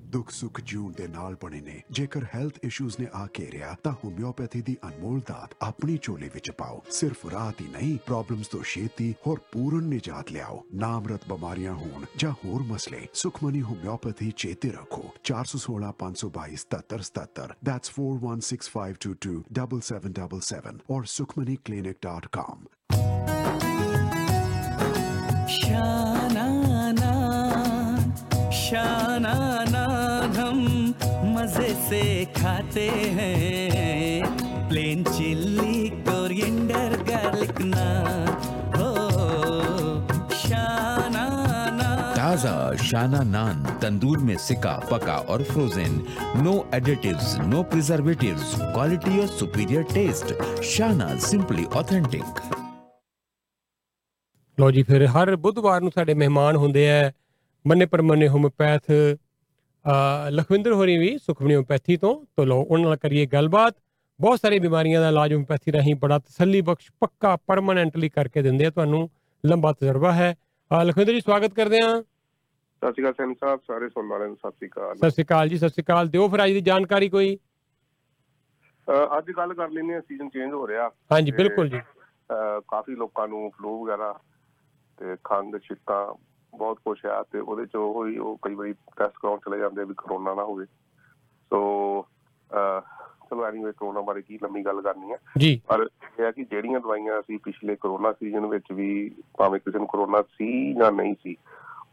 [0.06, 4.62] ਦੁੱਖ ਸੁੱਖ ਜੂਣ ਦੇ ਨਾਲ ਬਣੇ ਨੇ। ਜੇਕਰ ਹੈਲਥ ਇਸ਼ੂਜ਼ ਨੇ ਆ ਘੇਰਿਆ ਤਾਂ ਹੋਮਿਓਪੈਥੀ
[4.62, 9.40] ਦੀ ਅਨਮੋਲ ਦਾਤ ਆਪਣੀ ਝੋਲੇ ਵਿੱਚ ਪਾਓ। ਸਿਰਫ ਰਾਹਤ ਹੀ ਨਹੀਂ ਪ੍ਰੋਬਲਮਸ ਤੋਂ ਛੇਤੀ ਹੋਰ
[9.52, 17.92] ਪੂਰਨ ਨਿਜਾਤ ਲਿਆਓ। ਨਾਮਰਤ ਬਿਮਾਰੀਆਂ ਹੋਣ ਜਾਂ ਹੋਰ ਮਸਲੇ ਸੁਖਮਨੀ ਹੋਮਿਓਪੈਥੀ ਚੇਤੇ ਰੱਖੋ। 4065222777 ਦੈਟਸ
[17.96, 22.66] 4165227777 ਔਰ sukhmaniclinic.com
[25.48, 26.21] ਸ਼ਾਂ
[28.71, 29.83] शानाना
[30.37, 30.59] हम
[31.35, 32.03] मजे से
[32.37, 38.27] खाते हैं plain chilli coriander garlic naan
[38.75, 38.89] हो
[40.37, 46.01] शानाना ताजा शाना नान तंदूर में सिका पका और frozen
[46.43, 50.33] no additives no preservatives quality और superior taste
[50.73, 52.41] Shana simply authentic
[54.57, 57.11] ਲੋ ਜੀ ਫਿਰ ਹਰ ਬੁੱਧਵਾਰ ਨੂੰ ਸਾਡੇ ਮਹਿਮਾਨ ਹੁੰਦੇ ਆ
[57.64, 58.90] ਮੰਨੇ ਪਰਮੰਨੇ ਹੋਮਿਓਪੈਥ
[60.30, 63.74] ਲਖਵਿੰਦਰ ਹੋਰੀ ਵੀ ਸੁਖਮਨੀ ਹੋਮਿਓਪੈਥੀ ਤੋਂ ਤੋਂ ਲੋ ਉਹਨਾਂ ਨਾਲ ਕਰੀਏ ਗੱਲਬਾਤ।
[64.20, 68.70] ਬਹੁਤ ਸਾਰੀ ਬਿਮਾਰੀਆਂ ਦਾ ਇਲਾਜ ਹੋਮਿਓਪੈਥੀ ਰਾਹੀਂ ਬੜਾ ਤਸੱਲੀ ਬਖਸ਼ ਪੱਕਾ ਪਰਮਾਨੈਂਟਲੀ ਕਰਕੇ ਦਿੰਦੇ ਆ
[68.70, 69.08] ਤੁਹਾਨੂੰ
[69.44, 70.34] ਲੰਬਾ ਤਜਰਬਾ ਹੈ।
[70.70, 71.88] ਲਖਵਿੰਦਰ ਜੀ ਸਵਾਗਤ ਕਰਦੇ ਆ
[72.82, 75.48] ਸਤਿ ਸ਼੍ਰੀ ਅਕਾਲ ਸੈਣੀ ਸਾਹਿਬ ਸਾਰੇ ਸੁਣਨ ਵਾਲਿਆਂ ਨੂੰ ਸਤਿ ਸ਼੍ਰੀ ਅਕਾਲ। ਸਤਿ ਸ਼੍ਰੀ ਅਕਾਲ
[75.48, 77.36] ਜੀ ਸਤਿ ਸ਼੍ਰੀ ਅਕਾਲ। ਦਿਓ ਫਿਰ ਅੱਜ ਦੀ ਜਾਣਕਾਰੀ ਕੋਈ।
[79.18, 81.80] ਅੱਜ ਗੱਲ ਕਰ ਲੈਂਦੇ ਆ ਸੀਜ਼ਨ ਚੇਂਜ ਹੋ ਰਿਹਾ। ਹਾਂਜੀ, ਬਿਲਕੁਲ ਜੀ।
[82.68, 84.12] ਕਾਫੀ ਲੋਕਾਂ ਨੂੰ ਫਲੂ ਵਗੈਰਾ
[84.98, 86.06] ਤੇ ਖੰਗ ਛਿੱਕਾਂ
[86.54, 89.84] ਬਹੁਤ ਕੁਛ ਆ ਤੇ ਉਹਦੇ ਚ ਉਹ ਹੀ ਉਹ ਕਈ ਵਾਰੀ ਟੈਸਟ ਕਰਾਉਣ ਚਲੇ ਜਾਂਦੇ
[89.84, 90.64] ਵੀ ਕਰੋਨਾ ਨਾ ਹੋਵੇ।
[91.50, 92.06] ਸੋ
[93.30, 96.80] ਚਲੋ ਐਨੀਵੇ ਕਰੋਨਾ ਬਾਰੇ ਕੀ ਲੰਮੀ ਗੱਲ ਕਰਨੀ ਹੈ ਜੀ। ਪਰ ਇਹ ਹੈ ਕਿ ਜਿਹੜੀਆਂ
[96.80, 101.36] ਦਵਾਈਆਂ ਅਸੀਂ ਪਿਛਲੇ ਕਰੋਨਾ ਸੀਜ਼ਨ ਵਿੱਚ ਵੀ ਭਾਵੇਂ ਕਿਸੇ ਨੂੰ ਕਰੋਨਾ ਸੀ ਜਾਂ ਨਹੀਂ ਸੀ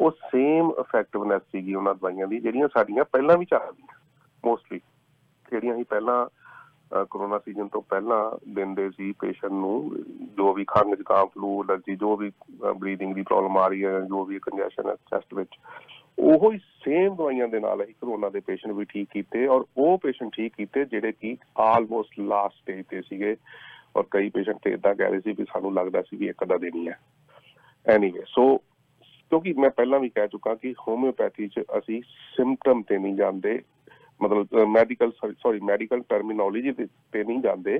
[0.02, 4.00] ਉਹ ਸੇਮ ਇਫੈਕਟਿਵਨੈਸ ਸੀਗੀ ਉਹਨਾਂ ਦਵਾਈਆਂ ਦੀ ਜਿਹੜੀਆਂ ਸਾਡੀਆਂ ਪਹਿਲਾਂ ਵੀ ਚੱਲਦੀਆਂ
[4.46, 4.82] ਮੋਸਟਲੀ
[5.52, 6.28] ਜਿਹੜੀਆਂ ਅਸੀਂ ਪਹਿਲਾਂ
[6.94, 10.04] ਕਰੋਨਾ ਸੀਜ਼ਨ ਤੋਂ ਪਹਿਲਾਂ ਦਿੰਦੇ ਸੀ ਪੇਸ਼ੈਂਟ ਨੂੰ,
[10.38, 12.32] ਜੋ ਵੀ ਖੰਘ, ਜ਼ੁਕਾਮ ਫਲੂ ਅਲਰਜੀ, ਜੋ ਵੀ
[12.76, 15.50] ਬਰੀਥਿੰਗ ਦੀ ਪ੍ਰੋਬਲਮ ਆ ਰਹੀ ਹੈ, ਜੋ ਵੀ ਕੰਜੈਸ਼ਨ ਹੈ ਚੈਸਟ ਵਿੱਚ,
[16.20, 19.98] ਉਹੋ ਹੀ ਸੇਮ ਦਵਾਈਆਂ ਦੇ ਨਾਲ ਅਸੀਂ ਕਰੋਨਾ ਦੇ ਪੇਸ਼ੈਂਟ ਵੀ ਠੀਕ ਕੀਤੇ ਔਰ ਉਹ
[19.98, 23.36] ਪੇਸ਼ੈਂਟ ਠੀਕ ਕੀਤੇ ਜਿਹੜੇ ਕਿ ਆਲਮੋਸਟ ਲਾਸਟ ਸਟੇਜ ਤੇ ਸੀਗੇ
[23.96, 26.58] ਔਰ ਕਈ ਪੇਸ਼ੈਂਟ ਤੇ ਇਦਾਂ ਕਹਿ ਰਹੇ ਸੀ ਵੀ ਸਾਨੂੰ ਲੱਗਦਾ ਸੀ ਵੀ ਇੱਕ ਅੱਧਾ
[26.58, 27.00] ਦਿਨ ਹੀ ਹੈ।
[27.86, 28.58] ਐਨੀਵੇ ਸੋ
[29.32, 32.02] ਕਿਉਂਕਿ ਮੈਂ ਪਹਿਲਾਂ ਵੀ ਕਹਿ ਚੁੱਕਾ ਕਿ ਹੋਮਿਓਪੈਥੀ 'ਚ ਅਸੀਂ
[32.36, 33.62] ਸਿੰਪਟਮ ਤੇ ਨਹੀਂ ਜਾਂਦੇ
[34.22, 36.72] ਮਤਲਬ ਮੈਡੀਕਲ ਸੌਰੀ ਮੈਡੀਕਲ ਟਰਮੀਨੋਲੋਜੀ
[37.12, 37.80] ਤੇ ਨਹੀਂ ਜਾਂਦੇ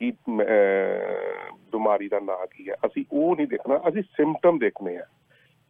[0.00, 5.04] ਕਿ ਅਹ, ਬਿਮਾਰੀ ਦਾ ਨਾਂ ਕੀ ਹੈ। ਅਸੀਂ ਉਹ ਨਹੀਂ ਦੇਖਣਾ ਅਸੀਂ ਸਿੰਪਟਮ ਦੇਖਣੇ ਆ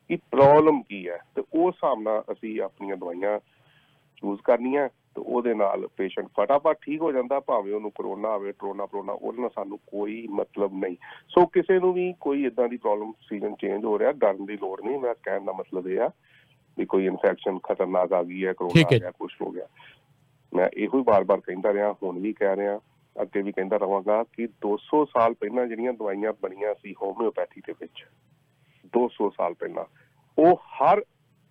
[0.08, 3.38] ਕਿ ਪ੍ਰੋਬਲਮ ਕੀ ਹੈ। ਤੇ ਉਸ ਹਿਸਾਬ ਨਾਲ ਅਸੀਂ ਆਪਣੀਆਂ ਦਵਾਈਆਂ
[4.16, 8.86] ਚੂਜ਼ ਕਰਨੀਆਂ ਤੇ ਉਹਦੇ ਨਾਲ ਪੇਸ਼ੈਂਟ ਫਟਾਫਟ ਠੀਕ ਹੋ ਜਾਂਦਾ ਭਾਵੇਂ ਉਹਨੂੰ ਕਰੋਨਾ ਆਵੇ ਕਰੋਨਾ
[8.86, 10.96] ਕਰੋਨਾ ਉਹਦੇ ਨਾਲ ਸਾਨੂੰ ਕੋਈ ਮਤਲਬ ਨਹੀਂ।
[11.28, 14.80] ਸੋ ਕਿਸੇ ਨੂੰ ਵੀ ਕੋਈ ਇਦਾਂ ਦੀ ਪ੍ਰੋਬਲਮ ਸੀਜ਼ਨ ਚੇਂਜ ਹੋ ਰਿਹਾ ਡਰਨ ਦੀ ਲੋੜ
[14.80, 16.10] ਨਹੀਂ। ਮੇਰਾ ਕਹਿਣ ਦਾ ਮਤਲਬ ਇਹ ਆ
[16.76, 19.66] ਵੀ ਕੋਈ ਇਨਫੈਕਸ਼ਨ ਖਤਰਨਾਕ ਆ ਗਈ ਹੈ ਕਰੋਨਾ ਆ। ਗਿਆ ਕੁਝ ਹੋ ਗਿਆ
[20.52, 22.78] ਮੈਂ ਇਹੋ ਹੀ ਬਾਰ-ਬਾਰ ਕਹਿੰਦਾ ਰਿਹਾ ਹੁਣ ਵੀ ਕਹਿ ਰਿਹਾ
[23.16, 28.04] ਅੱਗੇ ਵੀ ਕਹਿੰਦਾ ਰਵਾਂਗਾ ਕਿ 200 ਸਾਲ ਪਹਿਲਾਂ ਜਿਹੜੀਆਂ ਦਵਾਈਆਂ ਬਣੀਆਂ ਸੀ ਹੋਮਿਓਪੈਥੀ ਦੇ ਵਿੱਚ
[28.98, 29.84] 200 ਸਾਲ ਪਹਿਲਾਂ
[30.38, 31.00] ਉਹ ਹਰ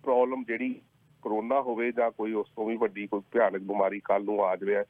[0.04, 0.74] ਪ੍ਰੋਬਲਮ ਜਿਹੜੀ
[1.22, 4.82] ਕਰੋਨਾ ਹੋਵੇ ਜਾਂ ਕੋਈ ਉਸ ਤੋਂ ਵੀ ਵੱਡੀ ਕੋਈ ਭਿਆਨਕ ਬਿਮਾਰੀ ਕੱਲ ਨੂੰ ਆ ਜਾਵੇ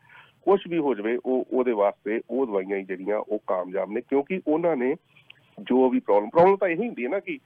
[0.42, 4.40] ਕੁਝ ਵੀ ਹੋ ਜਾਵੇ ਉਹ ਉਹਦੇ ਵਾਸਤੇ ਉਹ ਦਵਾਈਆਂ ਹੀ ਜਿਹੜੀਆਂ ਉਹ ਕਾਮਯਾਬ ਨੇ ਕਿਉਂਕਿ
[4.48, 4.94] ਉਹਨਾਂ ਨੇ
[5.62, 7.38] ਜੋ ਵੀ ਪ੍ਰੋਬਲਮ ਪ੍ਰੋਬਲਮ ਤਾਂ ਇਹੀ ਹੁੰਦੀ ਹੈ ਨਾ ਕਿ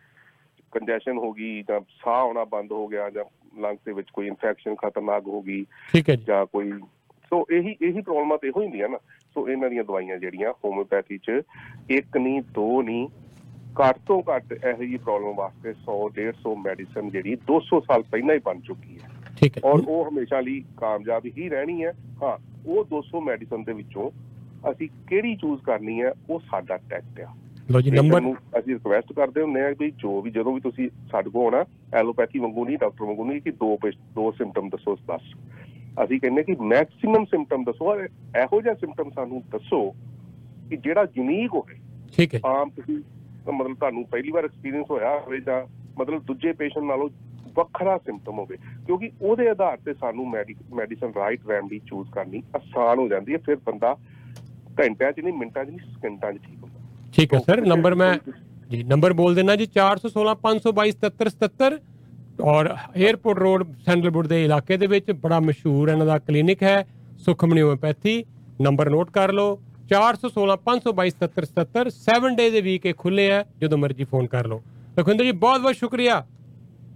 [0.78, 3.24] ਕੰਜੈਸ਼ਨ ਹੋ ਗਈ ਜਾਂ ਸਾਹ ਆਉਣਾ ਬੰਦ ਹੋ ਗਿਆ ਜਾਂ
[3.60, 6.72] ਲੰਗ ਦੇ ਵਿੱਚ ਕੋਈ ਇਨਫੈਕਸ਼ਨ ਖਤਰਨਾਕ ਹੋ ਗਈ ਠੀਕ ਹੈ ਜੀ। ਜਾਂ ਕੋਈ
[7.30, 8.98] ਸੋ ਇਹੀ ਇਹੀ ਪ੍ਰੋਬਲਮਾਂ ਤੇ ਇਹੋ ਹੁੰਦੀਆਂ ਨਾ।
[9.34, 11.42] ਸੋ ਇਹਨਾਂ ਦੀਆਂ ਦਵਾਈਆਂ ਜਿਹੜੀਆਂ ਹੋਮਿਓਪੈਥੀ ਚ
[11.90, 13.08] ਇੱਕ ਨਹੀਂ ਦੋ ਨਹੀਂ
[13.80, 18.40] ਘੱਟ ਤੋਂ ਘੱਟ ਇਹੋ ਜਿਹੀ ਪ੍ਰੋਬਲਮ ਵਾਸਤੇ 100 150 ਮੈਡੀਸਨ ਜਿਹੜੀ 200 ਸਾਲ ਪਹਿਲਾਂ ਹੀ
[18.44, 19.08] ਬਣ ਚੁੱਕੀ ਹੈ।
[19.40, 23.72] ਠੀਕ ਹੈ। ਔਰ ਉਹ ਹਮੇਸ਼ਾ ਲਈ ਕਾਮਯਾਬ ਹੀ ਰਹਿਣੀ ਹੈ। ਹਾਂ ਉਹ 200 ਮੈਡੀਸਨ ਦੇ
[23.72, 24.10] ਵਿੱਚੋਂ
[24.70, 27.34] ਅਸੀਂ ਕਿਹੜੀ ਚੂਜ਼ ਕਰਨੀ ਹੈ ਉਹ ਸਾਡਾ ਟੈਕਟ ਆ।
[27.72, 28.20] ਲੋ ਜੀ ਨੰਬਰ
[28.58, 31.64] ਅਸੀਂ ਰਿਕਵੈਸਟ ਕਰਦੇ ਹੁੰਦੇ ਆ ਵੀ ਜੋ ਵੀ ਜਦੋਂ ਵੀ ਤੁਸੀਂ ਸਾਡੇ ਕੋਲ ਆਉਣਾ
[31.94, 33.78] ਐਲੋਪੈਥੀ ਵਾਂਗੂ ਨਹੀਂ ਡਾਕਟਰ ਵਾਂਗੂ ਨਹੀਂ ਕਿ ਦੋ
[34.14, 35.20] ਦੋ ਸਿੰਪਟਮ ਦੱਸੋ ਬਸ।
[36.04, 38.08] ਅਸੀਂ ਕਹਿੰਦੇ ਕਿ ਮੈਕਸਿਮਮ ਸਿੰਪਟਮ ਦੱਸੋ ਔਰ
[38.42, 39.90] ਇਹੋ ਜਿਹਾ ਸਿੰਪਟਮ ਸਾਨੂੰ ਦੱਸੋ
[40.70, 41.74] ਕਿ ਜਿਹੜਾ ਯੂਨੀਕ ਹੋਵੇ।
[42.16, 43.02] ਠੀਕ ਹੈ। ਆਮ ਤੁਸੀਂ
[43.52, 45.66] ਮਤਲਬ ਤੁਹਾਨੂੰ ਪਹਿਲੀ ਵਾਰ ਐਕਸਪੀਰੀਅੰਸ ਹੋਇਆ ਹੋਵੇ ਜਾਂ
[46.00, 47.08] ਮਤਲਬ ਦੂਜੇ ਪੇਸ਼ੈਂਟ ਨਾਲੋਂ
[47.56, 53.08] ਵੱਖਰਾ ਸਿੰਪਟਮ ਹੋਵੇ ਕਿਉਂਕਿ ਉਹਦੇ ਆਧਾਰ ਤੇ ਸਾਨੂੰ ਮੈਡੀਸਨ ਰਾਈਟ ਰੈਮਡੀ ਚੂਜ਼ ਕਰਨੀ ਆਸਾਨ ਹੋ
[53.08, 53.96] ਜਾਂਦੀ ਹੈ ਫਿਰ ਬੰਦਾ
[54.80, 56.64] ਘੰਟਿਆਂ 'ਚ ਨਹੀਂ ਮਿੰਟਾਂ 'ਚ ਨਹੀਂ ਸਕਿੰਟਾਂ 'ਚ ਠੀਕ
[57.16, 58.14] ਠੀਕ ਹੈ ਸਰ ਨੰਬਰ ਮੈਂ
[58.70, 61.76] ਜੀ ਨੰਬਰ ਬੋਲ ਦੇਣਾ ਜੀ 416 522 7777
[62.46, 66.76] ਔਰ 에어ਪੋਰਟ ਰੋਡ ਸੈਂਡਲਵੁੱਡ ਦੇ ਇਲਾਕੇ ਦੇ ਵਿੱਚ ਬੜਾ ਮਸ਼ਹੂਰ ਇਹਨਾਂ ਦਾ ਕਲੀਨਿਕ ਹੈ
[67.26, 68.16] ਸੁਖਮਨੀ ਹੋਮਿਓਪੈਥੀ
[68.60, 69.54] ਨੰਬਰ ਨੋਟ ਕਰ ਲਓ
[69.92, 74.60] 416 522 7777 7 ਡੇ ਦੇ ਵੀਕ ਇਹ ਖੁੱਲੇ ਹੈ ਜਦੋਂ ਮਰਜ਼ੀ ਫੋਨ ਕਰ ਲਓ।
[74.98, 76.18] ਲਖਵਿੰਦਰ ਜੀ ਬਹੁਤ ਬਹੁਤ ਸ਼ੁਕਰੀਆ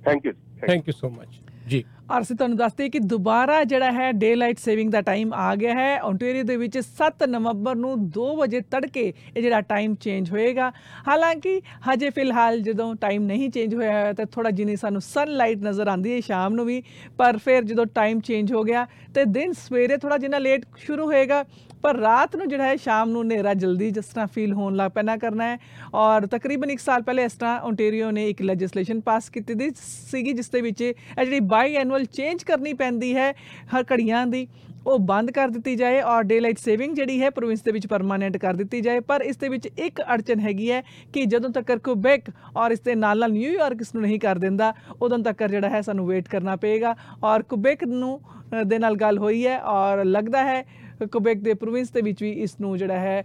[0.04, 0.32] thank you
[0.62, 4.58] thank you so much ਜੀ। ਔਰ ਅਸੀਂ ਤੁਹਾਨੂੰ ਦੱਸਦੇ ਕਿ ਦੁਬਾਰਾ ਜਿਹੜਾ ਹੈ ਡੇ ਲਾਈਟ
[4.58, 9.06] ਸੇਵਿੰਗ ਦਾ ਟਾਈਮ ਆ ਗਿਆ ਹੈ। ਓਨਟਾਰੀਓ ਦੇ ਵਿੱਚ 7 ਨਵੰਬਰ ਨੂੰ 2 ਵਜੇ ਤੜਕੇ
[9.36, 10.70] ਇਹ ਜਿਹੜਾ ਟਾਈਮ ਚੇਂਜ ਹੋਏਗਾ।
[11.08, 15.88] ਹਾਲਾਂਕਿ ਹਜੇ ਫਿਲਹਾਲ ਜਦੋਂ ਟਾਈਮ ਨਹੀਂ ਚੇਂਜ ਹੋਇਆ ਹੈ ਤਾਂ ਥੋੜਾ ਜਿਨੀ ਸਾਨੂੰ ਸਨਲਾਈਟ ਨਜ਼ਰ
[15.88, 16.82] ਆਉਂਦੀ ਹੈ ਸ਼ਾਮ ਨੂੰ ਵੀ,
[17.18, 21.44] ਪਰ ਫਿਰ ਜਦੋਂ ਟਾਈਮ ਚੇਂਜ ਹੋ ਗਿਆ ਤੇ ਦਿਨ ਸਵੇਰੇ ਥੋੜਾ ਜਿੰਨਾ ਲੇਟ ਸ਼ੁਰੂ ਹੋਏਗਾ,
[21.82, 25.16] ਪਰ ਰਾਤ ਨੂੰ ਜਿਹੜਾ ਹੈ ਸ਼ਾਮ ਨੂੰ ਹਨੇਰਾ ਜਲਦੀ ਜਿਸ ਤਰ੍ਹਾਂ ਫੀਲ ਹੋਣ ਲੱਗ ਪੈਣਾ
[25.16, 25.58] ਕਰਨਾ ਹੈ।
[25.94, 29.70] ਔਰ ਤਕਰੀਬਨ 1 ਸਾਲ ਪਹਿਲੇ ਇਸ ਤਰ੍ਹਾਂ ਓਨਟਾਰੀਓ ਨੇ ਇੱਕ ਲੈਜਿਸਲੇਸ਼ਨ ਪਾਸ ਕੀਤੀ ਦੀ
[30.10, 33.32] ਸੀਗੀ, ਜਿਸ ਦੇ ਵਿੱਚ ਇਹ ਜਿਹੜੀ ਬਾਈ ਐਨੂਅਲ ਚੇਂਜ ਕਰਨੀ ਪੈਂਦੀ ਹੈ
[33.74, 34.46] ਹਰ ਘੜੀਆਂ ਦੀ।
[34.86, 38.36] ਉਹ ਬੰਦ ਕਰ ਦਿੱਤੀ ਜਾਏ ਔਰ ਡੇ ਲਾਈਟ ਸੇਵਿੰਗ ਜਿਹੜੀ ਹੈ ਪ੍ਰੋਵਿੰਸ ਦੇ ਵਿੱਚ ਪਰਮਾਨੈਂਟ
[38.36, 42.30] ਕਰ ਦਿੱਤੀ ਜਾਏ। ਪਰ ਇਸ ਦੇ ਵਿੱਚ ਇੱਕ ਅੜਚਨ ਹੈਗੀ ਹੈ ਕਿ ਜਦੋਂ ਤੱਕ ਕੁਬੈਕ
[42.56, 44.72] ਔਰ ਇਸ ਦੇ ਨਾਲ ਨਾਲ ਨਿਊਯਾਰਕ ਇਸ ਨੂੰ ਨਹੀਂ ਕਰ ਦਿੰਦਾ
[45.02, 49.18] ਉਦੋਂ ਤੱਕ ਜਿਹੜਾ ਹੈ ਸਾਨੂੰ ਵੇਟ ਕਰਨਾ ਪਏਗਾ। ਔਰ ਕੁਬੈਕ ਨੂੰ ਅ, ਦੇ ਨਾਲ ਗੱਲ
[49.18, 50.64] ਹੋਈ ਹੈ ਔਰ ਲੱਗਦਾ ਹੈ
[51.06, 53.24] ਕੁਬੈਕ ਦੇ ਪ੍ਰੋਵਿੰਸ ਦੇ ਵਿੱਚ ਵੀ ਇਸ ਨੂੰ ਜਿਹੜਾ ਹੈ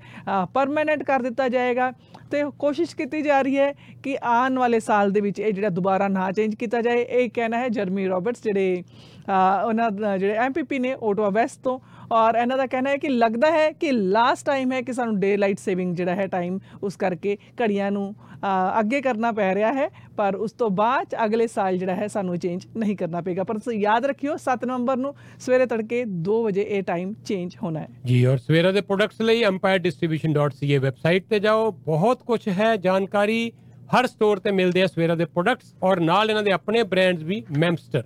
[0.54, 1.92] ਪਰਮਾਨੈਂਟ ਕਰ ਦਿੱਤਾ ਜਾਏਗਾ।
[2.32, 3.72] ਤੇ ਕੋਸ਼ਿਸ਼ ਕੀਤੀ ਜਾ ਰਹੀ ਹੈ
[4.04, 7.58] ਕਿ ਆਉਣ ਵਾਲੇ ਸਾਲ ਦੇ ਵਿੱਚ ਇਹ ਜਿਹੜਾ ਦੁਬਾਰਾ ਨਾ ਚੇਂਜ ਕੀਤਾ ਜਾਏ। ਇਹ ਕਹਿਣਾ
[7.58, 8.84] ਹੈ ਜਰਮੀ ਰਾਬਰਟਸ ਜਿਹੜੇ
[9.30, 11.80] ਅ, ਉਹਨਾਂ ਦਾ ਜਿਹੜੇ ਐਮਪੀਪੀ ਨੇ ਓਟਵਾ ਵੈਸਟ ਤੋਂ।
[12.12, 15.38] ਔਰ ਇਹਨਾਂ ਦਾ ਕਹਿਣਾ ਹੈ ਕਿ ਲੱਗਦਾ ਹੈ ਕਿ ਲਾਸਟ ਟਾਈਮ ਹੈ ਕਿ ਸਾਨੂੰ ਡੇ
[15.38, 19.90] ਲਾਈਟ ਸੇਵਿੰਗ ਜਿਹੜਾ ਹੈ ਟਾਈਮ ਉਸ ਕਰਕੇ ਘੜੀਆਂ ਨੂੰ ਅ, ਅੱਗੇ ਕਰਨਾ ਪੈ ਰਿਹਾ ਹੈ
[20.18, 23.58] ਪਰ ਉਸ ਤੋਂ ਬਾਅਦ 'ਚ ਅਗਲੇ ਸਾਲ ਜਿਹੜਾ ਹੈ ਸਾਨੂੰ ਚੇਂਜ ਨਹੀਂ ਕਰਨਾ ਪਏਗਾ। ਪਰ
[23.58, 27.88] ਤੁਸੀਂ ਯਾਦ ਰੱਖਿਓ 7 ਨਵੰਬਰ ਨੂੰ ਸਵੇਰੇ ਤੜਕੇ 2 ਵਜੇ ਇਹ ਟਾਈਮ ਚੇਂਜ ਹੋਣਾ ਹੈ।
[28.06, 33.52] ਜੀ ਔਰ ਸਵੇਰਾ ਦੇ ਪ੍ਰੋਡਕਟਸ ਲਈ empiredistribution.ca ਵੈਬਸਾਈਟ ਤੇ ਜਾਓ। ਬਹੁਤ ਕੁਝ ਹੈ ਜਾਣਕਾਰੀ
[33.98, 37.44] ਹਰ ਸਟੋਰ ਤੇ ਮਿਲਦੇ ਆ ਸਵੇਰਾ ਦੇ ਪ੍ਰੋਡਕਟਸ ਔਰ ਨਾਲ ਇਹਨਾਂ ਦੇ ਆਪਣੇ ਬ੍ਰਾਂਡਸ ਵੀ
[37.58, 38.04] ਮੈਮਸਟਰ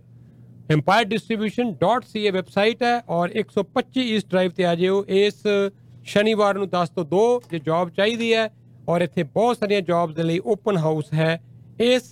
[0.73, 5.41] empiredistribution.ca ਵੈਬਸਾਈਟ ਹੈ ਔਰ 125 ਈਸਟ ਡਰਾਈਵ ਤੇ ਆ ਜਿਓ। ਇਸ
[6.05, 8.43] ਸ਼ਨੀਵਾਰ ਨੂੰ 10 ਤੋਂ 2 ਜੇ ਜੌਬ ਚਾਹੀਦੀ ਹੈ
[8.89, 11.31] ਔਰ ਇੱਥੇ ਬਹੁਤ ਸਾਰੀਆਂ ਜੌਬਸ ਦੇ ਲਈ ਓਪਨ ਹਾਊਸ ਹੈ।
[11.81, 12.03] ਇਸ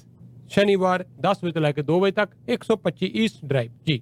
[0.50, 4.02] ਸ਼ਨੀਵਾਰ 10 ਵਜੇ ਤੋਂ ਲੈ ਕੇ 2 ਵਜੇ ਤੱਕ 125 ਈਸਟ ਡਰਾਈਵ ਜੀ।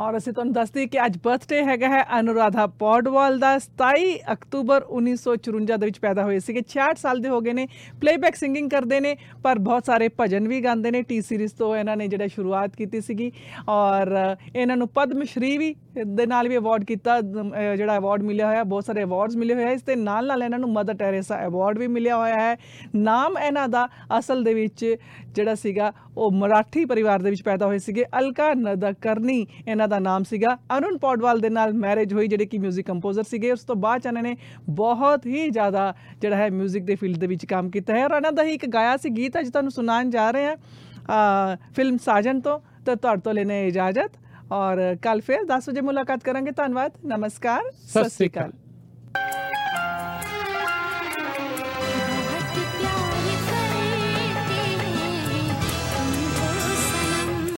[0.00, 5.76] ਔਰ ਅਸੀਂ ਤੁਹਾਨੂੰ ਦੱਸਦੇ ਕਿ ਅੱਜ ਬਰਥਡੇ ਹੈਗਾ ਹੈ ਅਨੁਰਾਧਾ ਪੌਡਵਾਲ ਦਾ 27 ਅਕਤੂਬਰ 1954
[5.78, 7.66] ਦੇ ਵਿੱਚ ਪੈਦਾ ਹੋਏ ਸੀਗੇ 66 ਸਾਲ ਦੇ ਹੋ ਗਏ ਨੇ
[8.00, 9.14] ਪਲੇਬੈਕ ਸਿੰਗਿੰਗ ਕਰਦੇ ਨੇ,
[9.44, 13.00] ਪਰ ਬਹੁਤ ਸਾਰੇ ਭਜਨ ਵੀ ਗਾਉਂਦੇ ਨੇ ਟੀ ਸੀਰੀਜ਼ ਤੋਂ ਇਹਨਾਂ ਨੇ ਜਿਹੜਾ ਸ਼ੁਰੂਆਤ ਕੀਤੀ
[13.00, 13.30] ਸੀਗੀ
[13.68, 14.14] ਔਰ
[14.54, 15.74] ਇਹਨਾਂ ਨੂੰ ਪਦਮ ਸ਼੍ਰੀ ਵੀ
[16.05, 19.63] ਦੇ ਨਾਲ ਵੀ ਅਵਾਰਡ ਕੀਤਾ ਅਹ ਜਿਹੜਾ ਅਵਾਰਡ ਮਿਲਿਆ ਹੋਇਆ ਬਹੁਤ ਸਾਰੇ ਅਵਾਰਡਸ ਮਿਲੇ ਹੋਏ
[19.63, 22.57] ਆ ਇਸ ਦੇ ਨਾਲ ਨਾਲ ਇਹਨਾਂ ਨੂੰ ਮਦਰ ਟੈਰੇਸਾ ਅਵਾਰਡ ਵੀ ਮਿਲਿਆ ਹੋਇਆ ਹੈ
[22.95, 23.87] ਨਾਮ ਇਹਨਾਂ ਦਾ
[24.19, 24.85] ਅਸਲ ਦੇ ਵਿੱਚ
[25.33, 30.23] ਜਿਹੜਾ ਸੀਗਾ ਉਹ ਮਰਾਠੀ ਪਰਿਵਾਰ ਦੇ ਵਿੱਚ ਪੈਦਾ ਹੋਏ ਸੀਗੇ ਅਲਕਾ ਨਦਕਰਨੀ ਇਹਨਾਂ ਦਾ ਨਾਮ
[30.23, 34.01] ਸੀਗਾ ਅਰੁਣ ਪੌਡਵਾਲ ਦੇ ਨਾਲ ਮੈਰਿਜ ਹੋਈ ਜਿਹੜੇ ਕਿ 뮤직 ਕੰਪੋਜ਼ਰ ਸੀਗੇ ਉਸ ਤੋਂ ਬਾਅਦ
[34.01, 34.35] 'ਚ ਇਹਨਾਂ ਨੇ
[34.69, 38.31] ਬਹੁਤ ਹੀ ਜ਼ਿਆਦਾ ਜਿਹੜਾ ਹੈ 뮤직 ਦੇ ਫੀਲਡ ਦੇ ਵਿੱਚ ਕੰਮ ਕੀਤਾ ਹੈ ਔਰ ਇਹਨਾਂ
[38.31, 42.59] ਦਾ ਹੀ ਇੱਕ ਗਾਇਆ ਸੀ ਗੀਤ ਅੱਜ ਤੁਹਾਨੂੰ ਸੁਣਾਉਣ ਜਾ ਰਹੇ ਹਾਂ ਫਿਲਮ ਸਾਜਨ ਤੋਂ
[42.85, 44.17] ਤਾਂ ਤੁਹਾਡੇ ਤੋਂ ਲੈਣੇ ਇਜਾਜ਼ਤ
[44.52, 48.52] ਔਰ ਕੱਲ ਫਿਰ 10 ਵਜੇ ਮੁਲਾਕਾਤ ਕਰਾਂਗੇ। ਧੰਨਵਾਦ ਨਮਸਕਾਰ ਸਤਿ ਸ੍ਰੀ ਅਕਾਲ।